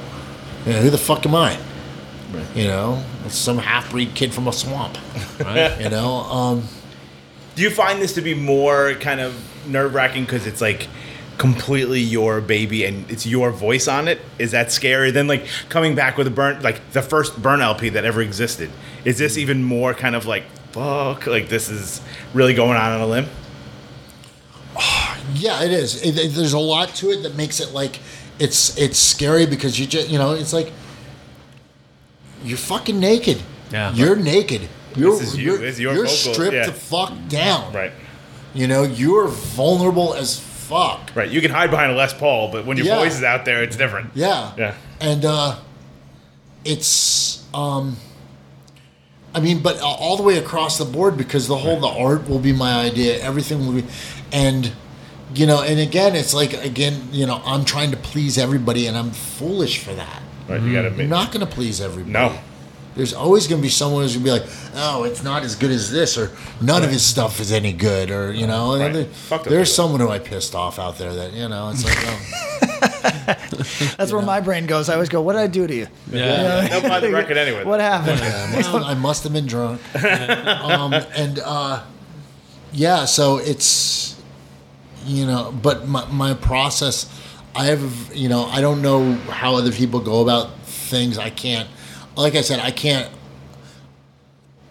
you 0.66 0.72
know, 0.72 0.80
who 0.80 0.90
the 0.90 0.98
fuck 0.98 1.24
am 1.24 1.34
I? 1.34 1.58
You 2.54 2.64
know, 2.64 3.02
some 3.28 3.56
half 3.56 3.90
breed 3.90 4.14
kid 4.14 4.34
from 4.34 4.48
a 4.48 4.52
swamp. 4.52 4.98
Right. 5.40 5.80
You 5.80 5.88
know, 5.88 6.16
um, 6.16 6.68
Do 7.58 7.64
you 7.64 7.70
find 7.70 8.00
this 8.00 8.12
to 8.14 8.20
be 8.22 8.34
more 8.34 8.94
kind 9.00 9.18
of 9.20 9.34
nerve 9.68 9.92
wracking 9.92 10.22
because 10.22 10.46
it's 10.46 10.60
like 10.60 10.86
completely 11.38 11.98
your 11.98 12.40
baby 12.40 12.84
and 12.84 13.10
it's 13.10 13.26
your 13.26 13.50
voice 13.50 13.88
on 13.88 14.06
it? 14.06 14.20
Is 14.38 14.52
that 14.52 14.70
scary 14.70 15.10
than 15.10 15.26
like 15.26 15.44
coming 15.68 15.96
back 15.96 16.16
with 16.16 16.28
a 16.28 16.30
burn 16.30 16.62
like 16.62 16.92
the 16.92 17.02
first 17.02 17.42
burn 17.42 17.60
LP 17.60 17.88
that 17.88 18.04
ever 18.04 18.22
existed? 18.22 18.70
Is 19.04 19.18
this 19.18 19.36
even 19.36 19.64
more 19.64 19.92
kind 19.92 20.14
of 20.14 20.24
like 20.24 20.44
fuck? 20.70 21.26
Like 21.26 21.48
this 21.48 21.68
is 21.68 22.00
really 22.32 22.54
going 22.54 22.76
out 22.76 22.92
on 22.92 23.00
a 23.00 23.06
limb? 23.08 23.26
Yeah, 25.34 25.62
it 25.64 25.72
is. 25.72 26.00
It, 26.02 26.16
it- 26.16 26.32
there's 26.36 26.52
a 26.52 26.58
lot 26.60 26.94
to 26.94 27.10
it 27.10 27.22
that 27.24 27.34
makes 27.34 27.58
it 27.58 27.72
like 27.74 27.98
it's 28.38 28.78
it's 28.78 28.98
scary 29.00 29.46
because 29.46 29.80
you 29.80 29.84
just 29.86 30.08
you 30.08 30.16
know 30.16 30.32
it's 30.32 30.52
like 30.52 30.72
you're 32.44 32.56
fucking 32.56 33.00
naked. 33.00 33.42
Yeah. 33.72 33.92
you're 33.94 34.14
naked. 34.14 34.68
You're, 34.96 35.12
is 35.20 35.36
you. 35.36 35.44
You're, 35.44 35.58
This 35.58 35.74
is 35.74 35.80
your 35.80 35.94
you're 35.94 36.06
stripped 36.06 36.54
yeah. 36.54 36.66
the 36.66 36.72
fuck 36.72 37.12
down. 37.28 37.72
Right. 37.72 37.92
You 38.54 38.66
know, 38.66 38.82
you're 38.82 39.28
vulnerable 39.28 40.14
as 40.14 40.38
fuck. 40.40 41.10
Right. 41.14 41.30
You 41.30 41.40
can 41.40 41.50
hide 41.50 41.70
behind 41.70 41.92
a 41.92 41.94
Les 41.94 42.12
Paul, 42.14 42.50
but 42.50 42.66
when 42.66 42.76
your 42.76 42.86
Yeah. 42.86 42.98
voice 42.98 43.14
is 43.16 43.22
out 43.22 43.44
there, 43.44 43.62
it's 43.62 43.76
different. 43.76 44.10
Yeah. 44.14 44.52
Yeah. 44.56 44.74
And 45.00 45.24
uh, 45.24 45.56
it's, 46.64 47.44
um, 47.54 47.96
I 49.34 49.40
mean, 49.40 49.60
but 49.62 49.80
all 49.80 50.16
the 50.16 50.22
way 50.22 50.38
across 50.38 50.78
the 50.78 50.84
board 50.84 51.16
because 51.16 51.46
the 51.48 51.56
whole 51.58 51.78
the 51.80 51.86
art 51.86 52.28
will 52.28 52.38
be 52.38 52.52
my 52.52 52.80
idea, 52.80 53.18
everything 53.22 53.66
will 53.66 53.82
be, 53.82 53.84
and 54.32 54.72
you 55.34 55.46
know, 55.46 55.62
and 55.62 55.78
again, 55.78 56.16
it's 56.16 56.32
like 56.32 56.54
again, 56.64 57.08
you 57.12 57.26
know, 57.26 57.40
I'm 57.44 57.64
trying 57.66 57.90
to 57.90 57.96
please 57.98 58.38
everybody, 58.38 58.86
and 58.86 58.96
I'm 58.96 59.10
foolish 59.10 59.78
for 59.84 59.92
that. 59.94 60.22
Right. 60.48 60.60
You 60.62 60.72
gotta 60.72 60.88
I'm 60.88 60.96
make. 60.96 61.08
not 61.08 61.30
going 61.30 61.46
to 61.46 61.52
please 61.52 61.80
everybody. 61.82 62.10
No. 62.12 62.38
There's 62.96 63.14
always 63.14 63.46
going 63.46 63.60
to 63.60 63.62
be 63.62 63.68
someone 63.70 64.02
who's 64.02 64.16
going 64.16 64.24
to 64.26 64.32
be 64.32 64.38
like, 64.40 64.72
"Oh, 64.74 65.04
it's 65.04 65.22
not 65.22 65.44
as 65.44 65.54
good 65.54 65.70
as 65.70 65.90
this," 65.90 66.18
or 66.18 66.32
"None 66.60 66.82
of 66.82 66.90
his 66.90 67.04
stuff 67.04 67.38
is 67.40 67.52
any 67.52 67.72
good," 67.72 68.10
or 68.10 68.32
you 68.32 68.46
know. 68.46 68.76
Right. 68.78 68.92
there- 68.92 69.04
Fuck 69.04 69.44
those 69.44 69.50
there's 69.52 69.68
people. 69.70 69.84
someone 69.84 70.00
who 70.00 70.08
I 70.10 70.18
pissed 70.18 70.54
off 70.56 70.78
out 70.80 70.98
there 70.98 71.12
that 71.14 71.32
you 71.32 71.48
know. 71.48 71.70
It's 71.70 71.84
like, 71.84 71.96
oh, 72.00 73.94
That's 73.96 74.12
where 74.12 74.22
my 74.22 74.40
brain 74.40 74.66
goes. 74.66 74.88
I 74.88 74.94
always 74.94 75.08
go, 75.08 75.20
"What 75.22 75.34
did 75.34 75.42
I 75.42 75.46
do 75.46 75.66
to 75.66 75.74
you? 75.74 75.86
Yeah. 76.10 76.66
They'll 76.68 76.82
buy 76.82 77.00
the 77.00 77.12
record 77.12 77.36
anyway. 77.44 77.64
What 77.64 77.80
happened?" 77.80 78.20
I 78.20 78.56
must 78.56 78.70
have, 78.70 78.82
I 78.82 78.94
must 78.94 79.22
have 79.24 79.32
been 79.32 79.46
drunk. 79.46 79.80
um, 80.04 80.92
and 80.92 81.38
uh, 81.44 81.82
yeah, 82.72 83.04
so 83.04 83.38
it's 83.38 84.20
you 85.06 85.24
know, 85.26 85.52
but 85.62 85.86
my, 85.88 86.04
my 86.10 86.34
process, 86.34 87.06
I 87.54 87.66
have 87.66 88.10
you 88.14 88.28
know, 88.28 88.44
I 88.46 88.60
don't 88.60 88.82
know 88.82 89.14
how 89.30 89.54
other 89.54 89.70
people 89.72 90.00
go 90.00 90.20
about 90.22 90.56
things. 90.64 91.16
I 91.18 91.30
can't, 91.30 91.68
like 92.18 92.34
I 92.34 92.40
said, 92.42 92.58
I 92.60 92.70
can't. 92.70 93.08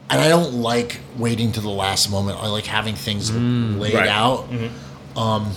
And 0.09 0.21
I 0.21 0.29
don't 0.29 0.53
like 0.53 0.99
waiting 1.17 1.51
to 1.53 1.59
the 1.61 1.69
last 1.69 2.09
moment. 2.09 2.37
I 2.41 2.47
like 2.47 2.65
having 2.65 2.95
things 2.95 3.29
laid 3.31 3.93
Right. 3.93 4.07
out. 4.07 4.47
Um, 5.17 5.51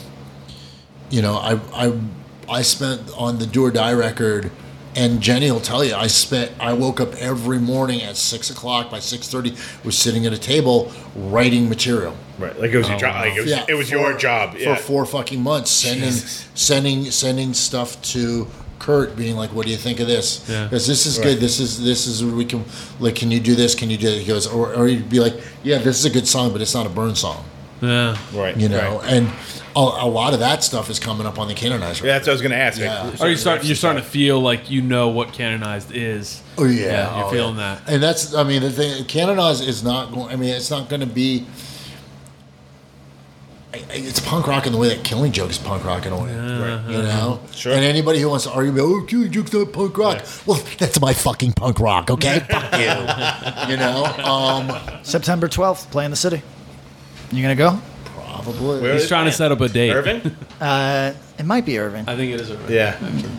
you 1.11 1.23
know, 1.23 1.37
I 1.37 1.61
I 1.73 1.93
I 2.49 2.62
spent 2.62 3.03
on 3.17 3.39
the 3.39 3.47
Do 3.47 3.65
or 3.65 3.71
Die 3.71 3.93
record, 3.93 4.51
and 4.97 5.21
Jenny 5.21 5.51
will 5.53 5.61
tell 5.61 5.85
you, 5.85 5.95
I 5.95 6.09
spent 6.09 6.51
I 6.59 6.73
woke 6.73 7.01
up 7.01 7.15
every 7.15 7.61
morning 7.61 8.03
at 8.03 8.17
six 8.17 8.51
o'clock. 8.51 8.91
By 8.91 8.99
six 8.99 9.29
thirty, 9.29 9.55
was 9.85 9.97
sitting 9.97 10.27
at 10.27 10.33
a 10.33 10.39
table 10.39 10.91
writing 11.15 11.69
material. 11.69 12.17
Right. 12.39 12.59
Like 12.59 12.73
it 12.73 12.79
was 12.79 12.89
your 12.89 12.99
job. 12.99 13.15
Like 13.17 13.37
it 13.37 13.43
was, 13.43 13.53
it 13.69 13.75
was 13.75 13.89
your 13.91 14.17
job. 14.17 14.57
Yeah. 14.59 14.75
for 14.75 14.83
four 14.83 15.07
fucking 15.07 15.41
months, 15.41 15.71
sending 15.71 16.05
Jesus. 16.11 16.49
sending 16.55 17.05
sending 17.12 17.55
stuff 17.55 18.01
to 18.15 18.49
Kurt, 18.81 19.15
being 19.15 19.36
like, 19.36 19.51
"What 19.55 19.66
do 19.66 19.70
you 19.70 19.78
think 19.78 20.01
of 20.01 20.09
this? 20.09 20.44
Yeah. 20.48 20.65
Because 20.65 20.86
this 20.89 21.07
is 21.07 21.19
good. 21.19 21.39
This 21.39 21.61
is 21.61 21.82
this 21.85 22.07
is 22.09 22.24
where 22.24 22.35
we 22.35 22.44
can 22.44 22.65
like, 22.98 23.15
can 23.15 23.31
you 23.31 23.39
do 23.39 23.55
this? 23.55 23.77
Can 23.77 23.90
you 23.90 23.97
do 23.97 24.09
it?" 24.09 24.19
He 24.19 24.27
goes, 24.27 24.47
or 24.48 24.74
or 24.74 24.89
he'd 24.89 25.09
be 25.09 25.20
like, 25.20 25.35
"Yeah, 25.62 25.78
this 25.78 25.98
is 25.98 26.05
a 26.05 26.11
good 26.11 26.27
song, 26.27 26.51
but 26.52 26.61
it's 26.61 26.74
not 26.74 26.86
a 26.86 26.89
burn 26.89 27.15
song." 27.15 27.44
Yeah. 27.81 28.16
right. 28.35 28.57
You 28.57 28.69
know, 28.69 28.98
Right. 28.98 29.12
and 29.12 29.28
a, 29.77 29.81
a 29.81 30.09
lot 30.09 30.35
of 30.35 30.40
that 30.40 30.62
stuff 30.65 30.90
is 30.90 30.98
coming 30.98 31.27
up 31.27 31.39
on 31.39 31.48
the 31.48 31.55
Canonizer. 31.55 32.02
Yeah, 32.02 32.12
that's 32.19 32.27
what 32.27 32.32
I 32.32 32.32
was 32.32 32.43
gonna 32.43 32.55
ask. 32.57 32.78
Yeah. 32.81 33.02
Like, 33.05 33.20
Are 33.20 33.28
you 33.31 33.36
start? 33.36 33.65
You're 33.65 33.77
starting 33.77 34.02
to 34.02 34.09
feel 34.09 34.40
like 34.40 34.70
you 34.70 34.82
know 34.82 35.09
what 35.09 35.32
canonized 35.32 35.94
is. 35.94 36.43
Oh 36.59 36.65
yeah, 36.65 37.16
you're 37.16 37.27
oh, 37.27 37.31
feeling 37.31 37.57
yeah. 37.57 37.81
that. 37.85 37.93
and 37.93 38.02
that's 38.02 38.35
I 38.35 38.44
mean 38.44 38.62
the 38.62 38.70
thing. 38.70 39.05
Canonize 39.05 39.61
is 39.61 39.82
not 39.82 40.12
going. 40.12 40.32
I 40.32 40.36
mean, 40.36 40.51
it's 40.51 40.70
not 40.70 40.89
going 40.89 41.01
to 41.01 41.07
be. 41.07 41.47
I- 43.72 43.76
I- 43.78 43.82
It's 43.94 44.18
punk 44.20 44.47
rock 44.48 44.66
in 44.66 44.72
the 44.72 44.78
way 44.78 44.88
that 44.88 45.05
Killing 45.05 45.30
Joke 45.32 45.51
is 45.51 45.59
punk 45.59 45.84
rock 45.84 46.05
in 46.06 46.12
a 46.12 46.16
way, 46.16 46.30
you 46.30 47.02
know. 47.02 47.40
Sure. 47.55 47.72
And 47.72 47.84
anybody 47.84 48.18
who 48.20 48.28
wants 48.28 48.44
to 48.44 48.51
argue, 48.52 48.72
about, 48.72 48.82
"Oh, 48.84 49.02
Killing 49.06 49.30
Joke's 49.30 49.52
not 49.52 49.72
punk 49.72 49.97
rock," 49.97 50.22
well, 50.47 50.60
that's 50.78 51.01
my 51.01 51.12
fucking 51.12 51.52
punk 51.52 51.78
rock, 51.78 52.10
okay? 52.10 52.40
Fuck 52.51 52.72
you. 52.72 53.70
You 53.72 53.76
know. 53.76 54.05
Um, 54.24 54.72
September 55.02 55.47
12th, 55.48 55.90
play 55.90 56.05
in 56.05 56.10
the 56.10 56.16
city. 56.16 56.42
You 57.30 57.42
gonna 57.42 57.55
go? 57.55 57.80
Probably. 58.43 58.81
Where 58.81 58.93
He's 58.95 59.03
is 59.03 59.09
trying 59.09 59.27
to 59.27 59.33
set 59.33 59.53
up 59.53 59.61
a 59.61 59.69
date. 59.69 59.93
Irving. 59.93 60.37
Uh, 60.61 61.15
it 61.39 61.47
might 61.47 61.65
be 61.65 61.79
Irving. 61.79 62.05
I 62.07 62.17
think 62.17 62.35
it 62.35 62.41
is. 62.43 62.51
Irving. 62.51 62.71
Yeah. 62.77 62.95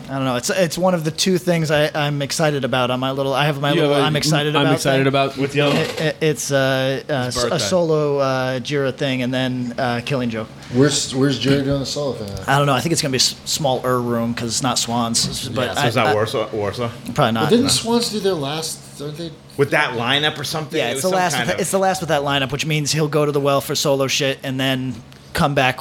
I 0.10 0.14
don't 0.16 0.26
know. 0.26 0.38
It's 0.38 0.50
it's 0.50 0.76
one 0.76 0.96
of 0.96 1.04
the 1.04 1.12
two 1.12 1.38
things 1.38 1.70
I, 1.70 1.92
I'm 1.94 2.24
excited 2.24 2.66
about 2.66 2.90
on 2.90 3.00
my 3.00 3.12
little. 3.12 3.32
I 3.32 3.46
have 3.46 3.62
my 3.62 3.70
You 3.74 3.82
little. 3.82 3.94
have 3.94 4.04
a- 4.04 4.08
I'm 4.08 4.16
excited 4.16 4.56
about. 4.56 4.66
I'm 4.66 4.74
excited 4.74 5.02
thing. 5.02 5.08
about. 5.08 5.38
What's 5.38 5.54
the 5.54 5.62
other? 5.62 5.76
one? 5.76 5.84
It- 5.84 6.02
it- 6.02 6.18
it's 6.22 6.52
uh, 6.52 7.04
uh, 7.08 7.26
His 7.26 7.38
s- 7.38 7.44
a 7.44 7.50
birthday. 7.50 7.66
solo 7.68 8.18
uh, 8.18 8.60
Gira 8.60 8.92
thing, 8.92 9.22
and 9.22 9.32
then 9.32 9.76
uh, 9.78 10.02
Killing 10.04 10.32
Joke. 10.32 10.48
Where's 10.74 11.14
Where's 11.14 11.38
Jerry 11.38 11.64
doing 11.64 11.82
the 11.82 11.86
solo 11.86 12.14
thing? 12.14 12.30
at? 12.32 12.50
I 12.50 12.58
don't 12.58 12.66
know. 12.66 12.74
I 12.74 12.80
think 12.82 12.94
it's 12.94 13.04
gonna 13.04 13.12
be 13.12 13.18
a 13.18 13.20
s- 13.20 13.36
smaller 13.46 14.02
room 14.02 14.34
because 14.34 14.50
it's 14.50 14.64
not 14.64 14.80
Swans, 14.80 15.48
but 15.50 15.62
Yeah, 15.68 15.74
So 15.76 15.82
I, 15.82 15.86
it's 15.88 15.96
not 15.96 16.08
I- 16.08 16.14
Warsaw. 16.16 16.50
Warsaw. 16.52 16.90
probably 17.14 17.34
not. 17.34 17.42
Well, 17.42 17.50
didn't 17.52 17.64
no. 17.66 17.70
Swans 17.70 18.10
do 18.10 18.20
their 18.20 18.34
last? 18.34 18.80
Don't 19.02 19.18
they? 19.18 19.32
With 19.58 19.72
that 19.72 19.98
lineup 19.98 20.38
or 20.40 20.44
something. 20.44 20.78
Yeah, 20.78 20.92
it's 20.92 21.04
was 21.04 21.12
the 21.12 21.18
last. 21.18 21.40
With, 21.40 21.50
of- 21.56 21.60
it's 21.60 21.72
the 21.72 21.80
last 21.80 22.00
with 22.02 22.10
that 22.10 22.22
lineup, 22.22 22.52
which 22.52 22.66
means 22.66 22.92
he'll 22.92 23.08
go 23.10 23.26
to 23.26 23.32
the 23.32 23.40
well 23.40 23.60
for 23.62 23.76
solo 23.76 24.08
shit 24.08 24.40
and 24.44 24.60
then 24.60 24.96
come 25.34 25.54
back, 25.56 25.80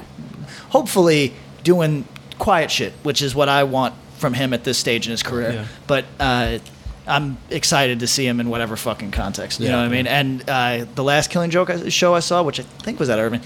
hopefully 0.71 1.33
doing 1.63 2.07
quiet 2.39 2.71
shit, 2.71 2.93
which 3.03 3.23
is 3.23 3.35
what 3.35 3.49
I 3.49 3.65
want 3.65 3.95
from 4.19 4.35
him 4.35 4.53
at 4.53 4.65
this 4.65 4.79
stage 4.79 5.07
in 5.07 5.11
his 5.13 5.23
career. 5.23 5.53
Yeah. 5.53 5.67
But 5.87 6.05
uh, 6.19 6.59
I'm 7.07 7.39
excited 7.51 8.01
to 8.01 8.07
see 8.07 8.27
him 8.27 8.41
in 8.41 8.49
whatever 8.51 8.77
fucking 8.77 9.11
context. 9.13 9.61
You 9.61 9.67
Yeah. 9.67 9.73
know 9.73 9.79
what 9.79 9.87
I 9.87 9.89
mean? 9.89 10.07
And 10.07 10.49
uh, 10.49 10.87
the 10.95 11.05
last 11.05 11.31
Killing 11.31 11.51
Joke 11.51 11.71
show 11.89 12.15
I 12.15 12.21
saw, 12.21 12.43
which 12.43 12.61
I 12.61 12.63
think 12.63 12.99
was 13.01 13.09
at 13.11 13.19
Irving. 13.19 13.41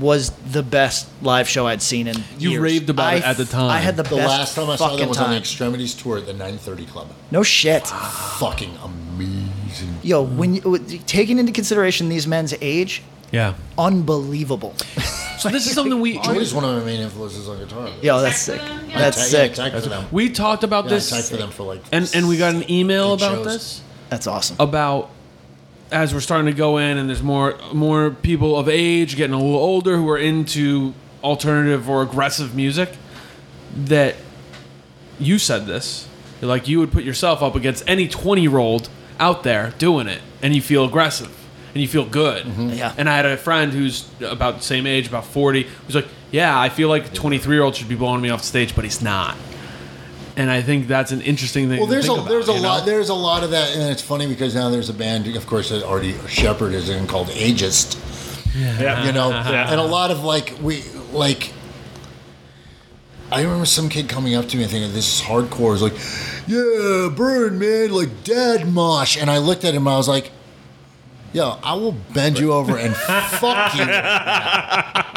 Was 0.00 0.30
the 0.50 0.62
best 0.62 1.08
live 1.22 1.48
show 1.48 1.66
I'd 1.66 1.82
seen 1.82 2.06
in 2.06 2.16
years. 2.16 2.26
You 2.38 2.50
years. 2.50 2.62
raved 2.62 2.90
about 2.90 3.06
I 3.12 3.16
it 3.16 3.24
at 3.24 3.36
the 3.36 3.44
time. 3.44 3.70
I 3.70 3.78
had 3.78 3.96
the, 3.96 4.02
The 4.02 4.16
best 4.16 4.28
last 4.28 4.54
time 4.54 4.70
I 4.70 4.76
saw 4.76 4.84
fucking 4.88 4.98
them 5.00 5.08
was 5.08 5.18
on 5.18 5.24
time. 5.24 5.32
the 5.34 5.38
Extremities 5.38 5.94
tour 5.94 6.18
at 6.18 6.26
the 6.26 6.32
930 6.32 6.86
Club. 6.86 7.08
no 7.30 7.42
shit. 7.42 7.86
Fucking 7.86 8.76
amazing. 8.82 9.94
Yo, 10.02 10.22
when 10.22 10.54
you, 10.54 10.78
taking 11.06 11.38
into 11.38 11.52
consideration 11.52 12.08
these 12.08 12.26
men's 12.26 12.54
age, 12.60 13.02
Yeah. 13.32 13.54
unbelievable. 13.78 14.74
So 15.36 15.50
this 15.50 15.66
is 15.66 15.72
something 15.74 16.00
we 16.00 16.14
Geordie's 16.20 16.54
one 16.54 16.64
of 16.64 16.78
my 16.78 16.84
main 16.86 17.00
influences 17.00 17.48
on 17.50 17.58
guitar. 17.58 17.90
Yo, 18.00 18.18
that's 18.22 18.38
sick. 18.38 18.62
I 18.62 18.86
That's 18.98 19.16
ta- 19.18 19.22
sick. 19.24 19.56
Yeah, 19.58 19.64
I 19.64 19.70
typed 19.70 19.82
for 19.82 19.88
them. 19.90 20.06
we 20.10 20.30
talked 20.30 20.64
about 20.64 20.84
Yeah, 20.84 20.90
this, 20.90 21.12
I 21.12 21.20
for 21.20 21.36
them 21.36 21.50
for 21.50 21.64
like. 21.64 21.82
and 21.92 22.10
and 22.14 22.28
we 22.28 22.38
got 22.38 22.54
an 22.54 22.70
email 22.70 23.12
about 23.12 23.34
shows. 23.38 23.44
this. 23.44 23.82
That's 24.08 24.26
awesome. 24.26 24.56
about 24.58 25.10
as 25.92 26.12
we're 26.14 26.20
starting 26.20 26.46
to 26.46 26.56
go 26.56 26.78
in 26.78 26.96
and 26.98 27.08
there's 27.08 27.22
more 27.22 27.56
more 27.72 28.10
people 28.10 28.56
of 28.58 28.68
age 28.68 29.16
getting 29.16 29.34
a 29.34 29.38
little 29.38 29.54
older 29.56 29.96
who 29.96 30.08
are 30.08 30.18
into 30.18 30.92
alternative 31.22 31.88
or 31.88 32.02
aggressive 32.02 32.54
music 32.54 32.90
that 33.76 34.14
you 35.18 35.38
said 35.38 35.66
this 35.66 36.08
You're 36.40 36.48
like 36.48 36.68
you 36.68 36.78
would 36.80 36.92
put 36.92 37.04
yourself 37.04 37.42
up 37.42 37.54
against 37.54 37.84
any 37.86 38.08
20 38.08 38.42
year 38.42 38.58
old 38.58 38.88
out 39.20 39.42
there 39.42 39.72
doing 39.78 40.08
it 40.08 40.20
and 40.42 40.54
you 40.54 40.60
feel 40.62 40.84
aggressive 40.84 41.30
and 41.74 41.80
you 41.82 41.88
feel 41.88 42.04
good. 42.04 42.44
Mm-hmm. 42.46 42.68
Yeah. 42.70 42.94
and 42.98 43.08
i 43.08 43.16
had 43.16 43.26
a 43.26 43.36
friend 43.36 43.72
who's 43.72 44.08
about 44.20 44.58
the 44.58 44.62
same 44.62 44.86
age 44.86 45.06
about 45.06 45.24
40 45.26 45.62
who's 45.86 45.94
like 45.94 46.08
yeah 46.30 46.58
i 46.58 46.68
feel 46.68 46.88
like 46.88 47.06
a 47.06 47.14
23 47.14 47.54
year 47.54 47.62
old 47.64 47.74
should 47.76 47.88
be 47.88 47.94
blowing 47.94 48.20
me 48.20 48.30
off 48.30 48.40
the 48.40 48.46
stage 48.46 48.74
but 48.74 48.84
he's 48.84 49.02
not 49.02 49.36
and 50.36 50.50
i 50.50 50.60
think 50.62 50.86
that's 50.88 51.12
an 51.12 51.20
interesting 51.22 51.68
thing 51.68 51.78
Well, 51.78 51.86
to 51.86 51.92
there's 51.92 52.08
a 52.08 52.12
about, 52.12 52.28
there's 52.28 52.48
a 52.48 52.52
you 52.54 52.60
know? 52.60 52.68
lot 52.68 52.86
there's 52.86 53.08
a 53.08 53.14
lot 53.14 53.44
of 53.44 53.50
that, 53.50 53.74
and 53.76 53.90
it's 53.90 54.02
funny 54.02 54.26
because 54.26 54.54
now 54.54 54.68
there's 54.70 54.88
a 54.88 54.94
band, 54.94 55.26
of 55.36 55.46
course, 55.46 55.68
that 55.70 55.82
already 55.82 56.14
Shepherd 56.28 56.72
is 56.74 56.88
in 56.88 57.06
called 57.06 57.28
Ageist. 57.28 57.98
Yeah. 58.56 59.04
You 59.04 59.12
know, 59.12 59.28
Yeah. 59.54 59.70
and 59.70 59.80
a 59.80 59.84
lot 59.84 60.10
of 60.10 60.22
like 60.24 60.54
we 60.62 60.82
like. 61.12 61.52
I 63.32 63.42
remember 63.42 63.64
some 63.66 63.88
kid 63.88 64.08
coming 64.08 64.34
up 64.36 64.46
to 64.48 64.56
me 64.56 64.62
and 64.62 64.70
thinking 64.70 64.92
this 64.92 65.18
is 65.20 65.26
hardcore. 65.26 65.72
It's 65.72 65.82
like, 65.82 65.96
yeah, 66.46 67.08
burn 67.16 67.58
man, 67.58 67.90
like 67.90 68.22
dad 68.22 68.68
mosh, 68.68 69.16
and 69.16 69.28
I 69.30 69.38
looked 69.38 69.64
at 69.64 69.74
him. 69.74 69.88
I 69.88 69.96
was 69.96 70.06
like, 70.08 70.30
yo, 71.32 71.58
I 71.62 71.74
will 71.74 71.96
bend 72.12 72.38
you 72.38 72.52
over 72.52 72.76
and 72.78 72.94
fuck 72.94 73.74
you. 73.74 73.84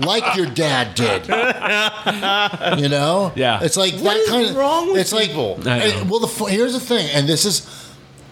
Like 0.00 0.36
your 0.36 0.46
dad 0.46 0.94
did, 0.94 1.26
you 2.80 2.88
know. 2.88 3.32
Yeah. 3.34 3.60
it's 3.62 3.76
like 3.76 3.94
What 3.94 4.04
that 4.04 4.16
is 4.16 4.28
kind 4.28 4.48
of. 4.50 4.56
wrong 4.56 4.88
with 4.92 5.00
it's 5.00 5.12
people? 5.12 5.56
like, 5.56 5.82
I 5.82 6.02
well, 6.04 6.20
the 6.20 6.26
here's 6.46 6.72
the 6.72 6.80
thing, 6.80 7.08
and 7.12 7.28
this 7.28 7.44
is 7.44 7.66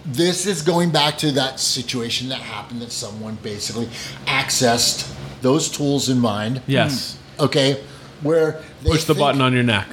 this 0.04 0.46
is 0.46 0.62
going 0.62 0.90
back 0.90 1.18
to 1.18 1.32
that 1.32 1.60
situation 1.60 2.28
that 2.30 2.38
happened 2.40 2.80
that 2.82 2.90
someone 2.92 3.36
basically 3.42 3.86
accessed 4.26 5.12
those 5.42 5.68
tools 5.68 6.08
in 6.08 6.18
mind. 6.18 6.62
yes 6.66 7.16
hmm. 7.36 7.44
Okay, 7.44 7.82
where 8.22 8.62
they 8.82 8.90
push 8.90 9.04
the 9.04 9.14
think- 9.14 9.18
button 9.18 9.40
on 9.40 9.52
your 9.52 9.62
neck 9.62 9.88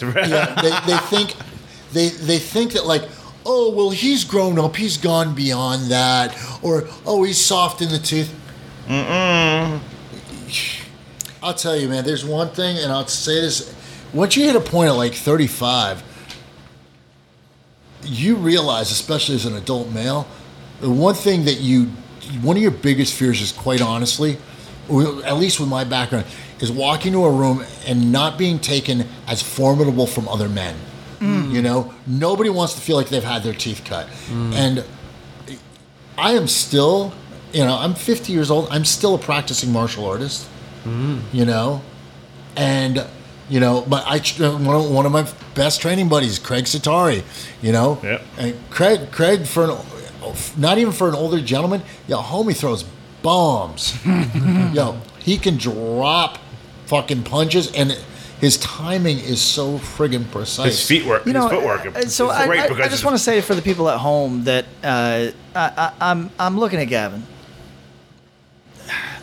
Yeah, 0.00 0.54
they, 0.60 0.70
they 0.92 0.98
think 1.08 1.34
they 1.92 2.08
they 2.08 2.38
think 2.38 2.72
that 2.72 2.86
like. 2.86 3.02
Oh 3.48 3.70
well, 3.70 3.90
he's 3.90 4.24
grown 4.24 4.58
up. 4.58 4.74
He's 4.74 4.96
gone 4.96 5.32
beyond 5.32 5.88
that, 5.92 6.36
or 6.62 6.88
oh, 7.06 7.22
he's 7.22 7.38
soft 7.38 7.80
in 7.80 7.90
the 7.90 7.98
tooth. 8.00 8.34
Mm-mm. 8.88 9.78
I'll 11.42 11.54
tell 11.54 11.76
you, 11.76 11.88
man. 11.88 12.04
There's 12.04 12.24
one 12.24 12.48
thing, 12.48 12.78
and 12.78 12.92
I'll 12.92 13.06
say 13.06 13.40
this: 13.40 13.74
once 14.12 14.36
you 14.36 14.44
hit 14.44 14.56
a 14.56 14.60
point 14.60 14.90
of 14.90 14.96
like 14.96 15.14
35, 15.14 16.02
you 18.04 18.36
realize, 18.36 18.90
especially 18.90 19.34
as 19.34 19.44
an 19.46 19.54
adult 19.56 19.90
male, 19.90 20.26
the 20.80 20.90
one 20.90 21.14
thing 21.14 21.44
that 21.44 21.60
you, 21.60 21.86
one 22.42 22.56
of 22.56 22.62
your 22.62 22.72
biggest 22.72 23.14
fears 23.14 23.40
is 23.40 23.52
quite 23.52 23.80
honestly, 23.80 24.38
at 25.24 25.36
least 25.36 25.60
with 25.60 25.68
my 25.68 25.84
background, 25.84 26.26
is 26.60 26.72
walking 26.72 27.12
into 27.12 27.24
a 27.24 27.30
room 27.30 27.64
and 27.86 28.12
not 28.12 28.38
being 28.38 28.58
taken 28.58 29.06
as 29.26 29.42
formidable 29.42 30.06
from 30.06 30.28
other 30.28 30.48
men. 30.48 30.76
Mm. 31.18 31.52
You 31.52 31.62
know, 31.62 31.94
nobody 32.06 32.50
wants 32.50 32.74
to 32.74 32.80
feel 32.80 32.96
like 32.96 33.08
they've 33.08 33.24
had 33.24 33.42
their 33.42 33.54
teeth 33.54 33.82
cut. 33.84 34.06
Mm. 34.28 34.52
And 34.54 34.84
I 36.18 36.32
am 36.32 36.46
still, 36.46 37.12
you 37.52 37.64
know, 37.64 37.76
I'm 37.78 37.94
50 37.94 38.32
years 38.32 38.50
old. 38.50 38.68
I'm 38.70 38.84
still 38.84 39.14
a 39.14 39.18
practicing 39.18 39.72
martial 39.72 40.04
artist. 40.04 40.46
You 41.32 41.44
know, 41.44 41.82
and 42.56 43.04
you 43.48 43.58
know, 43.58 43.84
but 43.88 44.04
I 44.06 44.18
one 44.56 44.76
of, 44.76 44.88
one 44.90 45.04
of 45.04 45.10
my 45.10 45.28
best 45.56 45.80
training 45.80 46.08
buddies, 46.08 46.38
Craig 46.38 46.64
Satari, 46.66 47.24
you 47.60 47.72
know, 47.72 47.98
Yep. 48.04 48.22
and 48.38 48.70
Craig 48.70 49.10
Craig 49.10 49.46
for 49.46 49.64
an 49.64 49.76
not 50.56 50.78
even 50.78 50.92
for 50.92 51.08
an 51.08 51.14
older 51.16 51.40
gentleman, 51.40 51.82
yo, 52.06 52.18
homie 52.18 52.56
throws 52.56 52.84
bombs, 53.22 53.94
yo, 54.72 55.00
he 55.18 55.38
can 55.38 55.56
drop 55.56 56.38
fucking 56.86 57.24
punches 57.24 57.72
and. 57.72 57.98
His 58.38 58.58
timing 58.58 59.18
is 59.18 59.40
so 59.40 59.78
friggin' 59.78 60.30
precise. 60.30 60.66
His 60.66 60.86
feet 60.86 61.06
work. 61.06 61.24
You 61.24 61.32
know, 61.32 61.48
his 61.48 61.58
footwork. 61.58 61.86
uh, 61.96 62.02
so 62.02 62.30
is 62.30 62.36
I, 62.36 62.46
great 62.46 62.60
I, 62.60 62.68
because 62.68 62.84
I 62.84 62.88
just 62.90 63.02
want 63.02 63.16
to 63.16 63.22
say 63.22 63.40
for 63.40 63.54
the 63.54 63.62
people 63.62 63.88
at 63.88 63.98
home 63.98 64.44
that 64.44 64.66
uh, 64.84 65.30
I, 65.32 65.32
I, 65.54 65.92
I'm 66.02 66.28
I'm 66.38 66.58
looking 66.58 66.78
at 66.78 66.84
Gavin. 66.84 67.22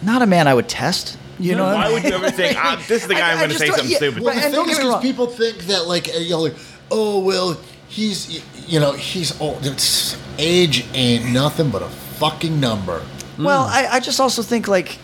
Not 0.01 0.21
a 0.21 0.25
man 0.25 0.47
I 0.47 0.53
would 0.53 0.67
test. 0.69 1.17
You 1.39 1.55
know, 1.55 1.63
what 1.65 1.75
I 1.75 1.77
Why 1.77 1.85
mean? 1.85 1.93
would 1.95 2.03
you 2.11 2.15
ever 2.15 2.31
think 2.31 2.57
"Ah, 2.63 2.75
this 2.87 3.01
is 3.03 3.07
the 3.07 3.15
guy 3.15 3.29
I- 3.29 3.31
I'm 3.33 3.37
going 3.39 3.49
to 3.49 3.55
just 3.55 3.65
say 3.65 3.71
something 3.71 3.89
yeah, 3.89 3.97
stupid? 3.97 4.23
Well, 4.23 4.35
the 4.35 4.41
and 4.45 4.53
don't 4.53 4.65
thing 4.65 4.71
is, 4.73 4.77
get 4.77 4.83
me 4.83 4.89
'cause 4.89 4.93
wrong. 4.93 5.01
people 5.01 5.27
think 5.27 5.57
that 5.67 5.87
like 5.87 6.07
you 6.19 6.29
know, 6.29 6.39
like, 6.41 6.55
oh 6.91 7.19
well, 7.19 7.59
he's 7.89 8.41
you 8.69 8.79
know 8.79 8.91
he's 8.93 9.39
old. 9.41 9.65
It's, 9.65 10.17
age 10.37 10.85
ain't 10.93 11.31
nothing 11.31 11.69
but 11.69 11.81
a 11.81 11.89
fucking 11.89 12.59
number. 12.59 13.01
Well, 13.37 13.61
I, 13.63 13.87
I 13.93 13.99
just 13.99 14.19
also 14.19 14.41
think 14.41 14.67
like 14.67 14.97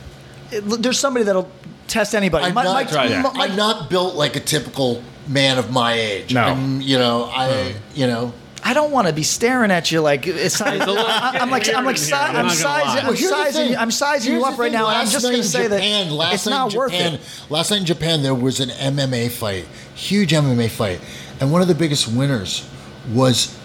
it, 0.51 0.61
there's 0.61 0.99
somebody 0.99 1.25
that'll 1.25 1.49
test 1.87 2.13
anybody. 2.15 2.45
I'm 2.45 2.53
My- 2.53 2.63
not, 2.63 2.73
Mike- 2.73 2.91
right, 2.91 3.09
yeah. 3.09 3.21
Mike- 3.23 3.33
I'm 3.37 3.55
not 3.55 3.89
built 3.89 4.15
like 4.15 4.35
a 4.35 4.39
typical 4.39 5.03
man 5.27 5.57
of 5.57 5.71
my 5.71 5.93
age. 5.93 6.33
No. 6.33 6.41
I'm, 6.43 6.81
you 6.81 6.97
know, 6.99 7.25
I 7.33 7.75
you 7.95 8.07
know. 8.07 8.33
I 8.63 8.73
don't 8.73 8.91
want 8.91 9.07
to 9.07 9.13
be 9.13 9.23
staring 9.23 9.71
at 9.71 9.91
you 9.91 10.01
like 10.01 10.27
it's. 10.27 10.55
size, 10.55 10.81
I, 10.81 11.37
am 11.37 11.49
like 11.49 11.73
I'm 11.73 11.85
like 11.85 11.97
si- 11.97 12.13
I'm 12.13 12.35
I'm 12.35 12.49
sizing 12.49 12.87
lie. 12.87 12.99
I'm 12.99 13.07
Well, 13.07 13.13
here's 13.13 13.29
the 13.29 13.51
sizing. 13.51 13.77
I'm 13.77 13.91
sizing 13.91 14.31
Here's 14.33 14.43
you 14.43 14.47
up 14.47 14.59
right 14.59 14.71
now, 14.71 14.87
I'm 14.87 15.07
just 15.07 15.23
going 15.23 15.37
to 15.37 15.43
say 15.43 15.63
Japan, 15.63 16.09
that 16.09 16.13
last 16.13 16.33
it's 16.33 16.45
not 16.47 16.73
in 16.73 16.77
worth 16.77 16.93
it. 16.93 17.21
Last 17.49 17.71
night 17.71 17.81
in 17.81 17.85
Japan, 17.85 18.21
there 18.21 18.35
was 18.35 18.59
an 18.59 18.69
MMA 18.69 19.31
fight, 19.31 19.65
huge 19.95 20.31
MMA 20.31 20.69
fight, 20.69 20.99
and 21.39 21.51
one 21.51 21.61
of 21.61 21.67
the 21.67 21.75
biggest 21.75 22.07
winners 22.07 22.69
was 23.11 23.57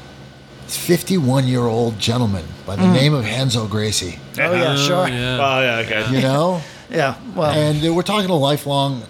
51 0.67 1.47
year 1.47 1.63
old 1.63 1.99
gentleman 1.99 2.45
by 2.67 2.77
the 2.77 2.83
mm. 2.83 2.93
name 2.93 3.15
of 3.15 3.25
Renzo 3.25 3.67
Gracie. 3.67 4.19
Oh 4.39 4.53
yeah, 4.53 4.77
sure. 4.77 5.09
Yeah. 5.09 5.37
Yeah. 5.37 5.39
Oh 5.41 5.61
yeah, 5.61 6.03
okay. 6.03 6.15
You 6.15 6.23
know. 6.23 6.63
Yeah. 6.91 7.17
Well, 7.35 7.51
and 7.51 7.97
we're 7.97 8.03
talking 8.03 8.31
a 8.31 8.37
lifelong 8.37 9.03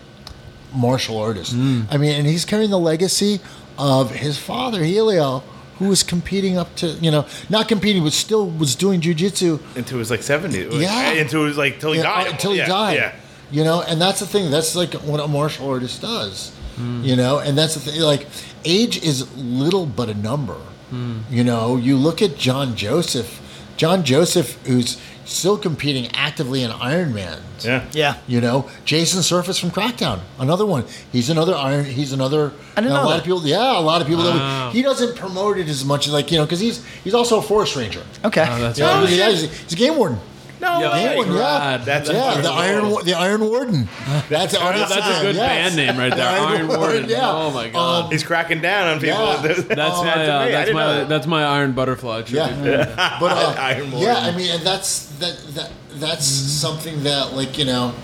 martial 0.73 1.19
artist. 1.19 1.55
Mm. 1.55 1.86
I 1.90 1.98
mean, 1.98 2.12
and 2.12 2.27
he's 2.27 2.44
carrying 2.44 2.70
the 2.70 2.78
legacy 2.78 3.40
of 3.77 4.11
his 4.11 4.39
father, 4.39 4.82
Helio, 4.82 5.43
who 5.78 5.88
was 5.88 6.02
competing 6.02 6.56
up 6.56 6.74
to, 6.76 6.86
you 6.86 7.10
know, 7.10 7.26
not 7.48 7.68
competing, 7.68 8.02
but 8.05 8.12
still 8.12 8.48
was 8.48 8.74
doing 8.76 9.01
jujitsu 9.01 9.59
Into 9.76 9.96
his 9.98 10.10
like 10.10 10.22
70. 10.22 10.68
Yeah. 10.78 11.12
Into 11.12 11.42
his 11.44 11.56
like 11.56 11.80
till 11.80 11.92
he 11.92 11.98
yeah, 12.01 12.05
died. 12.05 12.32
until 12.32 12.52
he 12.52 12.59
Yeah, 12.59 12.66
died. 12.66 12.94
Yeah. 12.96 13.12
You 13.51 13.64
know, 13.64 13.82
and 13.82 14.01
that's 14.01 14.20
the 14.20 14.26
thing. 14.26 14.51
That's 14.51 14.74
like 14.74 14.94
what 14.94 15.20
a 15.20 15.28
martial 15.28 15.68
artist 15.70 16.01
does. 16.02 16.51
Hmm. 16.76 17.02
You 17.05 17.14
know, 17.16 17.38
and 17.38 17.56
that's 17.56 17.74
the 17.74 17.80
thing. 17.80 18.01
Like, 18.01 18.26
age 18.64 19.02
is 19.02 19.32
little 19.36 19.86
but 19.86 20.09
a 20.09 20.14
number. 20.14 20.56
Hmm. 20.90 21.18
You 21.30 21.44
know, 21.44 21.76
you 21.76 21.96
look 21.96 22.20
at 22.22 22.36
John 22.36 22.74
Joseph. 22.76 23.40
John 23.76 24.05
Joseph, 24.05 24.59
who's 24.66 25.01
still 25.24 25.56
competing 25.56 26.09
actively 26.14 26.62
in 26.62 26.70
Ironman. 26.70 27.40
Yeah. 27.64 27.84
yeah. 27.92 28.16
You 28.26 28.40
know, 28.40 28.68
Jason 28.84 29.22
Surface 29.22 29.59
from 29.59 29.70
Crackdown, 29.70 30.20
another 30.38 30.66
one. 30.66 30.84
He's 31.12 31.30
another 31.30 31.55
iron. 31.55 31.84
He's 31.86 32.12
another. 32.12 32.52
I 32.76 32.80
didn't 32.82 32.84
you 32.84 32.88
know 32.90 33.02
a 33.02 33.05
lot 33.05 33.10
that. 33.10 33.18
of 33.18 33.24
people. 33.24 33.46
Yeah, 33.46 33.78
a 33.78 33.80
lot 33.80 34.02
of 34.02 34.06
people. 34.06 34.24
Wow. 34.24 34.32
That 34.66 34.72
we, 34.74 34.78
he 34.80 34.82
doesn't 34.82 35.16
promote 35.16 35.59
it 35.59 35.68
as 35.68 35.84
much 35.84 36.06
as 36.06 36.12
like 36.12 36.30
you 36.30 36.38
know 36.38 36.44
because 36.44 36.60
he's 36.60 36.84
he's 37.05 37.14
also 37.14 37.38
a 37.38 37.42
forest 37.42 37.74
ranger. 37.76 38.02
Okay. 38.24 38.46
Oh, 38.48 38.60
that's 38.60 38.78
You 38.78 38.84
know, 38.84 39.01
right. 39.01 39.09
he's, 39.09 39.51
he's 39.62 39.72
a 39.72 39.76
game 39.76 39.96
warden. 39.96 40.18
No 40.65 40.81
Yeah, 40.81 40.93
way. 40.93 41.05
Game 41.05 41.16
warden, 41.16 41.35
yeah. 41.35 41.41
Rad. 41.41 41.85
That's 41.85 42.11
yeah, 42.11 42.41
the 42.41 42.51
Iron 42.51 42.91
Wa- 42.91 43.03
the 43.03 43.15
Iron 43.15 43.45
Warden. 43.45 43.89
That's, 44.28 44.53
That's 44.53 44.55
a 44.55 45.23
good 45.23 45.36
band 45.36 45.77
name 45.77 45.97
right 45.99 46.15
there, 46.15 46.27
Iron 46.28 46.69
Warden. 46.69 47.09
Yeah. 47.09 47.31
Oh 47.31 47.51
my 47.51 47.69
god. 47.69 48.11
He's 48.12 48.24
cracking 48.24 48.61
down 48.62 48.86
on 48.95 49.01
people. 49.01 49.19
Yeah. 49.19 49.36
That's, 49.43 49.62
That's 49.62 49.78
my 49.78 50.12
uh, 50.12 50.16
me. 50.16 50.23
I 50.24 50.51
that's 50.51 50.66
didn't 50.66 50.77
know 50.77 50.86
my 50.86 50.95
that. 51.01 51.09
that's 51.09 51.27
my 51.27 51.45
iron 51.45 51.73
butterfly 51.73 52.23
tribute. 52.23 52.65
Yeah, 52.66 53.16
but 53.20 53.32
uh, 53.32 53.55
Iron 53.59 53.91
Warden. 53.91 54.01
yeah, 54.09 54.16
I 54.19 54.35
mean, 54.36 54.51
and 54.51 54.62
that's 54.62 55.07
that 55.19 55.36
that 55.55 55.70
that's 56.01 56.24
something 56.27 57.03
that 57.05 57.35
like 57.35 57.59
you 57.59 57.66
know, 57.66 57.95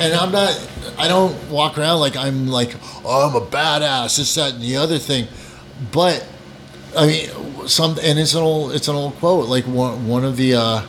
and 0.00 0.14
I'm 0.14 0.32
not, 0.32 0.50
I 0.98 1.08
don't 1.08 1.36
walk 1.50 1.76
around 1.78 2.00
like 2.00 2.16
I'm 2.16 2.48
like, 2.48 2.74
oh, 3.04 3.28
I'm 3.28 3.36
a 3.36 3.44
badass, 3.44 4.16
this, 4.16 4.34
that, 4.36 4.54
and 4.54 4.62
the 4.62 4.76
other 4.76 4.98
thing, 4.98 5.28
but 5.92 6.26
I 6.96 7.06
mean, 7.06 7.68
some, 7.68 7.98
and 8.02 8.18
it's 8.18 8.34
an 8.34 8.42
old, 8.42 8.72
it's 8.74 8.88
an 8.88 8.94
old 8.96 9.14
quote, 9.16 9.48
like 9.48 9.64
one 9.64 10.08
one 10.08 10.24
of 10.24 10.36
the. 10.38 10.54
uh 10.54 10.82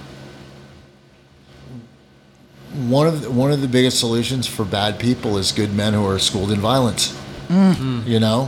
one 2.73 3.07
of 3.07 3.21
the, 3.21 3.31
one 3.31 3.51
of 3.51 3.61
the 3.61 3.67
biggest 3.67 3.99
solutions 3.99 4.47
for 4.47 4.63
bad 4.65 4.99
people 4.99 5.37
is 5.37 5.51
good 5.51 5.73
men 5.73 5.93
who 5.93 6.05
are 6.07 6.19
schooled 6.19 6.51
in 6.51 6.59
violence. 6.59 7.17
You 7.49 8.19
know, 8.19 8.45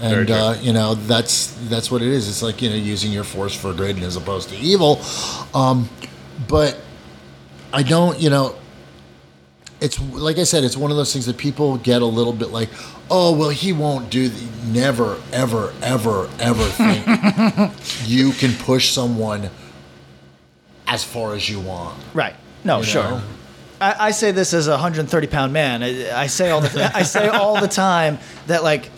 Very 0.00 0.20
and 0.20 0.30
uh, 0.30 0.54
you 0.60 0.74
know 0.74 0.94
that's 0.94 1.54
that's 1.68 1.90
what 1.90 2.02
it 2.02 2.08
is. 2.08 2.28
It's 2.28 2.42
like 2.42 2.60
you 2.60 2.68
know 2.68 2.76
using 2.76 3.10
your 3.10 3.24
force 3.24 3.54
for 3.54 3.72
good 3.72 3.98
as 4.02 4.16
opposed 4.16 4.50
to 4.50 4.56
evil. 4.56 5.00
Um, 5.54 5.88
but 6.46 6.78
I 7.72 7.82
don't, 7.82 8.18
you 8.20 8.28
know. 8.30 8.56
It's 9.80 10.00
like 10.00 10.38
I 10.38 10.44
said, 10.44 10.64
it's 10.64 10.76
one 10.76 10.90
of 10.90 10.96
those 10.96 11.12
things 11.12 11.26
that 11.26 11.36
people 11.36 11.76
get 11.78 12.00
a 12.02 12.06
little 12.06 12.32
bit 12.32 12.48
like, 12.48 12.70
oh 13.10 13.34
well, 13.36 13.50
he 13.50 13.72
won't 13.72 14.10
do. 14.10 14.28
The, 14.28 14.66
never, 14.66 15.18
ever, 15.32 15.72
ever, 15.82 16.28
ever 16.38 16.64
think 16.64 17.72
you 18.06 18.32
can 18.32 18.52
push 18.64 18.90
someone 18.90 19.50
as 20.86 21.04
far 21.04 21.34
as 21.34 21.48
you 21.48 21.60
want. 21.60 21.98
Right. 22.14 22.34
No, 22.66 22.78
You 22.78 22.84
sure. 22.84 23.02
know? 23.04 23.22
I, 23.80 23.94
I 24.08 24.10
say 24.10 24.30
this 24.32 24.52
as 24.54 24.68
a 24.68 24.72
130 24.72 25.26
pound 25.26 25.52
man. 25.52 25.82
I, 25.82 26.22
I 26.22 26.26
say 26.28 26.50
all 26.50 26.60
the 26.62 26.90
I 26.94 27.02
say 27.02 27.28
all 27.28 27.60
the 27.60 27.68
time 27.68 28.18
that 28.46 28.62
like 28.62 28.90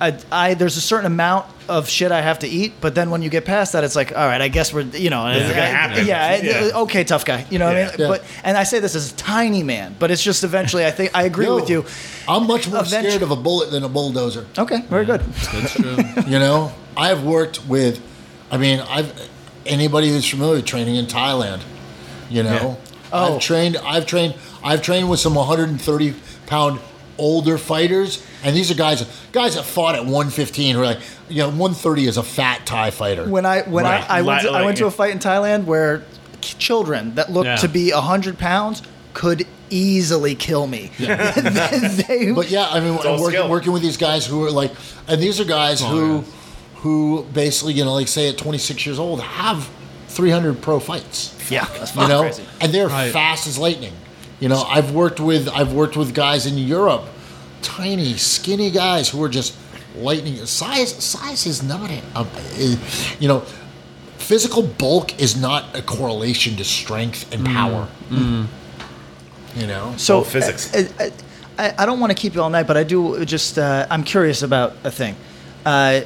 I, 0.00 0.16
I 0.30 0.54
there's 0.54 0.76
a 0.76 0.80
certain 0.80 1.06
amount 1.06 1.46
of 1.68 1.88
shit 1.88 2.12
I 2.12 2.20
have 2.22 2.38
to 2.38 2.46
eat, 2.48 2.74
but 2.80 2.94
then 2.94 3.10
when 3.10 3.20
you 3.22 3.28
get 3.28 3.44
past 3.44 3.72
that, 3.72 3.82
it's 3.84 3.96
like, 3.96 4.16
all 4.16 4.26
right, 4.26 4.40
I 4.40 4.46
guess 4.48 4.72
we're 4.72 4.82
you 4.82 5.10
know, 5.10 5.26
It's 5.26 5.48
gonna 5.50 5.60
happen. 5.62 6.06
yeah, 6.06 6.36
Yeah. 6.36 6.70
Uh, 6.74 6.82
okay, 6.84 7.02
tough 7.04 7.24
guy, 7.24 7.44
you 7.50 7.58
know 7.58 7.66
what 7.66 7.76
I 7.76 7.84
mean? 7.86 7.92
Yeah. 7.98 8.06
But 8.08 8.24
and 8.44 8.56
I 8.56 8.62
say 8.62 8.78
this 8.78 8.94
as 8.94 9.12
a 9.12 9.16
tiny 9.16 9.64
man, 9.64 9.96
but 9.98 10.12
it's 10.12 10.22
just 10.22 10.44
eventually 10.44 10.86
I 10.86 10.92
think 10.92 11.10
I 11.14 11.24
agree 11.24 11.46
Yo, 11.46 11.56
with 11.56 11.68
you. 11.68 11.84
I'm 12.28 12.46
much 12.46 12.68
more 12.68 12.82
Eventu- 12.82 13.00
scared 13.10 13.22
of 13.22 13.32
a 13.32 13.36
bullet 13.36 13.72
than 13.72 13.82
a 13.82 13.88
bulldozer. 13.88 14.46
Okay, 14.56 14.82
very 14.82 15.04
good. 15.06 15.20
That's 15.20 15.74
true. 15.74 15.96
You 16.32 16.38
know, 16.38 16.72
I've 16.96 17.24
worked 17.24 17.66
with, 17.66 18.00
I 18.52 18.56
mean, 18.58 18.78
I've 18.80 19.12
anybody 19.66 20.08
who's 20.10 20.28
familiar 20.30 20.54
with 20.56 20.66
training 20.66 20.94
in 20.96 21.06
Thailand. 21.06 21.62
You 22.30 22.42
know, 22.42 22.76
Oh. 23.12 23.36
I've 23.36 23.40
trained. 23.40 23.76
I've 23.78 24.04
trained. 24.06 24.34
I've 24.62 24.82
trained 24.82 25.08
with 25.08 25.20
some 25.20 25.34
130 25.34 26.14
pound 26.46 26.80
older 27.16 27.56
fighters, 27.58 28.22
and 28.44 28.54
these 28.54 28.70
are 28.70 28.74
guys 28.74 29.04
guys 29.32 29.54
that 29.56 29.64
fought 29.64 29.94
at 29.94 30.02
115 30.04 30.74
who 30.74 30.82
are 30.82 30.84
like, 30.84 31.00
you 31.28 31.38
know, 31.38 31.48
130 31.48 32.06
is 32.06 32.16
a 32.16 32.22
fat 32.22 32.66
Thai 32.66 32.90
fighter. 32.90 33.24
When 33.28 33.46
I 33.46 33.62
when 33.62 33.84
Right. 33.84 34.04
I, 34.10 34.18
I 34.18 34.22
went 34.22 34.42
to, 34.42 34.50
I 34.50 34.62
went 34.64 34.76
to 34.78 34.86
a 34.86 34.90
fight 34.90 35.12
in 35.12 35.18
Thailand 35.18 35.64
where 35.64 36.04
children 36.42 37.14
that 37.16 37.30
looked 37.32 37.46
Yeah. 37.46 37.56
to 37.56 37.68
be 37.68 37.90
hundred 37.90 38.38
pounds 38.38 38.82
could 39.14 39.46
easily 39.70 40.34
kill 40.34 40.66
me. 40.66 40.90
They- 40.98 42.32
But 42.34 42.50
yeah, 42.50 42.68
I 42.70 42.80
mean, 42.80 42.94
working, 43.20 43.48
working 43.48 43.72
with 43.72 43.82
these 43.82 43.96
guys 43.96 44.26
who 44.26 44.44
are 44.44 44.50
like, 44.50 44.72
and 45.08 45.20
these 45.20 45.40
are 45.40 45.44
guys 45.44 45.80
who, 45.80 46.24
who 46.76 47.26
basically, 47.32 47.72
you 47.74 47.84
know, 47.84 47.94
like 47.94 48.08
say 48.08 48.28
at 48.28 48.38
26 48.38 48.86
years 48.86 48.98
old 48.98 49.20
have 49.22 49.68
300 50.18 50.60
pro 50.60 50.80
fights. 50.80 51.32
yeah, 51.48 51.64
that's 51.78 51.94
you 51.94 52.08
know, 52.08 52.22
crazy. 52.22 52.42
and 52.60 52.74
they're 52.74 52.88
Right. 52.88 53.12
fast 53.12 53.46
as 53.46 53.56
lightning. 53.56 53.92
You 54.40 54.48
know, 54.48 54.62
I've 54.64 54.90
worked 54.90 55.20
with 55.20 55.48
I've 55.48 55.72
worked 55.72 55.96
with 55.96 56.12
guys 56.12 56.44
in 56.44 56.58
Europe, 56.58 57.04
tiny, 57.62 58.16
skinny 58.16 58.70
guys 58.72 59.08
who 59.08 59.22
are 59.22 59.28
just 59.28 59.54
lightning. 59.96 60.44
Size 60.44 60.92
size 61.04 61.46
is 61.46 61.62
not 61.62 61.88
a, 61.88 62.02
a, 62.16 62.26
a- 62.58 62.78
you 63.20 63.28
know, 63.28 63.40
physical 64.18 64.62
bulk 64.62 65.20
is 65.20 65.36
not 65.40 65.62
a 65.76 65.82
correlation 65.82 66.56
to 66.56 66.64
strength 66.64 67.32
and 67.32 67.46
power. 67.46 67.86
You 68.10 69.66
know, 69.66 69.94
So 69.96 70.16
All 70.18 70.24
physics. 70.24 70.74
uh, 70.74 70.88
uh, 71.00 71.10
I, 71.58 71.82
I 71.82 71.86
don't 71.86 72.00
want 72.00 72.10
to 72.10 72.18
keep 72.22 72.34
you 72.34 72.42
all 72.42 72.50
night, 72.50 72.66
but 72.66 72.76
I 72.76 72.82
do 72.84 73.24
just. 73.24 73.56
Uh, 73.58 73.86
I'm 73.88 74.02
curious 74.04 74.42
about 74.42 74.74
a 74.84 74.90
thing. 74.90 75.14
Uh, 75.64 76.00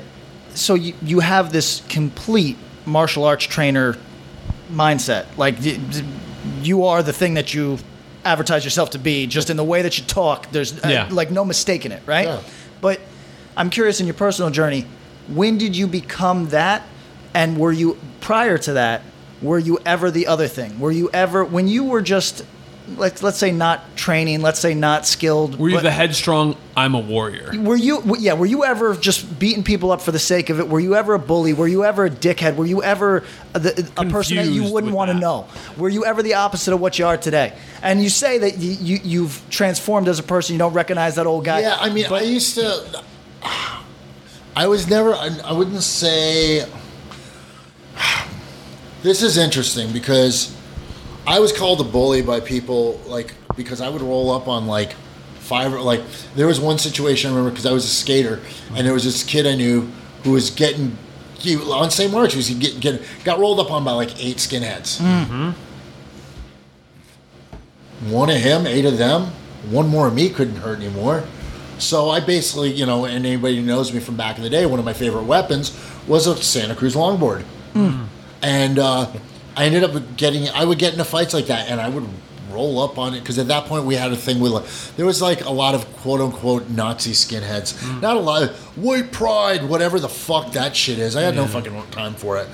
so 0.55 0.75
you 0.75 0.93
you 1.03 1.21
have 1.21 1.51
this 1.53 1.83
complete 1.89 2.57
martial 2.87 3.25
arts 3.25 3.45
trainer 3.45 3.97
mindset. 4.71 5.27
Like 5.37 5.57
y- 5.59 5.79
y- 5.93 6.05
you 6.63 6.85
are 6.87 7.03
the 7.03 7.13
thing 7.13 7.35
that 7.35 7.55
you 7.55 7.79
advertise 8.25 8.65
yourself 8.65 8.91
to 8.91 8.99
be, 8.99 9.27
just 9.27 9.51
in 9.51 9.57
the 9.57 9.65
way 9.65 9.83
that 9.83 9.99
you 9.99 10.05
talk. 10.05 10.51
There's 10.51 10.73
uh, 10.85 10.89
Yeah. 10.89 11.09
like 11.11 11.31
no 11.31 11.45
mistaking 11.45 11.93
it, 11.93 12.03
right? 12.07 12.27
Yeah. 12.27 12.41
But 12.81 13.01
I'm 13.57 13.71
curious 13.71 14.01
in 14.01 14.07
your 14.07 14.15
personal 14.15 14.51
journey, 14.51 14.87
when 15.29 15.59
did 15.59 15.77
you 15.77 15.87
become 15.87 16.49
that? 16.51 16.83
And 17.35 17.59
were 17.59 17.73
you 17.73 17.99
prior 18.21 18.59
to 18.59 18.75
that? 18.75 19.03
Were 19.41 19.59
you 19.59 19.79
ever 19.87 20.11
the 20.11 20.27
other 20.27 20.47
thing? 20.49 20.79
Were 20.79 20.93
you 20.93 21.11
ever 21.13 21.45
when 21.45 21.67
you 21.67 21.85
were 21.85 22.03
just 22.03 22.45
let's 22.97 23.23
let's 23.23 23.39
say 23.39 23.51
not 23.53 23.97
training, 23.97 24.43
let's 24.43 24.59
say 24.59 24.75
not 24.75 25.07
skilled. 25.07 25.59
Were 25.59 25.69
you 25.69 25.77
but- 25.77 25.83
the 25.83 25.91
headstrong? 25.91 26.57
I'm 26.75 26.95
a 26.95 27.01
warrior. 27.01 27.53
were 27.61 27.77
you 27.77 28.17
yeah 28.19 28.33
were 28.33 28.47
you 28.47 28.65
ever 28.65 28.95
just 28.95 29.39
beating 29.39 29.63
people 29.63 29.91
up 29.93 30.01
for 30.01 30.11
the 30.11 30.19
sake 30.19 30.49
of 30.49 30.59
it 30.59 30.69
were 30.69 30.81
you 30.81 30.95
ever 30.95 31.13
a 31.13 31.19
bully 31.19 31.53
were 31.53 31.69
you 31.69 31.85
ever 31.85 32.07
a 32.07 32.11
dickhead 32.11 32.57
were 32.57 32.65
you 32.65 32.83
ever 32.83 33.25
a, 33.53 33.59
the, 33.59 33.93
a 33.99 34.07
person 34.07 34.39
that 34.39 34.47
you 34.47 34.73
wouldn't 34.73 34.95
want 34.95 35.11
to 35.11 35.15
know 35.15 35.47
were 35.77 35.91
you 35.91 36.07
ever 36.07 36.23
the 36.23 36.33
opposite 36.33 36.73
of 36.73 36.81
what 36.81 36.99
you 36.99 37.05
are 37.05 37.19
today 37.19 37.53
and 37.83 38.03
you 38.03 38.09
say 38.09 38.39
that 38.39 38.57
you, 38.57 38.71
you 38.81 39.01
you've 39.05 39.43
transformed 39.51 40.09
as 40.09 40.19
a 40.19 40.23
person 40.23 40.55
you 40.55 40.59
don't 40.59 40.73
recognize 40.73 41.17
that 41.17 41.27
old 41.27 41.45
guy 41.45 41.61
Yeah, 41.61 41.77
I 41.79 41.91
mean, 41.91 42.07
I 42.11 42.23
used 42.23 42.55
to. 42.55 43.05
I 44.55 44.67
was 44.67 44.89
never. 44.89 45.15
I, 45.15 45.31
I 45.45 45.53
wouldn't 45.53 45.83
say. 45.83 46.67
This 49.03 49.21
is 49.21 49.37
interesting 49.37 49.93
because 49.93 50.57
I 51.27 51.39
was 51.39 51.57
called 51.57 51.81
a 51.81 51.85
bully 51.85 52.23
by 52.23 52.41
people 52.41 53.01
like 53.07 53.35
because 53.57 53.81
I 53.81 53.89
would 53.89 54.03
roll 54.03 54.31
up 54.31 54.49
on 54.49 54.67
like 54.67 54.93
five 55.39 55.73
or 55.73 55.81
like 55.81 56.03
there 56.35 56.47
was 56.47 56.61
one 56.61 56.79
situation 56.79 57.31
I 57.31 57.35
remember 57.35 57.51
because 57.51 57.67
I 57.67 57.73
was 57.73 57.85
a 57.85 57.89
skater 57.89 58.41
and 58.75 58.87
there 58.87 58.95
was 58.95 59.05
this 59.05 59.23
kid 59.23 59.47
I 59.47 59.55
knew 59.55 59.89
who 60.25 60.33
was 60.33 60.51
getting 60.51 60.97
he, 61.39 61.57
on 61.57 61.91
St. 61.91 62.11
Marks 62.13 62.35
he 62.35 62.39
was 62.39 62.51
getting 62.51 62.81
get, 62.81 63.03
got 63.25 63.39
rolled 63.39 63.61
up 63.61 63.71
on 63.71 63.85
by 63.85 63.93
like 63.93 64.23
eight 64.25 64.37
skinheads. 64.39 65.01
One 68.11 68.31
of 68.31 68.37
him, 68.37 68.67
eight 68.67 68.85
of 68.85 68.99
them. 68.99 69.29
One 69.71 69.89
more 69.89 70.09
of 70.09 70.15
me 70.15 70.29
couldn't 70.29 70.57
hurt 70.57 70.81
anymore. 70.81 71.23
So 71.79 72.11
I 72.11 72.19
basically, 72.21 72.73
you 72.73 72.85
know, 72.87 73.05
and 73.05 73.25
anybody 73.25 73.57
who 73.57 73.63
knows 73.63 73.93
me 73.93 74.01
from 74.01 74.17
back 74.17 74.37
in 74.37 74.43
the 74.43 74.51
day, 74.51 74.67
one 74.67 74.79
of 74.81 74.85
my 74.85 74.93
favorite 74.93 75.25
weapons 75.25 75.77
was 76.09 76.27
a 76.27 76.37
Santa 76.37 76.75
Cruz 76.75 76.95
longboard. 76.97 77.45
And 78.43 78.79
uh, 78.79 79.07
I 79.57 79.65
ended 79.67 79.85
up 79.85 80.17
getting, 80.17 80.49
I 80.49 80.65
would 80.65 80.79
get 80.79 80.93
into 80.93 81.05
fights 81.05 81.35
like 81.35 81.47
that 81.47 81.69
and 81.71 81.81
I 81.81 81.89
would 81.89 82.07
roll 82.51 82.81
up 82.81 82.99
on 82.99 83.15
it 83.15 83.21
because 83.21 83.39
at 83.39 83.49
that 83.49 83.65
point 83.67 83.85
we 83.85 83.95
had 83.95 84.13
a 84.13 84.17
thing 84.17 84.39
with, 84.41 84.53
like, 84.53 84.65
there 84.97 85.07
was 85.07 85.23
like 85.23 85.45
a 85.45 85.51
lot 85.51 85.75
of 85.75 85.85
quote 85.99 86.21
unquote 86.21 86.69
Nazi 86.69 87.13
skinheads. 87.13 88.01
Not 88.01 88.17
a 88.17 88.21
lot 88.21 88.43
of 88.43 88.57
white 88.77 89.11
pride, 89.13 89.65
whatever 89.69 89.99
the 90.01 90.09
fuck 90.09 90.53
that 90.53 90.75
shit 90.77 90.99
is. 90.99 91.17
I 91.17 91.23
had 91.23 91.35
no 91.35 91.47
fucking 91.47 91.83
time 91.91 92.15
for 92.15 92.39
it. 92.39 92.49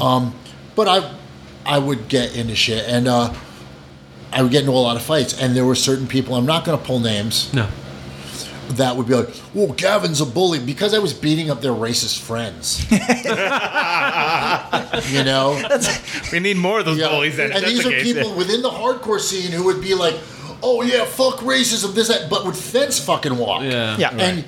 Um, 0.00 0.34
but 0.74 0.86
I, 0.88 1.14
I 1.66 1.78
would 1.78 2.08
get 2.08 2.34
into 2.36 2.54
shit 2.54 2.86
and, 2.88 3.08
uh, 3.08 3.32
I 4.30 4.42
would 4.42 4.52
get 4.52 4.60
into 4.60 4.72
a 4.72 4.74
lot 4.74 4.96
of 4.96 5.02
fights, 5.02 5.40
and 5.40 5.56
there 5.56 5.64
were 5.64 5.74
certain 5.74 6.06
people. 6.06 6.34
I'm 6.34 6.44
not 6.44 6.66
going 6.66 6.78
to 6.78 6.84
pull 6.84 7.00
names. 7.00 7.50
No. 7.54 7.66
That 8.76 8.96
would 8.96 9.06
be 9.08 9.14
like, 9.14 9.28
"Well, 9.54 9.68
Gavin's 9.72 10.20
a 10.20 10.26
bully," 10.26 10.58
because 10.58 10.94
I 10.94 10.98
was 10.98 11.12
beating 11.12 11.50
up 11.50 11.60
their 11.60 11.72
racist 11.72 12.20
friends. 12.20 12.84
you 15.12 15.24
know, 15.24 15.60
We 16.32 16.40
need 16.40 16.56
more 16.56 16.80
of 16.80 16.84
those 16.84 16.98
Yeah. 16.98 17.08
bullies. 17.08 17.36
Then, 17.36 17.52
and 17.52 17.62
that's 17.62 17.66
these 17.72 17.82
the 17.82 17.88
are 17.88 17.92
case. 17.92 18.12
people 18.14 18.34
within 18.34 18.62
the 18.62 18.70
hardcore 18.70 19.20
scene 19.20 19.52
who 19.52 19.64
would 19.64 19.80
be 19.80 19.94
like, 19.94 20.14
"Oh 20.62 20.82
yeah, 20.82 21.04
fuck 21.04 21.36
racism," 21.38 21.94
this 21.94 22.08
that, 22.08 22.28
but 22.28 22.44
would 22.44 22.56
fence 22.56 22.98
fucking 22.98 23.36
walk. 23.36 23.62
Yeah. 23.62 23.96
Yeah. 23.98 24.10
and 24.16 24.44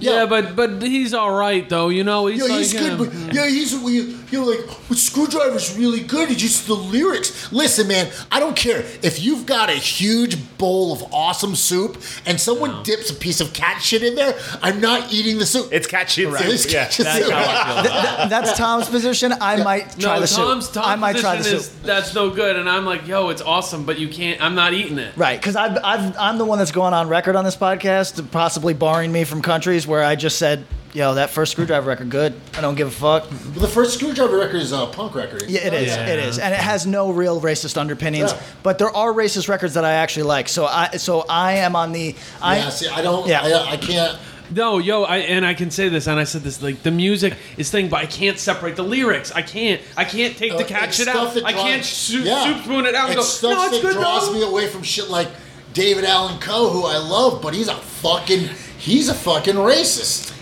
Yeah, 0.00 0.26
but 0.26 0.56
but 0.56 0.82
he's 0.82 1.14
all 1.14 1.30
right 1.32 1.68
though. 1.68 1.88
You 1.88 2.04
know, 2.04 2.26
he's 2.26 2.38
Yeah, 2.40 2.44
like, 2.46 2.58
he's 2.58 2.72
good, 2.72 2.92
um, 2.92 2.98
but 2.98 3.34
yeah, 3.34 3.46
he's 3.48 3.72
you 3.72 4.16
know 4.32 4.44
like 4.44 4.60
with 4.88 4.98
Skrewdriver's 4.98 5.76
really 5.76 6.00
good. 6.00 6.30
It's 6.30 6.40
just 6.40 6.66
the 6.66 6.74
lyrics. 6.74 7.52
Listen, 7.52 7.88
man, 7.88 8.10
I 8.30 8.40
don't 8.40 8.56
care 8.56 8.84
if 9.02 9.20
you've 9.22 9.46
got 9.46 9.68
a 9.68 9.74
huge 9.74 10.36
bowl 10.58 10.92
of 10.92 11.02
awesome 11.12 11.54
soup 11.56 12.00
and 12.26 12.40
someone 12.40 12.82
dips 12.82 13.10
a 13.10 13.14
piece 13.14 13.40
of 13.40 13.52
cat 13.52 13.82
shit 13.82 14.02
in 14.02 14.14
there. 14.14 14.34
I'm 14.62 14.80
not 14.80 15.12
eating 15.12 15.38
the 15.38 15.46
soup. 15.46 15.68
It's 15.72 15.86
cat 15.86 16.10
shit 16.10 16.28
It 16.28 16.40
is. 16.42 16.66
Yeah. 16.66 16.84
cat 16.84 16.92
shit 16.92 17.06
That's 17.06 17.24
soup. 17.24 17.32
how 17.34 17.40
I 17.40 17.82
feel. 17.82 17.90
Th- 17.92 18.16
th- 18.16 18.28
that's 18.30 18.58
Tom's 18.58 18.88
position. 18.88 19.32
I 19.40 19.62
might 19.62 19.98
try 19.98 20.14
no, 20.16 20.20
the 20.20 20.26
Tom's, 20.26 20.66
soup. 20.66 20.74
Tom's 20.74 20.86
I 20.86 20.96
might 20.96 21.16
try 21.16 21.32
the 21.32 21.38
position 21.38 21.60
soup. 21.60 21.74
is 21.80 21.82
that's 21.86 22.14
no 22.14 22.30
good, 22.30 22.56
and 22.56 22.68
I'm 22.68 22.84
like, 22.84 23.06
yo, 23.06 23.28
it's 23.30 23.42
awesome, 23.42 23.84
but 23.84 23.98
you 23.98 24.08
can't. 24.08 24.40
I'm 24.42 24.54
not 24.54 24.72
eating 24.74 24.98
it. 24.98 25.16
Right, 25.16 25.40
because 25.40 25.56
I've, 25.56 25.78
I've, 25.82 26.16
I'm 26.18 26.38
the 26.38 26.44
one 26.44 26.58
that's 26.58 26.72
going 26.72 26.94
on 26.94 27.08
record 27.08 27.36
on 27.36 27.44
this 27.44 27.56
podcast, 27.56 28.30
possibly 28.30 28.74
barring 28.74 29.10
me 29.12 29.24
from 29.24 29.42
countries 29.42 29.86
where 29.90 30.02
I 30.02 30.16
just 30.16 30.38
said, 30.38 30.64
yo, 30.94 31.14
that 31.14 31.28
first 31.30 31.54
Skrewdriver 31.56 31.84
record, 31.86 32.08
good. 32.08 32.32
I 32.56 32.62
don't 32.62 32.76
give 32.76 32.88
a 32.88 32.90
fuck. 32.90 33.30
Well, 33.30 33.40
the 33.60 33.68
first 33.68 34.00
Skrewdriver 34.00 34.38
record 34.38 34.56
is 34.62 34.72
a 34.72 34.86
punk 34.86 35.14
record. 35.14 35.44
Yeah, 35.48 35.66
it 35.66 35.74
is. 35.74 35.88
Yeah. 35.88 36.06
It 36.06 36.18
is, 36.20 36.38
and 36.38 36.54
it 36.54 36.60
has 36.60 36.86
no 36.86 37.10
real 37.10 37.40
racist 37.40 37.76
underpinnings. 37.76 38.32
Yeah. 38.32 38.42
But 38.62 38.78
there 38.78 38.88
are 38.96 39.12
racist 39.12 39.48
records 39.48 39.74
that 39.74 39.84
I 39.84 39.92
actually 39.92 40.22
like. 40.22 40.48
So 40.48 40.64
I, 40.64 40.92
so 40.96 41.26
I 41.28 41.54
am 41.54 41.76
on 41.76 41.92
the. 41.92 42.14
I, 42.40 42.58
yeah, 42.58 42.68
see, 42.70 42.88
I 42.88 43.02
don't. 43.02 43.26
Yeah. 43.28 43.42
I, 43.42 43.72
I 43.72 43.76
can't. 43.76 44.18
No, 44.52 44.78
yo, 44.78 45.04
I 45.04 45.18
and 45.18 45.46
I 45.46 45.54
can 45.54 45.70
say 45.70 45.88
this, 45.88 46.08
and 46.08 46.18
I 46.18 46.24
said 46.24 46.42
this, 46.42 46.60
like 46.60 46.82
the 46.82 46.90
music 46.90 47.34
is 47.56 47.70
thing, 47.70 47.88
but 47.88 47.98
I 48.02 48.06
can't 48.06 48.36
separate 48.36 48.74
the 48.74 48.82
lyrics. 48.82 49.30
I 49.30 49.42
can't. 49.42 49.80
I 49.96 50.04
can't 50.04 50.36
take 50.36 50.50
the 50.50 50.64
Uh, 50.64 50.66
cat 50.66 50.88
it's 50.88 50.96
shit 50.96 51.06
out. 51.06 51.34
that 51.34 51.44
I 51.44 51.52
draws- 51.52 51.64
can't 51.64 51.84
soup, 51.84 52.24
yeah. 52.24 52.44
soup 52.54 52.64
spoon 52.64 52.84
it 52.86 52.96
out 52.96 53.10
and 53.10 53.18
It's 53.18 53.40
go. 53.40 53.50
stuff 53.50 53.52
No, 53.52 53.64
it's 53.66 53.76
that 53.76 53.82
good 53.82 53.96
draws 54.00 54.26
though." 54.26 54.34
me 54.34 54.42
away 54.42 54.66
from 54.66 54.82
shit 54.82 55.08
like 55.08 55.28
David 55.72 56.04
Allan 56.04 56.40
Coe, 56.40 56.68
who 56.70 56.84
I 56.84 56.96
love, 56.98 57.40
but 57.40 57.54
he's 57.54 57.68
a 57.68 57.76
fucking 57.76 58.48
he's 58.80 59.08
a 59.08 59.14
fucking 59.14 59.54
racist. 59.54 60.36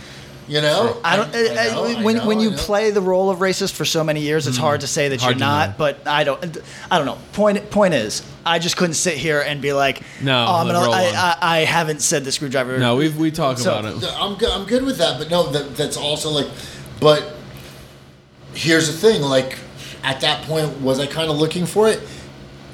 You 0.48 0.62
know, 0.62 0.98
I 1.05 1.16
don't. 1.16 1.35
I, 1.35 1.40
I 1.40 1.74
know, 1.74 1.85
I 1.85 2.02
when 2.02 2.16
know, 2.16 2.27
when 2.27 2.40
you 2.40 2.52
play 2.52 2.90
the 2.90 3.02
role 3.02 3.28
of 3.28 3.40
racist 3.40 3.74
for 3.74 3.85
so 3.85 4.02
many 4.02 4.20
years, 4.20 4.47
it's 4.47 4.56
hard 4.56 4.81
to 4.81 4.86
mm-hmm. 4.86 4.93
say 4.93 5.09
that 5.10 5.20
Hard 5.20 5.35
you're 5.35 5.40
not. 5.40 5.70
know. 5.70 5.74
But 5.77 6.06
I 6.06 6.24
don't. 6.24 6.43
I 6.90 6.97
don't 6.97 7.05
know. 7.05 7.19
Point 7.35 7.70
point 7.70 7.93
is, 7.93 8.27
I 8.47 8.59
just 8.59 8.78
couldn't 8.78 8.94
sit 8.94 9.19
here 9.19 9.43
and 9.43 9.60
be 9.60 9.74
like, 9.74 10.01
No, 10.23 10.47
oh, 10.48 10.55
I'm 10.55 10.66
gonna, 10.66 10.90
I. 10.90 11.12
I, 11.15 11.36
I 11.40 11.59
haven't 11.65 12.01
said 12.01 12.24
the 12.24 12.31
Skrewdriver. 12.31 12.78
No, 12.78 12.97
we 12.97 13.10
we 13.10 13.31
talk 13.31 13.59
So- 13.59 13.78
about 13.78 14.02
it. 14.02 14.10
I'm 14.19 14.36
good. 14.36 14.48
I'm 14.48 14.65
good 14.65 14.85
with 14.85 14.97
that, 14.97 15.19
but 15.19 15.28
no, 15.31 15.51
that, 15.51 15.77
that's 15.77 15.98
also 15.98 16.31
like, 16.31 16.47
but 16.98 17.35
here's 18.55 18.86
the 18.86 18.94
thing: 18.94 19.20
like, 19.20 19.59
at 20.02 20.23
that 20.23 20.44
point, 20.44 20.81
was 20.81 20.98
I 20.98 21.06
kind 21.06 21.31
of 21.31 21.36
looking 21.36 21.66
for 21.66 21.90
it? 21.90 22.01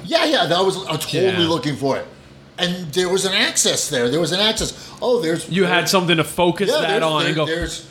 Yeah, 0.05 0.23
yeah, 0.23 0.45
that 0.45 0.63
was. 0.63 0.77
I 0.87 0.93
was 0.93 1.05
totally 1.05 1.43
Yeah. 1.43 1.49
looking 1.49 1.75
for 1.75 1.97
it, 1.97 2.07
and 2.57 2.91
there 2.93 3.09
was 3.09 3.25
an 3.25 3.33
access 3.33 3.89
there. 3.89 4.09
There 4.09 4.19
was 4.19 4.31
an 4.31 4.39
access. 4.39 4.91
Oh, 5.01 5.19
there's 5.21 5.49
You 5.49 5.65
had 5.65 5.89
something 5.89 6.17
to 6.17 6.23
focus 6.23 6.69
yeah, 6.71 6.81
that 6.81 6.87
there's, 6.87 7.03
on 7.03 7.19
there- 7.19 7.27
and 7.27 7.35
go. 7.35 7.45
There's 7.45 7.87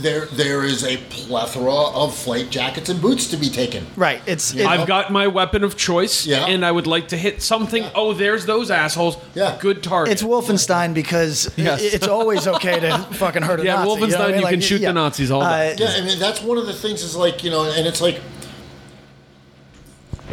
there 0.00 0.26
there 0.32 0.64
is 0.64 0.82
a 0.82 0.96
plethora 1.08 1.72
of 1.72 2.12
flight 2.12 2.50
jackets 2.50 2.88
and 2.88 3.00
boots 3.00 3.28
to 3.28 3.36
be 3.36 3.48
taken. 3.48 3.86
Right. 3.94 4.20
It's. 4.26 4.52
it- 4.52 4.66
I've 4.66 4.88
got 4.88 5.12
my 5.12 5.28
weapon 5.28 5.62
of 5.62 5.76
choice, 5.76 6.26
Yeah. 6.26 6.46
and 6.46 6.66
I 6.66 6.72
would 6.72 6.88
like 6.88 7.08
to 7.08 7.16
hit 7.16 7.42
something. 7.42 7.84
Oh, 7.94 8.12
there's 8.12 8.44
those 8.44 8.72
assholes. 8.72 9.16
Yeah. 9.36 9.56
good 9.60 9.84
target. 9.84 10.12
It's 10.12 10.22
Wolfenstein 10.24 10.94
because 10.94 11.48
Yes. 11.56 11.80
it's 11.80 12.08
always 12.08 12.48
okay 12.48 12.80
to 12.80 12.98
fucking 13.12 13.42
hurt 13.42 13.60
a 13.60 13.64
Yeah, 13.64 13.76
Nazi. 13.84 13.88
you 13.88 13.94
know 13.94 13.94
I 13.94 14.08
Wolfenstein, 14.10 14.26
mean? 14.30 14.34
you 14.38 14.42
Like, 14.42 14.50
can 14.54 14.60
shoot 14.60 14.78
the 14.80 14.92
Nazis 14.92 15.30
all 15.30 15.42
day. 15.42 15.74
Uh, 15.74 15.76
Yeah, 15.78 15.94
I 15.96 16.00
mean 16.04 16.18
that's 16.18 16.42
one 16.42 16.58
of 16.58 16.66
the 16.66 16.72
things 16.74 17.02
is 17.04 17.14
like 17.14 17.44
you 17.44 17.50
know, 17.50 17.62
and 17.70 17.86
it's 17.86 18.00
like 18.00 18.20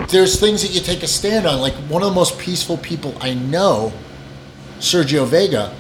there's 0.10 0.40
things 0.40 0.62
that 0.62 0.74
you 0.74 0.82
take 0.82 1.04
a 1.04 1.08
stand 1.08 1.46
on. 1.46 1.60
Like 1.62 1.74
one 1.90 2.04
of 2.04 2.10
the 2.10 2.16
most 2.16 2.38
peaceful 2.40 2.78
people 2.78 3.16
I 3.22 3.34
know, 3.34 3.94
Sergio 4.80 5.26
Vega. 5.26 5.74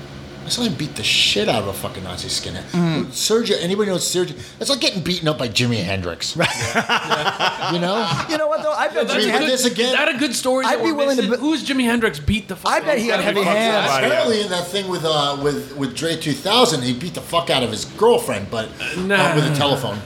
I 0.43 0.49
saw 0.49 0.61
him 0.61 0.75
beat 0.75 0.93
the 0.93 1.01
shit 1.01 1.49
out 1.49 1.63
of 1.63 1.69
a 1.69 1.73
fucking 1.73 2.03
Nazi 2.03 2.27
skinhead. 2.27 2.61
Mm. 2.69 3.05
Sergio, 3.05 3.55
anybody 3.63 3.89
knows 3.89 4.03
Sergio? 4.03 4.37
It's 4.59 4.69
like 4.69 4.79
getting 4.79 5.01
beaten 5.01 5.27
up 5.27 5.39
by 5.39 5.47
Jimi 5.47 5.83
Hendrix. 5.83 6.37
Right. 6.37 6.47
you 7.73 7.79
know? 7.79 8.07
You 8.29 8.37
know 8.37 8.47
what 8.47 8.61
though? 8.61 8.71
I 8.71 8.87
bet 8.89 9.07
That's 9.07 9.13
Jimi 9.13 9.21
good. 9.25 9.29
Hendrix. 9.31 9.63
this 9.63 9.71
again- 9.71 9.85
Is 9.87 9.93
that 9.93 10.13
a 10.15 10.19
good 10.19 10.35
story? 10.35 10.65
I'd 10.65 10.75
be 10.77 10.83
we're 10.83 10.93
willing 10.93 11.15
to 11.17 11.23
missing? 11.23 11.31
be- 11.39 11.41
Who's 11.41 11.67
Jimi 11.67 11.85
Hendrix 11.85 12.19
beat 12.19 12.47
the 12.47 12.55
fuck? 12.55 12.71
I 12.73 12.79
bet 12.79 12.99
he 12.99 13.07
had 13.07 13.13
Gotta 13.13 13.23
heavy 13.23 13.39
fucking 13.43 13.53
hands. 13.53 14.05
Apparently, 14.05 14.41
in 14.41 14.49
that 14.49 14.67
thing 14.67 14.87
with 14.87 15.03
uh, 15.03 15.39
with 15.41 15.75
with 15.77 15.95
Dre 15.95 16.15
2000, 16.15 16.83
he 16.83 16.93
beat 16.93 17.15
the 17.15 17.21
fuck 17.21 17.49
out 17.49 17.63
of 17.63 17.71
his 17.71 17.85
girlfriend, 17.85 18.51
but 18.51 18.69
nah. 18.99 19.15
uh, 19.15 19.35
with 19.35 19.51
a 19.51 19.55
telephone. 19.55 19.97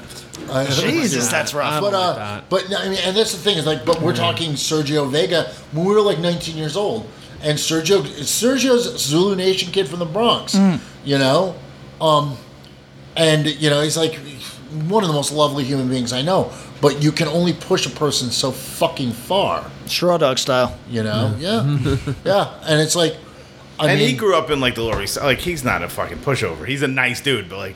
Uh, 0.49 0.65
Jesus, 0.81 1.30
that's 1.30 1.53
rough. 1.53 1.73
I 1.73 1.80
but 1.80 1.91
don't 1.91 2.01
uh, 2.01 2.13
that. 2.15 2.49
but 2.49 2.65
I 2.76 2.89
mean, 2.89 2.99
and 3.03 3.15
that's 3.15 3.31
the 3.31 3.38
thing 3.39 3.57
is 3.57 3.65
like, 3.65 3.85
but 3.85 4.01
we're 4.01 4.15
talking 4.15 4.51
Sergio 4.53 5.09
Vega 5.09 5.45
when 5.71 5.85
we 5.85 5.93
were 5.93 6.01
like 6.01 6.19
19 6.19 6.57
years 6.57 6.76
old, 6.76 7.09
and 7.41 7.57
Sergio 7.57 8.01
Sergio's 8.01 8.97
Zulu 8.99 9.35
Nation 9.35 9.71
kid 9.71 9.88
from 9.88 9.99
the 9.99 10.05
Bronx, 10.05 10.55
you 11.05 11.17
know, 11.17 11.55
um, 12.01 12.38
and 13.15 13.45
you 13.47 13.69
know 13.69 13.81
he's 13.81 13.97
like 13.97 14.15
one 14.88 15.03
of 15.03 15.07
the 15.07 15.13
most 15.15 15.31
lovely 15.31 15.63
human 15.63 15.89
beings 15.89 16.13
I 16.13 16.21
know, 16.21 16.51
but 16.81 17.01
you 17.01 17.11
can 17.11 17.27
only 17.27 17.53
push 17.53 17.85
a 17.85 17.89
person 17.89 18.30
so 18.30 18.51
fucking 18.51 19.11
far, 19.11 19.69
Straw 19.88 20.17
dog 20.17 20.38
style. 20.38 20.77
you 20.89 21.03
know, 21.03 21.35
yeah, 21.39 21.63
yeah, 22.23 22.53
and 22.63 22.80
it's 22.81 22.95
like, 22.95 23.15
I 23.80 23.89
and 23.91 23.99
mean, 23.99 24.09
he 24.09 24.15
grew 24.15 24.35
up 24.35 24.49
in 24.51 24.59
like 24.59 24.76
the 24.76 24.84
Lower 24.84 25.01
East. 25.01 25.15
Side. 25.15 25.23
Like 25.26 25.39
he's 25.39 25.63
not 25.63 25.81
a 25.81 25.89
fucking 25.89 26.19
pushover. 26.19 26.67
He's 26.67 26.81
a 26.84 26.88
nice 26.88 27.19
dude, 27.21 27.49
but 27.49 27.57
like 27.57 27.76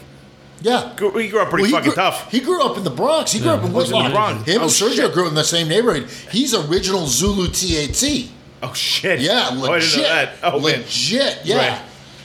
yeah. 0.63 0.89
he 0.89 1.27
grew 1.29 1.39
up 1.39 1.49
pretty 1.49 1.63
Well, 1.63 1.65
he 1.65 1.71
fucking 1.71 1.83
grew, 1.91 1.95
tough. 1.95 2.31
He 2.31 2.39
grew 2.39 2.63
up 2.63 2.77
in 2.77 2.83
the 2.83 2.89
Bronx. 2.89 3.31
He 3.31 3.39
grew 3.39 3.51
up 3.51 3.63
in 3.63 3.71
was 3.71 3.91
in 3.91 3.97
the 3.97 4.03
Woodlawn. 4.03 4.11
Bronx. 4.11 4.47
Him 4.49 4.59
Oh, 4.61 4.63
and 4.63 4.71
Sergio 4.71 4.95
shit. 4.95 5.13
grew 5.13 5.23
up 5.25 5.29
in 5.29 5.35
the 5.35 5.43
same 5.43 5.67
neighborhood. 5.67 6.09
He's 6.31 6.55
original 6.55 7.05
Zulu 7.05 7.47
TAT. 7.49 8.29
oh 8.63 8.73
shit! 8.73 9.19
Yeah, 9.19 9.49
legit. 9.49 9.61
Oh, 9.61 9.73
I 9.73 9.79
didn't 9.79 9.97
know 9.97 10.03
that. 10.03 10.33
Oh 10.43 10.51
man. 10.59 10.61
legit. 10.79 11.39
Yeah, 11.45 11.57
Right. 11.57 11.81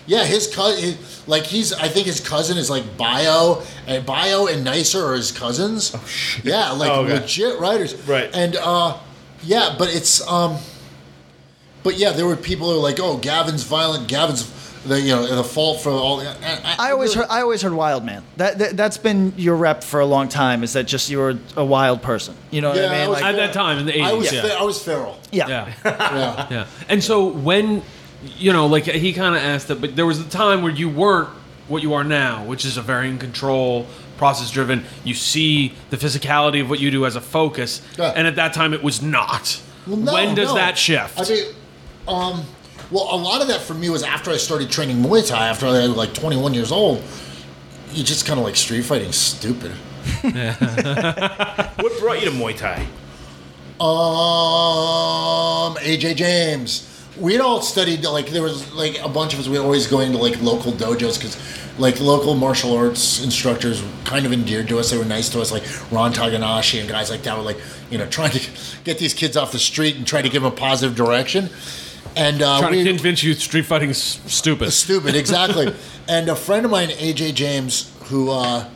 yeah. 0.07 0.25
His 0.25 0.47
cousin, 0.55 0.97
like 1.27 1.45
he's. 1.45 1.73
I 1.73 1.89
think 1.89 2.07
his 2.07 2.21
cousin 2.27 2.57
is 2.59 2.71
like 2.71 2.97
Bio, 2.97 3.63
and 3.87 4.07
Bio 4.07 4.47
and 4.47 4.63
Nicer 4.65 5.05
are 5.05 5.15
his 5.17 5.33
cousins. 5.33 5.93
Oh 5.95 6.05
shit. 6.07 6.45
Yeah, 6.45 6.71
like 6.73 6.91
Oh, 6.91 7.05
okay. 7.05 7.21
legit 7.21 7.59
writers. 7.59 7.95
Right. 8.07 8.31
And 8.33 8.57
uh, 8.57 8.97
yeah, 9.43 9.75
but 9.79 9.95
it's 9.95 10.27
um, 10.29 10.59
but 11.83 11.97
yeah, 11.99 12.11
there 12.13 12.27
were 12.27 12.37
people 12.37 12.69
who 12.71 12.77
were 12.77 12.83
like, 12.83 13.01
oh, 13.01 13.17
Gavin's 13.19 13.63
violent. 13.65 14.09
Gavin's 14.09 14.43
the 14.89 15.01
you 15.01 15.09
know 15.15 15.37
the 15.37 15.45
fault 15.45 15.81
for 15.81 15.91
all. 15.91 16.21
I, 16.21 16.77
I 16.79 16.91
always 16.91 17.15
heard 17.15 17.27
I 17.31 17.41
always 17.43 17.63
heard 17.63 17.73
wild 17.73 18.05
man. 18.05 18.25
That, 18.37 18.59
that 18.59 18.77
that's 18.77 18.99
been 18.99 19.33
your 19.37 19.57
rep 19.57 19.85
for 19.85 20.01
a 20.01 20.07
long 20.07 20.29
time. 20.29 20.63
Is 20.65 20.73
that 20.73 20.85
just 20.87 21.11
you're 21.11 21.39
a 21.57 21.65
wild 21.65 22.03
person? 22.03 22.35
You 22.51 22.61
know 22.63 22.71
what 22.71 22.79
Yeah, 22.79 22.85
I 22.91 22.95
I 22.95 22.99
mean? 23.01 23.11
was- 23.11 23.21
Like, 23.21 23.35
At 23.35 23.37
that 23.37 23.53
time 23.53 23.79
in 23.79 23.87
the 23.87 24.01
I 24.01 24.13
was 24.13 24.27
eighties, 24.29 24.41
fe- 24.41 24.49
yeah. 24.49 24.55
I 24.61 24.63
was 24.63 24.83
feral. 24.83 25.19
yeah. 25.31 25.49
yeah. 25.49 25.75
Yeah. 25.85 26.47
Yeah. 26.51 26.67
And 26.89 27.03
so 27.05 27.27
when, 27.27 27.83
you 28.39 28.53
know, 28.53 28.67
like 28.67 28.85
he 28.85 29.13
kind 29.13 29.37
of 29.37 29.43
asked 29.43 29.71
it, 29.71 29.81
but 29.81 29.95
there 29.97 30.07
was 30.07 30.21
a 30.21 30.29
time 30.29 30.63
where 30.63 30.73
you 30.73 30.89
weren't 30.89 31.29
what 31.69 31.83
you 31.83 31.95
are 31.95 32.05
now, 32.05 32.45
which 32.45 32.65
is 32.65 32.77
a 32.79 32.83
very 32.83 33.09
in 33.09 33.19
control, 33.19 33.87
process 34.17 34.51
driven. 34.51 34.85
You 35.05 35.15
see 35.15 35.75
the 35.91 35.97
physicality 35.97 36.61
of 36.63 36.71
what 36.71 36.81
you 36.81 36.91
do 36.91 37.05
as 37.07 37.15
a 37.15 37.21
focus. 37.21 37.83
Yeah. 37.99 38.13
And 38.17 38.27
at 38.27 38.37
that 38.37 38.55
time, 38.55 38.73
it 38.75 38.83
was 38.83 39.03
not. 39.03 39.61
Well, 39.87 39.97
no, 39.97 40.13
when 40.15 40.35
does 40.35 40.49
no. 40.49 40.55
that 40.55 40.77
shift? 40.79 41.19
I 41.21 41.29
mean, 41.29 41.45
um, 42.09 42.45
well, 42.91 43.09
a 43.15 43.17
lot 43.17 43.43
of 43.43 43.49
that 43.49 43.61
for 43.61 43.75
me 43.75 43.91
was 43.91 44.03
after 44.03 44.31
I 44.31 44.37
started 44.37 44.71
training 44.71 44.97
Muay 44.99 45.27
Thai. 45.27 45.49
After 45.49 45.67
I 45.67 45.87
was 45.87 45.97
like 45.97 46.15
21 46.15 46.55
years 46.55 46.73
old, 46.73 47.03
you 47.93 48.03
just 48.03 48.27
kind 48.27 48.39
of 48.39 48.45
like 48.47 48.57
street 48.57 48.83
fighting 48.83 49.13
stupid. 49.13 49.73
What 50.23 51.99
brought 52.01 52.21
you 52.21 52.31
to 52.31 52.37
Muay 52.37 52.57
Thai? 52.57 52.87
Um, 53.81 55.77
AJ 55.77 56.17
James. 56.17 56.85
We'd 57.19 57.41
all 57.41 57.61
studied 57.63 58.05
like 58.05 58.29
there 58.31 58.43
was 58.43 58.73
like 58.75 58.99
a 59.03 59.09
bunch 59.09 59.35
of 59.35 59.41
us. 59.41 59.49
We'd 59.49 59.59
always 59.59 59.87
go 59.87 60.01
into 60.01 60.19
like 60.19 60.41
local 60.41 60.73
dojos 60.73 61.19
because 61.19 61.37
like 61.79 62.01
local 62.01 62.35
martial 62.35 62.77
arts 62.77 63.23
instructors 63.23 63.83
kind 64.05 64.25
of 64.25 64.33
endeared 64.33 64.69
to 64.69 64.79
us. 64.79 64.91
They 64.91 64.99
were 64.99 65.05
nice 65.05 65.29
to 65.31 65.41
us, 65.41 65.51
like 65.53 65.65
Ron 65.93 66.13
Taganashi 66.13 66.81
and 66.81 66.89
guys 66.89 67.11
like 67.11 67.23
that 67.23 67.37
were 67.37 67.43
like 67.43 67.59
you 67.91 67.99
know 67.99 68.07
trying 68.07 68.31
to 68.31 68.51
get 68.85 68.99
these 68.99 69.15
kids 69.15 69.37
off 69.37 69.53
the 69.53 69.59
street 69.59 69.97
and 69.97 70.07
try 70.07 70.23
to 70.23 70.29
give 70.29 70.43
them 70.43 70.53
a 70.53 70.57
positive 70.57 70.97
direction. 70.97 71.51
And 72.19 72.43
uh, 72.43 72.59
Trying 72.59 72.73
we, 72.73 72.85
to 72.85 72.91
convince 72.91 73.23
you 73.23 73.33
street 73.35 73.65
fighting 73.65 73.91
is 73.91 74.03
stupid. 74.03 74.73
Stupid, 74.73 75.15
exactly. 75.15 75.73
and 76.09 76.29
a 76.29 76.35
friend 76.35 76.65
of 76.65 76.71
mine, 76.73 76.89
AJ 76.89 77.35
James, 77.35 77.95
who 78.07 78.31
uh, 78.31 78.69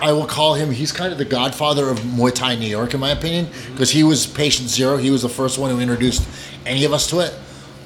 I 0.00 0.12
will 0.12 0.26
call 0.26 0.54
him, 0.54 0.70
he's 0.70 0.92
kind 0.92 1.12
of 1.12 1.18
the 1.18 1.24
godfather 1.24 1.88
of 1.88 1.98
Muay 1.98 2.32
Thai 2.32 2.54
New 2.54 2.68
York, 2.68 2.94
in 2.94 3.00
my 3.00 3.10
opinion, 3.10 3.48
because 3.72 3.90
he 3.90 4.04
was 4.04 4.26
patient 4.26 4.68
zero. 4.68 4.98
He 4.98 5.10
was 5.10 5.22
the 5.22 5.28
first 5.28 5.58
one 5.58 5.70
who 5.70 5.80
introduced 5.80 6.26
any 6.64 6.84
of 6.84 6.92
us 6.92 7.08
to 7.10 7.20
it. 7.20 7.34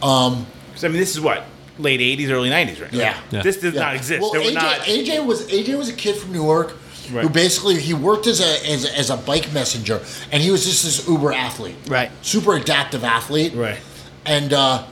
Um, 0.03 0.47
Because 0.69 0.85
I 0.85 0.89
mean, 0.89 0.99
this 0.99 1.17
is 1.17 1.21
what 1.21 1.45
late 1.79 2.01
'80s, 2.01 2.31
early 2.31 2.51
'90s, 2.51 2.83
right? 2.83 2.93
Yeah. 2.93 3.19
Yeah. 3.31 3.43
This 3.43 3.59
did 3.59 3.73
yeah. 3.73 3.81
not 3.81 3.97
exist. 3.97 4.21
Well, 4.21 4.33
AJ, 4.33 4.55
not. 4.55 4.81
AJ 4.81 5.25
was 5.25 5.49
AJ 5.49 5.79
was 5.79 5.89
a 5.89 5.95
kid 5.95 6.17
from 6.17 6.33
Newark. 6.33 6.77
Who 7.11 7.29
basically 7.29 7.81
he 7.81 7.95
worked 7.95 8.27
as 8.27 8.41
a, 8.41 8.69
as 8.69 8.85
a 8.85 8.99
as 8.99 9.11
a 9.11 9.17
bike 9.17 9.53
messenger, 9.53 10.03
and 10.33 10.43
he 10.43 10.51
was 10.51 10.65
just 10.65 10.83
this 10.85 11.07
uber 11.09 11.33
athlete, 11.33 11.77
Right. 11.87 12.11
Super 12.23 12.57
adaptive 12.57 13.05
athlete, 13.05 13.55
Right. 13.55 13.79
And 14.27 14.53
uh, 14.53 14.85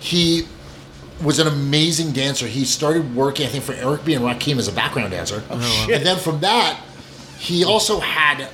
he 0.00 0.46
was 1.22 1.38
an 1.38 1.46
amazing 1.48 2.12
dancer. 2.12 2.46
He 2.46 2.64
started 2.64 3.14
working, 3.14 3.46
I 3.46 3.48
think, 3.48 3.64
for 3.64 3.72
Eric 3.72 4.04
B. 4.04 4.14
and 4.14 4.24
Rakim 4.24 4.58
as 4.58 4.68
a 4.68 4.72
background 4.72 5.10
dancer. 5.10 5.42
Oh, 5.50 5.60
shit. 5.86 5.96
And 5.96 6.06
then 6.06 6.16
from 6.18 6.40
that, 6.40 6.80
he 7.38 7.64
also 7.64 7.98
had 8.00 8.48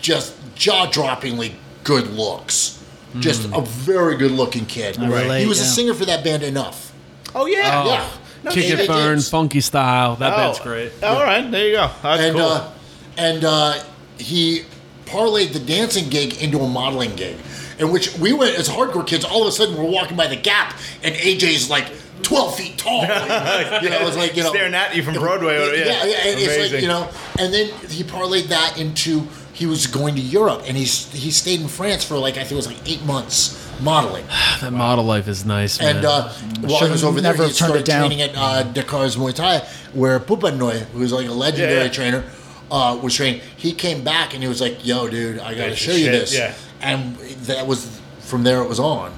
just 0.00 0.34
jaw-droppingly 0.54 1.54
good 1.84 2.08
looks. 2.08 2.74
Just 3.20 3.46
a 3.54 3.62
very 3.62 4.16
good-looking 4.18 4.66
kid. 4.66 4.98
I 4.98 5.06
relate, 5.08 5.40
he 5.40 5.46
was 5.46 5.60
a 5.60 5.64
singer 5.64 5.94
for 5.94 6.04
that 6.04 6.22
band 6.22 6.42
enough. 6.42 6.92
oh 7.34 7.46
yeah. 7.46 7.82
Oh. 7.84 7.88
Yeah. 7.88 8.08
No, 8.44 8.50
Kick 8.52 8.66
AJ 8.66 8.78
it, 8.80 8.86
burn, 8.86 9.14
James. 9.16 9.30
funky 9.30 9.60
style. 9.62 10.14
That 10.16 10.32
Oh, 10.34 10.36
band's 10.36 10.60
great. 10.60 10.92
All 11.02 11.24
right, 11.24 11.50
there 11.50 11.66
you 11.68 11.72
go. 11.72 11.90
That's 12.02 12.22
and 12.22 12.36
cool. 12.36 12.44
uh, 12.46 12.72
and 13.16 13.44
uh, 13.44 13.82
he 14.18 14.62
parlayed 15.06 15.52
the 15.54 15.58
dancing 15.58 16.08
gig 16.10 16.40
into 16.42 16.60
a 16.60 16.68
modeling 16.68 17.16
gig, 17.16 17.36
in 17.78 17.90
which 17.92 18.16
we 18.18 18.32
went 18.32 18.56
as 18.58 18.68
hardcore 18.68 19.06
kids. 19.06 19.24
All 19.24 19.42
of 19.42 19.48
a 19.48 19.52
sudden, 19.52 19.76
we're 19.76 19.84
walking 19.90 20.16
by 20.16 20.26
the 20.26 20.36
Gap, 20.36 20.76
and 21.02 21.14
AJ's 21.14 21.68
like 21.70 21.86
twelve 22.22 22.56
feet 22.56 22.76
tall. 22.78 23.02
you 23.02 23.08
know, 23.08 24.00
it 24.00 24.04
was 24.04 24.16
like 24.16 24.36
you 24.36 24.42
know 24.42 24.50
Staring 24.50 24.74
at 24.74 24.94
you 24.96 25.02
from 25.02 25.14
Broadway. 25.14 25.56
Yeah, 25.56 25.84
Yeah, 25.84 26.04
yeah, 26.04 26.16
and 26.26 26.40
it's 26.40 26.46
like 26.48 26.56
Amazing. 26.58 26.82
you 26.82 26.88
know, 26.88 27.10
and 27.38 27.52
then 27.54 27.66
he 27.88 28.02
parlayed 28.04 28.48
that 28.48 28.78
into 28.78 29.26
he 29.52 29.66
was 29.66 29.86
going 29.86 30.14
to 30.14 30.20
Europe, 30.20 30.62
and 30.66 30.76
he's 30.76 31.10
he 31.12 31.30
stayed 31.30 31.60
in 31.60 31.68
France 31.68 32.04
for 32.04 32.16
like 32.18 32.34
I 32.36 32.40
think 32.40 32.52
it 32.52 32.56
was 32.56 32.66
like 32.66 32.88
eight 32.88 33.04
months 33.04 33.56
modeling. 33.80 34.24
That 34.60 34.72
model 34.72 35.04
life 35.04 35.28
is 35.28 35.44
nice, 35.46 35.78
man. 35.80 35.96
And 35.98 36.04
uh, 36.04 36.28
while 36.62 36.74
I 36.74 36.78
Should've 36.80 36.90
was 36.92 37.04
over 37.04 37.20
there, 37.20 37.32
he 37.34 37.48
started 37.50 37.76
it 37.78 37.84
down. 37.84 38.08
training 38.08 38.22
at 38.22 38.36
uh, 38.36 38.64
Dakar's 38.72 39.14
Muay 39.16 39.32
Thai, 39.32 39.60
where 39.94 40.18
Pupanoi, 40.18 40.80
who's 40.90 41.12
like 41.12 41.28
a 41.28 41.32
legendary 41.32 41.76
Yeah, 41.76 41.82
yeah. 41.84 41.88
trainer, 41.90 42.24
uh, 42.72 42.98
was 43.00 43.14
training. 43.14 43.40
He 43.56 43.72
came 43.72 44.02
back 44.02 44.34
and 44.34 44.42
he 44.42 44.48
was 44.48 44.60
like, 44.60 44.84
"Yo, 44.84 45.08
dude, 45.08 45.38
I 45.38 45.54
got 45.54 45.64
to 45.64 45.68
That's 45.70 45.76
show 45.80 45.92
your 45.92 45.98
you 46.00 46.04
shit, 46.06 46.12
this." 46.20 46.34
yeah. 46.36 46.54
And 46.80 47.16
that 47.16 47.66
was 47.66 48.00
from 48.20 48.44
there. 48.44 48.62
It 48.62 48.68
was 48.68 48.80
on. 48.80 49.12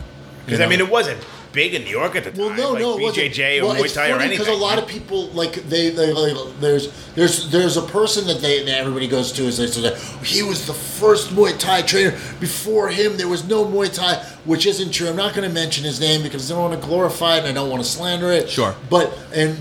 Because 0.45 0.61
I 0.61 0.67
mean, 0.67 0.81
it 0.81 0.91
wasn't 0.91 1.25
big 1.53 1.75
in 1.75 1.85
New 1.85 1.91
York 1.91 2.17
at 2.17 2.25
the 2.25 2.31
time. 2.31 2.41
Well, 2.41 2.57
no, 2.57 2.73
like 2.73 2.81
no, 2.81 2.99
it 2.99 3.03
wasn't. 3.03 3.39
Or 3.39 3.67
well, 3.67 3.75
Muay 3.77 3.95
Thai 3.95 4.11
or 4.11 4.19
anything. 4.21 4.39
because 4.39 4.49
a 4.49 4.53
lot 4.53 4.79
of 4.79 4.87
people 4.87 5.29
like 5.29 5.55
they, 5.69 5.91
they 5.91 6.13
like, 6.13 6.61
there's 6.61 6.93
there's 7.15 7.51
there's 7.51 7.77
a 7.77 7.83
person 7.83 8.27
that 8.27 8.41
they 8.41 8.65
that 8.65 8.79
everybody 8.79 9.09
goes 9.09 9.33
to 9.33 9.43
is 9.45 9.59
they 9.59 9.67
say 9.67 9.95
he 10.25 10.43
was 10.43 10.67
the 10.67 10.75
first 10.75 11.31
Muay 11.31 11.59
Thai 11.59 11.83
trainer. 11.83 12.13
Before 12.41 12.89
him, 12.89 13.17
there 13.17 13.29
was 13.29 13.47
no 13.47 13.65
Muay 13.65 13.93
Thai, 13.93 14.17
which 14.45 14.67
isn't 14.67 14.93
true. 14.93 15.09
I'm 15.09 15.17
not 15.17 15.35
going 15.35 15.47
to 15.47 15.55
mention 15.55 15.85
his 15.85 16.01
name 16.01 16.23
because 16.23 16.51
I 16.51 16.55
don't 16.55 16.71
want 16.71 16.81
to 16.81 16.87
glorify 16.87 17.37
it 17.37 17.41
and 17.41 17.49
I 17.49 17.53
don't 17.53 17.71
want 17.71 17.83
to 17.83 17.89
slander 17.89 18.31
it. 18.31 18.49
Sure. 18.49 18.75
but 18.89 19.17
and 19.35 19.59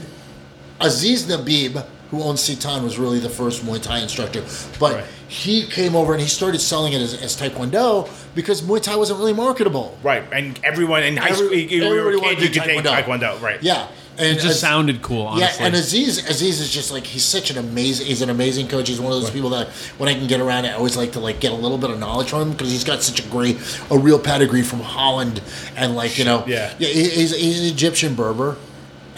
Aziz 0.80 1.26
Nabib, 1.26 1.86
who 2.12 2.22
owns 2.24 2.42
Sitan, 2.42 2.84
was 2.84 2.98
really 2.98 3.20
the 3.20 3.30
first 3.30 3.64
Muay 3.66 3.82
Thai 3.82 4.00
instructor. 4.00 4.44
But 4.80 4.94
Right. 4.96 5.04
he 5.28 5.66
came 5.68 5.96
over 5.96 6.14
and 6.14 6.22
he 6.22 6.28
started 6.28 6.60
selling 6.60 6.94
it 6.94 7.02
as, 7.02 7.14
as 7.14 7.36
Taekwondo 7.40 8.10
because 8.36 8.62
Muay 8.62 8.82
Thai 8.82 8.96
wasn't 8.96 9.20
really 9.20 9.34
marketable. 9.34 9.98
right, 10.04 10.24
and 10.32 10.60
everyone 10.64 11.04
in 11.04 11.18
high 11.18 11.30
Every- 11.30 11.46
school, 11.46 11.54
you, 11.58 11.68
you 11.68 11.84
everybody 11.86 12.16
a 12.18 12.20
wanted 12.20 12.36
kid, 12.40 12.42
you 12.44 12.48
to 12.50 12.60
could 12.60 12.84
do 12.84 12.84
take 12.84 13.06
Taekwondo. 13.06 13.20
Taekwondo, 13.36 13.42
right? 13.42 13.62
Yeah, 13.62 13.88
and 14.18 14.28
it 14.28 14.34
just 14.36 14.46
Az- 14.48 14.60
sounded 14.60 15.02
cool, 15.04 15.28
honestly. 15.28 15.56
Yeah, 15.62 15.66
and 15.68 15.76
Aziz, 15.76 16.28
Aziz 16.30 16.60
is 16.60 16.70
just 16.72 16.92
like 16.92 17.06
he's 17.06 17.24
such 17.24 17.52
an 17.52 17.58
amazing. 17.58 18.08
He's 18.08 18.22
an 18.24 18.30
amazing 18.30 18.68
coach. 18.68 18.90
He's 18.90 19.00
one 19.00 19.14
of 19.14 19.22
those 19.22 19.30
people 19.32 19.52
that 19.52 19.68
when 19.98 20.10
I 20.10 20.14
can 20.14 20.28
get 20.28 20.42
around, 20.42 20.66
I 20.66 20.74
always 20.74 20.98
like 20.98 21.12
to 21.14 21.20
like 21.20 21.40
get 21.40 21.52
a 21.52 21.56
little 21.56 21.78
bit 21.78 21.90
of 21.92 22.00
knowledge 22.00 22.30
from 22.32 22.42
him 22.42 22.52
because 22.52 22.72
he's 22.72 22.84
got 22.84 23.02
such 23.04 23.20
a 23.24 23.28
great, 23.30 23.58
a 23.92 23.98
real 23.98 24.20
pedigree 24.20 24.64
from 24.64 24.80
Holland, 24.82 25.42
and 25.78 25.96
like 25.96 26.18
you 26.18 26.26
know, 26.26 26.44
Yeah. 26.48 26.74
yeah, 26.80 26.88
he's 26.90 27.36
he's 27.36 27.60
an 27.62 27.68
Egyptian 27.68 28.16
Berber. 28.16 28.58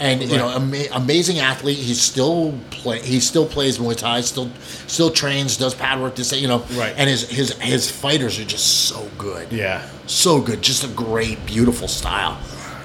And 0.02 0.20
you 0.22 0.36
know, 0.36 0.48
ama- 0.48 0.88
amazing 0.92 1.38
athlete. 1.38 1.78
He's 1.78 2.00
still 2.00 2.58
play. 2.70 3.00
He 3.00 3.20
still 3.20 3.46
plays 3.46 3.78
Muay 3.78 3.96
Thai. 3.96 4.20
Still, 4.22 4.50
still 4.88 5.10
trains. 5.10 5.56
Does 5.56 5.74
pad 5.74 6.00
work. 6.00 6.16
This, 6.16 6.32
you 6.32 6.48
know. 6.48 6.58
Right. 6.72 6.92
And 6.96 7.08
his 7.08 7.28
his 7.30 7.52
his 7.60 7.90
fighters 7.90 8.38
are 8.40 8.44
just 8.44 8.88
so 8.88 9.08
good 9.16 9.52
Yeah. 9.52 9.86
so 10.06 10.40
good, 10.40 10.60
just 10.60 10.82
a 10.84 10.88
great, 10.88 11.44
beautiful 11.46 11.86
style. 11.88 12.36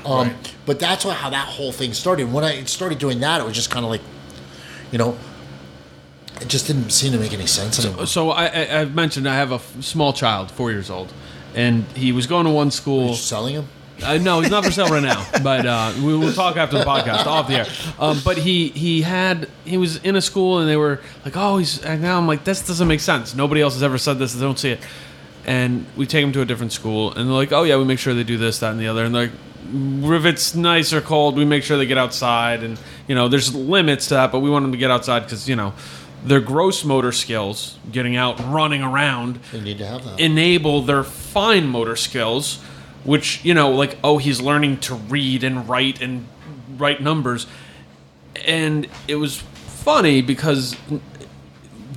Um, 0.06 0.28
Right. 0.30 0.54
But 0.68 0.80
that's 0.80 1.04
what, 1.06 1.16
how 1.16 1.30
that 1.32 1.48
whole 1.48 1.72
thing 1.72 1.94
started. 1.94 2.32
When 2.32 2.44
I 2.44 2.64
started 2.66 3.00
doing 3.00 3.20
that, 3.22 3.42
it 3.42 3.46
was 3.46 3.56
just 3.56 3.72
kind 3.72 3.84
of 3.86 3.90
like, 3.90 4.02
you 4.92 4.98
know, 4.98 5.18
it 6.42 6.48
just 6.50 6.68
didn't 6.68 6.92
seem 6.92 7.14
to 7.14 7.18
make 7.18 7.34
any 7.34 7.48
sense 7.48 7.84
anymore. 7.84 8.06
So 8.06 8.30
I, 8.32 8.46
I, 8.46 8.82
I've 8.82 8.94
mentioned 8.94 9.28
I 9.28 9.36
have 9.36 9.52
a 9.52 9.56
f- 9.56 9.82
small 9.82 10.14
child, 10.14 10.52
four 10.52 10.70
years 10.72 10.90
old, 10.90 11.12
and 11.56 11.84
he 11.96 12.12
was 12.12 12.28
going 12.28 12.46
to 12.46 12.52
one 12.52 12.70
school. 12.70 13.14
Selling 13.16 13.56
him? 13.56 13.68
Uh, 14.04 14.18
no, 14.18 14.42
he's 14.42 14.52
not 14.52 14.64
for 14.64 14.72
sale 14.72 14.88
right 14.90 15.02
now. 15.04 15.26
But 15.44 15.66
uh, 15.66 15.94
we 15.98 16.16
will 16.16 16.34
talk 16.34 16.56
after 16.58 16.78
the 16.78 16.86
podcast, 16.86 17.26
off 17.26 17.48
the 17.48 17.56
air. 17.56 17.66
Um, 18.00 18.20
but 18.24 18.38
he 18.38 18.70
he 18.70 19.02
had 19.02 19.50
he 19.66 19.78
was 19.78 19.98
in 20.04 20.16
a 20.16 20.22
school 20.22 20.60
and 20.60 20.70
they 20.70 20.78
were 20.78 21.02
like, 21.26 21.36
oh, 21.36 21.58
he's 21.58 21.84
and 21.84 22.02
now 22.02 22.18
I'm 22.18 22.28
like, 22.28 22.44
this 22.44 22.66
doesn't 22.66 22.88
make 22.88 23.00
sense. 23.00 23.34
Nobody 23.36 23.62
else 23.62 23.74
has 23.74 23.84
ever 23.84 23.98
said 23.98 24.20
this. 24.20 24.36
I 24.38 24.40
don't 24.42 24.60
see 24.60 24.72
it. 24.72 24.80
And 25.46 25.86
we 25.96 26.06
take 26.06 26.24
him 26.24 26.34
to 26.34 26.42
a 26.42 26.46
different 26.46 26.74
school, 26.74 27.14
and 27.14 27.28
they're 27.28 27.36
like, 27.36 27.52
oh 27.54 27.64
yeah, 27.64 27.78
we 27.78 27.86
make 27.86 28.00
sure 28.00 28.14
they 28.14 28.24
do 28.26 28.38
this, 28.38 28.60
that, 28.60 28.72
and 28.72 28.80
the 28.80 28.88
other. 28.88 29.06
And 29.06 29.16
they're 29.16 29.28
like, 29.28 30.18
if 30.20 30.26
it's 30.26 30.56
nice 30.56 30.92
or 30.94 31.00
cold, 31.02 31.38
we 31.38 31.46
make 31.46 31.64
sure 31.64 31.78
they 31.78 31.86
get 31.86 31.98
outside. 31.98 32.64
And 32.64 32.78
you 33.08 33.16
know, 33.16 33.28
there's 33.30 33.56
limits 33.56 34.08
to 34.10 34.16
that, 34.16 34.32
but 34.32 34.40
we 34.42 34.50
want 34.50 34.64
them 34.64 34.74
to 34.74 34.78
get 34.78 34.92
outside 34.92 35.22
because 35.22 35.48
you 35.50 35.56
know. 35.56 35.74
Their 36.26 36.42
gross 36.42 36.84
motor 36.84 37.12
skills, 37.14 37.78
getting 37.92 38.18
out 38.18 38.40
running 38.40 38.82
around, 38.82 39.40
They 39.52 39.62
need 39.62 39.78
to 39.78 39.86
have 39.86 40.04
that. 40.04 40.20
enable 40.20 40.82
their 40.82 41.04
fine 41.04 41.68
motor 41.68 41.96
skills, 41.96 42.60
which, 43.08 43.44
you 43.46 43.54
know, 43.54 43.72
like, 43.72 43.98
oh, 44.04 44.18
he's 44.18 44.42
learning 44.42 44.78
to 44.78 44.94
read 44.94 45.42
and 45.42 45.68
write 45.68 46.02
and 46.02 46.28
write 46.78 47.02
numbers. 47.02 47.48
And 48.46 48.86
it 49.08 49.16
was 49.16 49.38
funny 49.38 50.22
because, 50.22 50.76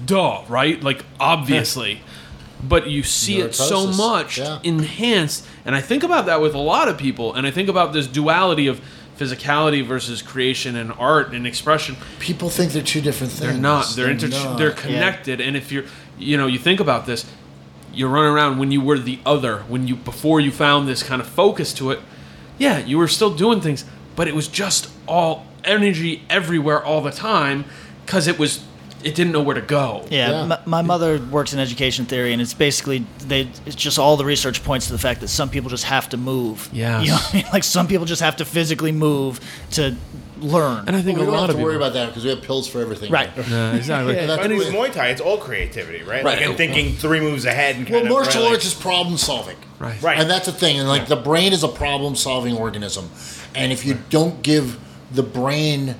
duh, 0.07 0.45
right? 0.49 0.81
Like, 0.81 1.05
obviously. 1.19 2.01
But 2.63 2.89
you 2.89 3.03
see 3.03 3.41
it 3.41 3.55
so 3.57 3.89
much 3.89 4.39
yeah. 4.39 4.61
enhanced. 4.63 5.47
And 5.65 5.75
I 5.75 5.81
think 5.81 6.05
about 6.05 6.27
that 6.27 6.41
with 6.41 6.55
a 6.55 6.59
lot 6.59 6.89
of 6.89 6.97
people. 6.97 7.35
And 7.35 7.45
I 7.45 7.51
think 7.51 7.69
about 7.69 7.93
this 7.93 8.07
duality 8.07 8.69
of 8.69 8.81
physicality 9.19 9.85
versus 9.85 10.23
creation 10.23 10.77
and 10.77 10.93
art 10.93 11.33
and 11.35 11.47
expression 11.47 11.97
People 12.21 12.49
think 12.49 12.73
they're 12.73 12.83
two 12.83 13.01
different 13.01 13.33
things. 13.33 13.41
they're 13.53 13.61
not. 13.61 13.93
They're 13.97 14.11
inter- 14.11 14.29
not. 14.29 14.59
They're 14.59 14.71
connected. 14.71 15.41
And 15.41 15.57
if 15.57 15.73
you're, 15.73 15.85
you 16.19 16.37
know, 16.37 16.47
you 16.47 16.59
think 16.59 16.79
about 16.79 17.07
this, 17.07 17.27
you 17.93 18.07
run 18.09 18.25
around 18.25 18.59
when 18.59 18.71
you 18.71 18.81
were 18.81 18.99
the 18.99 19.19
other, 19.25 19.61
when 19.69 19.87
you 19.87 19.97
before 19.97 20.41
you 20.41 20.51
found 20.51 20.89
this 20.89 21.03
kind 21.03 21.21
of 21.21 21.29
focus 21.29 21.73
to 21.75 21.91
it. 21.91 22.01
Yeah, 22.59 22.79
you 22.79 22.99
were 22.99 23.09
still 23.09 23.35
doing 23.35 23.61
things, 23.61 23.85
but 24.17 24.29
it 24.29 24.35
was 24.35 24.49
just 24.49 24.91
all 25.09 25.47
energy 25.65 26.23
everywhere 26.29 26.83
all 26.83 27.01
the 27.01 27.11
time 27.11 27.65
because 28.05 28.27
it 28.27 28.39
was 28.39 28.65
it 29.03 29.15
didn't 29.15 29.33
know 29.33 29.43
where 29.43 29.55
to 29.55 29.63
go. 29.63 30.07
Yeah, 30.11 30.31
Yeah. 30.31 30.47
My, 30.47 30.59
my 30.67 30.83
mother 30.83 31.19
works 31.19 31.53
in 31.53 31.59
education 31.59 32.05
theory, 32.05 32.33
and 32.33 32.43
it's 32.43 32.55
basically 32.55 33.07
they. 33.19 33.49
It's 33.67 33.75
just 33.75 33.99
all 33.99 34.17
the 34.17 34.25
research 34.25 34.63
points 34.63 34.87
to 34.87 34.93
the 34.93 34.99
fact 34.99 35.21
that 35.21 35.29
some 35.29 35.49
people 35.49 35.71
just 35.71 35.85
have 35.85 36.09
to 36.11 36.17
move. 36.17 36.69
yeah 36.73 37.01
you 37.01 37.11
know, 37.11 37.19
I 37.19 37.37
mean? 37.37 37.45
like 37.53 37.65
some 37.65 37.87
people 37.89 38.07
just 38.07 38.23
have 38.23 38.37
to 38.37 38.45
physically 38.45 38.93
move 38.93 39.41
to 39.73 39.97
learn. 40.43 40.85
And 40.87 40.97
I 40.97 41.03
think 41.03 41.17
we 41.19 41.23
a 41.23 41.27
don't 41.27 41.35
lot 41.35 41.41
have 41.43 41.51
of 41.51 41.57
to 41.57 41.63
worry 41.63 41.75
people. 41.75 41.87
about 41.87 41.95
that 41.95 42.07
because 42.09 42.25
we 42.25 42.31
have 42.31 42.43
pills 42.43 42.69
for 42.69 42.81
everything. 42.81 43.11
Right. 43.13 43.31
Yeah, 43.49 43.75
exactly. 43.75 44.17
And 44.19 44.29
that's 44.31 44.43
But 44.43 44.51
with 44.57 44.73
what- 44.75 44.91
Muay 44.91 44.95
Thai, 44.95 45.09
it's 45.09 45.21
all 45.21 45.39
creativity, 45.39 45.99
right? 46.03 46.25
Right. 46.25 46.39
Like, 46.39 46.41
and 46.47 46.57
thinking 46.57 46.95
three 46.95 47.21
moves 47.21 47.45
ahead 47.45 47.77
and 47.77 47.89
Well, 47.89 48.01
kind 48.01 48.07
of 48.11 48.13
martial 48.13 48.43
really- 48.43 48.55
arts 48.55 48.67
is 48.67 48.75
problem 48.75 49.17
solving. 49.17 49.57
Right. 49.79 50.01
Right. 50.03 50.19
And 50.19 50.29
that's 50.31 50.47
the 50.47 50.53
thing. 50.53 50.79
And 50.79 50.89
like 50.89 51.07
the 51.09 51.17
brain 51.17 51.53
is 51.53 51.63
a 51.63 51.69
problem 51.69 52.17
solving 52.17 52.57
organism. 52.57 53.11
And 53.55 53.73
if 53.73 53.85
you 53.87 53.99
don't 54.11 54.43
give 54.43 54.79
the 55.13 55.23
brain 55.23 55.95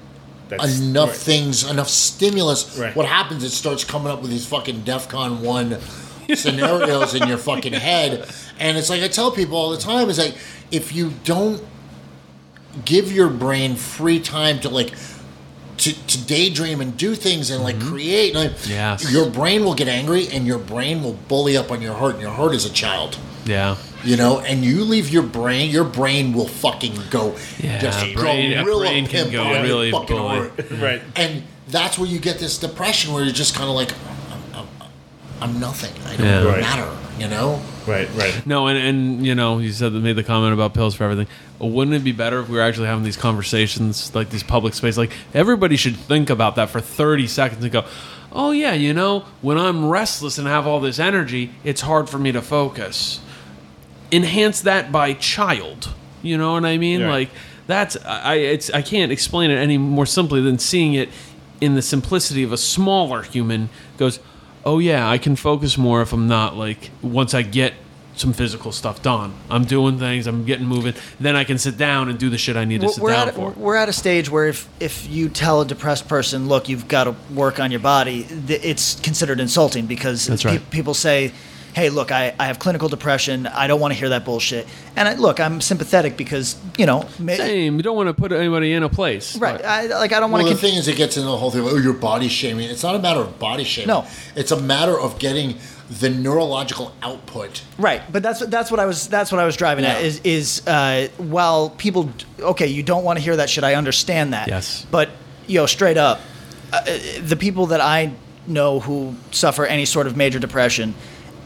That's- 0.49 0.79
enough 0.81 1.09
right. 1.11 1.17
things, 1.19 1.69
enough 1.71 1.89
stimulus, 1.89 2.77
Right. 2.79 2.95
what 2.95 3.07
happens? 3.07 3.43
It 3.45 3.51
starts 3.51 3.85
coming 3.85 4.11
up 4.13 4.21
with 4.23 4.31
these 4.31 4.47
fucking 4.47 4.83
DEFCON 4.83 5.41
1 5.41 5.79
scenarios 6.35 7.15
in 7.15 7.27
your 7.29 7.39
fucking 7.39 7.73
head. 7.73 8.29
And 8.59 8.77
it's 8.79 8.91
like 8.91 9.03
I 9.03 9.09
tell 9.09 9.31
people 9.31 9.57
all 9.57 9.71
the 9.71 9.79
time 9.79 10.09
is 10.11 10.19
like, 10.19 10.35
if 10.71 10.95
you 10.95 11.13
don't 11.25 11.63
give 12.85 13.13
your 13.13 13.29
brain 13.29 13.75
free 13.77 14.21
time 14.21 14.61
to 14.61 14.69
like, 14.69 14.93
to, 15.79 16.07
to 16.07 16.27
daydream 16.27 16.81
and 16.81 16.97
do 16.97 17.15
things 17.15 17.51
and 17.51 17.63
like 17.63 17.77
mm-hmm. 17.77 17.91
create. 17.91 18.35
And 18.35 18.51
like, 18.53 18.69
Yes. 18.69 19.11
Your 19.13 19.29
brain 19.31 19.65
will 19.65 19.75
get 19.75 19.89
angry 19.89 20.29
and 20.29 20.47
your 20.47 20.59
brain 20.59 21.03
will 21.03 21.15
bully 21.29 21.57
up 21.57 21.71
on 21.71 21.81
your 21.83 21.95
heart, 21.95 22.15
and 22.15 22.23
your 22.23 22.33
heart 22.33 22.55
is 22.55 22.65
a 22.67 22.71
child 22.73 23.19
Yeah. 23.47 23.77
you 24.05 24.17
know, 24.17 24.41
and 24.41 24.65
you 24.65 24.85
leave 24.85 25.09
your 25.09 25.23
brain, 25.23 25.71
your 25.71 25.85
brain 25.85 26.33
will 26.33 26.49
fucking 26.49 26.99
go, 27.11 27.35
Yeah, 27.59 27.79
just 27.79 28.15
brain- 28.15 28.53
a 28.53 28.63
gorilla 28.65 28.85
brain 28.87 29.07
can 29.07 29.31
go 29.31 29.43
on 29.43 29.63
really 29.63 29.91
fucking 29.91 30.17
bully. 30.17 30.29
heart. 30.37 30.57
Mm-hmm. 30.57 30.83
Right. 30.83 31.03
and 31.17 31.43
that's 31.69 31.99
where 31.99 32.09
you 32.09 32.19
get 32.19 32.39
this 32.39 32.59
depression 32.59 33.13
where 33.15 33.23
you're 33.25 33.33
just 33.33 33.55
kind 33.55 33.69
of 33.69 33.77
like, 33.77 33.93
I'm, 34.55 34.67
I'm, 34.67 34.69
I'm 35.41 35.61
nothing, 35.61 35.93
I 36.05 36.17
don't 36.17 36.27
Yeah. 36.27 36.61
Matter, 36.61 36.97
you 37.19 37.29
know. 37.29 37.63
Right, 37.87 38.09
right. 38.15 38.47
No, 38.47 38.67
and, 38.67 38.79
and 38.79 39.27
you 39.27 39.35
know, 39.35 39.59
you 39.59 39.73
said 39.73 39.93
that 39.93 40.01
made 40.01 40.17
the 40.17 40.23
comment 40.23 40.53
about 40.55 40.75
pills 40.75 40.95
for 40.95 41.05
everything. 41.05 41.27
Wouldn't 41.59 41.97
it 41.97 42.05
be 42.05 42.13
better 42.13 42.41
if 42.41 42.49
we 42.49 42.57
were 42.57 42.63
actually 42.63 42.87
having 42.87 43.05
these 43.05 43.17
conversations, 43.17 44.15
like 44.15 44.31
these 44.31 44.43
public 44.43 44.75
space? 44.75 44.97
Like 44.97 45.13
everybody 45.35 45.77
should 45.77 45.97
think 45.97 46.31
about 46.31 46.57
that 46.57 46.71
for 46.71 46.81
thirty 46.81 47.27
seconds 47.27 47.63
and 47.63 47.73
go, 47.73 47.85
"Oh 48.33 48.51
yeah, 48.51 48.73
you 48.73 48.95
know, 48.95 49.21
when 49.41 49.59
I'm 49.59 49.89
restless 49.89 50.39
and 50.39 50.47
have 50.47 50.67
all 50.67 50.81
this 50.81 50.99
energy, 50.99 51.53
it's 51.65 51.81
hard 51.81 52.09
for 52.09 52.19
me 52.19 52.33
to 52.33 52.43
focus." 52.43 53.21
Enhance 54.13 54.63
that 54.63 54.91
by 54.91 55.13
child. 55.15 55.91
You 56.23 56.37
know 56.37 56.55
what 56.55 56.65
I 56.65 56.79
mean? 56.79 57.01
Yeah. 57.01 57.11
Like 57.11 57.31
that's 57.67 57.97
I 58.05 58.35
it's 58.35 58.71
I 58.71 58.83
can't 58.83 59.13
explain 59.13 59.51
it 59.51 59.57
any 59.57 59.79
more 59.79 60.07
simply 60.07 60.41
than 60.41 60.59
seeing 60.59 60.95
it 60.95 61.09
in 61.61 61.75
the 61.75 61.83
simplicity 61.83 62.43
of 62.43 62.53
a 62.53 62.57
smaller 62.57 63.23
human 63.23 63.69
goes, 63.99 64.19
"Oh 64.65 64.79
yeah, 64.79 65.09
I 65.09 65.19
can 65.19 65.37
focus 65.37 65.77
more 65.79 66.03
if 66.03 66.13
I'm 66.13 66.29
not 66.29 66.57
like 66.57 66.91
once 67.03 67.35
I 67.35 67.43
get 67.43 67.75
some 68.17 68.33
physical 68.35 68.71
stuff 68.71 69.01
done. 69.03 69.33
I'm 69.49 69.65
doing 69.65 69.99
things, 69.99 70.27
I'm 70.27 70.45
getting 70.45 70.67
moving, 70.67 70.95
then 71.19 71.37
I 71.37 71.45
can 71.45 71.57
sit 71.59 71.79
down 71.79 72.09
and 72.11 72.19
do 72.19 72.29
the 72.29 72.37
shit 72.37 72.55
I 72.57 72.65
need 72.67 72.83
to 72.83 72.89
sit 72.91 73.03
we're 73.03 73.13
down 73.13 73.29
at, 73.29 73.35
for." 73.35 73.51
we're 73.53 73.77
at 73.77 73.89
a 73.89 73.93
stage 73.95 74.29
where 74.29 74.47
if, 74.47 74.69
if 74.79 75.09
you 75.09 75.29
tell 75.31 75.63
a 75.63 75.65
depressed 75.65 76.07
person, 76.07 76.47
look, 76.47 76.69
you've 76.69 76.87
got 76.87 77.05
to 77.05 77.15
work 77.35 77.59
on 77.59 77.71
your 77.71 77.81
body, 77.81 78.25
th- 78.25 78.61
it's 78.63 79.01
considered 79.01 79.41
insulting 79.41 79.87
because 79.87 80.27
That's 80.27 80.43
pe- 80.43 80.49
right. 80.51 80.71
people 80.71 80.93
say, 80.93 81.33
hey, 81.75 81.89
look, 81.91 82.11
I, 82.13 82.35
I 82.39 82.47
have 82.47 82.59
clinical 82.59 82.89
depression. 82.89 83.47
I 83.47 83.67
don't 83.67 83.81
want 83.81 83.93
to 83.95 83.99
hear 83.99 84.09
that 84.11 84.25
bullshit. 84.25 84.67
And 84.97 85.09
I, 85.09 85.15
look, 85.15 85.41
I'm 85.41 85.61
sympathetic 85.61 86.17
because, 86.17 86.57
you 86.77 86.87
know, 86.87 87.09
ma- 87.19 87.35
Same. 87.35 87.77
You 87.77 87.83
don't 87.83 87.97
want 87.97 88.09
to 88.09 88.15
put 88.15 88.33
anybody 88.33 88.73
in 88.73 88.83
a 88.83 88.89
place. 88.89 89.37
right. 89.37 89.65
I, 89.65 89.87
like, 89.87 90.13
I 90.13 90.21
don't 90.21 90.31
want 90.31 90.45
Well, 90.45 90.53
to. 90.53 90.57
the 90.57 90.61
thing 90.61 90.77
is, 90.77 90.89
it 90.89 90.97
gets 90.97 91.17
into 91.17 91.29
the 91.29 91.37
whole 91.37 91.51
thing. 91.51 91.61
Of, 91.61 91.69
oh, 91.73 91.77
you're 91.77 91.93
body 91.93 92.29
shaming. 92.29 92.69
It's 92.71 92.83
not 92.83 92.95
a 92.95 92.99
matter 92.99 93.21
of 93.21 93.39
body 93.39 93.65
shaming. 93.65 93.89
No. 93.89 94.07
it's 94.37 94.51
a 94.51 94.61
matter 94.61 94.99
of 94.99 95.19
getting 95.19 95.59
the 95.91 96.09
neurological 96.09 96.95
output. 97.03 97.63
Right, 97.77 98.01
but 98.13 98.23
that's 98.23 98.39
that's 98.47 98.71
what 98.71 98.79
I 98.79 98.87
was 98.87 99.09
that's 99.09 99.33
what 99.33 99.41
I 99.41 99.45
was 99.45 99.57
driving 99.57 99.85
at 99.85 100.03
is 100.03 100.21
is 100.23 100.65
uh, 100.69 101.09
while 101.19 101.71
people 101.71 102.11
okay 102.39 102.69
you 102.69 102.85
don't 102.85 103.03
want 103.03 103.19
to 103.19 103.25
hear 103.25 103.35
that 103.37 103.51
shit 103.51 103.65
I 103.65 103.75
understand 103.75 104.33
that 104.33 104.47
Yes. 104.47 104.87
but 104.89 105.11
yo 105.49 105.63
know, 105.63 105.67
straight 105.67 105.97
up 105.97 106.21
uh, 106.73 106.81
the 107.23 107.37
people 107.37 107.67
that 107.67 107.81
I 107.81 108.13
know 108.47 108.79
who 108.79 109.17
suffer 109.33 109.67
any 109.67 109.85
sort 109.85 110.07
of 110.07 110.17
major 110.17 110.39
depression 110.39 110.95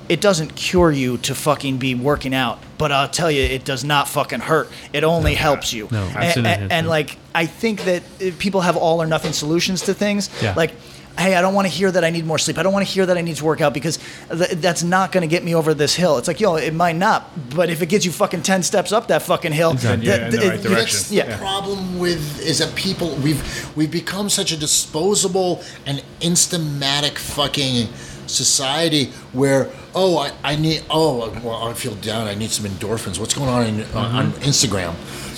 it 0.08 0.20
doesn't 0.20 0.54
cure 0.54 0.90
you 0.92 1.16
to 1.18 1.34
fucking 1.34 1.78
be 1.78 1.94
working 1.94 2.34
out 2.34 2.58
but 2.78 2.92
I'll 2.92 3.08
tell 3.08 3.30
you 3.30 3.42
it 3.42 3.64
does 3.64 3.84
not 3.84 4.08
fucking 4.08 4.40
hurt 4.40 4.68
it 4.92 5.04
only 5.04 5.34
helps 5.34 5.72
you 5.72 5.88
No, 5.90 6.02
and, 6.04 6.16
absolutely. 6.16 6.50
and, 6.52 6.72
and 6.72 6.88
like 6.88 7.16
I 7.34 7.46
think 7.46 7.84
that 7.84 8.02
uh, 8.20 8.30
people 8.38 8.60
have 8.60 8.76
all 8.76 9.00
or 9.02 9.06
nothing 9.06 9.32
solutions 9.32 9.82
to 9.82 9.94
things 9.94 10.28
Yeah. 10.42 10.54
like 10.56 10.72
hey, 11.16 11.36
I 11.36 11.42
don't 11.42 11.54
want 11.54 11.68
to 11.68 11.72
hear 11.72 11.92
that 11.92 12.02
I 12.02 12.10
need 12.10 12.26
more 12.26 12.38
sleep. 12.40 12.58
I 12.58 12.64
don't 12.64 12.72
want 12.72 12.84
to 12.84 12.92
hear 12.92 13.06
that 13.06 13.16
I 13.16 13.20
need 13.20 13.36
to 13.36 13.44
work 13.44 13.60
out 13.60 13.72
because 13.72 13.98
th- 14.36 14.50
that's 14.60 14.82
not 14.82 15.12
going 15.12 15.20
to 15.20 15.28
get 15.28 15.44
me 15.44 15.54
over 15.54 15.72
this 15.72 15.94
hill. 15.94 16.18
It's 16.18 16.26
like, 16.26 16.40
yo, 16.40 16.56
it 16.56 16.74
might 16.74 16.96
not, 16.96 17.30
but 17.50 17.70
if 17.70 17.82
it 17.82 17.86
gets 17.88 18.04
you 18.04 18.10
fucking 18.10 18.42
10 18.42 18.64
steps 18.64 18.90
up 18.90 19.06
that 19.06 19.22
fucking 19.22 19.52
hill, 19.52 19.70
Exactly. 19.70 20.06
th- 20.06 20.18
Yeah, 20.20 20.28
the 20.30 20.36
th- 20.38 20.50
right 20.50 20.58
it- 20.58 20.62
direction. 20.68 21.16
That's 21.16 21.30
the 21.30 21.36
problem 21.38 22.00
with 22.00 22.40
is 22.40 22.58
that 22.58 22.74
people 22.74 23.14
we've 23.22 23.76
we've 23.76 23.92
become 23.92 24.28
such 24.28 24.50
a 24.50 24.56
disposable 24.56 25.62
and 25.86 26.02
instamatic 26.20 27.16
fucking 27.16 27.86
society 28.26 29.06
where 29.32 29.70
oh 29.94 30.18
I, 30.18 30.32
I 30.42 30.56
need 30.56 30.82
oh 30.90 31.30
well 31.44 31.68
I 31.68 31.74
feel 31.74 31.94
down 31.96 32.26
I 32.28 32.34
need 32.34 32.50
some 32.50 32.66
endorphins. 32.66 33.18
What's 33.18 33.34
going 33.34 33.48
on 33.50 33.66
in, 33.66 33.80
on 33.94 34.32
Instagram? 34.42 34.94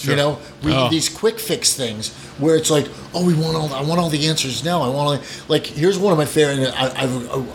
You 0.06 0.14
know 0.16 0.38
we 0.62 0.72
Oh. 0.72 0.88
these 0.88 1.08
quick 1.08 1.38
fix 1.40 1.74
things 1.74 2.12
where 2.38 2.54
it's 2.56 2.70
like 2.70 2.86
oh 3.14 3.24
we 3.26 3.34
want 3.34 3.56
all 3.56 3.72
I 3.74 3.82
want 3.82 3.98
all 4.00 4.08
the 4.10 4.26
answers 4.28 4.64
now. 4.64 4.82
I 4.82 4.88
want 4.88 5.20
all, 5.20 5.26
like 5.48 5.66
here's 5.66 5.98
one 5.98 6.12
of 6.12 6.18
my 6.18 6.26
favorite 6.26 6.72
I, 6.74 7.02
I've 7.02 7.30
a, 7.30 7.46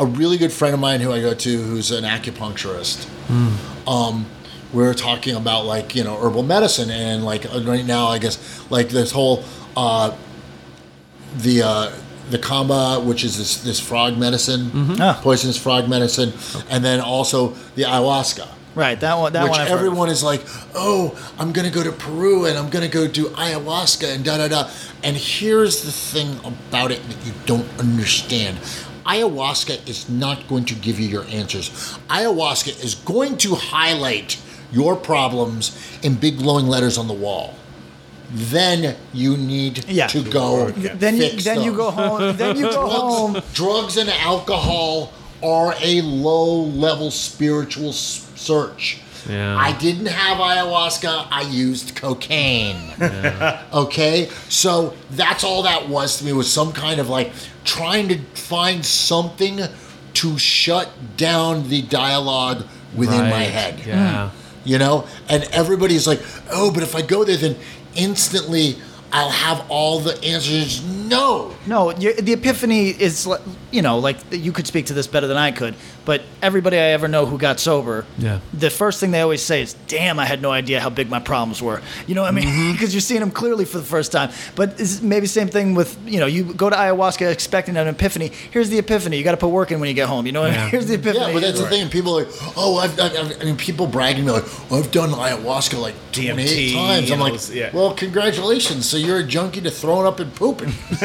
a 0.00 0.06
really 0.06 0.36
good 0.38 0.52
friend 0.52 0.74
of 0.74 0.80
mine 0.80 1.00
who 1.00 1.12
I 1.12 1.20
go 1.20 1.34
to 1.34 1.62
who's 1.62 1.90
an 1.92 2.02
acupuncturist 2.04 3.08
um, 3.86 4.26
We're 4.72 4.94
talking 4.94 5.36
about 5.36 5.66
like 5.66 5.94
you 5.94 6.02
know 6.02 6.16
herbal 6.16 6.42
medicine 6.42 6.90
and 6.90 7.24
like 7.24 7.46
uh, 7.46 7.60
right 7.62 7.84
now 7.84 8.06
I 8.08 8.18
guess 8.18 8.38
like 8.70 8.88
this 8.88 9.12
whole 9.12 9.44
uh, 9.76 10.16
the 11.36 11.62
uh, 11.62 11.92
the 12.30 12.38
kamba, 12.38 13.00
which 13.00 13.24
is 13.24 13.36
this 13.38 13.56
this 13.58 13.80
frog 13.80 14.16
medicine, 14.18 14.96
Ah. 15.00 15.18
poisonous 15.22 15.56
frog 15.56 15.88
medicine, 15.88 16.32
and 16.70 16.84
then 16.84 17.00
also 17.00 17.54
the 17.76 17.82
ayahuasca. 17.84 18.46
right. 18.74 18.98
That 19.00 19.18
one, 19.18 19.32
that 19.34 19.42
which 19.44 19.50
one, 19.52 19.60
I've 19.60 19.68
heard 19.68 19.74
of. 19.74 19.78
everyone 19.86 20.08
is 20.08 20.22
like, 20.24 20.42
oh, 20.74 21.16
I'm 21.38 21.52
gonna 21.52 21.70
go 21.70 21.82
to 21.84 21.92
Peru 21.92 22.46
and 22.46 22.58
I'm 22.58 22.70
gonna 22.70 22.88
go 22.88 23.06
do 23.06 23.26
ayahuasca 23.30 24.14
and 24.14 24.24
da 24.24 24.38
da 24.38 24.48
da. 24.48 24.68
And 25.02 25.16
here's 25.16 25.82
the 25.82 25.92
thing 25.92 26.40
about 26.44 26.90
it 26.90 27.00
that 27.08 27.24
you 27.26 27.32
don't 27.46 27.68
understand. 27.78 28.58
Ayahuasca 29.06 29.86
is 29.86 30.08
not 30.08 30.48
going 30.48 30.64
to 30.64 30.74
give 30.74 30.98
you 30.98 31.06
your 31.06 31.24
answers. 31.28 31.68
Ayahuasca 32.08 32.82
is 32.82 32.94
going 32.94 33.36
to 33.38 33.54
highlight 33.54 34.38
your 34.72 34.96
problems 34.96 35.76
in 36.02 36.14
big 36.14 36.38
glowing 36.38 36.66
letters 36.66 36.96
on 36.98 37.06
the 37.06 37.12
wall. 37.14 37.54
Then 38.36 38.96
you 39.12 39.36
need 39.36 39.84
Yeah. 39.88 40.08
to 40.08 40.22
go. 40.22 40.70
then 40.70 41.16
you, 41.16 41.30
fix 41.30 41.44
then 41.44 41.62
you 41.62 41.72
go 41.72 41.90
home. 41.92 42.36
Then 42.36 42.56
you 42.56 42.64
go 42.70 42.88
home. 42.88 43.32
drugs, 43.34 43.52
drugs 43.54 43.96
and 43.96 44.10
alcohol 44.10 45.12
are 45.42 45.74
a 45.80 46.00
low 46.00 46.62
level 46.62 47.10
spiritual 47.12 47.90
s- 47.90 48.26
search. 48.34 48.98
Yeah. 49.28 49.56
I 49.56 49.72
didn't 49.72 50.06
have 50.06 50.38
ayahuasca, 50.38 51.28
I 51.30 51.42
used 51.42 51.94
cocaine. 51.96 52.92
Okay? 53.72 54.28
So 54.48 54.94
that's 55.12 55.44
all 55.44 55.62
that 55.62 55.88
was 55.88 56.18
to 56.18 56.24
me 56.24 56.32
was 56.32 56.52
some 56.52 56.72
kind 56.72 57.00
of 57.00 57.08
like 57.08 57.32
trying 57.64 58.08
to 58.08 58.18
find 58.34 58.84
something 58.84 59.60
to 60.14 60.38
shut 60.38 60.90
down 61.16 61.68
the 61.68 61.82
dialogue 61.82 62.66
within 62.94 63.28
my 63.30 63.42
head 63.44 63.80
Yeah. 63.86 64.30
you 64.64 64.78
know 64.78 65.06
and 65.28 65.42
everybody's 65.50 66.06
like 66.06 66.20
oh 66.52 66.70
but 66.70 66.84
if 66.84 66.94
i 66.94 67.02
go 67.02 67.24
there 67.24 67.36
then 67.36 67.56
instantly 67.96 68.76
i'll 69.12 69.30
have 69.30 69.64
all 69.68 70.00
the 70.00 70.22
answers 70.24 70.82
no 71.16 71.54
No, 71.66 71.92
the 71.92 72.32
epiphany 72.32 72.88
is, 72.90 73.26
you 73.70 73.82
know, 73.82 73.98
like 73.98 74.16
you 74.30 74.52
could 74.52 74.66
speak 74.66 74.86
to 74.86 74.92
this 74.94 75.06
better 75.06 75.26
than 75.26 75.36
I 75.36 75.50
could, 75.52 75.74
but 76.04 76.20
everybody 76.42 76.76
I 76.76 76.90
ever 76.98 77.08
know 77.08 77.24
who 77.26 77.38
got 77.38 77.58
sober, 77.60 78.04
Yeah. 78.18 78.38
the 78.52 78.70
first 78.70 79.00
thing 79.00 79.10
they 79.12 79.20
always 79.22 79.42
say 79.42 79.62
is, 79.62 79.74
"Damn, 79.88 80.18
I 80.18 80.26
had 80.26 80.40
no 80.42 80.50
idea 80.50 80.80
how 80.80 80.90
big 80.90 81.08
my 81.08 81.20
problems 81.20 81.62
were." 81.62 81.80
You 82.06 82.14
know 82.14 82.22
what 82.22 82.28
I 82.28 82.34
mean? 82.40 82.48
Mm-hmm. 82.48 82.72
Because 82.74 82.92
you're 82.94 83.00
seeing 83.10 83.20
them 83.20 83.30
clearly 83.30 83.64
for 83.64 83.78
the 83.78 83.84
first 83.96 84.10
time. 84.12 84.30
But 84.56 84.78
it's 84.80 85.00
maybe 85.00 85.26
same 85.26 85.48
thing 85.48 85.74
with, 85.74 85.96
you 86.06 86.18
know, 86.20 86.26
you 86.26 86.42
go 86.54 86.68
to 86.68 86.76
ayahuasca 86.76 87.30
expecting 87.30 87.76
an 87.76 87.86
epiphany. 87.88 88.30
Here's 88.50 88.68
the 88.68 88.78
epiphany. 88.78 89.16
You 89.16 89.24
got 89.24 89.30
to 89.38 89.42
put 89.46 89.48
work 89.60 89.70
in 89.72 89.80
when 89.80 89.88
you 89.88 89.94
get 89.94 90.08
home. 90.08 90.26
You 90.26 90.32
know 90.32 90.42
what 90.42 90.50
I 90.52 90.56
mean? 90.60 90.68
Here's 90.74 90.86
the 90.86 90.94
epiphany. 90.94 91.26
yeah 91.26 91.32
but 91.32 91.40
that's 91.42 91.60
the 91.60 91.68
thing 91.68 91.88
people 91.88 92.18
are 92.18 92.24
like 92.24 92.32
oh 92.56 92.78
i've, 92.78 92.98
I've, 93.00 93.16
I've 93.16 93.44
mean, 93.44 93.56
people 93.56 93.86
bragging 93.86 94.24
me 94.26 94.32
like 94.32 94.44
oh, 94.70 94.78
i've 94.78 94.90
done 94.90 95.10
ayahuasca 95.10 95.80
like 95.80 95.94
28 96.12 96.36
DMT 96.36 96.72
times 96.74 97.10
i'm 97.10 97.20
like 97.20 97.32
this- 97.34 97.50
yeah. 97.52 97.70
well 97.72 97.92
congratulations 97.94 98.88
so 98.88 98.96
you're 98.96 99.18
a 99.18 99.24
junkie 99.24 99.60
to 99.60 99.70
throwing 99.70 100.06
up 100.06 100.20
and 100.20 100.34
pooping 100.34 100.72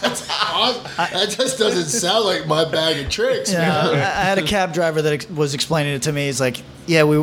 That's 0.00 0.28
awesome. 0.30 0.84
that 0.96 1.28
just 1.30 1.58
doesn't 1.58 1.86
sound 1.86 2.24
like 2.24 2.46
my 2.46 2.64
bag 2.70 3.04
of 3.04 3.10
tricks 3.10 3.52
Yeah, 3.52 3.60
man. 3.60 3.94
I, 3.96 4.00
I 4.00 4.24
had 4.24 4.38
a 4.38 4.42
cab 4.42 4.72
driver 4.72 5.02
that 5.02 5.12
ex- 5.12 5.30
was 5.30 5.54
explaining 5.54 5.94
it 5.94 6.02
to 6.02 6.12
me. 6.12 6.26
He's 6.26 6.40
like, 6.40 6.62
"Yeah, 6.86 7.04
we 7.04 7.18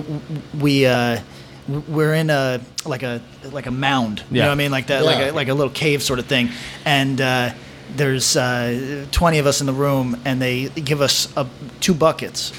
we 0.59 0.85
uh, 0.85 1.19
we're 1.67 2.13
in 2.13 2.29
a 2.29 2.61
like 2.85 3.03
a 3.03 3.21
like 3.51 3.65
a 3.65 3.71
mound. 3.71 4.19
You 4.29 4.37
Yeah. 4.37 4.43
know 4.43 4.49
what 4.49 4.53
I 4.53 4.57
mean? 4.57 4.71
Like 4.71 4.87
that, 4.87 5.03
like 5.03 5.29
a, 5.29 5.31
like 5.31 5.47
a 5.47 5.53
little 5.53 5.73
cave 5.73 6.03
sort 6.03 6.19
of 6.19 6.25
thing. 6.27 6.49
And 6.85 7.19
uh, 7.21 7.53
there's 7.95 8.35
uh, 8.35 9.05
20 9.11 9.39
of 9.39 9.47
us 9.47 9.61
in 9.61 9.67
the 9.67 9.73
room, 9.73 10.19
and 10.25 10.41
they 10.41 10.69
give 10.69 11.01
us 11.01 11.35
uh, 11.37 11.45
two 11.79 11.93
buckets, 11.93 12.51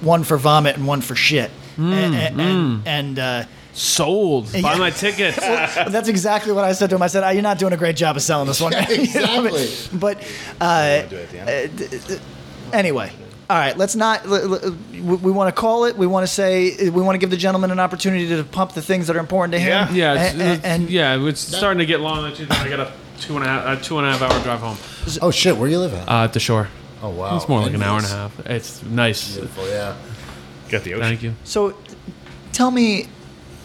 one 0.00 0.24
for 0.24 0.36
vomit 0.36 0.76
and 0.76 0.86
one 0.86 1.00
for 1.00 1.14
shit. 1.16 1.50
and 1.76 2.14
and, 2.14 2.40
and, 2.40 2.88
and 2.88 3.18
uh, 3.18 3.44
Sold. 3.78 4.52
Buy 4.52 4.58
Yeah. 4.58 4.76
my 4.76 4.90
tickets. 4.90 5.36
that's 5.40 6.08
exactly 6.08 6.52
what 6.52 6.64
I 6.64 6.72
said 6.72 6.90
to 6.90 6.96
him. 6.96 7.02
I 7.02 7.06
said, 7.06 7.22
oh, 7.24 7.30
"You're 7.30 7.42
not 7.42 7.58
doing 7.58 7.72
a 7.72 7.76
great 7.76 7.96
job 7.96 8.16
of 8.16 8.22
selling 8.22 8.46
this 8.48 8.60
one." 8.60 8.72
Yeah, 8.72 8.90
You 8.90 9.20
know 9.20 9.26
I 9.26 9.40
mean? 9.40 9.46
exactly. 9.54 9.98
But 9.98 10.24
uh, 10.60 11.02
Do 11.02 11.16
it 11.16 11.34
at 11.34 12.20
anyway, 12.72 13.12
all 13.48 13.56
right. 13.56 13.76
Let's 13.78 13.94
not. 13.96 14.26
l- 14.26 14.54
l- 14.64 14.76
We, 14.92 15.00
we 15.00 15.30
want 15.32 15.54
to 15.54 15.58
call 15.60 15.84
it. 15.84 15.96
We 15.96 16.06
want 16.08 16.26
to 16.26 16.32
say. 16.32 16.90
We 16.90 17.02
want 17.02 17.14
to 17.14 17.18
give 17.18 17.30
the 17.30 17.36
gentleman 17.36 17.70
an 17.70 17.78
opportunity 17.80 18.26
to 18.28 18.42
pump 18.44 18.72
the 18.72 18.82
things 18.82 19.06
that 19.06 19.16
are 19.16 19.20
important 19.20 19.52
to 19.52 19.58
him. 19.60 19.94
Yeah, 19.94 20.14
it's, 20.14 20.32
and, 20.32 20.42
it's- 20.42 20.60
and 20.64 20.90
yeah, 20.90 21.26
it's 21.28 21.40
starting 21.40 21.78
to 21.78 21.86
get 21.86 22.00
long. 22.00 22.24
I 22.24 22.68
got 22.68 22.80
a 22.80 22.92
two 23.20 23.36
and 23.36 23.44
a 23.44 23.48
half, 23.48 23.78
a 23.80 23.82
two 23.84 23.98
and 23.98 24.06
a 24.06 24.12
half 24.12 24.22
hour 24.22 24.42
drive 24.42 24.60
home 24.60 24.76
Oh 25.22 25.30
shit, 25.30 25.56
where 25.56 25.68
you 25.68 25.78
live 25.78 25.94
at? 25.94 26.08
uh, 26.08 26.24
at 26.24 26.32
the 26.32 26.40
shore. 26.40 26.68
oh 27.02 27.10
wow, 27.10 27.36
It's 27.36 27.48
more 27.48 27.60
like 27.62 27.74
an 27.74 27.82
hour 27.82 27.96
and 27.98 28.06
a 28.06 28.10
half. 28.10 28.38
It's 28.46 28.82
nice. 28.84 29.34
Beautiful, 29.36 29.66
yeah. 29.68 29.94
Got 30.68 30.82
the 30.84 30.94
ocean. 30.94 31.02
Thank 31.08 31.22
you. 31.22 31.34
So, 31.44 31.74
tell 32.52 32.70
me, 32.70 33.06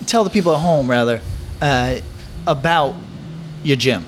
tell 0.04 0.24
the 0.24 0.30
people 0.30 0.54
at 0.54 0.60
home 0.60 0.90
rather 0.90 1.22
uh, 1.62 2.00
about 2.48 2.96
your 3.64 3.78
gym. 3.78 4.06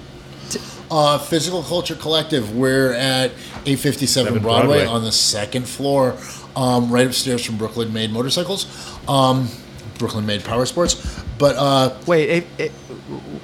Uh, 0.92 1.18
Physical 1.18 1.64
Culture 1.64 1.96
Collective. 1.96 2.56
We're 2.56 2.94
at 2.94 3.32
857 3.66 4.34
Broadway, 4.34 4.42
Broadway. 4.42 4.86
on 4.86 5.04
the 5.04 5.12
second 5.12 5.68
floor, 5.68 6.16
um, 6.56 6.92
right 6.92 7.08
upstairs 7.08 7.44
from 7.44 7.58
Brooklyn 7.58 7.92
Made 7.92 8.12
Motorcycles, 8.12 8.68
um, 9.08 9.50
Brooklyn 9.98 10.26
Made 10.28 10.44
Power 10.44 10.66
Sports. 10.68 11.24
But 11.40 11.56
uh, 11.58 11.98
Wait, 12.06 12.30
eight, 12.30 12.48
eight, 12.60 12.72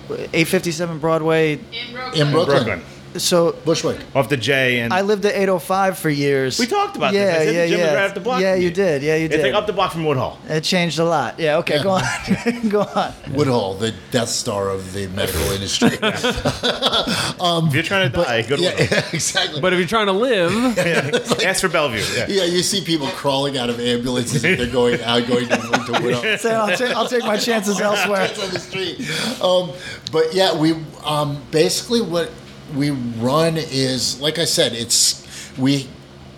857 0.09 0.99
Broadway. 0.99 1.53
in 1.53 1.91
Brooklyn, 1.91 2.31
Brooklyn. 2.31 2.81
So 3.17 3.53
Bushwick. 3.65 3.99
Off 4.15 4.29
the 4.29 4.37
J 4.37 4.79
and 4.79 4.93
I 4.93 5.01
lived 5.01 5.25
at 5.25 5.33
805 5.33 5.97
for 5.97 6.09
years. 6.09 6.59
we 6.59 6.65
talked 6.65 6.95
about 6.95 7.13
yeah, 7.13 7.25
this. 7.25 7.35
I 7.35 7.45
said 7.45 7.55
yeah, 7.55 7.61
the 7.63 7.69
gym 7.69 7.79
yeah. 7.79 7.85
is 7.85 7.93
right 7.95 8.05
up 8.09 8.13
the 8.13 8.19
block. 8.21 8.41
Yeah, 8.41 8.53
from 8.53 8.61
you 8.63 8.71
did. 8.71 9.03
Yeah, 9.03 9.15
you 9.15 9.25
It's 9.25 9.35
did. 9.35 9.43
like 9.43 9.53
up 9.53 9.67
the 9.67 9.73
block 9.73 9.91
from 9.91 10.05
Woodhull. 10.05 10.39
it 10.47 10.63
changed 10.63 10.99
a 10.99 11.03
lot. 11.03 11.39
Yeah. 11.39 11.57
Okay. 11.57 11.77
Yeah. 11.77 11.83
Go 11.83 11.89
on. 11.91 12.69
go 12.69 12.81
on. 12.81 13.13
Woodhull, 13.33 13.75
the 13.75 13.93
Death 14.11 14.29
Star 14.29 14.69
of 14.69 14.93
the 14.93 15.07
medical 15.07 15.41
industry. 15.51 15.89
if 16.01 17.73
you're 17.73 17.83
trying 17.83 18.11
to 18.11 18.17
die, 18.17 18.41
go 18.43 18.55
to 18.55 18.61
yeah, 18.61 18.75
Woodhull. 18.77 19.03
exactly. 19.13 19.61
But 19.61 19.73
if 19.73 19.79
you're 19.79 19.87
trying 19.87 20.07
to 20.07 20.13
live, 20.13 20.77
Ask 21.43 21.61
for 21.61 21.69
Bellevue. 21.69 22.01
Yeah. 22.15 22.25
yeah, 22.27 22.43
you 22.45 22.63
see 22.63 22.83
people 22.83 23.07
crawling 23.07 23.57
out 23.57 23.69
of 23.69 23.79
ambulances 23.79 24.43
if 24.43 24.57
they're 24.57 24.67
going 24.67 25.01
out, 25.01 25.27
going 25.27 25.47
to, 25.47 25.57
to 25.57 25.99
Woodhull. 26.01 26.37
Say, 26.37 26.53
I'll, 26.53 26.75
ta- 26.75 26.93
I'll 26.95 27.07
take 27.07 27.23
my 27.23 27.37
chances 27.37 27.79
elsewhere. 27.79 28.25
It's 28.29 28.41
on 28.41 28.51
the 28.51 28.59
street. 28.59 28.99
Um, 29.41 29.71
but 30.11 30.33
yeah, 30.33 30.55
we 30.57 30.75
um, 31.03 31.41
basically 31.51 32.01
what 32.01 32.31
we 32.75 32.91
run 32.91 33.57
is 33.57 34.19
like 34.21 34.39
I 34.39 34.45
said, 34.45 34.73
it's 34.73 35.25
we 35.57 35.87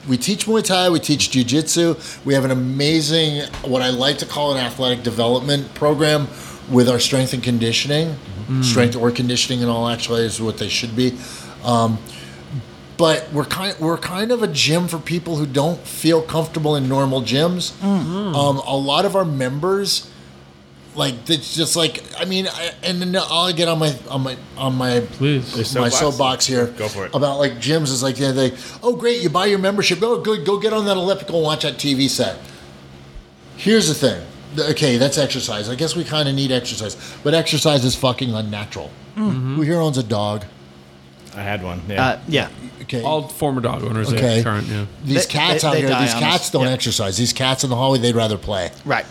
we 0.07 0.17
teach 0.17 0.45
Muay 0.45 0.63
Thai, 0.63 0.89
we 0.89 0.99
teach 0.99 1.31
Jiu 1.31 1.43
Jitsu. 1.43 1.95
We 2.25 2.33
have 2.33 2.43
an 2.45 2.51
amazing 2.51 3.43
what 3.63 3.81
I 3.81 3.89
like 3.89 4.17
to 4.19 4.25
call 4.25 4.51
an 4.53 4.57
athletic 4.57 5.03
development 5.03 5.73
program 5.73 6.27
with 6.71 6.89
our 6.89 6.99
strength 6.99 7.33
and 7.33 7.43
conditioning, 7.43 8.15
strength 8.61 8.95
or 8.95 9.11
conditioning, 9.11 9.61
and 9.61 9.69
all 9.69 9.87
actually 9.87 10.23
is 10.25 10.41
what 10.41 10.57
they 10.57 10.69
should 10.69 10.95
be. 10.95 11.17
Um, 11.63 11.97
but 12.97 13.27
we're 13.33 13.45
kind 13.45 13.75
we're 13.79 13.97
kind 13.97 14.31
of 14.31 14.43
a 14.43 14.47
gym 14.47 14.87
for 14.87 14.99
people 14.99 15.37
who 15.37 15.45
don't 15.45 15.79
feel 15.79 16.21
comfortable 16.21 16.75
in 16.75 16.87
normal 16.87 17.21
gyms. 17.21 17.73
Um, 17.83 18.57
a 18.57 18.75
lot 18.77 19.05
of 19.05 19.15
our 19.15 19.25
members 19.25 20.09
like 20.95 21.15
it's 21.29 21.55
just 21.55 21.75
like 21.75 22.03
I 22.19 22.25
mean, 22.25 22.47
I, 22.47 22.71
and 22.83 23.01
then 23.01 23.15
I'll 23.15 23.51
get 23.53 23.67
on 23.67 23.79
my 23.79 23.95
on 24.09 24.21
my 24.21 24.37
on 24.57 24.75
my 24.75 24.99
please. 25.01 25.55
my 25.55 25.63
soapbox? 25.63 25.95
soapbox 25.95 26.45
here. 26.45 26.67
Go 26.67 26.87
for 26.87 27.05
it. 27.05 27.15
About 27.15 27.39
like 27.39 27.53
gyms 27.53 27.83
is 27.83 28.03
like 28.03 28.19
yeah, 28.19 28.31
they 28.31 28.53
oh 28.81 28.95
great 28.95 29.21
you 29.21 29.29
buy 29.29 29.45
your 29.45 29.59
membership 29.59 29.99
oh 30.01 30.19
good 30.21 30.45
go 30.45 30.59
get 30.59 30.73
on 30.73 30.85
that 30.85 30.97
elliptical 30.97 31.37
and 31.37 31.43
watch 31.45 31.63
that 31.63 31.75
TV 31.75 32.09
set. 32.09 32.37
Here's 33.57 33.87
the 33.87 33.93
thing. 33.93 34.25
Okay, 34.71 34.97
that's 34.97 35.17
exercise. 35.17 35.67
I 35.69 35.75
guess 35.75 35.95
we 35.95 36.03
kind 36.03 36.29
of 36.29 36.35
need 36.35 36.51
exercise, 36.51 36.95
but 37.23 37.33
exercise 37.33 37.83
is 37.83 37.95
fucking 37.95 38.33
unnatural. 38.33 38.91
Mm-hmm. 39.15 39.55
Who 39.55 39.61
here 39.61 39.79
owns 39.79 39.97
a 39.97 40.03
dog? 40.03 40.45
I 41.35 41.41
had 41.41 41.63
one. 41.63 41.81
Yeah. 41.87 42.05
Uh, 42.05 42.19
yeah. 42.27 42.49
Okay, 42.83 43.01
All 43.01 43.27
former 43.27 43.61
dog 43.61 43.83
owners. 43.83 44.09
Okay. 44.13 44.17
Okay. 44.17 44.43
Current. 44.43 44.67
Yeah. 44.67 44.85
these 45.03 45.25
they- 45.25 45.33
cats 45.33 45.61
they- 45.63 45.67
out 45.67 45.73
they 45.73 45.79
here, 45.81 45.89
these 45.99 46.13
cats 46.13 46.43
us. 46.45 46.49
don't 46.51 46.65
Yeah. 46.65 46.71
exercise. 46.71 47.17
These 47.17 47.33
cats 47.33 47.63
in 47.63 47.69
the 47.69 47.75
hallway, 47.75 47.97
they'd 47.99 48.15
rather 48.15 48.37
play. 48.37 48.71
Right. 48.85 49.05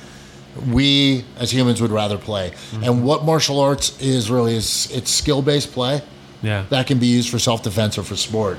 We 0.70 1.24
as 1.39 1.53
humans 1.53 1.81
would 1.81 1.91
rather 1.91 2.19
play. 2.19 2.51
Mm-hmm. 2.51 2.85
And 2.85 3.05
what 3.05 3.24
martial 3.24 3.59
arts 3.61 3.99
is 4.01 4.31
really 4.31 4.55
is 4.55 4.91
it's 4.93 5.11
skill 5.11 5.43
based 5.43 5.73
play 5.73 6.03
Yeah. 6.43 6.65
that 6.70 6.87
can 6.87 6.99
be 6.99 7.07
used 7.07 7.31
for 7.31 7.39
self 7.39 7.62
defense 7.62 7.97
or 7.99 8.03
for 8.03 8.16
sport. 8.16 8.59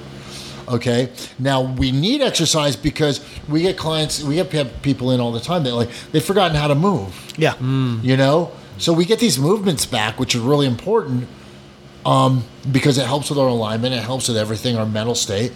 Okay. 0.67 1.09
Now 1.39 1.61
we 1.61 1.91
need 1.91 2.21
exercise 2.21 2.75
because 2.75 3.23
we 3.49 3.61
get 3.63 3.77
clients, 3.77 4.23
we 4.23 4.35
get 4.35 4.81
people 4.81 5.11
in 5.11 5.19
all 5.19 5.31
the 5.31 5.39
time 5.41 5.63
that 5.65 5.75
like 5.75 5.89
they've 6.11 6.23
forgotten 6.23 6.55
how 6.55 6.67
to 6.67 6.75
move. 6.75 7.33
Yeah. 7.37 7.55
You 7.61 8.17
know, 8.17 8.51
so 8.77 8.93
we 8.93 9.05
get 9.05 9.19
these 9.19 9.37
movements 9.37 9.85
back, 9.85 10.19
which 10.19 10.35
are 10.35 10.39
really 10.39 10.65
important 10.67 11.27
um, 12.05 12.43
because 12.71 12.97
it 12.97 13.05
helps 13.05 13.29
with 13.29 13.37
our 13.39 13.47
alignment, 13.47 13.93
it 13.93 14.03
helps 14.03 14.27
with 14.27 14.37
everything, 14.37 14.77
our 14.77 14.85
mental 14.85 15.15
state. 15.15 15.51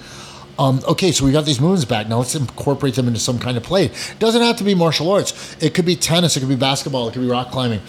Um, 0.60 0.82
okay, 0.88 1.12
so 1.12 1.24
we 1.24 1.32
got 1.32 1.46
these 1.46 1.62
moons 1.62 1.86
back. 1.86 2.08
Now 2.08 2.20
let's 2.20 2.36
incorporate 2.36 2.96
them 2.96 3.08
into 3.08 3.20
some 3.20 3.38
kind 3.38 3.58
of 3.58 3.64
play. 3.64 3.86
It 3.86 4.20
doesn't 4.20 4.42
have 4.42 4.58
to 4.58 4.64
be 4.64 4.74
martial 4.74 5.12
arts. 5.12 5.56
It 5.62 5.74
could 5.74 5.86
be 5.86 5.96
tennis. 5.96 6.36
It 6.36 6.40
could 6.40 6.50
be 6.50 6.56
basketball. 6.56 7.08
It 7.08 7.14
could 7.14 7.22
be 7.22 7.28
rock 7.28 7.52
climbing. 7.52 7.82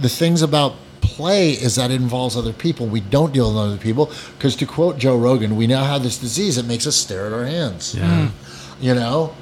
The 0.00 0.08
things 0.08 0.42
about 0.42 0.74
play 1.00 1.50
is 1.50 1.76
that 1.76 1.90
it 1.90 2.00
involves 2.00 2.36
other 2.36 2.52
people. 2.52 2.86
We 2.86 3.00
don't 3.00 3.32
deal 3.32 3.48
with 3.48 3.58
other 3.58 3.76
people 3.78 4.12
because, 4.36 4.54
to 4.56 4.66
quote 4.66 4.98
Joe 4.98 5.16
Rogan, 5.16 5.56
we 5.56 5.66
now 5.66 5.84
have 5.84 6.02
this 6.02 6.18
disease 6.18 6.56
that 6.56 6.66
makes 6.66 6.86
us 6.86 6.96
stare 6.96 7.26
at 7.26 7.32
our 7.32 7.44
hands. 7.44 7.94
Yeah. 7.94 8.28
Hmm. 8.28 8.84
You 8.84 8.94
know, 8.94 9.34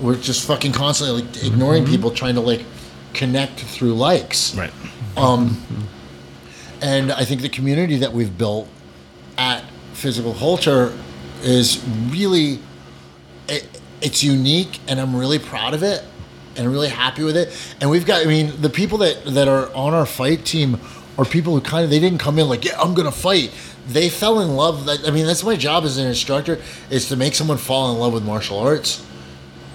we're 0.00 0.16
just 0.16 0.46
fucking 0.46 0.72
constantly 0.72 1.22
like 1.22 1.44
ignoring 1.44 1.84
mm-hmm. 1.84 1.92
people, 1.92 2.10
trying 2.10 2.34
to 2.34 2.40
like 2.40 2.64
connect 3.14 3.60
through 3.60 3.94
likes. 3.94 4.54
right. 4.56 4.72
Um, 5.16 5.64
and 6.82 7.12
I 7.12 7.24
think 7.24 7.42
the 7.42 7.48
community 7.48 7.96
that 7.96 8.12
we've 8.12 8.36
built 8.36 8.68
at 9.36 9.64
Physical 9.92 10.34
Culture 10.34 10.92
is 11.42 11.84
really 12.08 12.60
it, 13.48 13.66
it's 14.00 14.22
unique, 14.22 14.80
and 14.88 15.00
I'm 15.00 15.14
really 15.14 15.38
proud 15.38 15.74
of 15.74 15.82
it, 15.82 16.04
and 16.56 16.70
really 16.70 16.88
happy 16.88 17.22
with 17.22 17.36
it. 17.36 17.56
And 17.80 17.90
we've 17.90 18.06
got, 18.06 18.24
I 18.24 18.28
mean, 18.28 18.60
the 18.60 18.70
people 18.70 18.98
that 18.98 19.24
that 19.26 19.48
are 19.48 19.72
on 19.74 19.94
our 19.94 20.06
fight 20.06 20.44
team 20.44 20.78
are 21.18 21.24
people 21.24 21.54
who 21.54 21.60
kind 21.60 21.84
of 21.84 21.90
they 21.90 22.00
didn't 22.00 22.18
come 22.18 22.38
in 22.38 22.48
like, 22.48 22.64
yeah, 22.64 22.80
I'm 22.80 22.94
gonna 22.94 23.12
fight. 23.12 23.52
They 23.88 24.08
fell 24.08 24.40
in 24.40 24.56
love. 24.56 24.88
I 24.88 25.10
mean, 25.10 25.26
that's 25.26 25.42
my 25.42 25.56
job 25.56 25.84
as 25.84 25.98
an 25.98 26.06
instructor 26.06 26.60
is 26.90 27.08
to 27.08 27.16
make 27.16 27.34
someone 27.34 27.58
fall 27.58 27.92
in 27.92 27.98
love 27.98 28.12
with 28.12 28.24
martial 28.24 28.58
arts. 28.58 29.04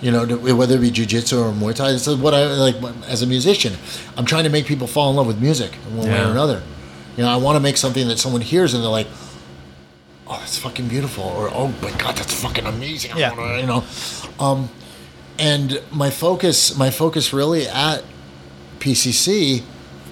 You 0.01 0.11
know, 0.11 0.25
whether 0.25 0.75
it 0.75 0.81
be 0.81 0.91
jujitsu 0.91 1.41
or 1.41 1.51
Muay 1.51 1.73
Thai. 1.73 1.91
This 1.93 2.07
is 2.07 2.17
what 2.17 2.33
I 2.33 2.45
like 2.45 2.75
as 3.07 3.21
a 3.21 3.27
musician. 3.27 3.73
I'm 4.17 4.25
trying 4.25 4.43
to 4.43 4.49
make 4.49 4.65
people 4.65 4.87
fall 4.87 5.09
in 5.09 5.15
love 5.15 5.25
with 5.25 5.41
music 5.41 5.75
in 5.87 5.97
one 5.97 6.07
way 6.07 6.21
or 6.21 6.31
another. 6.31 6.61
You 7.17 7.23
know, 7.23 7.29
I 7.29 7.37
want 7.37 7.55
to 7.55 7.59
make 7.59 7.77
something 7.77 8.07
that 8.09 8.19
someone 8.19 8.41
hears 8.41 8.73
and 8.73 8.83
they're 8.83 8.89
like, 8.89 9.07
"Oh, 10.27 10.37
that's 10.39 10.57
fucking 10.57 10.87
beautiful," 10.87 11.23
or 11.23 11.49
"Oh 11.53 11.73
my 11.81 11.91
god, 11.91 12.15
that's 12.15 12.33
fucking 12.33 12.65
amazing." 12.65 13.13
I 13.13 13.17
Yeah. 13.19 13.35
wanna," 13.35 13.59
you 13.59 13.65
know. 13.67 13.83
Um, 14.39 14.69
and 15.37 15.81
my 15.91 16.09
focus, 16.09 16.77
my 16.77 16.89
focus 16.89 17.33
really 17.33 17.67
at 17.67 18.03
PCC, 18.79 19.63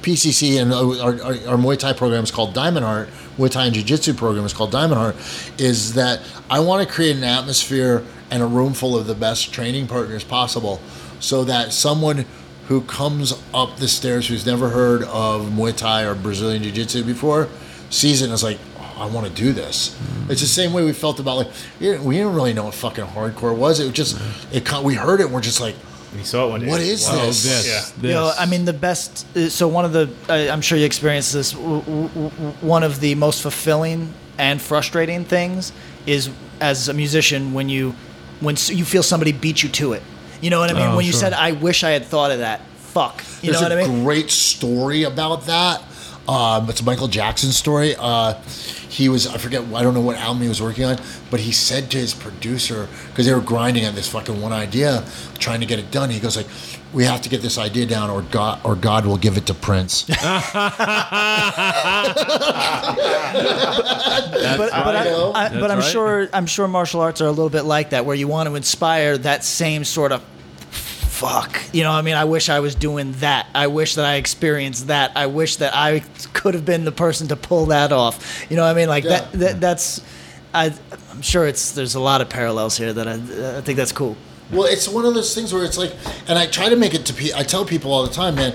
PCC, 0.02 0.57
and 0.61 0.73
our, 0.73 0.99
our, 1.02 1.31
our 1.52 1.57
Muay 1.57 1.77
Thai 1.77 1.94
program 1.94 2.23
is 2.23 2.31
called 2.31 2.53
Diamond 2.53 2.85
Heart. 2.85 3.10
Muay 3.38 3.49
Thai 3.49 3.65
and 3.65 3.73
Jiu 3.73 3.84
Jitsu 3.84 4.14
program 4.14 4.45
is 4.45 4.53
called 4.53 4.72
Diamond 4.72 4.99
Heart. 4.99 5.15
Is 5.57 5.94
that 5.94 6.22
I 6.49 6.60
want 6.60 6.88
to 6.88 6.94
create 6.94 7.15
an 7.15 7.23
atmosphere 7.23 8.03
and 8.30 8.41
a 8.44 8.45
room 8.45 8.73
full 8.73 8.98
of 8.98 9.07
the 9.07 9.15
best 9.15 9.53
training 9.53 9.88
partners 9.88 10.23
possible, 10.23 10.80
so 11.19 11.44
that 11.45 11.72
someone 11.73 12.26
who 12.68 12.81
comes 12.81 13.34
up 13.53 13.77
the 13.77 13.88
stairs 13.88 14.27
who's 14.27 14.45
never 14.45 14.69
heard 14.69 15.03
of 15.03 15.48
Muay 15.49 15.76
Thai 15.76 16.03
or 16.03 16.15
Brazilian 16.15 16.64
Jiu 16.64 16.72
Jitsu 16.72 17.03
before 17.03 17.48
sees 17.90 18.22
it 18.22 18.26
and 18.26 18.34
is 18.34 18.41
like, 18.44 18.57
I 18.98 19.06
want 19.07 19.28
to 19.28 19.34
do 19.34 19.52
this. 19.53 19.98
It's 20.30 20.41
the 20.41 20.48
same 20.48 20.74
way 20.74 20.84
we 20.84 20.94
felt 20.94 21.20
about 21.20 21.38
like 21.38 21.48
we 21.80 21.88
didn't 22.18 22.34
really 22.36 22.53
know 22.53 22.65
what 22.65 22.74
fucking 22.76 23.06
hardcore 23.06 23.56
was. 23.56 23.80
It 23.80 23.86
was 23.86 23.94
just 23.94 24.18
it. 24.52 24.65
co- 24.65 24.82
We 24.82 24.95
heard 24.95 25.20
it. 25.20 25.26
and 25.26 25.34
We're 25.34 25.41
just 25.41 25.60
like, 25.61 25.76
We 26.15 26.24
saw 26.24 26.48
it 26.48 26.49
one 26.52 26.60
day. 26.61 26.68
What 26.68 26.82
is 26.82 27.07
Wow. 27.07 27.26
this? 27.26 27.44
This. 27.44 27.68
Yeah. 27.68 27.82
This. 28.02 28.10
You 28.10 28.11
know, 28.11 28.32
I 28.38 28.45
mean, 28.45 28.65
the 28.65 28.74
best. 28.74 29.26
uh, 29.36 29.49
So 29.49 29.68
one 29.68 29.84
of 29.86 29.94
the, 29.94 30.10
I- 30.30 30.49
I'm 30.49 30.61
sure 30.61 30.78
you 30.78 30.86
experienced 30.86 31.34
this. 31.34 31.52
w- 31.53 31.82
w- 31.82 32.07
w- 32.10 32.32
One 32.61 32.84
of 32.84 32.99
the 32.99 33.15
most 33.15 33.41
fulfilling 33.41 34.14
and 34.38 34.61
frustrating 34.61 35.26
things 35.26 35.72
is 36.06 36.30
as 36.61 36.88
a 36.90 36.94
musician 36.94 37.53
when 37.53 37.68
you, 37.70 37.95
when 38.41 38.56
you 38.68 38.86
feel 38.86 39.02
somebody 39.03 39.32
beat 39.32 39.64
you 39.64 39.70
to 39.70 39.94
it. 39.94 40.03
You 40.41 40.49
know 40.49 40.60
what 40.60 40.70
I 40.70 40.74
mean? 40.74 40.90
Oh, 40.90 40.95
when 40.98 41.06
you 41.06 41.14
said, 41.14 41.32
"I 41.34 41.53
wish 41.53 41.84
I 41.84 41.91
had 41.91 42.06
thought 42.06 42.32
of 42.32 42.40
that." 42.40 42.60
Fuck. 42.94 43.24
You 43.41 43.52
There's 43.52 43.61
know 43.61 43.70
what 43.70 43.78
a 43.80 43.84
I 43.84 43.88
mean? 43.88 44.03
great 44.03 44.30
story 44.30 45.03
about 45.03 45.45
that. 45.48 45.82
Um, 46.27 46.69
it's 46.69 46.79
a 46.79 46.85
Michael 46.85 47.09
Jackson 47.09 47.51
story. 47.51 47.95
Uh, 47.97 48.35
he 48.89 49.09
was 49.09 49.27
I 49.27 49.37
forget 49.37 49.63
I 49.73 49.81
don't 49.83 49.93
know 49.93 50.01
what 50.01 50.17
album 50.17 50.41
he 50.41 50.47
was 50.47 50.61
working 50.61 50.85
on, 50.85 50.97
but 51.29 51.39
he 51.41 51.51
said 51.51 51.91
to 51.91 51.97
his 51.97 52.13
producer 52.13 52.87
because 53.09 53.25
they 53.25 53.33
were 53.33 53.41
grinding 53.41 53.85
on 53.85 53.95
this 53.95 54.07
fucking 54.07 54.39
one 54.41 54.53
idea, 54.53 55.03
trying 55.39 55.59
to 55.59 55.65
get 55.65 55.79
it 55.79 55.91
done. 55.91 56.09
He 56.09 56.19
goes 56.19 56.37
like, 56.37 56.47
"We 56.93 57.03
have 57.03 57.21
to 57.23 57.29
get 57.29 57.41
this 57.41 57.57
idea 57.57 57.85
down, 57.87 58.09
or 58.09 58.21
God 58.21 58.61
or 58.63 58.75
God 58.75 59.05
will 59.05 59.17
give 59.17 59.35
it 59.35 59.47
to 59.47 59.53
Prince." 59.53 60.03
but 60.13 60.15
but, 64.71 64.95
I, 64.95 65.03
know. 65.03 65.33
I, 65.33 65.49
but 65.49 65.59
That's 65.59 65.71
I'm 65.71 65.79
right. 65.79 65.91
sure 65.91 66.29
I'm 66.31 66.45
sure 66.45 66.67
martial 66.67 67.01
arts 67.01 67.19
are 67.19 67.27
a 67.27 67.31
little 67.31 67.49
bit 67.49 67.63
like 67.63 67.89
that, 67.89 68.05
where 68.05 68.15
you 68.15 68.27
want 68.27 68.47
to 68.47 68.55
inspire 68.55 69.17
that 69.19 69.43
same 69.43 69.83
sort 69.83 70.11
of 70.11 70.23
fuck. 71.23 71.61
You 71.73 71.83
know, 71.83 71.91
I 71.91 72.01
mean, 72.01 72.15
I 72.15 72.25
wish 72.25 72.49
I 72.49 72.59
was 72.59 72.75
doing 72.75 73.13
that. 73.13 73.47
I 73.55 73.67
wish 73.67 73.95
that 73.95 74.05
I 74.05 74.15
experienced 74.15 74.87
that. 74.87 75.11
I 75.15 75.27
wish 75.27 75.57
that 75.57 75.73
I 75.75 75.99
could 76.33 76.53
have 76.53 76.65
been 76.65 76.85
the 76.85 76.91
person 76.91 77.27
to 77.29 77.35
pull 77.35 77.67
that 77.67 77.91
off. 77.91 78.45
You 78.49 78.55
know, 78.57 78.63
what 78.63 78.71
I 78.71 78.73
mean, 78.73 78.89
like 78.89 79.05
that, 79.05 79.29
Yeah. 79.31 79.39
that. 79.39 79.61
That's. 79.61 80.01
I, 80.55 80.71
I'm 81.11 81.21
sure 81.21 81.47
it's 81.47 81.71
there's 81.71 81.95
a 81.95 81.99
lot 81.99 82.21
of 82.21 82.29
parallels 82.29 82.77
here 82.77 82.93
that 82.93 83.07
I, 83.07 83.13
I 83.57 83.61
think 83.61 83.77
that's 83.77 83.91
cool. 83.91 84.15
Well, 84.51 84.65
it's 84.65 84.87
one 84.87 85.05
of 85.05 85.15
those 85.15 85.33
things 85.33 85.51
where 85.51 85.63
it's 85.63 85.77
like, 85.79 85.93
and 86.27 86.37
I 86.37 86.45
try 86.45 86.69
to 86.69 86.75
make 86.75 86.93
it 86.93 87.05
to. 87.07 87.13
Pe- 87.13 87.33
I 87.35 87.41
tell 87.43 87.65
people 87.65 87.91
all 87.91 88.03
the 88.05 88.13
time, 88.13 88.35
man, 88.35 88.53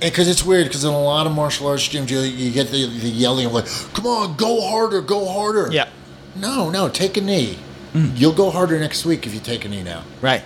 because 0.00 0.28
it's 0.28 0.44
weird. 0.44 0.66
Because 0.66 0.84
in 0.84 0.90
a 0.92 1.00
lot 1.00 1.26
of 1.26 1.32
martial 1.32 1.66
arts 1.68 1.88
gyms, 1.88 2.10
you, 2.10 2.18
you 2.20 2.50
get 2.50 2.68
the, 2.68 2.86
the 2.86 3.08
yelling 3.08 3.46
of 3.46 3.52
like, 3.54 3.66
"Come 3.94 4.06
on, 4.06 4.36
go 4.36 4.60
harder, 4.68 5.00
go 5.00 5.24
harder." 5.26 5.70
Yeah. 5.72 5.88
No, 6.36 6.68
no, 6.70 6.88
take 6.90 7.16
a 7.16 7.20
knee. 7.22 7.58
Mm. 7.94 8.12
You'll 8.18 8.34
go 8.34 8.50
harder 8.50 8.78
next 8.78 9.06
week 9.06 9.26
if 9.26 9.32
you 9.32 9.40
take 9.40 9.64
a 9.64 9.68
knee 9.68 9.82
now. 9.82 10.04
Right. 10.20 10.42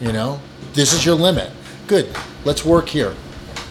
You 0.00 0.12
know, 0.12 0.40
this 0.78 0.92
is 0.92 1.04
your 1.04 1.16
limit. 1.16 1.50
Good. 1.88 2.08
Let's 2.44 2.64
work 2.64 2.88
here. 2.88 3.16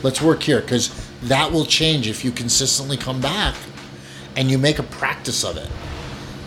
Let's 0.04 0.22
work 0.22 0.44
here 0.44 0.60
because 0.60 1.10
that 1.24 1.54
will 1.54 1.66
change 1.66 2.06
if 2.08 2.26
you 2.26 2.32
consistently 2.32 2.98
come 2.98 3.22
back 3.22 3.56
and 4.36 4.52
you 4.52 4.58
make 4.58 4.78
a 4.78 4.84
practice 4.84 5.46
of 5.46 5.56
it. 5.56 5.70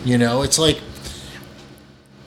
You 0.05 0.19
know, 0.19 0.43
it's 0.43 0.59
like 0.59 0.79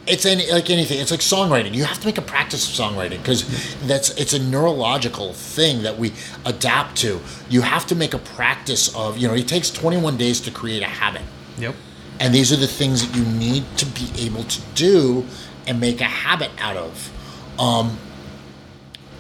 it's 0.09 0.27
any 0.27 0.51
like 0.51 0.69
anything. 0.69 0.99
It's 0.99 1.13
like 1.13 1.21
songwriting. 1.21 1.75
You 1.75 1.85
have 1.85 2.01
to 2.01 2.07
make 2.07 2.19
a 2.19 2.23
practice 2.23 2.69
of 2.69 2.85
songwriting 2.85 3.19
because 3.19 3.45
that's 3.87 4.11
it's 4.11 4.33
a 4.33 4.43
neurological 4.43 5.33
thing 5.33 5.85
that 5.85 5.97
we 5.97 6.13
adapt 6.45 6.97
to. 6.99 7.21
You 7.49 7.61
have 7.61 7.87
to 7.87 7.95
make 7.95 8.15
a 8.15 8.19
practice 8.19 8.93
of. 8.97 9.17
You 9.17 9.29
know, 9.29 9.35
it 9.35 9.47
takes 9.47 9.71
21 9.71 10.17
days 10.17 10.41
to 10.41 10.51
create 10.51 10.83
a 10.83 10.87
habit. 10.87 11.23
Yep. 11.59 11.77
And 12.19 12.35
these 12.35 12.53
are 12.53 12.57
the 12.57 12.67
things 12.67 13.07
that 13.07 13.17
you 13.17 13.25
need 13.25 13.65
to 13.77 13.87
be 13.87 14.11
able 14.19 14.43
to 14.43 14.61
do 14.75 15.25
and 15.69 15.79
make 15.79 16.01
a 16.01 16.05
habit 16.05 16.51
out 16.59 16.77
of. 16.77 17.13
Um, 17.61 17.99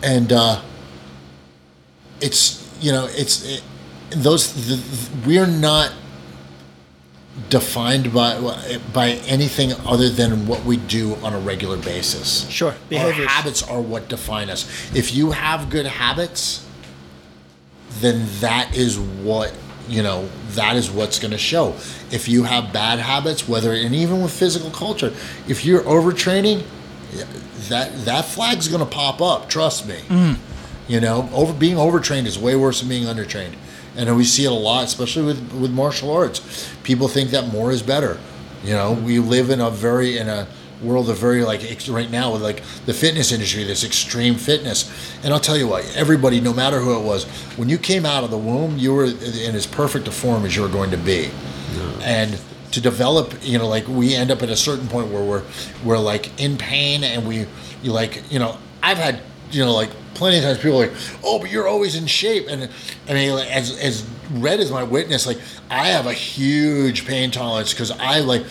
and 0.04 0.32
uh, 0.32 0.60
it's, 2.20 2.60
you 2.80 2.92
know, 2.92 3.06
it's, 3.10 3.44
it, 3.48 3.62
those, 4.10 4.52
the, 4.68 4.76
the- 4.76 5.26
we're 5.28 5.46
not 5.46 5.92
defined 7.48 8.12
by, 8.12 8.78
by 8.92 9.10
anything 9.26 9.72
other 9.86 10.08
than 10.08 10.46
what 10.46 10.64
we 10.64 10.76
do 10.76 11.14
on 11.16 11.32
a 11.34 11.38
regular 11.38 11.76
basis. 11.76 12.48
Sure. 12.48 12.74
Our 12.92 13.12
habits 13.12 13.62
are 13.62 13.80
what 13.80 14.08
define 14.08 14.50
us. 14.50 14.64
If 14.94 15.14
you 15.14 15.32
have 15.32 15.68
good 15.70 15.86
habits, 15.86 16.64
then 18.00 18.26
that 18.40 18.76
is 18.76 18.98
what 18.98 19.52
you 19.88 20.02
know 20.02 20.28
that 20.52 20.76
is 20.76 20.90
what's 20.90 21.18
going 21.18 21.30
to 21.30 21.36
show 21.38 21.74
if 22.10 22.26
you 22.26 22.42
have 22.44 22.72
bad 22.72 22.98
habits 22.98 23.46
whether 23.46 23.70
and 23.72 23.94
even 23.94 24.22
with 24.22 24.32
physical 24.32 24.70
culture 24.70 25.12
if 25.46 25.62
you're 25.66 25.82
overtraining 25.82 26.62
that 27.68 28.04
that 28.04 28.24
flag's 28.24 28.68
going 28.68 28.84
to 28.84 28.90
pop 28.90 29.20
up 29.20 29.48
trust 29.48 29.86
me. 29.86 29.96
Mm-hmm. 30.08 30.92
You 30.92 31.00
know 31.00 31.28
over 31.32 31.52
being 31.52 31.78
overtrained 31.78 32.26
is 32.26 32.38
way 32.38 32.56
worse 32.56 32.80
than 32.80 32.88
being 32.88 33.04
undertrained. 33.04 33.54
And 33.96 34.16
we 34.16 34.24
see 34.24 34.44
it 34.44 34.50
a 34.50 34.54
lot 34.54 34.84
especially 34.84 35.24
with 35.24 35.52
with 35.52 35.70
martial 35.70 36.10
arts. 36.10 36.68
People 36.82 37.08
think 37.08 37.30
that 37.30 37.48
more 37.48 37.72
is 37.72 37.82
better. 37.82 38.18
You 38.62 38.72
know 38.72 38.92
we 38.92 39.18
live 39.18 39.50
in 39.50 39.60
a 39.60 39.70
very 39.70 40.18
in 40.18 40.28
a 40.28 40.46
world 40.82 41.08
of 41.08 41.16
very 41.16 41.44
like 41.44 41.62
right 41.88 42.10
now 42.10 42.32
with 42.32 42.42
like 42.42 42.62
the 42.84 42.92
fitness 42.92 43.32
industry 43.32 43.64
this 43.64 43.84
extreme 43.84 44.34
fitness. 44.34 44.90
And 45.24 45.32
i'll 45.32 45.40
tell 45.40 45.56
you 45.56 45.66
what 45.66 45.90
everybody 45.96 46.40
no 46.40 46.52
matter 46.52 46.80
who 46.80 46.98
it 46.98 47.02
was 47.02 47.24
when 47.56 47.68
you 47.68 47.78
came 47.78 48.04
out 48.04 48.24
of 48.24 48.30
the 48.30 48.36
womb 48.36 48.76
you 48.76 48.92
were 48.92 49.04
in 49.04 49.54
as 49.54 49.66
perfect 49.66 50.08
a 50.08 50.10
form 50.12 50.44
as 50.44 50.54
you 50.54 50.62
were 50.62 50.68
going 50.68 50.90
to 50.90 50.98
be. 50.98 51.30
And 52.02 52.38
to 52.74 52.80
develop 52.80 53.32
you 53.40 53.56
know 53.56 53.68
like 53.68 53.86
we 53.86 54.14
end 54.14 54.30
up 54.32 54.42
at 54.42 54.50
a 54.50 54.56
certain 54.56 54.88
point 54.88 55.08
where 55.12 55.22
we're 55.22 55.42
we're 55.84 55.98
like 55.98 56.38
in 56.40 56.58
pain 56.58 57.04
and 57.04 57.26
we 57.26 57.46
you 57.82 57.92
like 57.92 58.22
you 58.32 58.38
know 58.38 58.58
i've 58.82 58.98
had 58.98 59.20
you 59.52 59.64
know 59.64 59.72
like 59.72 59.90
plenty 60.14 60.38
of 60.38 60.44
times 60.44 60.58
people 60.58 60.82
are 60.82 60.88
like 60.88 60.96
oh 61.22 61.38
but 61.38 61.50
you're 61.50 61.68
always 61.68 61.94
in 61.94 62.06
shape. 62.06 62.46
And 62.48 62.68
i 63.08 63.12
mean 63.12 63.32
like, 63.32 63.48
as 63.48 63.78
as 63.78 64.08
red 64.32 64.58
as 64.58 64.72
my 64.72 64.82
witness 64.82 65.26
like 65.26 65.38
i 65.70 65.88
have 65.88 66.06
a 66.06 66.12
huge 66.12 67.06
pain 67.06 67.30
tolerance 67.30 67.72
because 67.72 67.90
i 67.92 68.20
like 68.20 68.44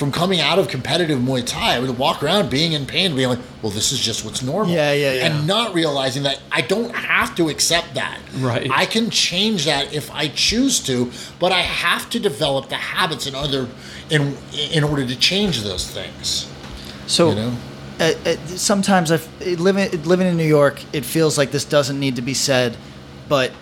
from 0.00 0.10
coming 0.10 0.40
out 0.40 0.58
of 0.58 0.66
competitive 0.66 1.18
Muay 1.18 1.44
Thai, 1.44 1.76
I 1.76 1.78
would 1.78 1.98
walk 1.98 2.22
around 2.22 2.48
being 2.48 2.72
in 2.72 2.86
pain, 2.86 3.14
being 3.14 3.28
like, 3.28 3.38
"Well, 3.60 3.70
this 3.70 3.92
is 3.92 4.00
just 4.00 4.24
what's 4.24 4.42
normal." 4.42 4.74
Yeah, 4.74 4.92
yeah, 4.92 5.12
yeah. 5.12 5.26
And 5.26 5.46
not 5.46 5.74
realizing 5.74 6.22
that 6.22 6.40
I 6.50 6.62
don't 6.62 6.96
have 6.96 7.34
to 7.36 7.50
accept 7.50 7.92
that. 7.96 8.18
Right. 8.38 8.66
I 8.72 8.86
can 8.86 9.10
change 9.10 9.66
that 9.66 9.92
if 9.92 10.10
I 10.10 10.28
choose 10.28 10.80
to, 10.80 11.12
but 11.38 11.52
I 11.52 11.60
have 11.60 12.08
to 12.10 12.18
develop 12.18 12.70
the 12.70 12.76
habits 12.76 13.26
in 13.26 13.34
other 13.34 13.68
in 14.08 14.38
in 14.72 14.84
order 14.84 15.04
to 15.06 15.14
change 15.16 15.62
those 15.64 15.86
things. 15.86 16.46
So, 17.06 17.28
You 17.28 17.34
know? 17.34 17.56
uh, 18.00 18.12
uh, 18.24 18.36
sometimes 18.46 19.12
I 19.12 19.20
living 19.44 20.02
living 20.04 20.28
in 20.28 20.38
New 20.38 20.48
York, 20.48 20.82
it 20.94 21.04
feels 21.04 21.36
like 21.36 21.50
this 21.50 21.66
doesn't 21.66 22.00
need 22.00 22.16
to 22.16 22.22
be 22.22 22.32
said, 22.32 22.74
but 23.28 23.52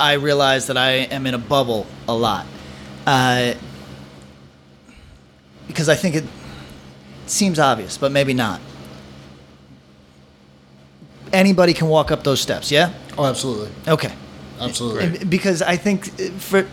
I 0.00 0.14
realize 0.14 0.66
that 0.66 0.76
I 0.76 0.90
am 1.14 1.26
in 1.26 1.34
a 1.34 1.38
bubble 1.38 1.86
a 2.08 2.14
lot, 2.14 2.44
uh, 3.06 3.54
because 5.66 5.88
I 5.88 5.94
think 5.94 6.14
it 6.14 6.24
seems 7.26 7.58
obvious, 7.58 7.98
but 7.98 8.12
maybe 8.12 8.34
not. 8.34 8.60
Anybody 11.32 11.72
can 11.74 11.88
walk 11.88 12.10
up 12.10 12.22
those 12.24 12.40
steps, 12.40 12.70
yeah? 12.70 12.92
Oh, 13.18 13.24
absolutely, 13.24 13.70
Okay. 13.88 14.12
absolutely. 14.60 15.24
Because 15.24 15.60
I 15.60 15.76
think 15.76 16.08
uh, 16.08 16.30
for, 16.38 16.66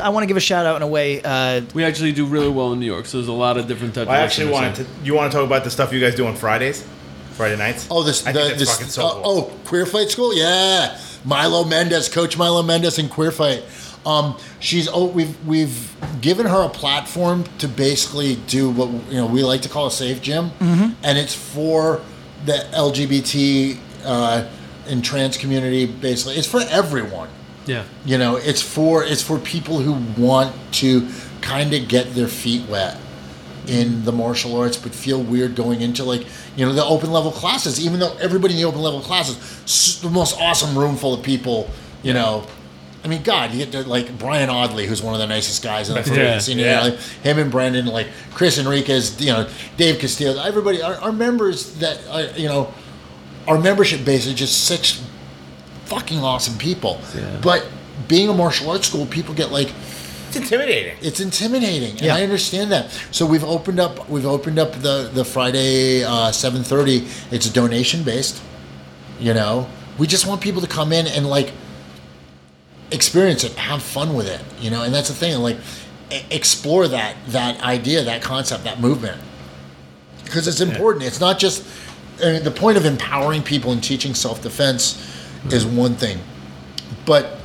I 0.00 0.08
want 0.10 0.22
to 0.22 0.26
give 0.28 0.36
a 0.36 0.40
shout 0.40 0.66
out 0.66 0.76
in 0.76 0.82
a 0.82 0.86
way. 0.86 1.20
Uh, 1.22 1.62
We 1.74 1.84
actually 1.84 2.12
do 2.12 2.24
really 2.24 2.48
well 2.48 2.72
in 2.72 2.78
New 2.80 2.86
York, 2.86 3.06
so 3.06 3.18
there's 3.18 3.28
a 3.28 3.32
lot 3.32 3.56
of 3.58 3.66
different 3.66 3.94
types. 3.94 4.08
I 4.08 4.18
of 4.18 4.24
actually 4.24 4.52
wanted 4.52 4.76
to. 4.76 4.86
You 5.02 5.14
want 5.14 5.32
to 5.32 5.36
talk 5.36 5.44
about 5.46 5.64
the 5.64 5.70
stuff 5.70 5.92
you 5.92 6.00
guys 6.00 6.14
do 6.14 6.26
on 6.26 6.36
Fridays, 6.36 6.86
Friday 7.32 7.56
nights? 7.56 7.88
Oh, 7.90 8.02
this 8.04 8.24
I 8.26 8.32
the, 8.32 8.38
think 8.38 8.48
that's 8.50 8.60
this 8.60 8.72
fucking 8.72 8.88
so 8.90 9.06
uh, 9.06 9.12
cool. 9.14 9.22
oh 9.24 9.42
queer 9.64 9.84
fight 9.84 10.10
school, 10.10 10.34
yeah. 10.34 10.98
Milo 11.24 11.64
Mendez, 11.64 12.08
Coach 12.08 12.36
Milo 12.38 12.62
Mendez 12.62 12.98
in 13.00 13.08
queer 13.08 13.32
fight. 13.32 13.64
Um, 14.08 14.38
she's 14.58 14.88
oh 14.88 15.06
we've 15.06 15.36
we've 15.46 15.94
given 16.22 16.46
her 16.46 16.62
a 16.64 16.70
platform 16.70 17.44
to 17.58 17.68
basically 17.68 18.36
do 18.46 18.70
what 18.70 18.88
you 19.10 19.18
know 19.18 19.26
we 19.26 19.42
like 19.42 19.60
to 19.62 19.68
call 19.68 19.86
a 19.86 19.90
safe 19.90 20.22
gym, 20.22 20.50
and 21.02 21.18
it's 21.18 21.34
for 21.34 22.00
the 22.46 22.66
LGBT 22.72 23.78
uh, 24.04 24.48
and 24.86 25.04
trans 25.04 25.36
community. 25.36 25.84
Basically, 25.84 26.36
it's 26.36 26.48
for 26.48 26.60
everyone. 26.70 27.28
Yeah. 27.66 27.84
You 28.06 28.16
know, 28.16 28.36
it's 28.36 28.62
for 28.62 29.04
it's 29.04 29.22
for 29.22 29.38
people 29.38 29.78
who 29.80 29.92
want 30.20 30.54
to 30.76 31.06
kind 31.42 31.74
of 31.74 31.86
get 31.86 32.14
their 32.14 32.28
feet 32.28 32.66
wet 32.66 32.96
in 33.66 34.04
the 34.04 34.12
martial 34.12 34.58
arts, 34.58 34.78
but 34.78 34.94
feel 34.94 35.22
weird 35.22 35.54
going 35.54 35.82
into 35.82 36.02
like 36.02 36.26
you 36.56 36.64
know 36.64 36.72
the 36.72 36.84
open 36.84 37.12
level 37.12 37.30
classes. 37.30 37.84
Even 37.84 38.00
though 38.00 38.16
everybody 38.16 38.54
in 38.54 38.60
the 38.60 38.66
open 38.66 38.80
level 38.80 39.00
classes, 39.02 40.00
the 40.00 40.08
most 40.08 40.40
awesome 40.40 40.78
room 40.78 40.96
full 40.96 41.12
of 41.12 41.22
people. 41.22 41.68
You 42.00 42.14
know, 42.14 42.46
I 43.04 43.08
mean, 43.08 43.22
God, 43.22 43.52
you 43.52 43.58
get 43.64 43.72
to 43.72 43.88
like 43.88 44.18
Brian 44.18 44.50
Audley, 44.50 44.86
who's 44.86 45.02
one 45.02 45.14
of 45.14 45.20
the 45.20 45.26
nicest 45.26 45.62
guys 45.62 45.88
in 45.88 45.94
the 45.94 46.00
Yeah, 46.00 46.36
freaking 46.36 46.40
scene. 46.42 46.58
you 46.58 46.64
yeah. 46.64 46.76
know, 46.80 46.82
like, 46.90 46.98
him 46.98 47.38
and 47.38 47.50
Brandon, 47.50 47.86
like 47.86 48.08
Chris 48.34 48.58
Enriquez, 48.58 49.20
you 49.20 49.32
know, 49.32 49.48
Dave 49.76 49.98
Castillo, 50.00 50.42
everybody, 50.42 50.82
our, 50.82 50.96
our 50.96 51.12
members 51.12 51.74
that 51.78 52.00
are, 52.08 52.22
you 52.38 52.48
know, 52.48 52.72
our 53.46 53.56
membership 53.58 54.04
base 54.04 54.26
is 54.26 54.34
just 54.34 54.64
such 54.66 54.98
fucking 55.86 56.18
awesome 56.18 56.58
people. 56.58 57.00
But 57.40 57.66
being 58.08 58.28
a 58.28 58.34
martial 58.34 58.70
arts 58.70 58.88
school, 58.88 59.06
people 59.06 59.32
get 59.32 59.50
like 59.52 59.68
It's 60.28 60.36
intimidating. 60.36 60.96
it's 61.00 61.20
intimidating, 61.20 61.92
and 61.92 62.02
Yeah. 62.02 62.16
I 62.16 62.22
understand 62.24 62.72
that. 62.72 62.90
So 63.12 63.24
we've 63.26 63.44
opened 63.44 63.80
up 63.80 64.08
we've 64.10 64.26
opened 64.26 64.58
up 64.58 64.72
the 64.72 65.08
the 65.14 65.24
Friday 65.24 66.04
uh, 66.04 66.30
seven 66.32 66.62
thirty. 66.64 67.06
It's 67.30 67.48
donation 67.48 68.02
based. 68.02 68.42
You 69.20 69.34
know, 69.34 69.66
we 69.98 70.06
just 70.06 70.26
want 70.26 70.40
people 70.40 70.60
to 70.60 70.68
come 70.68 70.92
in 70.92 71.06
and 71.06 71.26
like 71.28 71.52
experience 72.90 73.44
it, 73.44 73.52
have 73.54 73.82
fun 73.82 74.14
with 74.14 74.28
it. 74.28 74.40
You 74.62 74.70
know, 74.70 74.82
and 74.82 74.94
that's 74.94 75.08
the 75.08 75.14
thing. 75.14 75.38
Like 75.38 75.58
explore 76.30 76.88
that 76.88 77.16
that 77.28 77.60
idea, 77.62 78.04
that 78.04 78.22
concept, 78.22 78.64
that 78.64 78.80
movement, 78.80 79.20
because 80.24 80.48
it's 80.48 80.60
important. 80.60 81.04
It's 81.04 81.20
not 81.20 81.38
just 81.38 81.66
I 82.22 82.32
mean, 82.32 82.44
the 82.44 82.50
point 82.50 82.76
of 82.76 82.84
empowering 82.84 83.42
people 83.42 83.72
and 83.72 83.82
teaching 83.82 84.14
self 84.14 84.42
defense 84.42 84.96
is 85.50 85.64
mm-hmm. 85.64 85.76
one 85.76 85.94
thing, 85.94 86.18
but 87.06 87.38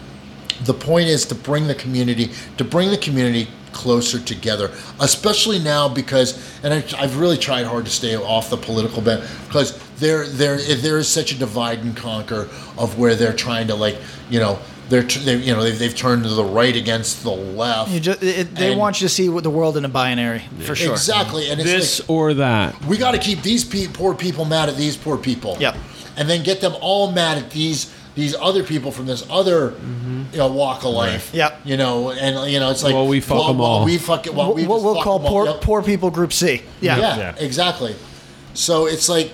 the 0.66 0.74
point 0.74 1.08
is 1.08 1.26
to 1.26 1.36
bring 1.36 1.68
the 1.68 1.76
community 1.76 2.32
to 2.58 2.64
bring 2.64 2.90
the 2.90 2.98
community 2.98 3.48
closer 3.72 4.20
together 4.20 4.72
especially 5.00 5.60
now 5.60 5.90
because 5.90 6.62
and 6.64 6.74
I, 6.74 6.84
i've 7.00 7.18
really 7.18 7.38
tried 7.38 7.66
hard 7.66 7.86
to 7.86 7.92
stay 7.92 8.16
off 8.16 8.50
the 8.50 8.58
political 8.58 9.02
bent 9.02 9.28
because 9.48 9.78
there 9.96 10.28
there 10.28 10.58
there 10.58 11.00
is 11.00 11.08
such 11.08 11.32
a 11.32 11.36
divide 11.36 11.80
and 11.80 11.98
conquer 11.98 12.50
of 12.78 13.00
where 13.00 13.16
they're 13.16 13.34
trying 13.34 13.68
to 13.68 13.76
like 13.76 13.98
you 14.30 14.40
know 14.40 14.60
they're 14.90 15.04
they, 15.04 15.38
you 15.38 15.54
know 15.54 15.64
they've, 15.64 15.78
they've 15.78 15.96
turned 15.96 16.24
to 16.24 16.30
the 16.30 16.44
right 16.44 16.76
against 16.76 17.24
the 17.24 17.32
left. 17.32 17.90
You 17.92 18.00
just, 18.00 18.22
it, 18.24 18.54
they 18.56 18.72
And- 18.72 18.80
want 18.80 19.02
you 19.02 19.08
to 19.08 19.14
see 19.14 19.28
the 19.28 19.50
world 19.50 19.78
in 19.78 19.86
a 19.86 19.90
binary 19.90 20.44
for 20.62 20.76
sure. 20.76 20.92
Exactly, 20.94 21.50
and 21.50 21.60
it's 21.60 21.70
This 21.70 22.00
like, 22.02 22.10
or 22.10 22.34
that. 22.36 22.84
we 22.86 22.98
got 22.98 23.12
to 23.12 23.18
keep 23.20 23.42
these 23.42 23.64
pe- 23.64 23.88
poor 23.88 24.14
people 24.14 24.46
mad 24.46 24.70
at 24.70 24.76
these 24.78 24.98
poor 24.98 25.18
people. 25.18 25.58
Yep. 25.60 25.76
And 26.18 26.30
then 26.30 26.44
get 26.44 26.62
them 26.62 26.74
all 26.82 27.12
mad 27.12 27.38
at 27.38 27.50
these 27.52 27.94
these 28.16 28.36
other 28.36 28.62
people 28.64 28.92
from 28.92 29.08
this 29.08 29.26
other 29.30 29.72
mm-hmm. 29.72 30.26
you 30.32 30.38
know, 30.38 30.48
walk 30.52 30.84
of 30.84 30.92
life. 30.94 31.34
Yep. 31.34 31.62
You 31.66 31.78
know, 31.78 32.12
and 32.12 32.52
you 32.52 32.60
know 32.60 32.70
it's 32.70 32.84
like 32.84 32.94
Well, 32.94 33.08
we 33.08 33.20
fuck 33.22 33.38
well, 33.40 33.50
'em 33.50 33.58
well, 33.58 33.68
all. 33.68 33.86
We 33.86 33.98
fuck 33.98 34.28
it. 34.28 34.36
Well, 34.36 34.48
What 34.48 34.56
we 34.56 34.68
what 34.68 34.84
we'll 34.84 34.96
fuck 34.96 35.04
call 35.04 35.20
'em 35.20 35.26
all. 35.26 35.32
poor 35.32 35.46
Yep. 35.48 35.62
poor 35.62 35.82
people 35.82 36.12
group 36.12 36.32
C. 36.34 36.62
Yeah. 36.82 36.98
Yeah, 37.00 37.18
Yeah. 37.18 37.36
exactly. 37.40 37.96
So 38.54 38.86
it's 38.86 39.10
like, 39.10 39.32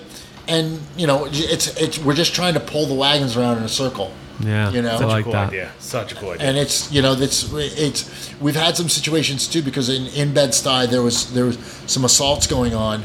and 0.48 0.80
you 0.96 1.06
know, 1.06 1.26
it's 1.30 1.66
it's 1.78 1.98
we're 1.98 2.14
just 2.14 2.34
trying 2.34 2.54
to 2.54 2.60
pull 2.60 2.86
the 2.86 2.94
wagons 2.94 3.36
around 3.36 3.58
in 3.58 3.64
a 3.64 3.68
circle. 3.68 4.12
Yeah, 4.42 4.70
You 4.70 4.82
know? 4.82 4.90
I 4.90 4.98
Such 4.98 5.02
a 5.02 5.06
like 5.06 5.24
cool 5.24 5.32
that. 5.32 5.48
idea. 5.48 5.70
Such 5.78 6.12
a 6.12 6.14
cool 6.16 6.30
idea. 6.30 6.46
and 6.48 6.56
it's 6.56 6.90
you 6.92 7.02
know 7.02 7.14
that's 7.14 7.52
it's 7.52 8.34
we've 8.40 8.56
had 8.56 8.76
some 8.76 8.88
situations 8.88 9.46
too 9.46 9.62
because 9.62 9.88
in 9.88 10.06
in 10.08 10.32
Bed 10.32 10.50
Stuy 10.50 10.88
there 10.88 11.02
was 11.02 11.32
there 11.32 11.44
was 11.44 11.58
some 11.86 12.04
assaults 12.04 12.46
going 12.46 12.74
on 12.74 13.04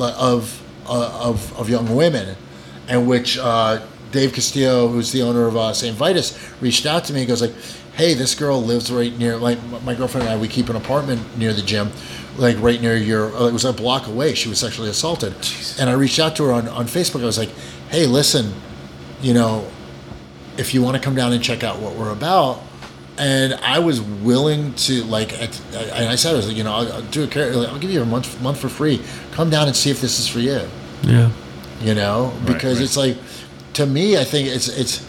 of 0.00 0.62
uh, 0.86 1.20
of 1.22 1.56
of 1.58 1.68
young 1.68 1.94
women, 1.94 2.36
and 2.88 3.06
which 3.08 3.38
uh, 3.38 3.80
Dave 4.12 4.32
Castillo, 4.32 4.88
who's 4.88 5.12
the 5.12 5.22
owner 5.22 5.46
of 5.46 5.56
uh, 5.56 5.72
St. 5.72 5.96
Vitus, 5.96 6.36
reached 6.60 6.86
out 6.86 7.04
to 7.04 7.12
me. 7.12 7.20
He 7.20 7.26
goes 7.26 7.40
like, 7.42 7.54
"Hey, 7.94 8.14
this 8.14 8.34
girl 8.34 8.62
lives 8.62 8.90
right 8.92 9.16
near 9.18 9.36
like 9.36 9.58
my 9.84 9.94
girlfriend 9.94 10.26
and 10.28 10.34
I. 10.38 10.40
We 10.40 10.48
keep 10.48 10.68
an 10.68 10.76
apartment 10.76 11.20
near 11.38 11.52
the 11.52 11.62
gym." 11.62 11.90
Like 12.36 12.56
right 12.60 12.80
near 12.80 12.94
your, 12.96 13.34
uh, 13.34 13.48
it 13.48 13.52
was 13.52 13.64
a 13.64 13.72
block 13.72 14.06
away. 14.06 14.32
She 14.34 14.48
was 14.48 14.60
sexually 14.60 14.88
assaulted, 14.90 15.34
and 15.80 15.90
I 15.90 15.94
reached 15.94 16.20
out 16.20 16.36
to 16.36 16.44
her 16.44 16.52
on, 16.52 16.68
on 16.68 16.86
Facebook. 16.86 17.20
I 17.22 17.26
was 17.26 17.36
like, 17.38 17.50
"Hey, 17.90 18.06
listen, 18.06 18.52
you 19.20 19.34
know, 19.34 19.66
if 20.58 20.74
you 20.74 20.82
want 20.82 20.96
to 20.96 21.02
come 21.02 21.14
down 21.14 21.32
and 21.32 21.42
check 21.42 21.62
out 21.64 21.78
what 21.78 21.94
we're 21.94 22.12
about 22.12 22.60
and 23.16 23.54
I 23.54 23.78
was 23.80 24.00
willing 24.00 24.74
to 24.74 25.02
like 25.04 25.32
at, 25.40 25.60
and 25.74 26.08
I 26.08 26.14
said 26.16 26.34
I 26.34 26.36
was 26.36 26.46
like 26.48 26.56
you 26.56 26.64
know 26.64 26.72
I'll, 26.72 26.92
I'll 26.92 27.02
do 27.02 27.24
a 27.24 27.26
care 27.26 27.52
I'll 27.52 27.78
give 27.78 27.90
you 27.90 28.02
a 28.02 28.06
month 28.06 28.40
month 28.42 28.58
for 28.60 28.68
free 28.68 29.00
come 29.32 29.50
down 29.50 29.66
and 29.66 29.76
see 29.76 29.90
if 29.90 30.00
this 30.00 30.18
is 30.18 30.28
for 30.28 30.38
you 30.40 30.60
Yeah. 31.02 31.30
you 31.80 31.94
know 31.94 32.32
because 32.46 32.78
right. 32.78 32.84
it's 32.84 32.96
like 32.96 33.16
to 33.74 33.86
me 33.86 34.16
I 34.18 34.24
think 34.24 34.48
it's 34.48 34.68
it's 34.68 35.06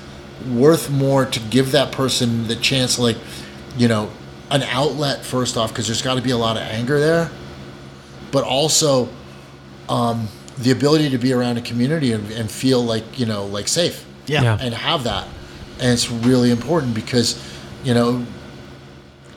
worth 0.52 0.90
more 0.90 1.26
to 1.26 1.40
give 1.52 1.72
that 1.74 1.92
person 1.92 2.48
the 2.48 2.56
chance 2.56 2.98
like 2.98 3.18
you 3.78 3.88
know 3.88 4.10
an 4.52 4.64
outlet 4.64 5.24
first 5.26 5.58
off 5.58 5.70
because 5.70 5.86
there's 5.88 6.02
got 6.02 6.16
to 6.16 6.22
be 6.22 6.32
a 6.32 6.38
lot 6.38 6.56
of 6.58 6.64
anger 6.64 7.00
there 7.00 7.30
but 8.32 8.44
also 8.44 9.10
um, 9.90 10.28
the 10.58 10.72
ability 10.72 11.10
to 11.10 11.18
be 11.18 11.34
around 11.34 11.58
a 11.58 11.62
community 11.62 12.12
and, 12.14 12.30
and 12.32 12.50
feel 12.50 12.84
like 12.84 13.20
you 13.20 13.26
know 13.26 13.46
like 13.46 13.68
safe 13.68 14.06
Yeah. 14.28 14.42
Yeah. 14.44 14.58
and 14.62 14.74
have 14.74 15.04
that 15.04 15.28
and 15.80 15.92
it's 15.92 16.10
really 16.10 16.52
important 16.52 16.94
because 16.94 17.42
you 17.84 17.94
know 17.94 18.26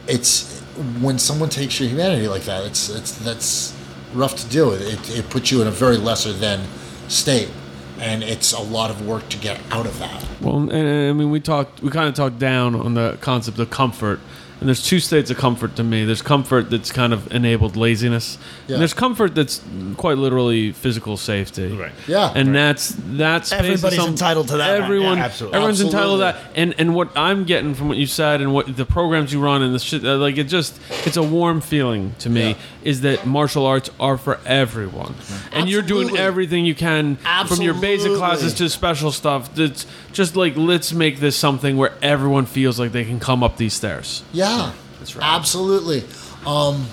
it's 0.09 0.60
when 1.01 1.19
someone 1.19 1.48
takes 1.48 1.78
your 1.78 1.89
humanity 1.89 2.27
like 2.28 2.43
that 2.43 2.64
it's 2.64 2.89
it's 2.89 3.12
that's 3.19 3.74
rough 4.14 4.36
to 4.36 4.48
deal 4.48 4.70
with. 4.70 4.82
It, 4.82 5.19
it 5.19 5.31
puts 5.31 5.51
you 5.51 5.60
in 5.62 5.69
a 5.69 5.70
very 5.70 5.97
lesser 5.97 6.32
than 6.32 6.66
state. 7.09 7.51
And 7.98 8.24
it's 8.24 8.52
a 8.52 8.60
lot 8.60 8.90
of 8.90 9.06
work 9.06 9.28
to 9.28 9.39
get 9.39 9.60
out 9.70 9.86
of 9.86 9.98
that. 10.01 10.27
Well, 10.40 10.56
and, 10.56 10.73
and, 10.73 11.10
I 11.10 11.12
mean, 11.12 11.31
we 11.31 11.39
talked, 11.39 11.82
we 11.82 11.90
kind 11.90 12.09
of 12.09 12.14
talked 12.14 12.39
down 12.39 12.74
on 12.74 12.94
the 12.94 13.16
concept 13.20 13.59
of 13.60 13.70
comfort, 13.70 14.19
and 14.62 14.68
there's 14.68 14.84
two 14.86 15.01
states 15.01 15.28
of 15.30 15.36
comfort 15.36 15.74
to 15.76 15.82
me. 15.82 16.05
There's 16.05 16.22
comfort 16.22 16.70
that's 16.70 16.93
kind 16.93 17.12
of 17.12 17.30
enabled 17.32 17.74
laziness, 17.76 18.39
Yeah. 18.68 18.74
and 18.76 18.80
there's 18.80 18.94
comfort 18.94 19.34
that's 19.34 19.60
quite 19.97 20.18
literally 20.18 20.70
physical 20.70 21.16
safety. 21.16 21.72
Right. 21.72 21.90
Yeah. 22.06 22.32
and 22.34 22.55
that's 22.55 22.94
that's 22.97 23.48
space 23.48 23.60
is 23.60 23.84
Everybody's 23.84 24.06
entitled 24.09 24.48
to 24.48 24.56
that. 24.59 24.80
Everyone, 24.80 25.18
Yeah, 25.18 25.24
absolutely. 25.24 25.56
everyone's 25.56 25.80
entitled 25.80 26.20
to 26.20 26.24
that. 26.24 26.36
And 26.55 26.74
and 26.78 26.94
what 26.94 27.10
I'm 27.16 27.44
getting 27.44 27.74
from 27.74 27.89
what 27.89 27.98
you 27.98 28.06
said 28.06 28.40
and 28.40 28.55
what 28.55 28.76
the 28.76 28.86
programs 28.86 29.32
you 29.32 29.40
run 29.40 29.62
and 29.62 29.74
the 29.74 29.78
shit, 29.80 30.05
uh, 30.05 30.16
like 30.16 30.39
it 30.39 30.44
just, 30.44 30.78
it's 31.05 31.16
a 31.16 31.22
warm 31.22 31.60
feeling 31.60 32.14
to 32.20 32.30
me. 32.30 32.51
Yeah. 32.51 32.55
Is 32.84 33.02
that 33.02 33.26
martial 33.26 33.64
arts 33.66 33.90
are 34.00 34.16
for 34.18 34.38
everyone, 34.44 35.14
and 35.52 35.68
you're 35.68 35.82
doing 35.82 36.09
Absolutely. 36.09 36.18
everything 36.26 36.64
you 36.64 36.74
can 36.74 37.16
from 37.46 37.62
your 37.62 37.74
basic 37.74 38.12
classes 38.14 38.54
to 38.54 38.68
special 38.68 39.12
stuff. 39.12 39.54
That's 39.54 39.86
just 40.12 40.36
like 40.36 40.56
let's 40.56 40.92
make 40.92 41.18
this 41.20 41.36
something 41.36 41.76
where 41.76 41.92
everyone 42.02 42.46
feels 42.46 42.78
like 42.80 42.92
they 42.92 43.04
can 43.04 43.20
come 43.20 43.42
up 43.42 43.56
these 43.56 43.74
stairs. 43.74 44.22
yeah 44.32 44.72
That's 44.98 45.16
right. 45.16 45.24
absolutely 45.36 46.04
um 46.46 46.86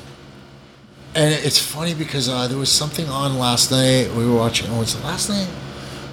and 1.15 1.33
it's 1.33 1.57
funny 1.59 1.93
because 1.95 2.29
uh, 2.29 2.47
there 2.47 2.57
was 2.57 2.71
something 2.71 3.07
on 3.09 3.37
last 3.39 3.71
night 3.71 4.09
we 4.15 4.25
were 4.25 4.35
watching 4.35 4.69
oh, 4.69 4.79
was 4.79 4.95
it 4.95 5.03
last 5.03 5.27
night 5.29 5.49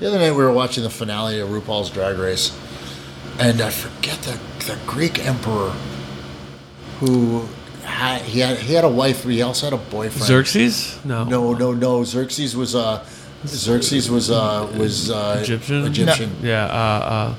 the 0.01 0.07
other 0.09 0.19
night 0.19 0.31
we 0.32 0.43
were 0.43 0.53
watching 0.53 0.82
the 0.85 0.90
finale 0.90 1.39
of 1.40 1.48
RuPaul's 1.51 1.90
Drag 1.90 2.16
Race 2.19 2.57
and 3.39 3.61
I 3.61 3.70
forget 3.70 4.19
the 4.23 4.39
the 4.66 4.78
Greek 4.86 5.24
emperor 5.24 5.70
who 7.01 7.47
had 7.87 8.23
he 8.23 8.41
had 8.41 8.59
he 8.59 8.75
had 8.75 8.85
a 8.85 8.89
wife 8.89 9.23
but 9.25 9.33
he 9.33 9.43
also 9.43 9.67
had 9.67 9.73
a 9.73 9.83
boyfriend 9.91 10.25
Xerxes? 10.27 10.99
No. 11.05 11.25
no 11.25 11.53
no 11.55 11.73
no 11.73 12.05
Xerxes 12.05 12.55
was 12.57 12.75
uh 12.75 13.05
Xerxes 13.47 14.11
was 14.11 14.31
uh 14.31 14.69
was 14.77 15.11
uh 15.11 15.39
Egyptian? 15.43 15.85
Egyptian 15.87 16.31
Yeah. 16.43 16.65
Uh, 16.67 17.35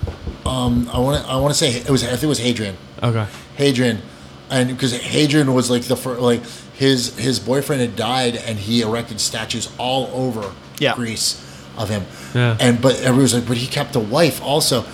um 0.49 0.89
I 0.93 0.99
want 0.99 1.23
to 1.23 1.29
I 1.29 1.35
want 1.37 1.53
to 1.53 1.57
say 1.57 1.71
it 1.71 1.89
was 1.89 2.03
I 2.03 2.07
think 2.11 2.23
it 2.23 2.27
was 2.27 2.39
Hadrian 2.39 2.75
uh, 3.01 3.07
okay. 3.09 3.27
Hadrian, 3.57 4.01
and 4.49 4.69
because 4.69 4.93
Hadrian 4.95 5.53
was 5.53 5.69
like 5.69 5.83
the 5.83 5.95
first, 5.97 6.21
like 6.21 6.41
his 6.73 7.17
his 7.17 7.39
boyfriend 7.39 7.81
had 7.81 7.95
died, 7.95 8.35
and 8.35 8.57
he 8.59 8.81
erected 8.81 9.19
statues 9.19 9.69
all 9.77 10.09
over 10.13 10.51
Yeah. 10.79 10.95
Greece 10.95 11.43
of 11.77 11.89
him. 11.89 12.03
Yeah. 12.33 12.57
And 12.59 12.81
but 12.81 12.95
everyone 13.01 13.21
was 13.23 13.33
like, 13.33 13.47
but 13.47 13.57
he 13.57 13.67
kept 13.67 13.95
a 13.95 13.99
wife 13.99 14.41
also. 14.41 14.85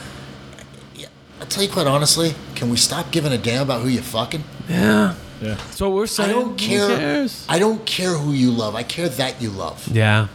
Yeah, 0.95 1.07
I'll 1.39 1.47
tell 1.47 1.63
you 1.63 1.69
quite 1.69 1.87
honestly, 1.87 2.35
can 2.55 2.69
we 2.69 2.77
stop 2.77 3.11
giving 3.11 3.31
a 3.31 3.37
damn 3.37 3.61
about 3.63 3.81
who 3.81 3.89
you 3.89 4.01
fucking? 4.01 4.43
Yeah. 4.69 5.15
Yeah. 5.43 5.57
So 5.71 5.89
we're 5.89 6.07
saying. 6.07 6.29
I 6.29 6.33
don't 6.33 6.49
who 6.49 6.55
care. 6.55 6.87
cares? 6.97 7.45
I 7.49 7.59
don't 7.59 7.85
care 7.85 8.13
who 8.13 8.31
you 8.31 8.51
love. 8.51 8.75
I 8.75 8.83
care 8.83 9.09
that 9.09 9.41
you 9.41 9.49
love. 9.49 9.87
Yeah. 9.91 10.27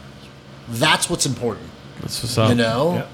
That's 0.69 1.09
what's 1.09 1.25
important. 1.25 1.67
That's 2.01 2.21
what's 2.23 2.37
up. 2.37 2.49
you 2.49 2.55
know 2.55 2.93
Yeah. 2.93 3.05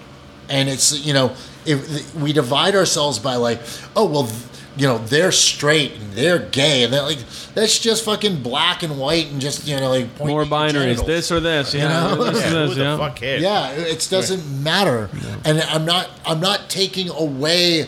and 0.57 0.69
it's 0.69 1.05
you 1.05 1.13
know 1.13 1.33
if 1.65 2.13
we 2.15 2.33
divide 2.33 2.75
ourselves 2.75 3.17
by 3.17 3.35
like 3.35 3.59
oh 3.95 4.05
well 4.05 4.29
you 4.77 4.85
know 4.85 4.97
they're 4.99 5.31
straight 5.31 5.93
and 5.93 6.11
they're 6.13 6.37
gay 6.37 6.83
and 6.83 6.93
they're 6.93 7.01
like 7.01 7.17
that's 7.55 7.79
just 7.79 8.03
fucking 8.05 8.43
black 8.43 8.83
and 8.83 8.99
white 8.99 9.31
and 9.31 9.39
just 9.41 9.65
you 9.67 9.75
know 9.79 9.89
like 9.89 10.13
pointing 10.15 10.35
More 10.35 10.41
at 10.43 10.49
your 10.49 10.59
binaries. 10.59 10.71
genitals. 10.73 11.07
This 11.07 11.31
or 11.31 11.39
this. 11.39 11.73
Yeah. 11.73 11.87
know? 11.87 12.23
This 12.25 12.41
Yeah, 12.41 12.47
or 12.47 12.61
who 12.61 12.67
this. 12.67 12.75
the 12.77 12.83
Yeah. 12.83 12.97
fuck 12.97 13.15
cares? 13.15 13.41
yeah 13.41 13.71
it 13.71 14.07
doesn't 14.11 14.63
matter 14.63 15.09
and 15.45 15.61
i'm 15.61 15.85
not 15.85 16.09
i'm 16.25 16.41
not 16.41 16.69
taking 16.69 17.09
away 17.09 17.87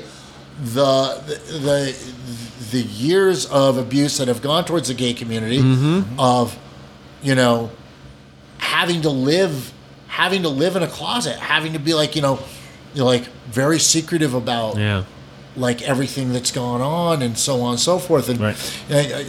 the 0.63 1.21
the 1.25 1.59
the 1.59 2.56
years 2.73 3.45
of 3.45 3.77
abuse 3.77 4.17
that 4.17 4.27
have 4.27 4.41
gone 4.41 4.65
towards 4.65 4.87
the 4.87 4.93
gay 4.93 5.13
community 5.13 5.59
Mm-hmm. 5.59 6.19
of 6.19 6.57
you 7.23 7.35
know 7.35 7.69
having 8.59 9.01
to 9.01 9.09
live 9.09 9.71
having 10.07 10.41
to 10.43 10.49
live 10.49 10.75
in 10.75 10.83
a 10.83 10.87
closet 10.87 11.35
having 11.37 11.73
to 11.73 11.79
be 11.79 11.93
like 11.93 12.15
you 12.15 12.21
know 12.21 12.39
you 12.93 12.99
know 13.01 13.05
like 13.05 13.25
very 13.49 13.79
secretive 13.79 14.33
about 14.33 14.77
Yeah. 14.77 15.03
like 15.55 15.81
everything 15.81 16.33
that's 16.33 16.51
gone 16.51 16.81
on 16.81 17.21
and 17.21 17.37
so 17.37 17.61
on 17.61 17.71
and 17.71 17.79
so 17.79 17.99
forth 17.99 18.29
and 18.29 18.39
Right. 18.39 18.73
I- 18.89 18.95
I- 19.13 19.25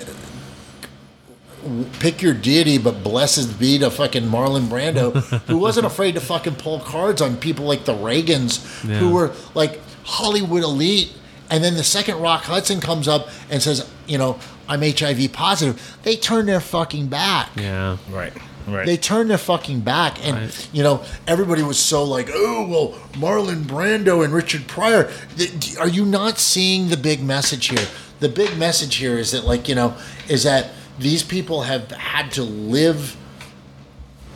pick 1.99 2.23
your 2.23 2.35
deity 2.35 2.79
but 2.79 3.03
blessed 3.03 3.59
be 3.59 3.79
to 3.79 3.91
fucking 3.91 4.23
Marlon 4.25 4.69
Brando 4.69 5.13
who 5.49 5.59
wasn't 5.59 5.87
afraid 5.87 6.15
to 6.15 6.21
fucking 6.21 6.55
pull 6.55 6.79
cards 6.81 7.21
on 7.21 7.37
people 7.37 7.67
like 7.67 7.85
the 7.85 7.95
Reagans 7.95 8.61
Yeah. 8.89 8.99
who 8.99 9.11
were 9.11 9.33
like 9.55 9.81
Hollywood 10.05 10.63
elite 10.63 11.13
and 11.51 11.63
then 11.65 11.75
the 11.75 11.85
second 11.85 12.21
Rock 12.21 12.43
Hudson 12.45 12.81
comes 12.81 13.09
up 13.09 13.29
and 13.51 13.63
says 13.63 13.89
you 14.07 14.19
know 14.19 14.39
I'm 14.69 14.83
HIV 14.83 15.33
positive 15.33 15.99
they 16.03 16.17
turn 16.17 16.47
their 16.47 16.61
fucking 16.61 17.07
back 17.09 17.51
Yeah. 17.57 17.97
Right. 18.11 18.33
Right. 18.67 18.85
they 18.85 18.99
turned 18.99 19.31
their 19.31 19.39
fucking 19.39 19.81
back, 19.81 20.23
and 20.23 20.37
Right. 20.37 20.69
you 20.75 20.83
know 20.83 21.03
everybody 21.27 21.63
was 21.63 21.79
so 21.79 22.05
like, 22.05 22.29
"Oh 22.31 22.67
well, 22.69 23.01
Marlon 23.15 23.63
Brando 23.65 24.23
and 24.23 24.31
Richard 24.35 24.67
Pryor." 24.67 25.11
Th- 25.39 25.79
Are 25.79 25.89
you 25.89 26.05
not 26.05 26.39
seeing 26.39 26.91
the 26.91 26.99
big 26.99 27.23
message 27.23 27.69
here? 27.69 27.87
The 28.21 28.29
big 28.29 28.59
message 28.59 28.97
here 28.97 29.17
is 29.17 29.31
that, 29.31 29.47
like, 29.47 29.69
you 29.71 29.75
know, 29.75 29.95
is 30.29 30.43
that 30.43 30.73
these 30.99 31.23
people 31.23 31.63
have 31.63 31.91
had 31.93 32.31
to 32.33 32.43
live 32.43 33.17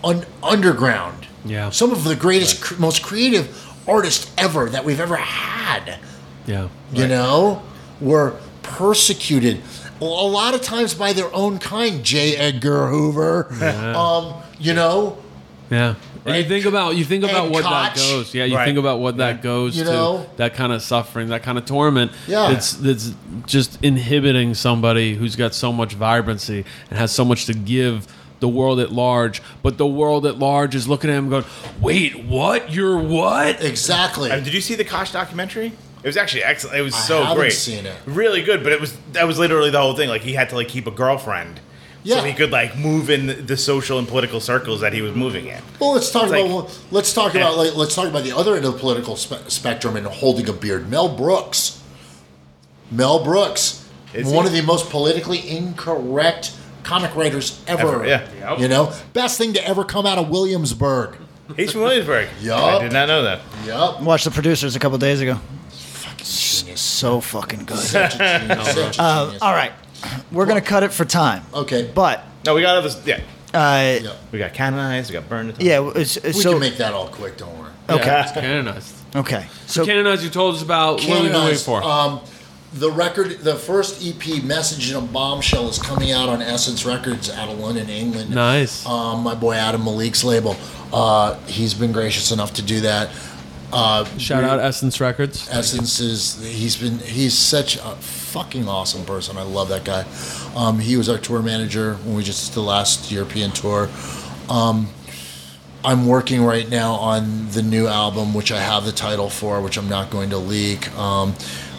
un- 0.02 0.24
underground. 0.42 1.26
Yeah. 1.44 1.68
Some 1.68 1.90
of 1.92 2.04
the 2.04 2.16
greatest, 2.16 2.62
cr- 2.62 2.76
most 2.80 3.02
creative 3.02 3.54
artists 3.86 4.30
ever 4.38 4.70
that 4.70 4.84
we've 4.84 5.00
ever 5.00 5.16
had 5.16 5.98
Yeah. 6.46 6.68
you 6.92 7.06
know, 7.08 7.62
were 8.00 8.34
persecuted 8.62 9.60
a 10.00 10.04
lot 10.04 10.54
of 10.54 10.62
times 10.62 10.94
by 10.94 11.12
their 11.12 11.32
own 11.34 11.58
kind. 11.58 12.02
J. 12.04 12.36
Edgar 12.36 12.88
Hoover, 12.88 13.48
um, 13.96 14.34
you 14.58 14.74
know, 14.74 15.18
Yeah. 15.70 15.94
And 16.24 16.36
you 16.36 16.44
think 16.44 16.66
about 16.66 16.94
you 16.96 17.04
think 17.04 17.24
about 17.24 17.46
And 17.46 17.54
what 17.54 17.64
that 17.64 17.96
goes. 17.96 18.32
Yeah, 18.34 18.44
you 18.44 18.56
Right. 18.56 18.64
think 18.64 18.78
about 18.78 19.00
what 19.00 19.16
that 19.16 19.42
goes 19.42 19.76
You 19.76 19.84
to. 19.84 19.90
know? 19.90 20.26
That 20.36 20.54
kind 20.54 20.72
of 20.72 20.80
suffering, 20.82 21.28
that 21.30 21.42
kind 21.42 21.58
of 21.58 21.64
torment. 21.64 22.12
Yeah. 22.28 22.48
That's 22.52 22.72
that's 22.74 23.12
just 23.46 23.78
inhibiting 23.82 24.54
somebody 24.54 25.14
who's 25.16 25.34
got 25.34 25.52
so 25.54 25.72
much 25.72 25.94
vibrancy 25.94 26.64
and 26.90 26.98
has 26.98 27.10
so 27.10 27.24
much 27.24 27.46
to 27.46 27.54
give 27.54 28.06
the 28.38 28.46
world 28.48 28.78
at 28.80 28.92
large. 28.92 29.42
But 29.64 29.78
the 29.78 29.86
world 29.86 30.24
at 30.26 30.38
large 30.38 30.74
is 30.76 30.86
looking 30.88 31.10
at 31.10 31.16
him 31.16 31.28
going, 31.28 31.44
"Wait, 31.80 32.24
what? 32.24 32.72
You're 32.72 32.98
what?" 32.98 33.60
exactly. 33.62 34.30
Uh, 34.30 34.38
did 34.40 34.52
you 34.54 34.60
see 34.60 34.74
the 34.76 34.84
Koch 34.84 35.10
documentary? 35.12 35.72
It 36.02 36.06
was 36.08 36.16
actually 36.16 36.44
excellent. 36.44 36.76
It 36.78 36.82
was 36.82 36.94
I 36.94 36.98
so 36.98 37.34
great. 37.34 37.52
seen 37.52 37.86
it. 37.86 37.94
Really 38.06 38.42
good, 38.42 38.62
but 38.64 38.72
it 38.72 38.80
was 38.80 38.96
that 39.12 39.26
was 39.26 39.38
literally 39.38 39.70
the 39.70 39.80
whole 39.80 39.94
thing. 39.94 40.08
Like 40.08 40.22
he 40.22 40.32
had 40.34 40.48
to 40.50 40.56
like 40.56 40.68
keep 40.68 40.86
a 40.86 40.90
girlfriend. 40.90 41.60
Yeah. 42.04 42.16
So 42.16 42.24
he 42.24 42.32
could 42.32 42.50
like 42.50 42.76
move 42.76 43.08
in 43.10 43.26
the- 43.28 43.34
the 43.34 43.56
social 43.56 43.96
and 44.00 44.08
political 44.08 44.40
circles 44.40 44.80
that 44.80 44.92
he 44.92 45.00
was 45.02 45.14
moving 45.14 45.46
in. 45.46 45.62
Well, 45.78 45.92
let's 45.92 46.10
talk 46.10 46.24
It's 46.24 46.32
about 46.32 46.42
like- 46.42 46.50
well, 46.50 46.70
let's 46.90 47.12
talk 47.14 47.34
about 47.36 47.56
like 47.56 47.76
let's 47.76 47.94
talk 47.94 48.08
about 48.08 48.24
the 48.24 48.36
other 48.36 48.56
end 48.56 48.64
of 48.64 48.72
the 48.72 48.78
political 48.80 49.14
spe- 49.14 49.48
spectrum 49.48 49.94
and 49.96 50.04
holding 50.06 50.48
a 50.48 50.52
beard. 50.52 50.90
Mel 50.90 51.08
Brooks. 51.08 51.80
Mel 52.90 53.22
Brooks, 53.24 53.88
Is 54.12 54.26
one 54.26 54.44
he? 54.44 54.48
of 54.48 54.52
the 54.54 54.62
most 54.62 54.90
politically 54.90 55.48
incorrect 55.48 56.52
comic 56.82 57.14
writers 57.14 57.62
ever. 57.66 58.04
Ever, 58.04 58.06
yeah. 58.06 58.58
You 58.58 58.68
know, 58.68 58.92
best 59.12 59.38
thing 59.38 59.52
to 59.54 59.66
ever 59.66 59.84
come 59.84 60.04
out 60.04 60.18
of 60.18 60.28
Williamsburg. 60.28 61.16
He's 61.56 61.72
from 61.72 61.82
Williamsburg. 61.82 62.28
Yup. 62.42 62.58
I 62.60 62.82
did 62.82 62.92
not 62.92 63.06
know 63.08 63.22
that. 63.22 63.40
Yep. 63.64 64.02
Watched 64.02 64.24
the 64.24 64.30
producers 64.30 64.74
a 64.76 64.78
couple 64.80 64.98
days 64.98 65.20
ago. 65.20 65.38
Genius. 66.24 66.80
So 66.80 67.20
fucking 67.20 67.64
good. 67.64 67.78
Such 67.78 68.14
a 68.14 68.18
genius. 68.48 68.74
Such 68.74 68.98
a 68.98 69.02
Uh, 69.02 69.24
genius. 69.26 69.42
all 69.42 69.52
right, 69.52 69.72
we're 70.30 70.46
gonna 70.46 70.60
cut 70.60 70.82
it 70.82 70.92
for 70.92 71.04
time. 71.04 71.42
Okay. 71.54 71.90
But 71.94 72.24
No, 72.46 72.54
we 72.54 72.62
got 72.62 72.76
others. 72.76 72.96
Yeah, 73.04 73.20
uh, 73.54 73.98
Yeah. 74.02 74.12
we 74.30 74.38
got 74.38 74.52
canonized. 74.54 75.10
We 75.10 75.14
got 75.14 75.28
burned. 75.28 75.54
yeah, 75.60 75.90
it's, 75.94 76.16
it's 76.18 76.36
We 76.38 76.42
so 76.42 76.52
can 76.52 76.60
make 76.60 76.76
that 76.78 76.92
all 76.94 77.08
quick. 77.08 77.36
Don't 77.36 77.56
worry. 77.58 77.70
okay, 77.90 78.24
Canonized. 78.34 78.94
okay. 79.16 79.46
So 79.66 79.84
Canonized, 79.84 80.22
you 80.22 80.30
told 80.30 80.54
us 80.56 80.62
about. 80.62 80.94
What 81.00 81.02
are 81.04 81.06
we 81.08 81.14
waiting 81.14 81.32
Canonized. 81.32 81.64
for? 81.64 81.82
Um, 81.82 82.20
the 82.74 82.90
record, 82.90 83.40
the 83.40 83.54
first 83.56 84.02
EP, 84.02 84.40
"Message 84.42 84.90
in 84.90 84.96
a 84.96 85.00
Bombshell," 85.02 85.68
is 85.68 85.78
coming 85.78 86.10
out 86.12 86.30
on 86.30 86.40
Essence 86.40 86.86
Records 86.86 87.28
out 87.28 87.50
of 87.50 87.58
London, 87.58 87.90
England. 87.90 88.30
nice. 88.30 88.86
Um, 88.86 89.22
my 89.22 89.34
boy 89.34 89.54
Adam 89.56 89.84
Malik's 89.84 90.24
label. 90.24 90.56
Uh, 90.92 91.34
he's 91.46 91.74
been 91.74 91.92
gracious 91.92 92.30
enough 92.32 92.54
to 92.54 92.62
do 92.62 92.80
that. 92.80 93.10
Uh, 93.72 94.04
Shout 94.18 94.44
out 94.44 94.60
Essence 94.60 95.00
Records. 95.00 95.48
Essence 95.50 95.98
is 95.98 96.42
he's 96.44 96.76
been 96.76 96.98
he's 96.98 97.36
such 97.36 97.76
a 97.76 97.96
fucking 97.96 98.68
awesome 98.68 99.04
person. 99.04 99.36
I 99.38 99.42
love 99.42 99.68
that 99.70 99.84
guy. 99.84 100.04
Um, 100.54 100.78
he 100.78 100.96
was 100.96 101.08
our 101.08 101.18
tour 101.18 101.40
manager 101.42 101.94
when 102.04 102.14
we 102.14 102.22
just 102.22 102.48
did 102.48 102.54
the 102.54 102.62
last 102.62 103.10
European 103.10 103.50
tour. 103.50 103.88
Um, 104.50 104.90
I'm 105.84 106.06
working 106.06 106.44
right 106.44 106.68
now 106.68 106.92
on 106.92 107.48
the 107.50 107.62
new 107.62 107.88
album, 107.88 108.34
which 108.34 108.52
I 108.52 108.60
have 108.60 108.84
the 108.84 108.92
title 108.92 109.28
for, 109.30 109.60
which 109.60 109.76
I'm 109.76 109.88
not 109.88 110.10
going 110.10 110.30
to 110.30 110.38
leak. 110.38 110.94
Um, 110.96 111.34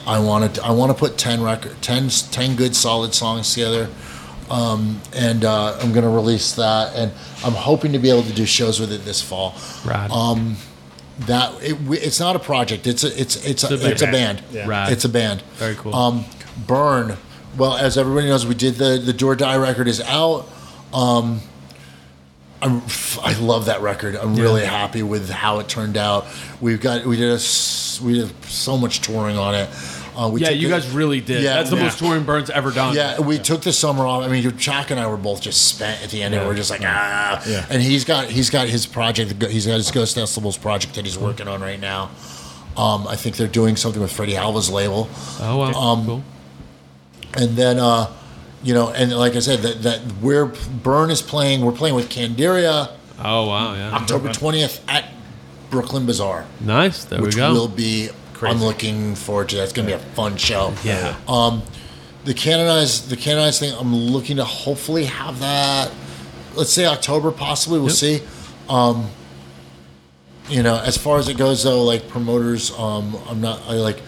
I 0.06 0.20
want 0.20 0.56
to 0.56 0.64
I 0.64 0.72
want 0.72 0.92
to 0.92 0.98
put 0.98 1.18
10 1.18 1.42
record 1.42 1.82
10, 1.82 2.10
10 2.10 2.56
good 2.56 2.76
solid 2.76 3.14
songs 3.14 3.54
together. 3.54 3.90
Um, 4.50 5.02
and 5.16 5.46
uh, 5.46 5.78
I'm 5.80 5.94
going 5.94 6.04
to 6.04 6.10
release 6.10 6.56
that, 6.56 6.96
and 6.96 7.12
I'm 7.46 7.54
hoping 7.54 7.94
to 7.94 8.00
be 8.00 8.10
able 8.10 8.24
to 8.24 8.34
do 8.34 8.46
shows 8.46 8.80
with 8.80 8.92
it 8.92 9.06
this 9.06 9.22
fall 9.22 9.56
Rad. 9.86 10.12
Um, 10.12 10.58
that 11.20 11.54
it, 11.64 11.78
it's 11.90 12.20
not 12.20 12.36
a 12.36 12.40
project. 12.40 12.88
It's 12.88 13.04
a 13.04 13.08
it's 13.20 13.36
it's 13.46 13.64
a, 13.64 13.74
It's 13.74 13.84
a 13.84 13.92
it's 13.92 14.02
a 14.02 14.06
band. 14.06 14.38
band. 14.40 14.54
Yeah. 14.54 14.68
Rad. 14.68 14.92
It's 14.92 15.06
a 15.06 15.10
band. 15.10 15.42
Very 15.56 15.76
cool. 15.76 15.94
Um, 15.96 16.26
Burn. 16.68 17.18
Well, 17.58 17.76
as 17.76 17.98
everybody 17.98 18.28
knows, 18.28 18.46
we 18.46 18.56
did 18.56 18.76
the 18.76 18.98
the 19.04 19.14
Do 19.14 19.28
or 19.28 19.36
Die 19.36 19.58
record 19.58 19.88
is 19.88 20.02
out. 20.02 20.48
Um, 20.94 21.42
I'm, 22.62 22.82
I 23.22 23.38
love 23.40 23.66
that 23.66 23.82
record. 23.82 24.16
I'm 24.16 24.36
really 24.36 24.64
happy 24.66 25.04
with 25.04 25.30
how 25.30 25.60
it 25.60 25.68
turned 25.68 25.98
out. 25.98 26.26
We've 26.62 26.80
got 26.80 27.06
we 27.06 27.18
did 27.18 27.30
a 27.30 27.36
s- 27.36 28.00
we 28.02 28.14
did 28.14 28.32
so 28.46 28.78
much 28.78 29.02
touring 29.02 29.38
on 29.38 29.54
it. 29.54 29.70
Uh, 30.16 30.30
we 30.30 30.42
yeah, 30.42 30.50
took 30.50 30.58
you 30.58 30.68
the- 30.68 30.74
guys 30.76 30.90
really 30.92 31.22
did. 31.22 31.44
Yeah, 31.44 31.56
That's 31.56 31.70
the 31.70 31.76
yeah. 31.78 31.84
most 31.84 32.00
touring 32.00 32.24
Burns 32.24 32.50
ever 32.50 32.72
done. 32.72 32.96
yeah, 32.96 33.20
we 33.20 33.40
took 33.40 33.62
the 33.62 33.74
summer 33.74 34.06
off. 34.06 34.24
I 34.24 34.28
mean, 34.28 34.58
Chuck 34.58 34.92
and 34.92 35.00
I 35.00 35.08
were 35.08 35.18
both 35.18 35.42
just 35.42 35.68
spent 35.68 36.04
at 36.04 36.10
the 36.12 36.22
end. 36.24 36.36
and 36.36 36.48
We're 36.48 36.56
just 36.56 36.70
like 36.70 36.82
ah. 36.84 37.42
Yeah. 37.48 37.66
And 37.70 37.82
he's 37.82 38.06
got 38.06 38.26
he's 38.30 38.50
got 38.50 38.68
his 38.70 38.86
project. 38.86 39.42
He's 39.44 39.66
got 39.66 39.76
his 39.76 39.92
Ghost 39.92 40.16
Decibels 40.18 40.60
project 40.62 40.96
that 40.96 41.06
he's 41.06 41.18
working 41.18 41.48
on 41.48 41.62
right 41.62 41.80
now. 41.80 42.12
Um, 42.78 43.08
I 43.08 43.16
think 43.16 43.36
they're 43.38 43.48
doing 43.48 43.76
something 43.76 44.02
with 44.02 44.12
Freddy 44.12 44.36
Alva's 44.36 44.70
label, 44.70 45.08
Oh 45.40 45.58
wow. 45.58 45.72
Um, 45.74 46.06
cool. 46.06 46.24
and 47.36 47.56
then 47.56 47.78
uh, 47.80 48.12
you 48.64 48.74
know, 48.74 48.90
and 48.90 49.12
like 49.16 49.36
I 49.36 49.40
said, 49.40 49.60
that 49.60 49.84
that 49.84 50.02
we're 50.22 50.46
Burn 50.46 51.12
is 51.12 51.22
playing. 51.22 51.62
We're 51.62 51.72
playing 51.72 51.96
with 51.96 52.10
Candiria 52.10 52.92
Oh 53.20 53.48
wow. 53.48 53.74
Yeah. 53.76 53.92
October 53.94 54.32
twentieth 54.34 54.84
at 54.90 55.06
Brooklyn 55.70 56.06
Bazaar, 56.06 56.46
Nice. 56.62 57.04
There 57.06 57.22
we 57.22 57.32
go. 57.32 57.52
will 57.54 57.68
be. 57.68 58.10
I'm 58.48 58.62
looking 58.64 59.16
forward 59.16 59.50
to. 59.50 59.56
that. 59.58 59.64
It's 59.64 59.74
going 59.74 59.88
to 59.88 59.98
be 59.98 60.02
a 60.02 60.06
fun 60.14 60.38
show. 60.38 60.74
yeah. 60.84 61.16
Um, 61.28 61.62
the 62.26 62.34
canonized 62.34 63.10
the 63.10 63.18
canonized 63.18 63.60
thing. 63.60 63.74
I'm 63.78 63.94
looking 63.96 64.38
to 64.38 64.46
hopefully 64.46 65.06
have 65.06 65.40
that. 65.42 65.92
Let's 66.56 66.72
say 66.72 66.86
October, 66.86 67.32
possibly. 67.32 67.80
We'll 67.80 67.90
Yep. 67.90 67.98
see. 67.98 68.22
Um, 68.70 69.10
you 70.50 70.62
know, 70.64 70.78
as 70.78 70.98
far 70.98 71.18
as 71.18 71.28
it 71.30 71.38
goes, 71.38 71.64
though, 71.64 71.84
like 71.84 72.08
promoters, 72.08 72.72
um, 72.78 73.18
I'm 73.30 73.42
not. 73.42 73.62
I 73.68 73.74
like. 73.74 74.02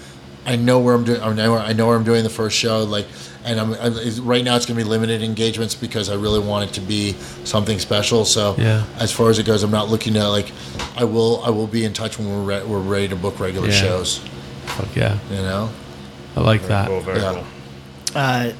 I 0.45 0.55
know 0.55 0.79
where 0.79 0.93
I'm 0.93 1.03
doing. 1.03 1.21
I 1.21 1.33
know. 1.33 1.55
I 1.57 1.73
know 1.73 1.87
where 1.87 1.95
I'm 1.95 2.03
doing 2.03 2.23
the 2.23 2.29
first 2.29 2.55
show. 2.57 2.83
Like, 2.83 3.07
and 3.43 3.59
I'm 3.59 3.73
I, 3.73 3.87
it's- 3.87 4.19
right 4.19 4.43
now. 4.43 4.55
It's 4.55 4.65
going 4.65 4.77
to 4.77 4.83
be 4.83 4.89
limited 4.89 5.21
engagements 5.23 5.73
because 5.75 6.09
I 6.09 6.15
really 6.15 6.39
want 6.39 6.69
it 6.69 6.73
to 6.75 6.81
be 6.81 7.13
something 7.43 7.79
special. 7.79 8.25
So, 8.25 8.55
Yeah. 8.57 8.85
as 8.99 9.11
far 9.11 9.29
as 9.29 9.39
it 9.39 9.45
goes, 9.45 9.63
I'm 9.63 9.71
not 9.71 9.89
looking 9.89 10.13
to 10.13 10.27
like. 10.29 10.51
I 10.95 11.03
will. 11.03 11.41
I 11.43 11.49
will 11.49 11.67
be 11.67 11.83
in 11.83 11.93
touch 11.93 12.19
when 12.19 12.27
we're 12.29 12.57
re- 12.59 12.63
we're 12.63 12.79
ready 12.79 13.07
to 13.09 13.15
book 13.15 13.39
regular 13.39 13.69
Yeah. 13.69 13.73
shows. 13.81 14.19
Fuck 14.65 14.95
yeah. 14.95 15.17
You 15.31 15.37
know. 15.37 15.69
I 16.35 16.41
like 16.41 16.63
that. 16.67 16.87
Cool, 16.89 17.01
very 17.01 17.19
Yeah. 17.21 17.33
cool. 17.33 17.43
uh, 18.15 18.51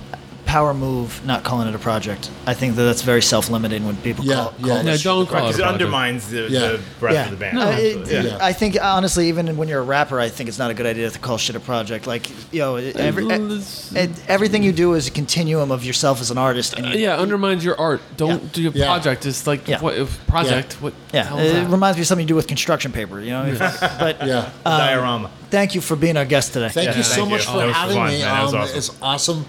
power 0.45 0.73
move, 0.73 1.26
not 1.26 1.43
calling 1.43 1.67
it 1.67 1.76
a 1.76 1.80
project. 1.80 2.30
I 2.45 2.53
think 2.53 2.76
that 2.76 2.84
that's 2.84 3.01
very 3.01 3.22
self-limiting 3.22 3.85
when 3.85 3.97
people 3.97 4.23
Yeah, 4.26 4.35
call, 4.35 4.53
yeah. 4.59 4.67
call 4.67 4.77
Yeah, 4.77 4.84
this 4.84 5.01
shit 5.01 5.03
don't 5.05 5.27
call 5.27 5.38
it 5.38 5.41
Because 5.41 5.59
it 5.59 5.65
undermines 5.65 6.30
the, 6.30 6.47
Yeah. 6.49 6.59
the 6.59 6.80
rest 7.01 7.15
yeah. 7.15 7.26
of 7.26 7.31
the 7.31 7.38
band. 7.38 7.57
Uh, 7.57 7.61
it- 7.77 7.97
Absolutely. 7.97 8.34
I 8.39 8.53
think 8.53 8.77
honestly, 8.81 9.27
even 9.30 9.57
when 9.57 9.67
you're 9.67 9.80
a 9.81 9.84
rapper, 9.84 10.19
I 10.19 10.30
think 10.30 10.47
it's 10.47 10.59
not 10.59 10.72
a 10.72 10.73
good 10.73 10.85
idea 10.85 11.09
to 11.09 11.19
call 11.19 11.38
shit 11.38 11.55
a 11.55 11.59
project. 11.59 12.07
Like, 12.07 12.30
you 12.53 12.59
know, 12.59 12.76
every, 12.76 13.26
It's- 13.26 13.91
everything 14.27 14.63
you 14.63 14.72
do 14.72 14.93
is 14.93 15.07
a 15.07 15.11
continuum 15.11 15.72
of 15.72 15.84
yourself 15.84 16.22
as 16.22 16.31
an 16.31 16.38
artist. 16.38 16.73
And 16.76 16.85
Uh, 16.85 16.89
you, 16.89 16.99
yeah, 16.99 17.17
undermines 17.17 17.65
your 17.65 17.80
art. 17.80 18.01
Don't 18.17 18.43
Yeah. 18.43 18.49
do 18.53 18.67
a 18.69 18.72
Yeah. 18.72 18.85
project. 18.85 19.26
It's 19.26 19.47
like 19.47 19.67
Yeah. 19.67 19.81
what 19.81 19.95
if 19.95 20.26
project? 20.27 20.73
What? 20.81 20.93
the 21.11 21.17
yeah, 21.17 21.23
hell 21.26 21.39
is 21.39 21.51
it 21.51 21.53
that? 21.55 21.69
reminds 21.69 21.97
me 21.97 22.01
of 22.01 22.07
something 22.07 22.23
you 22.23 22.27
do 22.27 22.35
with 22.35 22.47
construction 22.47 22.91
paper. 22.91 23.19
You 23.19 23.31
know, 23.31 23.55
but 23.99 24.26
Yeah. 24.26 24.49
um, 24.65 24.77
Diorama. 24.80 25.30
thank 25.49 25.76
you 25.76 25.81
for 25.81 25.95
being 25.95 26.17
our 26.17 26.26
guest 26.26 26.53
today. 26.53 26.69
Thank 26.69 26.89
Yeah, 26.91 26.97
you 26.97 27.03
so 27.03 27.15
thank 27.15 27.30
much 27.31 27.45
you. 27.45 27.51
for 27.51 27.57
That 27.65 27.72
having 27.73 27.95
fun, 27.97 28.07
me. 28.09 28.19
man. 28.22 28.31
Um, 28.47 28.55
awesome. 28.55 28.77
It's 28.77 28.91
awesome, 29.01 29.45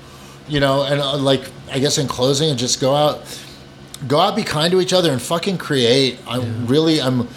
you 0.48 0.60
know. 0.60 0.82
And 0.84 1.00
uh, 1.00 1.16
like, 1.16 1.42
I 1.70 1.78
guess 1.78 1.98
in 1.98 2.08
closing, 2.08 2.50
and 2.50 2.58
just 2.58 2.80
go 2.80 2.94
out, 2.94 3.40
go 4.06 4.18
out, 4.18 4.36
be 4.36 4.42
kind 4.42 4.70
to 4.72 4.80
each 4.80 4.92
other, 4.92 5.12
and 5.12 5.20
fucking 5.20 5.58
create. 5.58 6.18
I'm 6.26 6.66
really, 6.66 7.00
I'm. 7.00 7.28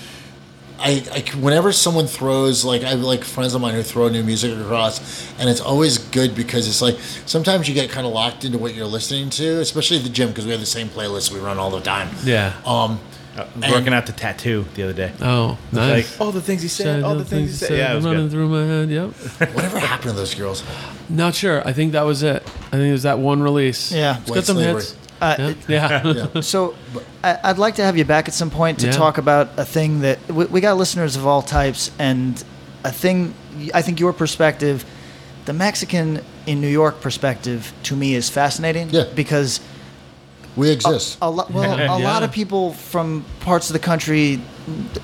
I, 0.81 1.05
I 1.11 1.37
whenever 1.37 1.73
someone 1.73 2.07
throws 2.07 2.63
like 2.63 2.83
I 2.83 2.91
have 2.91 3.01
like 3.01 3.25
friends 3.25 3.53
of 3.53 3.59
mine 3.59 3.73
who 3.73 3.83
throw 3.83 4.07
new 4.07 4.23
music 4.23 4.57
across, 4.57 5.29
and 5.37 5.49
it's 5.49 5.59
always 5.59 5.97
good 5.97 6.33
because 6.33 6.69
it's 6.69 6.81
like 6.81 6.97
sometimes 7.25 7.67
you 7.67 7.75
get 7.75 7.89
kind 7.89 8.07
of 8.07 8.13
locked 8.13 8.45
into 8.45 8.57
what 8.57 8.73
you're 8.73 8.85
listening 8.85 9.29
to, 9.31 9.59
especially 9.59 9.97
at 9.97 10.03
the 10.03 10.09
gym 10.09 10.29
because 10.29 10.45
we 10.45 10.51
have 10.51 10.61
the 10.61 10.65
same 10.65 10.87
playlist 10.87 11.33
we 11.33 11.39
run 11.39 11.57
all 11.57 11.69
the 11.69 11.81
time. 11.81 12.07
Yeah. 12.23 12.53
Um, 12.65 13.01
I 13.37 13.47
was 13.59 13.71
working 13.71 13.93
out 13.93 14.05
the 14.05 14.11
tattoo 14.11 14.65
the 14.75 14.83
other 14.83 14.93
day. 14.93 15.11
Oh, 15.21 15.57
nice. 15.71 16.11
Like 16.11 16.21
all 16.21 16.31
the 16.31 16.41
things 16.41 16.61
he 16.61 16.67
said, 16.67 17.03
all 17.03 17.15
the 17.15 17.23
things 17.25 17.51
he 17.51 17.55
said. 17.65 17.77
Yeah, 17.77 17.93
it 17.93 17.95
was 17.95 18.05
running 18.05 18.23
good. 18.23 18.31
through 18.31 18.49
my 18.49 18.65
head. 18.65 18.89
Yep. 18.89 19.09
whatever 19.53 19.79
happened 19.79 20.11
to 20.11 20.15
those 20.15 20.35
girls? 20.35 20.63
Not 21.09 21.35
sure. 21.35 21.65
I 21.67 21.71
think 21.73 21.93
that 21.93 22.01
was 22.03 22.23
it. 22.23 22.41
I 22.43 22.71
think 22.71 22.89
it 22.89 22.91
was 22.91 23.03
that 23.03 23.19
one 23.19 23.41
release. 23.41 23.91
Yeah. 23.91 24.19
It's 24.19 24.29
White 24.29 24.35
got 24.35 24.43
some 24.45 24.55
slavery. 24.57 24.73
hits. 24.81 24.95
Uh, 25.21 25.53
Yeah. 25.67 26.27
Yeah. 26.33 26.41
So, 26.41 26.75
I, 27.23 27.37
I'd 27.43 27.57
like 27.57 27.75
to 27.75 27.83
have 27.83 27.97
you 27.97 28.05
back 28.05 28.27
at 28.27 28.33
some 28.33 28.49
point 28.49 28.79
to 28.79 28.87
Yeah. 28.87 28.91
talk 28.93 29.17
about 29.17 29.49
a 29.57 29.65
thing 29.65 30.01
that 30.01 30.19
we, 30.31 30.45
we 30.45 30.61
got 30.61 30.77
listeners 30.77 31.15
of 31.15 31.25
all 31.27 31.41
types, 31.41 31.91
and 31.99 32.41
a 32.83 32.91
thing. 32.91 33.33
I 33.73 33.81
think 33.81 33.99
your 33.99 34.13
perspective, 34.13 34.85
the 35.45 35.53
Mexican 35.53 36.21
in 36.45 36.61
New 36.61 36.69
York 36.69 37.01
perspective, 37.01 37.73
to 37.83 37.95
me 37.95 38.15
is 38.15 38.29
fascinating. 38.29 38.89
Yeah. 38.91 39.03
Because 39.15 39.59
We 40.55 40.71
exist. 40.71 41.17
a 41.21 41.29
lot, 41.29 41.51
well, 41.51 41.99
a 41.99 42.01
lot 42.01 42.23
of 42.23 42.31
people 42.31 42.73
from 42.73 43.23
parts 43.39 43.69
of 43.69 43.73
the 43.73 43.79
country 43.79 44.41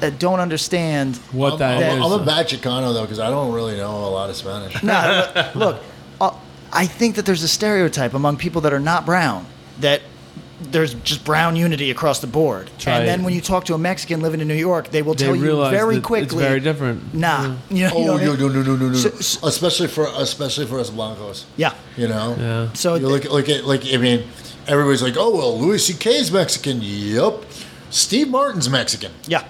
uh, 0.01 0.09
don't 0.11 0.39
understand. 0.39 1.17
what 1.31 1.53
I'm, 1.53 1.59
that 1.59 1.91
I'm, 1.91 1.99
is. 1.99 2.05
I'm 2.11 2.21
a 2.21 2.25
bad 2.25 2.47
Chicano 2.47 2.93
though 2.93 3.03
because 3.03 3.19
I 3.19 3.29
don't 3.29 3.53
really 3.53 3.77
know 3.77 3.91
a 3.91 4.09
lot 4.09 4.29
of 4.29 4.35
Spanish. 4.35 4.81
No, 4.83 5.51
look, 5.55 5.55
look, 5.55 5.83
uh, 6.21 6.35
I 6.71 6.85
think 6.85 7.15
that 7.15 7.25
there's 7.25 7.43
a 7.43 7.47
stereotype 7.47 8.13
among 8.13 8.37
people 8.37 8.61
that 8.61 8.73
are 8.73 8.79
not 8.79 9.05
brown 9.05 9.45
that 9.79 10.01
there's 10.59 10.93
just 10.95 11.25
brown 11.25 11.55
unity 11.55 11.91
across 11.91 12.19
the 12.19 12.27
board. 12.27 12.69
Try 12.79 12.99
and 12.99 13.07
then 13.07 13.21
it. 13.21 13.23
when 13.23 13.33
you 13.33 13.41
talk 13.41 13.65
to 13.65 13.73
a 13.73 13.77
Mexican 13.77 14.21
living 14.21 14.39
in 14.39 14.47
New 14.47 14.55
York, 14.55 14.89
they 14.89 15.01
will 15.01 15.13
They 15.13 15.25
tell 15.25 15.35
you 15.35 15.43
realize 15.43 15.71
very 15.71 15.99
quickly. 15.99 16.23
It's 16.23 16.33
very 16.33 16.59
different. 16.59 17.13
Nah, 17.13 17.55
you 17.69 17.87
know, 17.87 17.91
Oh 17.93 17.99
you 17.99 18.05
know 18.05 18.17
no 18.17 18.31
what 18.31 18.39
I 18.39 18.41
no 18.41 18.47
no 18.47 18.61
no 18.61 18.75
no 18.75 18.87
no! 18.89 18.93
So- 18.93 19.09
so- 19.09 19.47
especially 19.47 19.87
for 19.87 20.07
especially 20.15 20.65
for 20.65 20.79
us 20.79 20.89
blancos. 20.89 21.45
Yeah. 21.57 21.73
You 21.97 22.07
know. 22.07 22.35
Yeah. 22.39 22.73
So 22.73 22.95
you 22.95 23.07
look 23.07 23.25
look 23.25 23.49
at 23.49 23.65
like 23.65 23.83
I 23.93 23.97
mean, 23.97 24.27
everybody's 24.67 25.01
like, 25.01 25.15
oh 25.17 25.35
well, 25.35 25.59
Louis 25.59 25.85
C.K.'s 25.85 26.31
Mexican. 26.31 26.79
Yup. 26.81 27.45
Steve 27.89 28.29
Martin's 28.29 28.69
Mexican. 28.69 29.11
Yeah. 29.27 29.43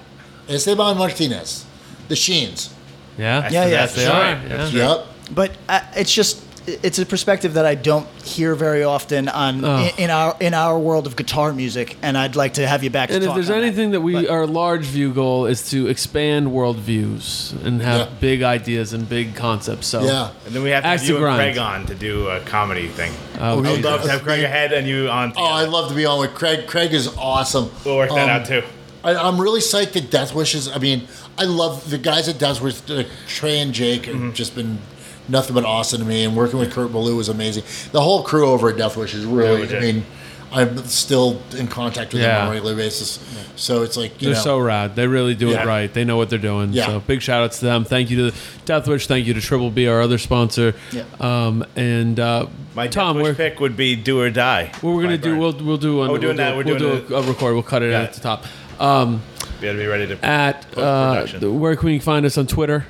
Esteban 0.47 0.97
Martinez. 0.97 1.65
The 2.07 2.15
Sheens. 2.15 2.73
Yeah. 3.17 3.43
Yeah, 3.43 3.49
yeah, 3.49 3.67
Yes, 3.67 3.95
they 3.95 4.03
that's 4.05 4.13
are. 4.13 4.21
right. 4.21 4.41
Yeah. 4.43 4.57
That's 4.57 4.73
Yup. 4.73 5.07
But 5.33 5.51
uh, 5.67 5.81
it's 5.95 6.13
just 6.13 6.44
it's 6.67 6.97
a 6.99 7.05
perspective 7.05 7.53
that 7.55 7.65
I 7.65 7.75
don't 7.75 8.07
hear 8.23 8.55
very 8.55 8.83
often 8.83 9.29
on 9.29 9.63
Oh. 9.63 9.77
in, 9.97 10.05
in 10.05 10.09
our 10.09 10.35
in 10.39 10.53
our 10.53 10.77
world 10.79 11.05
of 11.07 11.15
guitar 11.15 11.53
music, 11.53 11.97
and 12.01 12.17
I'd 12.17 12.35
like 12.35 12.53
to 12.55 12.67
have 12.67 12.83
you 12.83 12.89
back. 12.89 13.09
To 13.09 13.15
And 13.15 13.23
if 13.23 13.27
talk 13.27 13.35
there's 13.35 13.49
on 13.49 13.57
anything 13.63 13.91
that, 13.91 14.01
we 14.01 14.13
But- 14.13 14.29
our 14.29 14.47
large 14.47 14.83
view 14.85 15.13
goal 15.13 15.45
is 15.45 15.69
to 15.69 15.87
expand 15.87 16.51
world 16.51 16.77
views 16.77 17.53
and 17.63 17.81
have 17.81 17.99
Yeah. 17.99 18.07
big 18.19 18.41
ideas 18.43 18.93
and 18.93 19.07
big 19.07 19.35
concepts. 19.35 19.87
So 19.87 20.03
Yeah. 20.03 20.29
And 20.45 20.55
then 20.55 20.63
we 20.63 20.71
have 20.71 20.83
to 20.83 20.87
Axe 20.89 21.01
have 21.01 21.07
to 21.07 21.13
you 21.13 21.17
and 21.17 21.23
grind. 21.23 21.39
Craig 21.53 21.57
on 21.57 21.85
to 21.87 21.95
do 21.95 22.27
a 22.29 22.39
comedy 22.41 22.87
thing. 22.87 23.11
Oh, 23.39 23.63
I 23.63 23.71
would 23.71 23.83
love 23.83 24.01
to 24.03 24.09
have 24.09 24.23
Craig 24.23 24.43
ahead 24.43 24.73
and 24.73 24.87
you 24.87 25.09
on. 25.09 25.33
Oh, 25.37 25.43
I'd 25.45 25.69
love 25.69 25.89
to 25.89 25.95
be 25.95 26.05
on 26.05 26.19
with 26.19 26.33
Craig. 26.33 26.67
Craig 26.67 26.93
is 26.93 27.09
awesome. 27.17 27.69
We'll 27.85 27.97
work 27.97 28.09
that 28.09 28.23
Um, 28.23 28.29
out 28.29 28.45
too. 28.45 28.63
I, 29.03 29.15
I'm 29.15 29.39
really 29.39 29.61
psyched 29.61 29.91
that 29.93 30.09
Death 30.09 30.33
Wishes. 30.33 30.67
I 30.67 30.79
mean, 30.79 31.07
I 31.37 31.43
love 31.43 31.91
the 31.91 31.99
guys 31.99 32.27
at 32.27 32.39
Death 32.39 32.59
Wish. 32.59 32.77
Uh, 32.89 33.03
Trey 33.27 33.59
and 33.59 33.71
Jake 33.71 34.03
Mm-hmm. 34.07 34.25
have 34.27 34.33
just 34.33 34.55
been 34.55 34.79
nothing 35.27 35.53
but 35.53 35.65
awesome 35.65 35.99
to 35.99 36.05
me, 36.05 36.23
and 36.23 36.35
working 36.35 36.59
with 36.59 36.71
Kurt 36.73 36.91
Ballou 36.91 37.15
was 37.15 37.29
amazing. 37.29 37.63
The 37.91 38.01
whole 38.01 38.23
crew 38.23 38.47
over 38.47 38.69
at 38.69 38.77
Death 38.77 38.97
Wish 38.97 39.13
is 39.13 39.25
really. 39.25 39.61
legit. 39.61 39.77
I 39.77 39.85
mean, 39.85 40.05
I'm 40.51 40.77
still 40.85 41.41
in 41.57 41.67
contact 41.67 42.13
with 42.13 42.21
them 42.21 42.41
on 42.43 42.47
a 42.47 42.51
regular 42.51 42.75
basis. 42.75 43.19
So 43.57 43.81
it's 43.83 43.97
like 43.97 44.21
you 44.21 44.27
They're 44.29 44.35
know, 44.35 44.41
so 44.41 44.59
rad. 44.59 44.95
They 44.95 45.05
really 45.07 45.33
do 45.35 45.49
Yeah. 45.49 45.63
it 45.63 45.65
right. 45.65 45.93
They 45.93 46.05
know 46.05 46.15
what 46.17 46.29
they're 46.29 46.39
doing. 46.39 46.71
Yeah. 46.71 46.85
So 46.87 46.99
big 47.01 47.21
shout 47.21 47.43
outs 47.43 47.59
to 47.59 47.65
them. 47.65 47.83
Thank 47.83 48.09
you 48.09 48.29
to 48.29 48.37
Deathwish. 48.65 49.05
Thank 49.07 49.27
you 49.27 49.33
to 49.33 49.41
Triple 49.41 49.69
B, 49.71 49.87
our 49.87 50.01
other 50.01 50.17
sponsor. 50.17 50.73
Yeah. 50.93 51.03
Um, 51.19 51.65
and 51.75 52.19
uh, 52.19 52.45
My 52.73 52.87
Tom, 52.87 53.15
Tom, 53.15 53.23
we're, 53.23 53.33
pick 53.33 53.59
would 53.59 53.75
be 53.75 53.95
Do 53.97 54.21
or 54.21 54.29
Die. 54.29 54.71
what 54.81 54.93
we're 54.95 55.01
gonna 55.03 55.17
do? 55.17 55.31
Burn. 55.31 55.39
We'll 55.39 55.53
we'll 55.57 55.77
do. 55.77 56.03
An, 56.03 56.09
Oh, 56.09 56.13
we're 56.13 56.19
doing 56.19 56.37
we'll 56.37 56.45
that. 56.45 56.55
We're 56.57 56.63
doing 56.63 56.81
we'll 56.81 57.01
do 57.01 57.15
a, 57.15 57.19
a 57.19 57.21
record. 57.23 57.53
We'll 57.53 57.63
cut 57.63 57.81
it 57.83 57.91
Got 57.91 58.03
at 58.03 58.13
the 58.13 58.21
top. 58.21 58.45
Um, 58.79 59.21
We 59.61 59.67
gotta 59.67 59.77
be 59.79 59.87
ready 59.87 60.07
to 60.07 60.23
at 60.25 60.65
uh, 60.77 61.15
Post-production. 61.25 61.59
where 61.59 61.75
can 61.75 61.85
we 61.87 61.99
find 61.99 62.25
us 62.25 62.37
on 62.37 62.47
Twitter? 62.47 62.85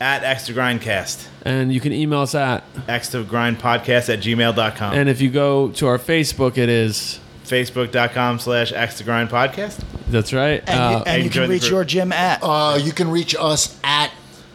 At 0.00 0.24
X 0.24 0.46
to 0.46 0.52
Grindcast. 0.54 1.26
And 1.44 1.72
you 1.72 1.80
can 1.80 1.92
email 1.92 2.20
us 2.20 2.34
at. 2.34 2.64
X 2.88 3.10
to 3.10 3.22
Grind 3.24 3.58
Podcast 3.58 4.12
at 4.12 4.20
gmail.com. 4.20 4.94
And 4.94 5.08
if 5.08 5.20
you 5.20 5.30
go 5.30 5.68
to 5.72 5.86
our 5.86 5.98
Facebook, 5.98 6.56
it 6.58 6.68
is. 6.68 7.20
Facebook.com 7.44 8.38
slash 8.38 8.72
X 8.72 8.96
to 8.98 9.04
Grind 9.04 9.28
Podcast. 9.28 9.80
That's 10.08 10.32
right. 10.32 10.62
and, 10.66 10.80
Uh, 10.80 10.98
you, 10.98 11.04
and 11.12 11.24
you 11.24 11.30
can 11.30 11.48
reach 11.50 11.68
your 11.68 11.84
gym 11.84 12.10
at. 12.12 12.40
Uh, 12.42 12.78
you 12.82 12.92
can 12.92 13.10
reach 13.10 13.34
us 13.38 13.78
at 13.84 14.10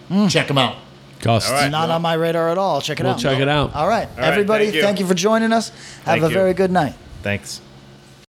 Hmm. 0.08 0.26
check 0.28 0.48
them 0.48 0.58
out. 0.58 0.76
Gus. 1.20 1.46
All 1.48 1.54
right. 1.54 1.70
Not 1.70 1.90
on 1.90 2.00
my 2.00 2.14
radar 2.14 2.48
at 2.50 2.58
all. 2.58 2.80
Check 2.80 3.00
it 3.00 3.02
We'll 3.02 3.12
out. 3.14 3.18
check 3.18 3.40
it 3.40 3.48
out. 3.48 3.74
All 3.74 3.88
right, 3.88 4.08
right, 4.16 4.24
everybody. 4.28 4.66
thank 4.66 4.74
you. 4.76 4.82
thank 4.82 5.00
you 5.00 5.06
for 5.06 5.14
joining 5.14 5.52
us. 5.52 5.70
Have 5.70 6.04
Thank 6.04 6.22
a 6.22 6.28
you. 6.28 6.34
very 6.34 6.54
good 6.54 6.70
night. 6.70 6.94
Thanks. 7.22 7.60